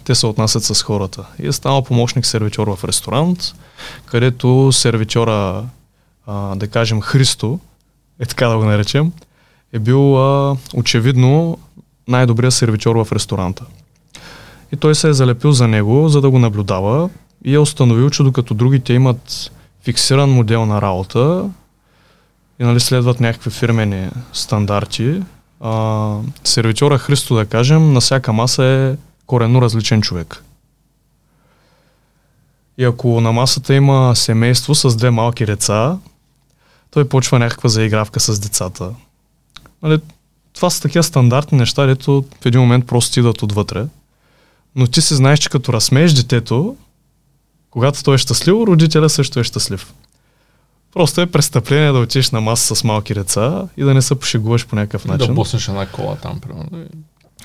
те 0.03 0.15
се 0.15 0.25
отнасят 0.25 0.63
с 0.63 0.81
хората. 0.81 1.25
И 1.39 1.47
е 1.47 1.51
станал 1.51 1.83
помощник 1.83 2.25
сервитьор 2.25 2.75
в 2.75 2.83
ресторант, 2.83 3.53
където 4.05 4.71
сервитьора, 4.71 5.63
да 6.55 6.67
кажем 6.71 7.01
Христо, 7.01 7.59
е 8.19 8.25
така 8.25 8.47
да 8.47 8.57
го 8.57 8.65
наречем, 8.65 9.11
е 9.73 9.79
бил 9.79 10.15
очевидно 10.73 11.57
най-добрият 12.07 12.53
сервитьор 12.53 12.95
в 13.05 13.11
ресторанта. 13.11 13.65
И 14.73 14.77
той 14.77 14.95
се 14.95 15.09
е 15.09 15.13
залепил 15.13 15.51
за 15.51 15.67
него, 15.67 16.09
за 16.09 16.21
да 16.21 16.29
го 16.29 16.39
наблюдава 16.39 17.09
и 17.45 17.53
е 17.53 17.59
установил, 17.59 18.09
че 18.09 18.23
докато 18.23 18.53
другите 18.53 18.93
имат 18.93 19.51
фиксиран 19.83 20.29
модел 20.29 20.65
на 20.65 20.81
работа 20.81 21.49
и 22.59 22.63
нали, 22.63 22.79
следват 22.79 23.19
някакви 23.19 23.49
фирмени 23.49 24.09
стандарти, 24.33 25.21
а, 25.59 26.15
сервитьора 26.43 26.97
Христо, 26.97 27.35
да 27.35 27.45
кажем, 27.45 27.93
на 27.93 27.99
всяка 27.99 28.33
маса 28.33 28.63
е 28.63 28.95
коренно 29.25 29.61
различен 29.61 30.01
човек. 30.01 30.43
И 32.77 32.83
ако 32.83 33.21
на 33.21 33.31
масата 33.31 33.73
има 33.73 34.15
семейство 34.15 34.75
с 34.75 34.95
две 34.95 35.11
малки 35.11 35.45
деца, 35.45 35.97
той 36.91 37.09
почва 37.09 37.39
някаква 37.39 37.69
заигравка 37.69 38.19
с 38.19 38.39
децата. 38.39 38.89
Нали, 39.83 39.99
това 40.53 40.69
са 40.69 40.81
такива 40.81 41.03
стандартни 41.03 41.57
неща, 41.57 41.85
дето 41.85 42.25
в 42.41 42.45
един 42.45 42.61
момент 42.61 42.87
просто 42.87 43.19
идват 43.19 43.43
отвътре. 43.43 43.85
Но 44.75 44.87
ти 44.87 45.01
си 45.01 45.15
знаеш, 45.15 45.39
че 45.39 45.49
като 45.49 45.73
разсмееш 45.73 46.13
детето, 46.13 46.75
когато 47.69 48.03
той 48.03 48.15
е 48.15 48.17
щастлив, 48.17 48.55
родителя 48.55 49.09
също 49.09 49.39
е 49.39 49.43
щастлив. 49.43 49.93
Просто 50.93 51.21
е 51.21 51.25
престъпление 51.25 51.91
да 51.91 51.99
отидеш 51.99 52.31
на 52.31 52.41
маса 52.41 52.75
с 52.75 52.83
малки 52.83 53.13
деца 53.13 53.67
и 53.77 53.83
да 53.83 53.93
не 53.93 54.01
се 54.01 54.15
пошегуваш 54.15 54.67
по 54.67 54.75
някакъв 54.75 55.05
начин. 55.05 55.27
Да 55.27 55.33
боснеш 55.33 55.67
една 55.67 55.85
кола 55.85 56.15
там, 56.15 56.39
примерно. 56.39 56.69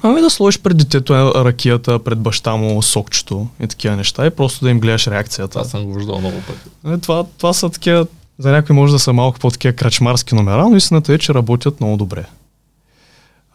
Ами 0.03 0.21
да 0.21 0.31
сложиш 0.31 0.61
пред 0.61 0.77
детето 0.77 1.35
ракията, 1.45 2.05
пред 2.05 2.19
баща 2.19 2.57
му 2.57 2.83
сокчето 2.83 3.49
и 3.61 3.67
такива 3.67 3.97
неща 3.97 4.27
и 4.27 4.31
просто 4.31 4.65
да 4.65 4.71
им 4.71 4.81
гледаш 4.81 5.07
реакцията. 5.07 5.53
Това 5.53 5.65
съм 5.65 5.85
го 5.85 5.95
виждал 5.95 6.19
много 6.19 6.37
пъти. 6.47 6.95
Е, 6.95 6.99
това, 6.99 7.25
това 7.39 7.53
са 7.53 7.71
такива, 7.71 8.07
за 8.39 8.53
някои 8.53 8.77
може 8.77 8.93
да 8.93 8.99
са 8.99 9.13
малко 9.13 9.39
по-такива 9.39 9.75
крачмарски 9.75 10.35
номера, 10.35 10.69
но 10.69 10.77
истината 10.77 11.15
е, 11.15 11.19
че 11.19 11.35
работят 11.35 11.81
много 11.81 11.97
добре. 11.97 12.25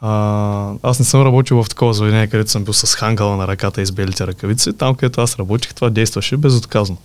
А, 0.02 0.73
аз 0.84 0.99
не 0.99 1.06
съм 1.06 1.22
работил 1.22 1.64
в 1.64 1.69
такова 1.69 1.94
заведение, 1.94 2.28
където 2.28 2.52
съм 2.52 2.64
бил 2.64 2.73
с 2.73 2.95
хангала 2.95 3.38
на 3.38 3.48
ръката 3.48 3.82
и 3.82 3.86
с 3.86 3.91
белите 3.91 4.28
ръкавици. 4.28 4.73
Там, 4.73 4.95
където 4.95 5.22
аз 5.22 5.40
работих, 5.40 5.73
това 5.73 5.90
действаше 5.90 6.38
безотказно. 6.38 6.98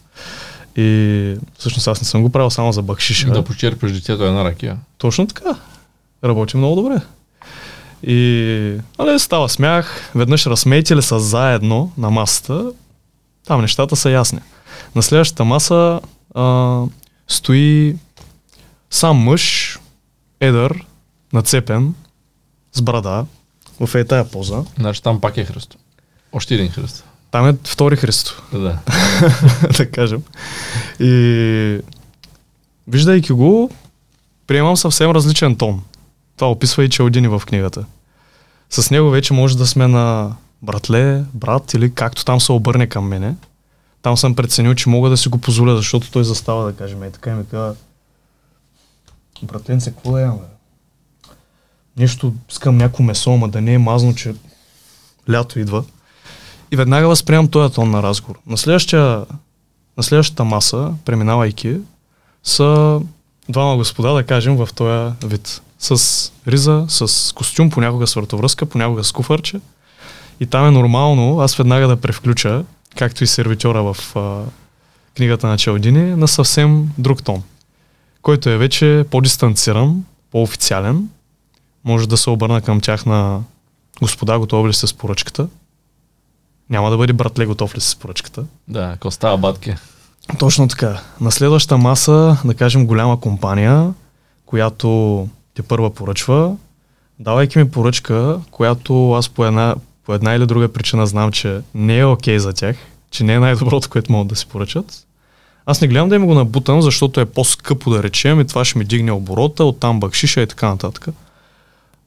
И 0.77 1.36
всъщност 1.59 1.89
аз 1.89 2.01
не 2.01 2.06
съм 2.06 2.23
го 2.23 2.31
правил 2.31 2.51
само 2.51 2.73
за 2.73 2.82
бакшиша. 2.82 3.31
Да 3.31 3.44
почерпиш 3.44 3.93
детето 3.93 4.24
една 4.24 4.44
ракия. 4.44 4.77
Точно 4.98 5.27
така. 5.27 5.55
Работи 6.24 6.56
много 6.56 6.82
добре. 6.82 7.01
И 8.02 8.78
нали, 8.98 9.18
става 9.18 9.48
смях, 9.48 10.10
веднъж 10.14 10.47
разсмейте 10.47 10.97
ли 10.97 11.02
са 11.02 11.20
заедно 11.20 11.93
на 11.98 12.10
масата, 12.10 12.73
там 13.47 13.60
нещата 13.60 13.97
са 13.97 14.10
ясни. 14.10 14.39
На 14.94 15.02
следващата 15.02 15.44
маса 15.44 16.01
а, 16.35 16.82
стои 17.28 17.97
сам 18.90 19.16
мъж, 19.16 19.78
едър, 20.40 20.85
нацепен, 21.32 21.94
с 22.77 22.82
брада, 22.82 23.27
в 23.81 23.94
е 23.94 24.05
тая 24.05 24.31
поза. 24.31 24.65
Значи 24.78 25.03
там 25.03 25.20
пак 25.20 25.36
е 25.36 25.44
Христо. 25.44 25.77
Още 26.32 26.55
един 26.55 26.70
Христо. 26.70 27.05
Там 27.31 27.48
е 27.48 27.57
втори 27.65 27.97
Христо. 27.97 28.43
Да. 28.53 28.78
да 29.78 29.90
кажем. 29.93 30.23
И 31.01 31.81
виждайки 32.89 33.32
го, 33.32 33.70
приемам 34.47 34.77
съвсем 34.77 35.11
различен 35.11 35.57
тон. 35.57 35.82
Това 36.36 36.51
описва 36.51 36.85
и 36.85 36.90
Челдини 36.90 37.28
в 37.28 37.43
книгата. 37.47 37.85
С 38.70 38.90
него 38.90 39.11
вече 39.11 39.32
може 39.32 39.59
да 39.59 39.66
сме 39.66 39.86
на 39.86 40.36
братле, 40.62 41.24
брат 41.35 41.74
или 41.74 41.94
както 41.94 42.24
там 42.24 42.40
се 42.40 42.53
обърне 42.53 42.86
към 42.86 43.09
мене. 43.09 43.35
Там 44.03 44.16
съм 44.16 44.35
преценил, 44.35 44.74
че 44.74 44.89
мога 44.89 45.11
да 45.11 45.16
си 45.16 45.28
го 45.28 45.39
позволя, 45.39 45.77
защото 45.77 46.11
той 46.11 46.24
застава 46.24 46.65
да 46.65 46.77
кажем. 46.77 47.03
Е 47.03 47.11
така 47.11 47.31
и 47.31 47.35
ми 47.35 47.47
казва, 47.51 47.74
братленце, 49.43 49.90
какво 49.90 50.12
да 50.12 50.20
имаме? 50.20 50.56
Нещо, 51.98 52.35
искам 52.51 52.77
някакво 52.77 53.02
месо, 53.02 53.35
ама 53.35 53.48
да 53.48 53.60
не 53.60 53.74
е 53.74 53.78
мазно, 53.78 54.14
че 54.14 54.35
лято 55.31 55.59
идва. 55.59 55.85
И 56.70 56.77
веднага 56.77 57.09
възприемам 57.09 57.48
този 57.48 57.74
тон 57.74 57.90
на 57.90 58.02
разговор. 58.02 58.39
На, 58.47 59.27
на 59.97 60.02
следващата 60.02 60.44
маса, 60.44 60.94
преминавайки, 61.05 61.77
са 62.44 63.01
двама 63.48 63.77
господа, 63.77 64.12
да 64.12 64.23
кажем, 64.23 64.56
в 64.56 64.68
този 64.74 65.14
вид. 65.24 65.62
С 65.78 66.32
риза, 66.48 66.86
с 66.89 67.35
костюм, 67.35 67.70
понякога 67.70 68.06
с 68.06 68.14
въртовръзка, 68.14 68.66
понякога 68.66 69.05
с 69.05 69.12
куфарче. 69.12 69.60
И 70.40 70.47
там 70.47 70.66
е 70.66 70.70
нормално 70.70 71.40
аз 71.40 71.56
веднага 71.56 71.89
да 71.89 71.97
превключа, 71.97 72.64
както 72.97 73.24
и 73.24 73.27
сервитьора 73.27 73.82
в 73.82 74.16
а, 74.16 74.43
книгата 75.16 75.47
на 75.47 75.59
Челдини, 75.59 76.16
на 76.16 76.28
съвсем 76.28 76.93
друг 76.98 77.23
тон, 77.23 77.43
който 78.23 78.48
е 78.51 78.56
вече 78.56 79.05
по-дистанциран, 79.10 80.05
по-официален 80.31 81.09
може 81.87 82.09
да 82.09 82.17
се 82.17 82.31
обърна 82.31 82.61
към 82.61 82.81
тях 82.81 83.07
на 83.07 83.41
господа, 84.03 84.39
готови 84.39 84.69
ли 84.69 84.73
сте 84.73 84.87
с 84.87 84.95
поръчката? 84.95 85.49
Няма 86.71 86.91
да 86.91 86.97
бъде 86.97 87.13
братле, 87.13 87.47
готов 87.47 87.77
ли 87.77 87.81
с 87.81 87.97
поръчката? 87.97 88.45
Да, 88.69 88.93
ако 88.95 89.11
става 89.11 89.37
батки. 89.37 89.75
Точно 90.39 90.69
така. 90.69 91.01
На 91.21 91.33
следващата 91.33 91.79
маса, 91.79 92.37
да 92.45 92.55
кажем 92.55 92.87
голяма 92.87 93.21
компания, 93.21 93.93
която 94.47 95.29
те 95.55 95.63
първа 95.63 95.95
поръчва, 95.95 96.57
давайки 97.19 97.59
ми 97.59 97.71
поръчка, 97.71 98.41
която 98.51 99.13
аз 99.13 99.29
по 99.29 99.47
една, 99.47 99.75
по 100.05 100.15
една 100.15 100.35
или 100.35 100.47
друга 100.47 100.73
причина 100.73 101.07
знам, 101.07 101.33
че 101.33 101.61
не 101.75 101.99
е 101.99 102.05
окей 102.05 102.37
okay 102.37 102.39
за 102.39 102.53
тях, 102.53 102.77
че 103.11 103.25
не 103.25 103.35
е 103.35 103.39
най-доброто, 103.39 103.91
което 103.91 104.13
могат 104.13 104.29
да 104.29 104.37
си 104.37 104.47
поръчат. 104.47 105.07
Аз 105.67 105.81
не 105.81 105.89
гледам 105.89 106.09
да 106.09 106.15
им 106.15 106.27
го 106.27 106.35
набутам, 106.35 106.83
защото 106.83 107.21
е 107.21 107.27
по-скъпо 107.27 107.91
да 107.91 108.03
речем 108.03 108.41
и 108.41 108.47
това 108.47 108.65
ще 108.65 108.79
ми 108.79 108.85
дигне 108.85 109.13
оборота, 109.13 109.65
оттам 109.65 110.01
бъкшиша 110.01 110.43
и 110.43 110.47
така 110.47 110.69
нататък. 110.69 111.09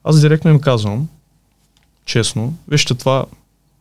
Аз 0.04 0.22
директно 0.22 0.52
им 0.52 0.60
казвам, 0.60 1.08
честно, 2.06 2.54
вижте 2.68 2.96
това, 2.96 3.26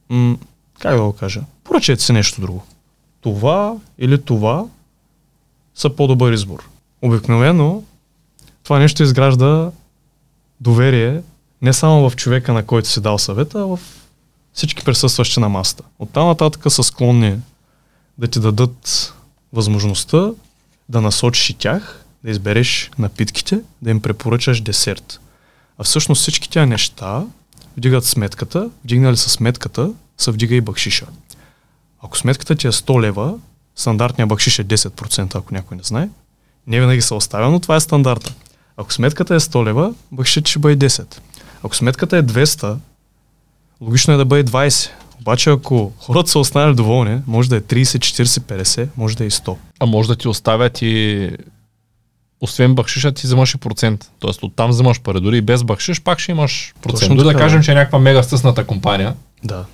м- 0.09 0.36
как 0.78 0.97
да 0.97 1.03
го 1.03 1.12
кажа, 1.12 1.43
поръчете 1.65 2.03
си 2.03 2.12
нещо 2.12 2.40
друго. 2.40 2.65
Това 3.20 3.77
или 3.99 4.23
това 4.23 4.65
са 5.74 5.90
по-добър 5.90 6.32
избор. 6.32 6.69
Обикновено 7.03 7.82
това 8.65 8.78
нещо 8.78 9.03
изгражда 9.03 9.70
доверие 10.61 11.23
не 11.62 11.73
само 11.73 12.11
в 12.11 12.16
човека, 12.16 12.53
на 12.53 12.66
който 12.66 12.89
си 12.89 13.01
дал 13.01 13.19
съвета, 13.19 13.59
а 13.59 13.65
в 13.66 13.81
всички 14.53 14.85
присъстващи 14.85 15.40
на 15.40 15.49
масата. 15.49 15.85
Оттам 15.99 16.27
нататък 16.27 16.73
са 16.73 16.82
склонни 16.82 17.39
да 18.19 18.28
ти 18.28 18.40
дадат 18.40 19.15
възможността 19.53 20.31
да 20.89 21.01
насочиш 21.01 21.51
и 21.51 21.55
тях, 21.55 22.05
да 22.24 22.31
избереш 22.31 22.90
напитките, 22.99 23.61
да 23.82 23.90
им 23.90 24.03
препоръчаш 24.03 24.61
десерт. 24.61 25.20
А 25.78 25.84
всъщност 25.84 26.22
всички 26.22 26.50
тя 26.50 26.66
неща 26.66 27.24
вдигат 27.76 28.05
сметката, 28.05 28.70
вдигнали 28.84 29.16
са 29.16 29.30
сметката, 29.30 29.92
се 30.18 30.30
вдига 30.30 30.55
и 30.55 30.60
бакшиша. 30.60 31.06
Ако 32.02 32.18
сметката 32.18 32.56
ти 32.56 32.66
е 32.66 32.72
100 32.72 33.00
лева, 33.00 33.34
стандартният 33.76 34.28
бакшиш 34.28 34.59
е 34.59 34.64
10%, 34.64 35.34
ако 35.34 35.55
някой 35.55 35.76
не 35.76 35.82
знае. 35.82 36.09
Не 36.66 36.80
винаги 36.80 37.02
се 37.02 37.14
оставя, 37.14 37.50
но 37.50 37.60
това 37.60 37.76
е 37.76 37.80
стандарта. 37.80 38.34
Ако 38.76 38.92
сметката 38.92 39.34
е 39.34 39.40
100 39.40 39.64
лева, 39.64 39.94
бакшишът 40.12 40.48
ще 40.48 40.59
бъде 40.59 40.88
10. 40.88 41.18
Ако 41.62 41.76
сметката 41.76 42.16
е 42.16 42.22
200, 42.22 42.76
логично 43.80 44.14
е 44.14 44.16
да 44.16 44.24
бъде 44.24 44.44
20. 44.50 44.90
Обаче 45.20 45.50
ако 45.50 45.92
хората 45.98 46.30
са 46.30 46.38
останали 46.38 46.74
доволни, 46.74 47.20
може 47.26 47.48
да 47.48 47.56
е 47.56 47.60
30, 47.60 47.82
40, 47.82 48.24
50, 48.62 48.88
може 48.96 49.16
да 49.16 49.24
е 49.24 49.26
и 49.26 49.30
100. 49.30 49.56
А 49.80 49.86
може 49.86 50.09
да 50.09 50.16
ти 50.16 50.28
оставят 50.28 50.82
и 50.82 51.30
освен 52.40 52.74
бакшиша 52.74 53.12
ти 53.12 53.27
вземаш 53.27 53.55
и 53.55 53.59
процент. 53.59 54.10
Тоест 54.19 54.43
оттам 54.43 54.70
вземаш 54.70 55.01
пари. 55.01 55.20
Дори 55.20 55.36
и 55.36 55.40
без 55.40 55.62
бакшиш 55.65 56.02
пак 56.02 56.20
ще 56.20 56.32
имаш 56.32 56.74
процент. 56.82 57.16
Дори 57.16 57.24
да 57.24 57.35
кажем, 57.35 57.62
че 57.62 57.73
е 57.73 57.74
някаква 57.74 57.98
мега 57.98 58.23
стъсната 58.23 58.66
компания. 58.66 59.15
Да. 59.44 59.65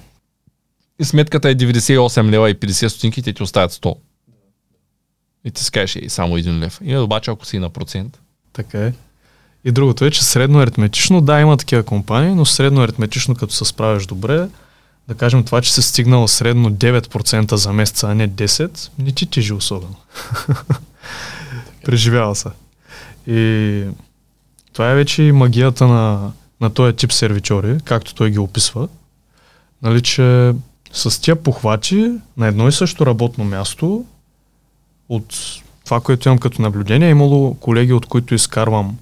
И 0.98 1.04
сметката 1.04 1.50
е 1.50 1.54
98 1.54 2.30
лева 2.30 2.50
и 2.50 2.54
50 2.54 2.88
стотинки, 2.88 3.22
те 3.22 3.32
ти 3.32 3.42
оставят 3.42 3.72
100. 3.72 3.96
И 5.44 5.50
ти 5.50 5.64
скажеш 5.64 5.96
и 5.96 6.08
само 6.08 6.38
1 6.38 6.58
лев. 6.58 6.80
И 6.84 6.96
обаче 6.96 7.30
ако 7.30 7.46
си 7.46 7.58
на 7.58 7.70
процент. 7.70 8.18
Така 8.52 8.86
е. 8.86 8.92
И 9.64 9.72
другото 9.72 10.04
е, 10.04 10.10
че 10.10 10.24
средно 10.24 10.58
аритметично, 10.58 11.20
да, 11.20 11.40
има 11.40 11.56
такива 11.56 11.82
компании, 11.82 12.34
но 12.34 12.44
средно 12.44 12.82
аритметично, 12.82 13.34
като 13.34 13.54
се 13.54 13.64
справиш 13.64 14.06
добре, 14.06 14.48
да 15.08 15.14
кажем 15.14 15.44
това, 15.44 15.62
че 15.62 15.72
се 15.72 15.82
стигнал 15.82 16.28
средно 16.28 16.70
9% 16.70 17.54
за 17.54 17.72
месеца, 17.72 18.08
а 18.10 18.14
не 18.14 18.28
10%, 18.28 18.90
не 18.98 19.12
ти 19.12 19.26
тежи 19.26 19.52
особено. 19.52 19.94
Преживява 21.84 22.34
се. 22.34 22.48
И 23.26 23.84
това 24.72 24.90
е 24.90 24.94
вече 24.94 25.22
и 25.22 25.32
магията 25.32 25.86
на, 25.86 26.32
на 26.60 26.70
този 26.70 26.96
тип 26.96 27.12
сервичори, 27.12 27.78
както 27.84 28.14
той 28.14 28.30
ги 28.30 28.38
описва. 28.38 28.88
Нали, 29.82 30.02
че 30.02 30.54
с 30.92 31.20
тия 31.20 31.42
похвати 31.42 32.12
на 32.36 32.46
едно 32.46 32.68
и 32.68 32.72
също 32.72 33.06
работно 33.06 33.44
място, 33.44 34.04
от 35.08 35.34
това, 35.84 36.00
което 36.00 36.28
имам 36.28 36.38
като 36.38 36.62
наблюдение, 36.62 37.08
е 37.08 37.10
имало 37.10 37.54
колеги, 37.54 37.92
от 37.92 38.06
които 38.06 38.34
изкарвам 38.34 38.98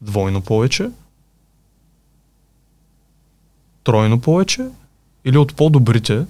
двойно 0.00 0.40
повече, 0.40 0.90
тройно 3.84 4.20
повече 4.20 4.68
или 5.24 5.38
от 5.38 5.54
по-добрите, 5.54 6.24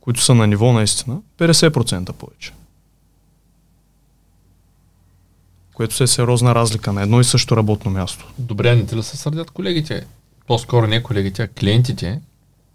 които 0.00 0.22
са 0.22 0.34
на 0.34 0.46
ниво 0.46 0.72
наистина, 0.72 1.20
50% 1.38 2.12
повече. 2.12 2.52
Което 5.78 5.94
се 5.94 6.04
е 6.04 6.06
сериозна 6.06 6.54
разлика 6.54 6.92
на 6.92 7.02
едно 7.02 7.20
и 7.20 7.24
също 7.24 7.56
работно 7.56 7.90
място. 7.90 8.26
Добре, 8.38 8.74
не 8.74 8.86
те 8.86 8.96
ли 8.96 9.02
се 9.02 9.16
сърдят 9.16 9.50
колегите? 9.50 10.06
По-скоро 10.46 10.86
не 10.86 11.02
колегите, 11.02 11.42
а 11.42 11.48
клиентите, 11.48 12.20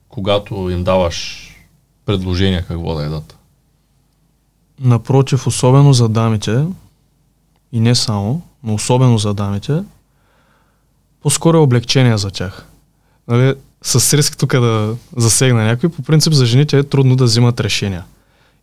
когато 0.09 0.69
им 0.69 0.83
даваш 0.83 1.47
предложения 2.05 2.65
какво 2.65 2.95
да 2.95 3.03
едат. 3.03 3.37
Напротив, 4.79 5.47
особено 5.47 5.93
за 5.93 6.09
дамите, 6.09 6.65
и 7.71 7.79
не 7.79 7.95
само, 7.95 8.41
но 8.63 8.73
особено 8.73 9.17
за 9.17 9.33
дамите, 9.33 9.83
по-скоро 11.21 11.57
е 11.57 11.61
облегчение 11.61 12.17
за 12.17 12.31
тях. 12.31 12.65
Нали, 13.27 13.55
с 13.81 14.17
риск 14.17 14.37
тук 14.37 14.51
да 14.51 14.95
засегна 15.17 15.63
някой, 15.63 15.89
по 15.89 16.01
принцип 16.01 16.33
за 16.33 16.45
жените 16.45 16.77
е 16.77 16.83
трудно 16.83 17.15
да 17.15 17.23
взимат 17.23 17.59
решения. 17.59 18.03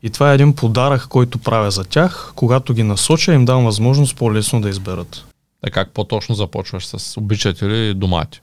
И 0.03 0.11
това 0.11 0.31
е 0.31 0.35
един 0.35 0.55
подарък, 0.55 1.07
който 1.09 1.39
правя 1.39 1.71
за 1.71 1.85
тях. 1.85 2.33
Когато 2.35 2.75
ги 2.75 2.83
насоча, 2.83 3.35
им 3.35 3.45
давам 3.45 3.65
възможност 3.65 4.17
по-лесно 4.17 4.61
да 4.61 4.69
изберат. 4.69 5.25
А 5.67 5.71
как 5.71 5.91
по-точно 5.91 6.35
започваш 6.35 6.87
с 6.87 7.17
обичате 7.17 7.69
ли 7.69 7.95
домати? 7.95 8.41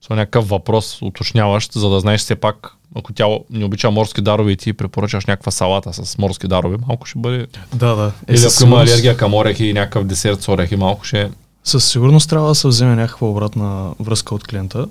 С 0.00 0.10
някакъв 0.10 0.48
въпрос 0.48 1.02
уточняващ, 1.02 1.72
за 1.72 1.88
да 1.88 2.00
знаеш 2.00 2.20
все 2.20 2.36
пак, 2.36 2.76
ако 2.96 3.12
тя 3.12 3.26
не 3.50 3.64
обича 3.64 3.90
морски 3.90 4.20
дарове 4.22 4.52
и 4.52 4.56
ти 4.56 4.72
препоръчаш 4.72 5.26
някаква 5.26 5.52
салата 5.52 5.92
с 5.92 6.18
морски 6.18 6.48
дарове, 6.48 6.76
малко 6.88 7.06
ще 7.06 7.18
бъде... 7.18 7.46
Да, 7.74 7.94
да. 7.94 8.12
Е, 8.28 8.34
Или 8.34 8.44
ако 8.44 8.62
има 8.62 8.80
алергия 8.80 9.16
към 9.16 9.34
орехи 9.34 9.66
и 9.66 9.72
някакъв 9.72 10.04
десерт 10.04 10.42
с 10.42 10.48
орехи, 10.48 10.76
малко 10.76 11.04
ще... 11.04 11.30
Със 11.64 11.90
сигурност 11.90 12.30
трябва 12.30 12.48
да 12.48 12.54
се 12.54 12.68
вземе 12.68 12.94
някаква 12.94 13.28
обратна 13.28 13.94
връзка 14.00 14.34
от 14.34 14.46
клиента. 14.46 14.86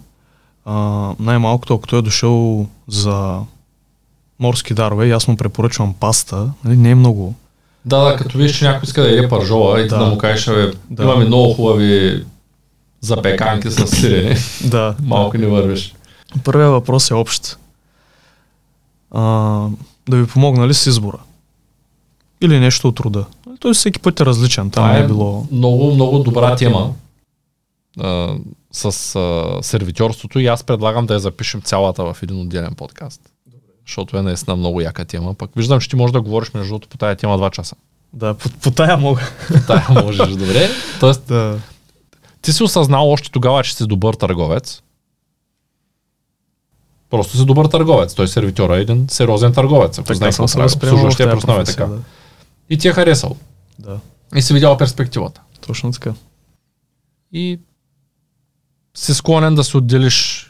А, 0.66 0.76
най-малкото, 1.20 1.74
ако 1.74 1.88
той 1.88 2.00
е 2.00 2.02
дошъл 2.02 2.68
за 2.88 3.40
морски 4.44 4.74
дарове, 4.74 5.12
аз 5.12 5.28
му 5.28 5.38
препоръчвам 5.38 5.94
паста, 5.94 6.50
нали, 6.64 6.78
не 6.78 6.90
е 6.90 6.96
много. 6.96 7.36
Да, 7.86 8.04
да, 8.04 8.16
като 8.16 8.38
виж, 8.38 8.58
че 8.58 8.66
някой 8.66 8.84
иска 8.84 9.02
да 9.02 9.10
яде 9.10 9.30
паржола 9.30 9.82
и 9.82 9.88
да, 9.88 9.98
да 9.98 10.06
му 10.06 10.18
кажеш, 10.18 10.46
да. 10.90 11.04
имаме 11.04 11.26
много 11.26 11.54
хубави 11.54 12.24
запеканки 13.02 13.72
с 13.72 13.88
сирене. 13.96 14.38
да. 14.66 14.96
Малко 15.04 15.38
не 15.38 15.48
вървиш. 15.48 15.94
Първият 16.44 16.72
въпрос 16.72 17.12
е 17.12 17.14
общ. 17.14 17.58
А, 19.12 19.22
да 20.10 20.18
ви 20.18 20.28
помогна 20.28 20.68
ли 20.68 20.74
с 20.74 20.88
избора? 20.88 21.18
Или 22.42 22.60
нещо 22.60 22.88
от 22.88 22.96
труда? 22.96 23.26
Той 23.60 23.74
всеки 23.74 24.00
път 24.00 24.20
е 24.20 24.26
различен. 24.26 24.70
Там 24.70 24.84
Това 24.84 24.98
е, 24.98 25.04
е 25.04 25.08
било... 25.08 25.48
Много, 25.52 25.94
много 25.94 26.20
добра 26.20 26.56
тема 26.56 26.94
а, 28.00 28.36
с 28.72 29.16
а, 29.16 29.58
сервитьорството 29.64 30.40
и 30.40 30.48
аз 30.48 30.64
предлагам 30.64 31.06
да 31.06 31.14
я 31.14 31.20
запишем 31.20 31.62
цялата 31.62 32.14
в 32.14 32.18
един 32.24 32.42
отделен 32.42 32.76
подкаст. 32.76 33.33
Защото 33.88 34.18
е 34.18 34.22
наистина 34.22 34.56
много 34.56 34.82
яка 34.82 35.06
тема. 35.06 35.34
Пък 35.34 35.52
виждам, 35.56 35.80
че 35.80 35.90
ти 35.90 35.96
можеш 35.96 36.12
да 36.12 36.22
говориш 36.22 36.54
между 36.54 36.70
другото 36.70 36.88
по 36.88 36.98
тая 36.98 37.16
тема 37.16 37.38
два 37.38 37.50
часа. 37.50 37.76
Да, 38.14 38.34
по, 38.34 38.50
по 38.50 38.72
тая 38.72 38.98
мога. 38.98 39.22
По 39.48 39.68
тая 39.68 40.04
можеш, 40.04 40.28
добре. 40.30 40.70
Тоест, 41.00 41.28
да. 41.28 41.60
ти 42.42 42.54
си 42.54 42.64
осъзнал 42.64 43.12
още 43.12 43.32
тогава, 43.32 43.64
че 43.64 43.76
си 43.76 43.88
добър 43.88 44.14
търговец. 44.14 44.82
Просто 47.10 47.38
си 47.38 47.46
добър 47.46 47.66
търговец. 47.66 48.16
Той 48.16 48.28
сервитьора 48.28 48.78
е 48.78 48.82
един 48.82 49.06
сериозен 49.10 49.54
търговец. 49.54 50.00
Ако 50.00 50.14
знаеш 50.14 50.36
какво 50.38 50.54
прави. 50.54 50.74
Обслужващия 50.76 51.32
персонал 51.32 51.62
е 51.62 51.64
така. 51.64 51.86
Да. 51.86 51.98
И 52.70 52.78
ти 52.78 52.88
е 52.88 52.94
харесал. 52.94 53.36
Да. 53.80 54.00
И 54.36 54.42
си 54.42 54.54
видял 54.54 54.78
перспективата. 54.78 55.42
Точно 55.68 55.92
така. 55.92 56.14
И 57.32 57.60
си 58.96 59.14
склонен 59.14 59.56
да 59.56 59.64
се 59.64 59.78
отделиш 59.78 60.50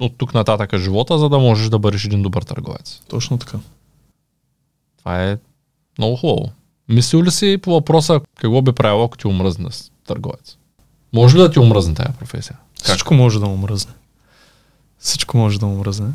от 0.00 0.18
тук 0.18 0.34
нататък 0.34 0.76
живота, 0.76 1.18
за 1.18 1.28
да 1.28 1.38
можеш 1.38 1.68
да 1.68 1.78
бъдеш 1.78 2.04
един 2.04 2.22
добър 2.22 2.42
търговец. 2.42 3.00
Точно 3.08 3.38
така. 3.38 3.58
Това 4.98 5.24
е 5.24 5.38
много 5.98 6.16
хубаво. 6.16 6.52
Мислил 6.88 7.22
ли 7.22 7.30
си 7.30 7.58
по 7.62 7.72
въпроса 7.72 8.20
какво 8.36 8.62
би 8.62 8.72
правило, 8.72 9.04
ако 9.04 9.16
ти 9.16 9.26
омръзне 9.26 9.70
с 9.70 9.90
търговец? 10.06 10.56
Може 11.12 11.36
ли 11.36 11.40
да 11.40 11.50
ти 11.50 11.58
омръзне 11.58 11.94
тази 11.94 12.12
професия? 12.18 12.56
Как? 12.76 12.84
Всичко 12.84 13.14
може 13.14 13.40
да 13.40 13.46
омръзне. 13.46 13.92
Всичко 14.98 15.36
може 15.36 15.60
да 15.60 15.66
омръзне. 15.66 16.12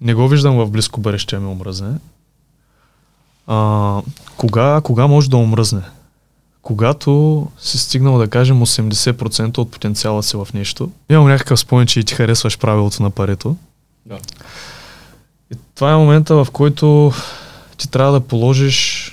Не 0.00 0.14
го 0.14 0.28
виждам 0.28 0.56
в 0.56 0.70
близко 0.70 1.00
бъдеще 1.00 1.38
ми 1.38 1.46
омръзне. 1.46 1.98
А, 3.46 4.02
кога, 4.36 4.80
кога 4.80 5.06
може 5.06 5.30
да 5.30 5.36
омръзне? 5.36 5.82
Когато 6.62 7.46
си 7.58 7.78
стигнал 7.78 8.18
да 8.18 8.28
кажем 8.28 8.60
80% 8.60 9.58
от 9.58 9.70
потенциала 9.70 10.22
си 10.22 10.36
в 10.36 10.48
нещо. 10.54 10.90
Имам 11.10 11.28
някакъв 11.28 11.60
спомен, 11.60 11.86
че 11.86 12.00
и 12.00 12.04
ти 12.04 12.14
харесваш 12.14 12.58
правилото 12.58 13.02
на 13.02 13.10
парето. 13.10 13.56
Да. 14.06 14.18
И 15.52 15.56
това 15.74 15.92
е 15.92 15.96
момента, 15.96 16.34
в 16.34 16.50
който 16.52 17.12
ти 17.76 17.90
трябва 17.90 18.12
да 18.12 18.20
положиш 18.20 19.12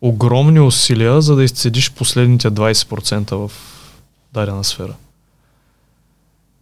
огромни 0.00 0.60
усилия, 0.60 1.22
за 1.22 1.36
да 1.36 1.44
изцедиш 1.44 1.92
последните 1.92 2.50
20% 2.50 3.34
в 3.34 3.52
дадена 4.32 4.64
сфера. 4.64 4.94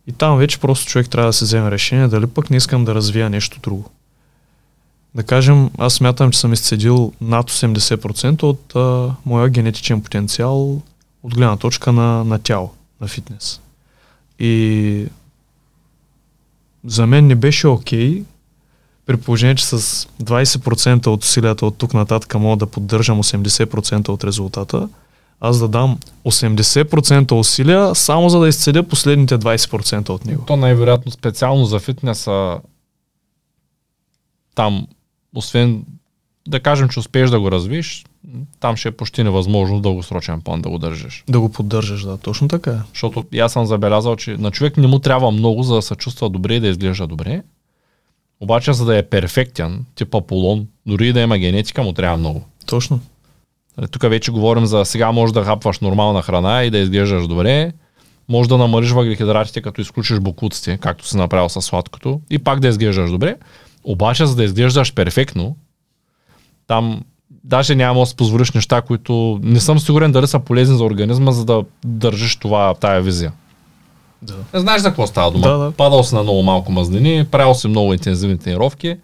И 0.06 0.12
там 0.12 0.38
вече 0.38 0.60
просто 0.60 0.86
човек 0.86 1.10
трябва 1.10 1.28
да 1.28 1.32
се 1.32 1.44
вземе 1.44 1.70
решение 1.70 2.08
дали 2.08 2.26
пък 2.26 2.50
не 2.50 2.56
искам 2.56 2.84
да 2.84 2.94
развия 2.94 3.30
нещо 3.30 3.60
друго. 3.62 3.90
Да 5.14 5.22
кажем, 5.22 5.70
аз 5.78 5.94
смятам, 5.94 6.30
че 6.30 6.38
съм 6.38 6.52
изцедил 6.52 7.12
над 7.20 7.50
80% 7.50 8.42
от 8.42 8.76
а, 8.76 9.14
моя 9.26 9.48
генетичен 9.48 10.02
потенциал 10.02 10.80
от 11.22 11.34
гледна 11.34 11.56
точка 11.56 11.92
на, 11.92 12.24
на 12.24 12.38
тяло, 12.38 12.70
на 13.00 13.08
фитнес. 13.08 13.60
И 14.38 15.06
за 16.84 17.06
мен 17.06 17.26
не 17.26 17.34
беше 17.34 17.68
окей, 17.68 18.10
okay, 18.10 18.24
при 19.06 19.16
положение, 19.16 19.54
че 19.54 19.66
с 19.66 19.78
20% 20.22 21.06
от 21.06 21.22
усилията 21.22 21.66
от 21.66 21.78
тук 21.78 21.94
нататък 21.94 22.34
мога 22.34 22.56
да 22.56 22.66
поддържам 22.66 23.22
80% 23.22 24.08
от 24.08 24.24
резултата, 24.24 24.88
аз 25.40 25.58
да 25.58 25.68
дам 25.68 25.98
80% 26.24 27.32
усилия, 27.32 27.94
само 27.94 28.28
за 28.28 28.40
да 28.40 28.48
изцедя 28.48 28.82
последните 28.82 29.38
20% 29.38 30.08
от 30.08 30.24
него. 30.24 30.44
То 30.46 30.56
най-вероятно 30.56 31.12
специално 31.12 31.64
за 31.64 31.78
фитнеса 31.78 32.58
там 34.54 34.86
освен 35.34 35.84
да 36.48 36.60
кажем, 36.60 36.88
че 36.88 36.98
успееш 36.98 37.30
да 37.30 37.40
го 37.40 37.50
развиш, 37.50 38.04
там 38.60 38.76
ще 38.76 38.88
е 38.88 38.92
почти 38.92 39.24
невъзможно 39.24 39.80
дългосрочен 39.80 40.40
план 40.40 40.62
да 40.62 40.68
го 40.68 40.78
държиш. 40.78 41.24
Да 41.28 41.40
го 41.40 41.52
поддържаш, 41.52 42.02
да, 42.02 42.16
точно 42.16 42.48
така 42.48 42.70
е. 42.70 42.78
Защото 42.92 43.24
аз 43.40 43.52
съм 43.52 43.66
забелязал, 43.66 44.16
че 44.16 44.36
на 44.36 44.50
човек 44.50 44.76
не 44.76 44.86
му 44.86 44.98
трябва 44.98 45.30
много, 45.30 45.62
за 45.62 45.74
да 45.74 45.82
се 45.82 45.94
чувства 45.94 46.30
добре 46.30 46.54
и 46.54 46.60
да 46.60 46.68
изглежда 46.68 47.06
добре. 47.06 47.42
Обаче, 48.40 48.72
за 48.72 48.84
да 48.84 48.96
е 48.96 49.02
перфектен, 49.02 49.84
тип 49.94 50.14
Аполон, 50.14 50.66
дори 50.86 51.08
и 51.08 51.12
да 51.12 51.20
има 51.20 51.38
генетика, 51.38 51.82
му 51.82 51.92
трябва 51.92 52.16
много. 52.16 52.44
Точно. 52.66 53.00
Нали, 53.76 53.88
тук 53.88 54.02
вече 54.02 54.30
говорим 54.30 54.66
за 54.66 54.84
сега 54.84 55.12
може 55.12 55.32
да 55.32 55.44
хапваш 55.44 55.80
нормална 55.80 56.22
храна 56.22 56.64
и 56.64 56.70
да 56.70 56.78
изглеждаш 56.78 57.26
добре. 57.26 57.72
Може 58.28 58.48
да 58.48 58.58
намалиш 58.58 58.90
въглехидратите, 58.90 59.62
като 59.62 59.80
изключиш 59.80 60.18
бокуците, 60.18 60.78
както 60.78 61.06
си 61.06 61.16
направил 61.16 61.48
с 61.48 61.62
сладкото, 61.62 62.20
и 62.30 62.38
пак 62.38 62.60
да 62.60 62.68
изглеждаш 62.68 63.10
добре. 63.10 63.36
Обаче, 63.84 64.26
за 64.26 64.36
да 64.36 64.44
изглеждаш 64.44 64.94
перфектно, 64.94 65.56
там 66.66 67.02
даже 67.44 67.74
няма 67.74 68.00
да 68.00 68.06
си 68.06 68.16
позволиш 68.16 68.52
неща, 68.52 68.82
които 68.82 69.40
не 69.42 69.60
съм 69.60 69.78
сигурен 69.78 70.12
дали 70.12 70.26
са 70.26 70.38
полезни 70.38 70.76
за 70.76 70.84
организма, 70.84 71.32
за 71.32 71.44
да 71.44 71.64
държиш 71.84 72.36
това, 72.36 72.74
тая 72.74 73.02
визия. 73.02 73.32
Да. 74.22 74.34
Не 74.54 74.60
знаеш 74.60 74.82
за 74.82 74.88
какво 74.88 75.06
става 75.06 75.30
дума. 75.30 75.48
Да, 75.48 75.58
да. 75.58 75.72
Падал 75.72 76.04
си 76.04 76.14
на 76.14 76.22
много 76.22 76.42
малко 76.42 76.72
мазнини, 76.72 77.26
правил 77.30 77.54
си 77.54 77.68
много 77.68 77.92
интензивни 77.92 78.38
тренировки 78.38 78.96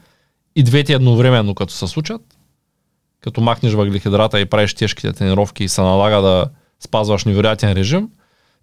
и 0.56 0.62
двете 0.62 0.92
едновременно 0.92 1.54
като 1.54 1.72
се 1.72 1.86
случат, 1.86 2.20
като 3.20 3.40
махнеш 3.40 3.72
въглехидрата 3.72 4.40
и 4.40 4.44
правиш 4.44 4.74
тежките 4.74 5.12
тренировки 5.12 5.64
и 5.64 5.68
се 5.68 5.80
налага 5.80 6.22
да 6.22 6.46
спазваш 6.80 7.24
невероятен 7.24 7.72
режим, 7.72 8.08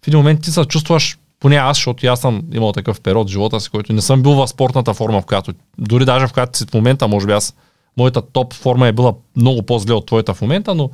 в 0.04 0.08
един 0.08 0.18
момент 0.18 0.42
ти 0.42 0.50
се 0.50 0.64
чувстваш 0.64 1.18
поне 1.40 1.56
аз, 1.56 1.76
защото 1.76 2.06
аз 2.06 2.20
съм 2.20 2.42
имал 2.52 2.72
такъв 2.72 3.00
период 3.00 3.28
в 3.28 3.32
живота 3.32 3.60
си, 3.60 3.70
който 3.70 3.92
не 3.92 4.02
съм 4.02 4.22
бил 4.22 4.32
в 4.32 4.48
спортната 4.48 4.94
форма, 4.94 5.20
в 5.20 5.26
която, 5.26 5.52
дори 5.78 6.04
даже 6.04 6.26
в 6.26 6.32
която 6.32 6.58
си 6.58 6.64
в 6.70 6.74
момента, 6.74 7.08
може 7.08 7.26
би 7.26 7.32
аз, 7.32 7.54
моята 7.96 8.22
топ 8.22 8.54
форма 8.54 8.88
е 8.88 8.92
била 8.92 9.14
много 9.36 9.62
по-зле 9.62 9.94
от 9.94 10.06
твоята 10.06 10.34
в 10.34 10.40
момента, 10.40 10.74
но 10.74 10.90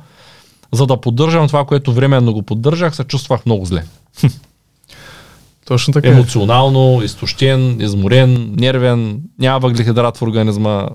за 0.73 0.87
да 0.87 1.01
поддържам 1.01 1.47
това, 1.47 1.65
което 1.65 1.93
временно 1.93 2.33
го 2.33 2.41
поддържах, 2.41 2.95
се 2.95 3.03
чувствах 3.03 3.45
много 3.45 3.65
зле. 3.65 3.83
Точно 5.65 5.93
така. 5.93 6.07
е. 6.07 6.11
Емоционално, 6.11 7.01
изтощен, 7.03 7.81
изморен, 7.81 8.53
нервен, 8.57 9.21
няма 9.39 9.59
въглехидрат 9.59 10.17
в 10.17 10.21
организма. 10.21 10.87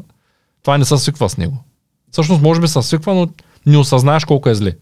Това 0.63 0.79
не 0.79 0.85
се 0.85 0.99
свиква 0.99 1.29
с 1.29 1.37
него. 1.37 1.57
Всъщност, 2.13 2.43
може 2.43 2.61
би 2.61 2.69
се 2.69 2.83
свиква, 2.83 3.15
но 3.15 3.29
не 3.67 3.79
осъзнаеш 3.79 4.25
колко 4.25 4.49
е 4.49 4.55
зле. 4.55 4.73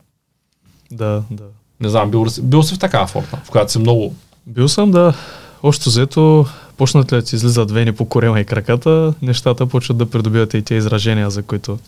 Да, 0.90 1.23
да. 1.31 1.45
Не 1.81 1.89
знам, 1.89 2.11
бил, 2.11 2.27
бил 2.43 2.62
си 2.62 2.74
в 2.74 2.78
такава 2.78 3.07
форма, 3.07 3.39
в 3.45 3.51
която 3.51 3.73
си 3.73 3.78
много... 3.78 4.15
Бил 4.49 4.69
съм, 4.69 4.91
да. 4.91 5.15
Общо 5.62 5.91
взето, 5.91 6.47
почнат 6.77 7.12
ли 7.12 7.16
да 7.16 7.23
ти 7.23 7.37
излизат 7.37 7.70
вени 7.70 7.93
по 7.93 8.05
корема 8.05 8.41
и 8.41 8.45
краката, 8.45 9.15
нещата 9.23 9.66
почват 9.66 9.97
да 9.97 10.11
придобиват 10.11 10.55
и 10.55 10.62
тези 10.62 10.79
изражения, 10.79 11.31
за 11.31 11.43
които 11.43 11.79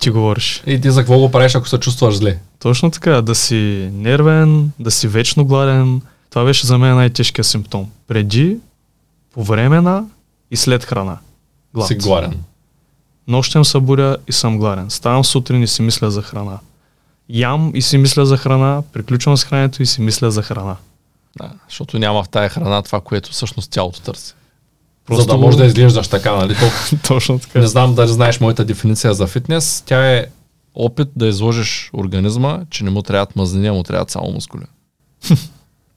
ти 0.00 0.10
говориш. 0.10 0.62
И 0.66 0.80
ти 0.80 0.90
за 0.90 1.00
какво 1.00 1.18
го 1.18 1.30
правиш, 1.30 1.54
ако 1.54 1.68
се 1.68 1.78
чувстваш 1.78 2.16
зле? 2.16 2.38
Точно 2.58 2.90
така, 2.90 3.22
да 3.22 3.34
си 3.34 3.90
нервен, 3.92 4.70
да 4.78 4.90
си 4.90 5.08
вечно 5.08 5.44
гладен. 5.44 6.00
Това 6.30 6.44
беше 6.44 6.66
за 6.66 6.78
мен 6.78 6.94
най-тежкият 6.94 7.46
симптом. 7.46 7.90
Преди, 8.08 8.56
по 9.32 9.44
време 9.44 9.80
на 9.80 10.04
и 10.50 10.56
след 10.56 10.84
храна. 10.84 11.18
Глад. 11.74 11.88
Си 11.88 11.94
гладен. 11.94 12.34
Нощем 13.28 13.64
събудя 13.64 14.16
и 14.28 14.32
съм 14.32 14.58
гладен. 14.58 14.90
Ставам 14.90 15.24
сутрин 15.24 15.62
и 15.62 15.66
си 15.66 15.82
мисля 15.82 16.10
за 16.10 16.22
храна. 16.22 16.58
Ям 17.28 17.70
и 17.74 17.82
си 17.82 17.98
мисля 17.98 18.26
за 18.26 18.36
храна, 18.36 18.82
приключвам 18.92 19.36
с 19.36 19.44
храненето 19.44 19.82
и 19.82 19.86
си 19.86 20.00
мисля 20.00 20.30
за 20.30 20.42
храна. 20.42 20.76
Да, 21.38 21.50
защото 21.68 21.98
няма 21.98 22.24
в 22.24 22.28
тая 22.28 22.48
храна 22.48 22.82
това, 22.82 23.00
което 23.00 23.30
всъщност 23.30 23.70
тялото 23.70 24.00
търси. 24.00 24.34
Просто 25.06 25.22
За 25.22 25.28
да 25.28 25.36
може 25.36 25.56
да 25.58 25.66
изглеждаш 25.66 26.08
така, 26.08 26.36
нали? 26.36 26.54
То, 26.60 26.66
Точно 27.08 27.38
така. 27.38 27.58
не 27.58 27.66
знам 27.66 27.94
дали 27.94 28.08
знаеш 28.08 28.40
моята 28.40 28.64
дефиниция 28.64 29.14
за 29.14 29.26
фитнес. 29.26 29.82
Тя 29.86 30.12
е 30.12 30.26
опит 30.74 31.08
да 31.16 31.26
изложиш 31.26 31.90
организма, 31.94 32.60
че 32.70 32.84
не 32.84 32.90
му 32.90 33.02
трябват 33.02 33.36
мазнини, 33.36 33.68
а 33.68 33.72
му 33.72 33.82
трябват 33.82 34.10
само 34.10 34.32
мускули. 34.32 34.64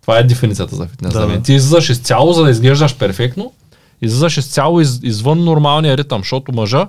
Това 0.02 0.18
е 0.18 0.24
дефиницията 0.24 0.76
за 0.76 0.86
фитнес. 0.88 1.14
Да, 1.14 1.20
за 1.20 1.28
мен. 1.28 1.38
да. 1.38 1.44
Ти 1.44 1.54
излизаш 1.54 1.90
изцяло, 1.90 2.34
за 2.34 2.44
да 2.44 2.50
изглеждаш 2.52 2.98
перфектно, 2.98 3.54
излизаш 4.02 4.38
изцяло 4.38 4.82
из, 4.82 5.00
извън 5.04 5.44
нормалния 5.44 5.98
ритъм, 5.98 6.22
защото 6.22 6.52
мъжа, 6.52 6.88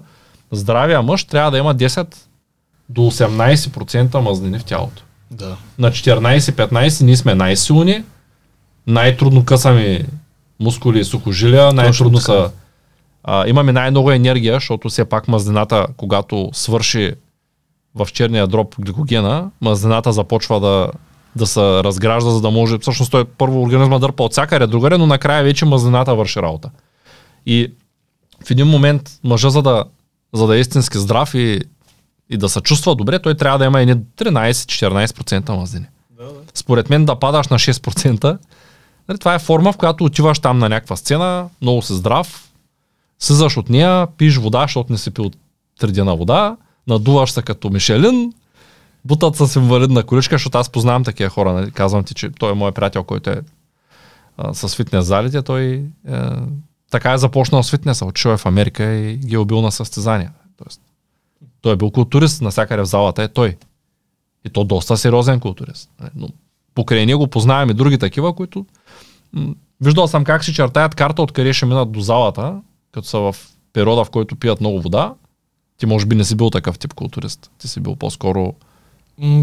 здравия 0.53 1.03
мъж, 1.03 1.25
трябва 1.25 1.51
да 1.51 1.59
има 1.59 1.75
10 1.75 2.15
до 2.89 3.01
18% 3.01 4.19
мазнини 4.19 4.59
в 4.59 4.65
тялото. 4.65 5.03
Да. 5.31 5.57
на 5.79 5.91
14-15 5.91 7.05
ние 7.05 7.16
сме 7.16 7.35
най-силни, 7.35 8.05
най-трудно 8.86 9.44
късаме 9.44 10.01
мускули 10.61 11.01
и 11.01 11.05
сухожилия, 11.05 11.73
най-трудно 11.73 12.19
са. 12.19 12.51
А, 13.24 13.48
имаме 13.48 13.73
най-много 13.73 14.11
енергия, 14.11 14.55
защото 14.55 14.89
все 14.89 15.05
пак 15.05 15.28
мазнината, 15.28 15.86
когато 15.97 16.51
свърши 16.52 17.12
в 17.94 18.09
черния 18.12 18.47
дроб 18.47 18.74
гликогена, 18.78 19.51
мазнината 19.61 20.12
започва 20.12 20.61
да, 20.61 20.90
да 21.36 21.47
се 21.47 21.61
разгражда, 21.61 22.31
за 22.31 22.40
да 22.40 22.51
може. 22.51 22.78
Всъщност 22.78 23.11
той 23.11 23.24
първо 23.24 23.62
организма 23.62 23.98
дърпа 23.98 24.23
от 24.23 24.32
всякъде 24.32 24.66
другаде, 24.66 24.98
но 24.98 25.06
накрая 25.06 25.44
вече 25.44 25.65
мазнината 25.65 26.15
върши 26.15 26.43
работа. 26.43 26.70
И 27.47 27.73
в 28.47 28.51
един 28.51 28.66
момент 28.66 29.11
мъжа, 29.24 29.51
за 29.51 29.62
да, 29.62 29.85
за 30.32 30.47
да 30.47 30.56
е 30.56 30.61
истински 30.61 30.98
здрав 30.98 31.35
и, 31.35 31.61
и 32.31 32.36
да 32.36 32.48
се 32.48 32.61
чувства 32.61 32.94
добре, 32.94 33.19
той 33.19 33.35
трябва 33.35 33.59
да 33.59 33.65
има 33.65 33.81
едни 33.81 33.94
13-14% 33.94 35.56
мазнини. 35.56 35.86
Според 36.55 36.90
мен 36.90 37.05
да 37.05 37.16
падаш 37.16 37.48
на 37.48 37.59
6%, 37.59 38.39
нали, 39.09 39.18
това 39.18 39.35
е 39.35 39.39
форма, 39.39 39.72
в 39.72 39.76
която 39.76 40.05
отиваш 40.05 40.39
там 40.39 40.59
на 40.59 40.68
някаква 40.68 40.97
сцена, 40.97 41.48
много 41.62 41.82
си 41.82 41.93
здрав, 41.93 42.52
слизаш 43.18 43.56
от 43.56 43.68
нея, 43.68 44.06
пиш 44.18 44.36
вода, 44.36 44.62
защото 44.62 44.93
не 44.93 44.98
си 44.98 45.10
пил 45.10 45.31
три 45.81 45.93
дена 45.93 46.16
вода, 46.16 46.56
надуваш 46.86 47.31
се 47.31 47.43
като 47.43 47.70
Мишелин, 47.70 48.32
бутат 49.05 49.36
с 49.36 49.56
инвалидна 49.56 50.02
количка, 50.02 50.35
защото 50.35 50.59
аз 50.59 50.70
познавам 50.70 51.05
такива 51.05 51.31
хора. 51.31 51.52
Нали? 51.52 51.70
Казвам 51.70 52.05
ти, 52.05 52.14
че 52.14 52.31
той 52.31 52.51
е 52.51 52.55
мой 52.55 52.72
приятел, 52.72 53.05
който 53.05 53.31
е 53.31 53.40
а, 54.36 54.55
с 54.55 54.76
фитнес 54.76 55.05
залите, 55.05 55.43
той 55.43 55.64
е, 56.09 56.31
така 56.90 57.12
е 57.12 57.18
започнал 57.18 57.62
с 57.62 57.70
фитнеса, 57.70 58.05
отишъл 58.05 58.31
е 58.31 58.36
в 58.36 58.47
Америка 58.47 58.85
и 58.85 59.16
ги 59.16 59.35
е 59.35 59.39
убил 59.39 59.60
на 59.60 59.72
състезания. 59.72 60.32
Тоест, 60.56 60.81
той 61.60 61.72
е 61.72 61.76
бил 61.76 61.90
културист, 61.90 62.43
навсякъде 62.43 62.82
в 62.82 62.86
залата 62.86 63.22
е 63.22 63.28
той. 63.28 63.56
И 64.44 64.51
то 64.51 64.64
доста 64.64 64.97
сериозен 64.97 65.40
културист. 65.40 65.90
нали, 66.01 66.10
Но 66.16 66.28
покрай 66.74 67.06
него 67.06 67.26
познавам 67.26 67.70
и 67.70 67.74
други 67.74 67.98
такива, 67.98 68.35
които 68.35 68.66
виждал 69.81 70.06
съм 70.09 70.24
как 70.24 70.44
си 70.44 70.55
чертаят 70.55 70.94
карта 70.94 71.23
откъде 71.23 71.52
ще 71.52 71.66
минат 71.66 71.93
до 71.93 72.01
залата, 72.01 72.55
като 72.93 73.09
са 73.09 73.19
в 73.19 73.36
периода, 73.73 74.05
в 74.05 74.11
който 74.11 74.36
пият 74.36 74.61
много 74.61 74.81
вода. 74.81 75.15
Ти 75.78 75.86
може 75.86 76.06
би 76.06 76.15
не 76.15 76.24
си 76.24 76.35
бил 76.36 76.51
такъв 76.51 76.78
тип 76.78 76.94
културист. 76.94 77.51
Ти 77.59 77.69
си 77.69 77.81
бил 77.81 77.97
по-скоро 77.97 78.55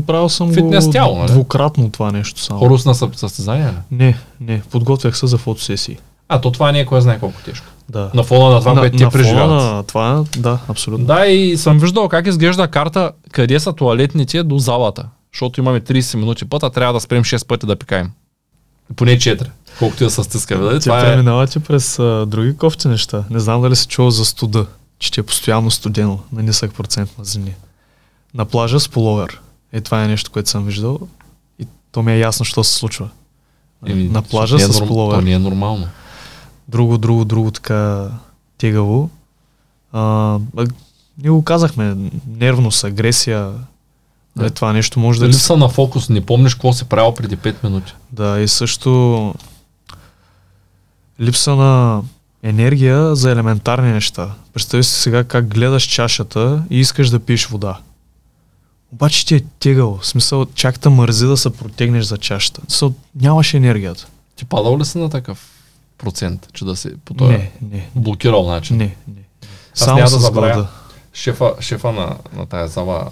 Правил 0.08 0.30
съм 0.30 0.54
Фитнес 0.54 0.86
го 0.86 0.92
тяло, 0.92 1.18
нали? 1.18 1.28
двукратно 1.32 1.90
това 1.90 2.12
нещо 2.12 2.42
само. 2.42 2.60
хорус 2.60 2.86
на 2.86 2.96
съ- 2.96 3.16
състезание. 3.16 3.66
ли? 3.68 3.74
Не, 3.92 4.18
не. 4.40 4.62
Подготвях 4.62 5.18
се 5.18 5.28
за 5.28 5.38
фотосесии. 5.38 5.98
А, 6.30 6.42
то 6.42 6.52
това 6.52 6.72
не 6.72 6.80
е 6.80 6.86
кой 6.86 7.02
знае 7.02 7.20
колко 7.20 7.42
тежко. 7.46 7.68
Да. 7.90 8.12
На 8.14 8.24
фона 8.24 8.50
на 8.50 8.60
това, 8.60 8.76
което 8.76 8.98
ти 8.98 9.04
на 9.04 9.12
фона 9.12 9.24
преживяват. 9.24 9.64
на 9.64 9.84
това, 9.84 10.24
да, 10.38 10.60
абсолютно. 10.68 11.06
Да, 11.06 11.26
и 11.26 11.58
съм 11.58 11.80
виждал 11.80 12.10
как 12.10 12.28
изглежда 12.28 12.68
карта, 12.68 13.12
къде 13.32 13.60
са 13.60 13.74
туалетните 13.74 14.44
до 14.44 14.58
залата. 14.58 15.10
Защото 15.34 15.60
имаме 15.60 15.82
30 15.82 16.16
минути 16.18 16.46
път, 16.46 16.64
а 16.64 16.70
трябва 16.70 16.94
да 16.94 17.00
спрем 17.00 17.24
6 17.24 17.48
пъти 17.48 17.66
да 17.66 17.76
пикаем. 17.76 18.12
Поне 18.96 19.18
4. 19.18 19.48
Колкото 19.82 20.04
да 20.04 20.12
се 20.12 20.24
стискаме. 20.24 20.64
Нали? 20.66 20.80
Ти 20.80 20.84
Това 20.84 21.00
е... 21.00 21.04
преминавате 21.04 21.60
през 21.60 22.00
а, 22.00 22.26
други 22.28 22.58
кофти 22.58 22.88
неща. 22.88 23.24
Не 23.30 23.40
знам 23.40 23.62
дали 23.62 23.76
си 23.76 23.88
чувал 23.88 24.12
за 24.12 24.26
студа, 24.26 24.66
че 25.00 25.12
ти 25.12 25.20
е 25.20 25.24
постоянно 25.24 25.72
студено 25.72 26.20
на 26.32 26.44
нисък 26.44 26.74
процент 26.74 27.18
мазнини. 27.18 27.54
На 28.34 28.46
плажа 28.46 28.80
с 28.80 28.90
половер. 28.90 29.42
Е, 29.74 29.82
това 29.82 30.04
е 30.04 30.08
нещо, 30.08 30.32
което 30.32 30.50
съм 30.50 30.66
виждал 30.66 31.00
и 31.60 31.68
то 31.92 32.04
ми 32.04 32.12
е 32.12 32.18
ясно, 32.18 32.46
що 32.46 32.64
се 32.64 32.74
случва. 32.74 33.10
Еми, 33.88 34.04
на 34.04 34.22
плажа 34.22 34.56
е 34.56 34.60
с 34.60 34.80
норм- 34.80 34.88
половер. 34.88 35.16
То 35.16 35.22
не 35.22 35.32
е 35.32 35.40
нормално. 35.40 35.88
Друго, 36.68 36.98
друго, 36.98 37.26
друго 37.26 37.52
така 37.52 38.08
тегаво. 38.58 39.10
А, 39.94 40.38
ние 41.18 41.30
го 41.30 41.44
казахме, 41.44 41.96
нервност, 42.28 42.84
агресия. 42.84 43.52
Да. 44.36 44.44
Да. 44.44 44.50
това 44.50 44.74
нещо 44.74 45.00
може 45.00 45.20
да... 45.20 45.28
Липса 45.28 45.58
на 45.58 45.70
фокус. 45.70 46.10
Не 46.10 46.22
помниш 46.22 46.54
какво 46.54 46.74
си 46.74 46.86
правил 46.86 47.14
преди 47.14 47.38
5 47.38 47.56
минути. 47.64 47.94
Да, 48.12 48.40
и 48.40 48.48
също 48.48 49.34
липса 51.22 51.56
на 51.56 52.02
енергия 52.44 53.16
за 53.16 53.32
елементарни 53.32 53.92
неща. 53.92 54.34
Представи 54.54 54.84
си 54.84 55.02
сега 55.02 55.24
как 55.24 55.48
гледаш 55.48 55.84
чашата 55.84 56.64
и 56.70 56.80
искаш 56.80 57.10
да 57.10 57.20
пиеш 57.20 57.46
вода. 57.46 57.80
Обаче 58.94 59.26
ти 59.26 59.36
е 59.36 59.42
тегъл. 59.60 60.00
В 60.02 60.08
смисъл, 60.08 60.46
чак 60.46 60.80
те 60.80 60.90
мързи 60.90 61.26
да 61.26 61.38
се 61.38 61.50
протегнеш 61.50 62.06
за 62.06 62.18
чашата. 62.18 62.62
Смисъл, 62.62 62.94
нямаш 63.16 63.54
енергията. 63.54 64.08
Ти 64.36 64.46
падал 64.46 64.80
ли 64.80 64.86
си 64.86 64.98
на 64.98 65.10
такъв 65.10 65.50
процент, 65.98 66.48
че 66.54 66.66
да 66.66 66.76
си 66.76 66.90
по 67.06 67.14
този 67.14 67.32
Не, 67.32 67.52
не, 67.72 67.90
блокирал 67.96 68.48
начин? 68.48 68.78
не, 68.78 68.96
не. 69.08 69.24
Аз 69.76 69.88
няма 69.88 70.08
Само 70.08 70.20
да 70.20 70.22
с 70.22 70.22
забравя. 70.22 70.68
Шефа, 71.14 71.54
шефа 71.60 71.92
на, 71.92 72.18
на 72.34 72.46
тая 72.46 72.68
зала, 72.68 73.12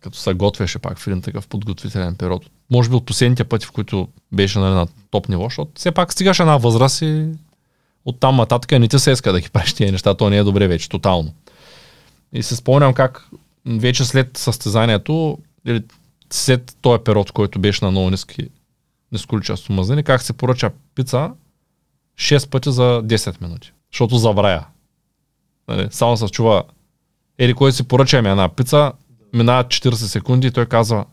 като 0.00 0.18
се 0.18 0.34
готвеше 0.34 0.78
пак 0.78 0.98
в 0.98 1.06
един 1.06 1.22
такъв 1.22 1.46
подготвителен 1.46 2.14
период, 2.14 2.42
може 2.70 2.88
би 2.90 2.94
от 2.96 3.06
последните 3.06 3.44
пъти, 3.44 3.66
в 3.66 3.72
които 3.72 4.08
беше 4.32 4.58
нали, 4.58 4.74
на 4.74 4.86
топ 5.10 5.28
ниво, 5.28 5.44
защото 5.44 5.70
все 5.74 5.92
пак 5.92 6.12
стигаш 6.12 6.40
една 6.40 6.56
възраст 6.56 7.02
и 7.02 7.26
оттам 8.06 8.36
нататък 8.36 8.70
не 8.70 8.88
ти 8.88 8.98
се 8.98 9.10
иска 9.10 9.32
да 9.32 9.40
ги 9.40 9.50
правиш 9.50 9.74
тия 9.74 9.92
неща, 9.92 10.14
то 10.14 10.30
не 10.30 10.36
е 10.36 10.44
добре 10.44 10.68
вече, 10.68 10.88
тотално. 10.88 11.34
И 12.32 12.42
се 12.42 12.56
спомням 12.56 12.94
как 12.94 13.28
вече 13.66 14.04
след 14.04 14.36
състезанието, 14.36 15.38
или 15.66 15.82
след 16.30 16.76
този 16.80 17.04
период, 17.04 17.28
в 17.28 17.32
който 17.32 17.58
беше 17.58 17.84
на 17.84 17.90
много 17.90 18.10
ниски 18.10 18.48
нисколичество 19.12 19.72
мазнини, 19.72 20.02
как 20.02 20.22
се 20.22 20.32
поръча 20.32 20.70
пица 20.94 21.30
6 22.18 22.50
пъти 22.50 22.72
за 22.72 23.02
10 23.04 23.42
минути. 23.42 23.72
Защото 23.92 24.16
заврая. 24.16 24.66
Нали, 25.68 25.88
само 25.90 26.16
се 26.16 26.26
чува 26.26 26.62
Ели 27.38 27.54
кой 27.54 27.72
си 27.72 27.88
поръча 27.88 28.22
ми 28.22 28.28
една 28.28 28.48
пица, 28.48 28.92
минават 29.34 29.66
40 29.66 29.92
секунди 29.92 30.46
и 30.46 30.50
той 30.50 30.66
казва 30.66 31.04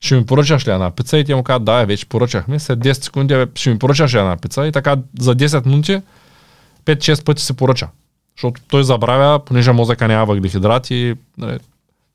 ще 0.00 0.16
ми 0.16 0.26
поръчаш 0.26 0.66
ли 0.66 0.72
една 0.72 0.90
пица? 0.90 1.18
И 1.18 1.24
те 1.24 1.34
му 1.34 1.42
казват, 1.42 1.64
да, 1.64 1.84
вече 1.84 2.06
поръчахме. 2.06 2.58
След 2.58 2.78
10 2.78 2.92
секунди, 2.92 3.34
«Абе, 3.34 3.46
ще 3.54 3.70
ми 3.70 3.78
поръчаш 3.78 4.14
ли 4.14 4.18
една 4.18 4.36
пица? 4.36 4.66
И 4.66 4.72
така 4.72 4.96
за 5.18 5.36
10 5.36 5.66
минути 5.66 6.00
5-6 6.84 7.24
пъти 7.24 7.42
се 7.42 7.52
поръча. 7.52 7.88
Защото 8.36 8.60
той 8.68 8.84
забравя, 8.84 9.38
понеже 9.38 9.72
мозъка 9.72 10.08
няма 10.08 10.26
въглехидрати. 10.26 11.14
Нали, 11.38 11.58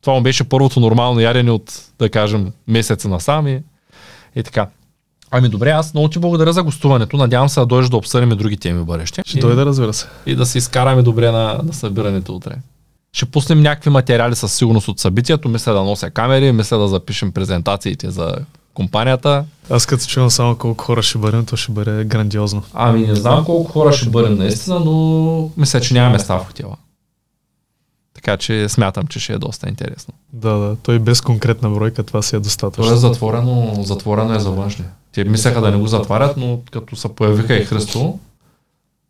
това 0.01 0.14
му 0.14 0.22
беше 0.22 0.43
първото 0.43 0.80
нормално 0.80 1.19
ядене 1.19 1.51
от, 1.51 1.72
да 1.99 2.10
кажем, 2.10 2.51
месеца 2.68 3.10
насам 3.10 3.47
и, 3.47 3.61
и 4.35 4.43
така. 4.43 4.68
Ами 5.31 5.49
добре, 5.49 5.69
аз 5.69 5.93
много 5.93 6.10
ти 6.10 6.19
благодаря 6.19 6.53
за 6.53 6.64
гостуването. 6.64 7.18
Надявам 7.18 7.49
се 7.49 7.60
да 7.60 7.65
дойдеш 7.65 7.89
да 7.89 7.97
обсъдим 7.97 8.31
и 8.31 8.35
други 8.35 8.57
теми 8.57 8.84
бъдеще. 8.84 9.22
Ще 9.26 9.38
И- 9.38 9.41
дойде, 9.41 9.65
разбира 9.65 9.93
се. 9.93 10.07
и 10.26 10.35
да 10.35 10.45
се 10.45 10.57
изкараме 10.57 11.01
добре 11.01 11.31
на, 11.31 11.60
на 11.64 11.73
събирането 11.73 12.35
утре. 12.35 12.56
Ще 13.14 13.26
пуснем 13.26 13.61
някакви 13.61 13.90
материали 13.90 14.36
със 14.36 14.53
сигурност 14.53 14.88
от 14.88 14.99
събитието. 14.99 15.49
Мисля 15.49 15.73
да 15.73 15.84
нося 15.84 16.10
камери, 16.10 16.52
мисля 16.52 16.77
да 16.77 16.88
запишем 16.88 17.31
презентациите 17.31 18.11
за 18.11 18.36
компанията. 18.73 19.45
Аз 19.69 19.86
като 19.86 20.06
чувам 20.06 20.30
само 20.30 20.56
колко 20.56 20.84
хора 20.84 21.03
ще 21.03 21.18
бъдем, 21.18 21.45
то 21.45 21.56
ще 21.56 21.72
бъде 21.72 22.03
грандиозно. 22.03 22.64
Ами 22.73 23.07
не 23.07 23.15
знам 23.15 23.45
колко 23.45 23.72
хора 23.72 23.94
ще 23.94 24.10
бъдем 24.10 24.38
наистина, 24.38 24.80
но 24.80 25.52
мисля, 25.57 25.81
че 25.81 25.94
няма 25.94 26.10
места 26.10 26.36
в 26.36 26.45
хотела. 26.45 26.76
Така 28.14 28.38
че 28.38 28.69
смятам, 28.69 29.07
че 29.07 29.19
ще 29.19 29.34
е 29.34 29.38
доста 29.38 29.69
интересно. 29.69 30.14
Да, 30.34 30.53
да. 30.53 30.76
Той 30.84 30.99
без 30.99 31.22
конкретна 31.22 31.69
бройка, 31.69 32.03
това 32.03 32.22
си 32.22 32.36
е 32.36 32.40
достатъчно. 32.40 32.84
Това 32.84 32.95
е 32.95 32.99
затворено, 32.99 33.84
затворено 33.84 34.34
е 34.34 34.40
за 34.40 34.52
външни. 34.52 34.86
Те 35.11 35.23
мислеха 35.23 35.61
да 35.61 35.72
не 35.72 35.77
го 35.77 35.88
затварят, 35.88 36.38
но 36.38 36.60
като 36.72 36.95
се 36.95 37.15
появиха 37.15 37.56
и 37.56 37.65
Христо 37.65 38.19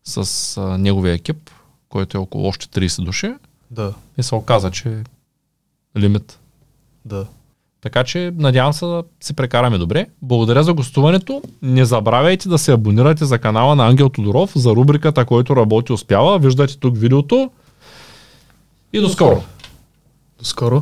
с 0.05 0.57
а, 0.57 0.77
неговия 0.77 1.13
екип, 1.13 1.49
който 1.89 2.17
е 2.17 2.21
около 2.21 2.47
още 2.47 2.67
30 2.67 3.03
души, 3.03 3.33
Да, 3.71 3.93
и 4.17 4.23
се 4.23 4.35
оказа, 4.35 4.71
че 4.71 4.89
е 4.89 5.99
лимит. 5.99 6.39
да. 7.05 7.25
Така 7.81 8.03
че 8.03 8.33
надявам 8.37 8.73
се 8.73 8.85
да 8.85 9.03
се 9.19 9.33
прекараме 9.33 9.77
добре. 9.77 10.07
Благодаря 10.21 10.63
за 10.63 10.73
гостуването. 10.73 11.41
Не 11.61 11.85
забравяйте 11.85 12.49
да 12.49 12.57
се 12.57 12.71
абонирате 12.71 13.25
за 13.25 13.39
канала 13.39 13.75
на 13.75 13.87
Ангел 13.87 14.09
Тодоров 14.09 14.51
за 14.55 14.69
рубриката, 14.71 15.25
който 15.25 15.55
работи 15.55 15.93
успява. 15.93 16.39
Виждате 16.39 16.77
тук 16.79 16.97
видеото. 16.97 17.51
И 18.93 18.99
до 18.99 19.09
скоро! 19.09 19.43
До 20.39 20.45
скоро. 20.45 20.77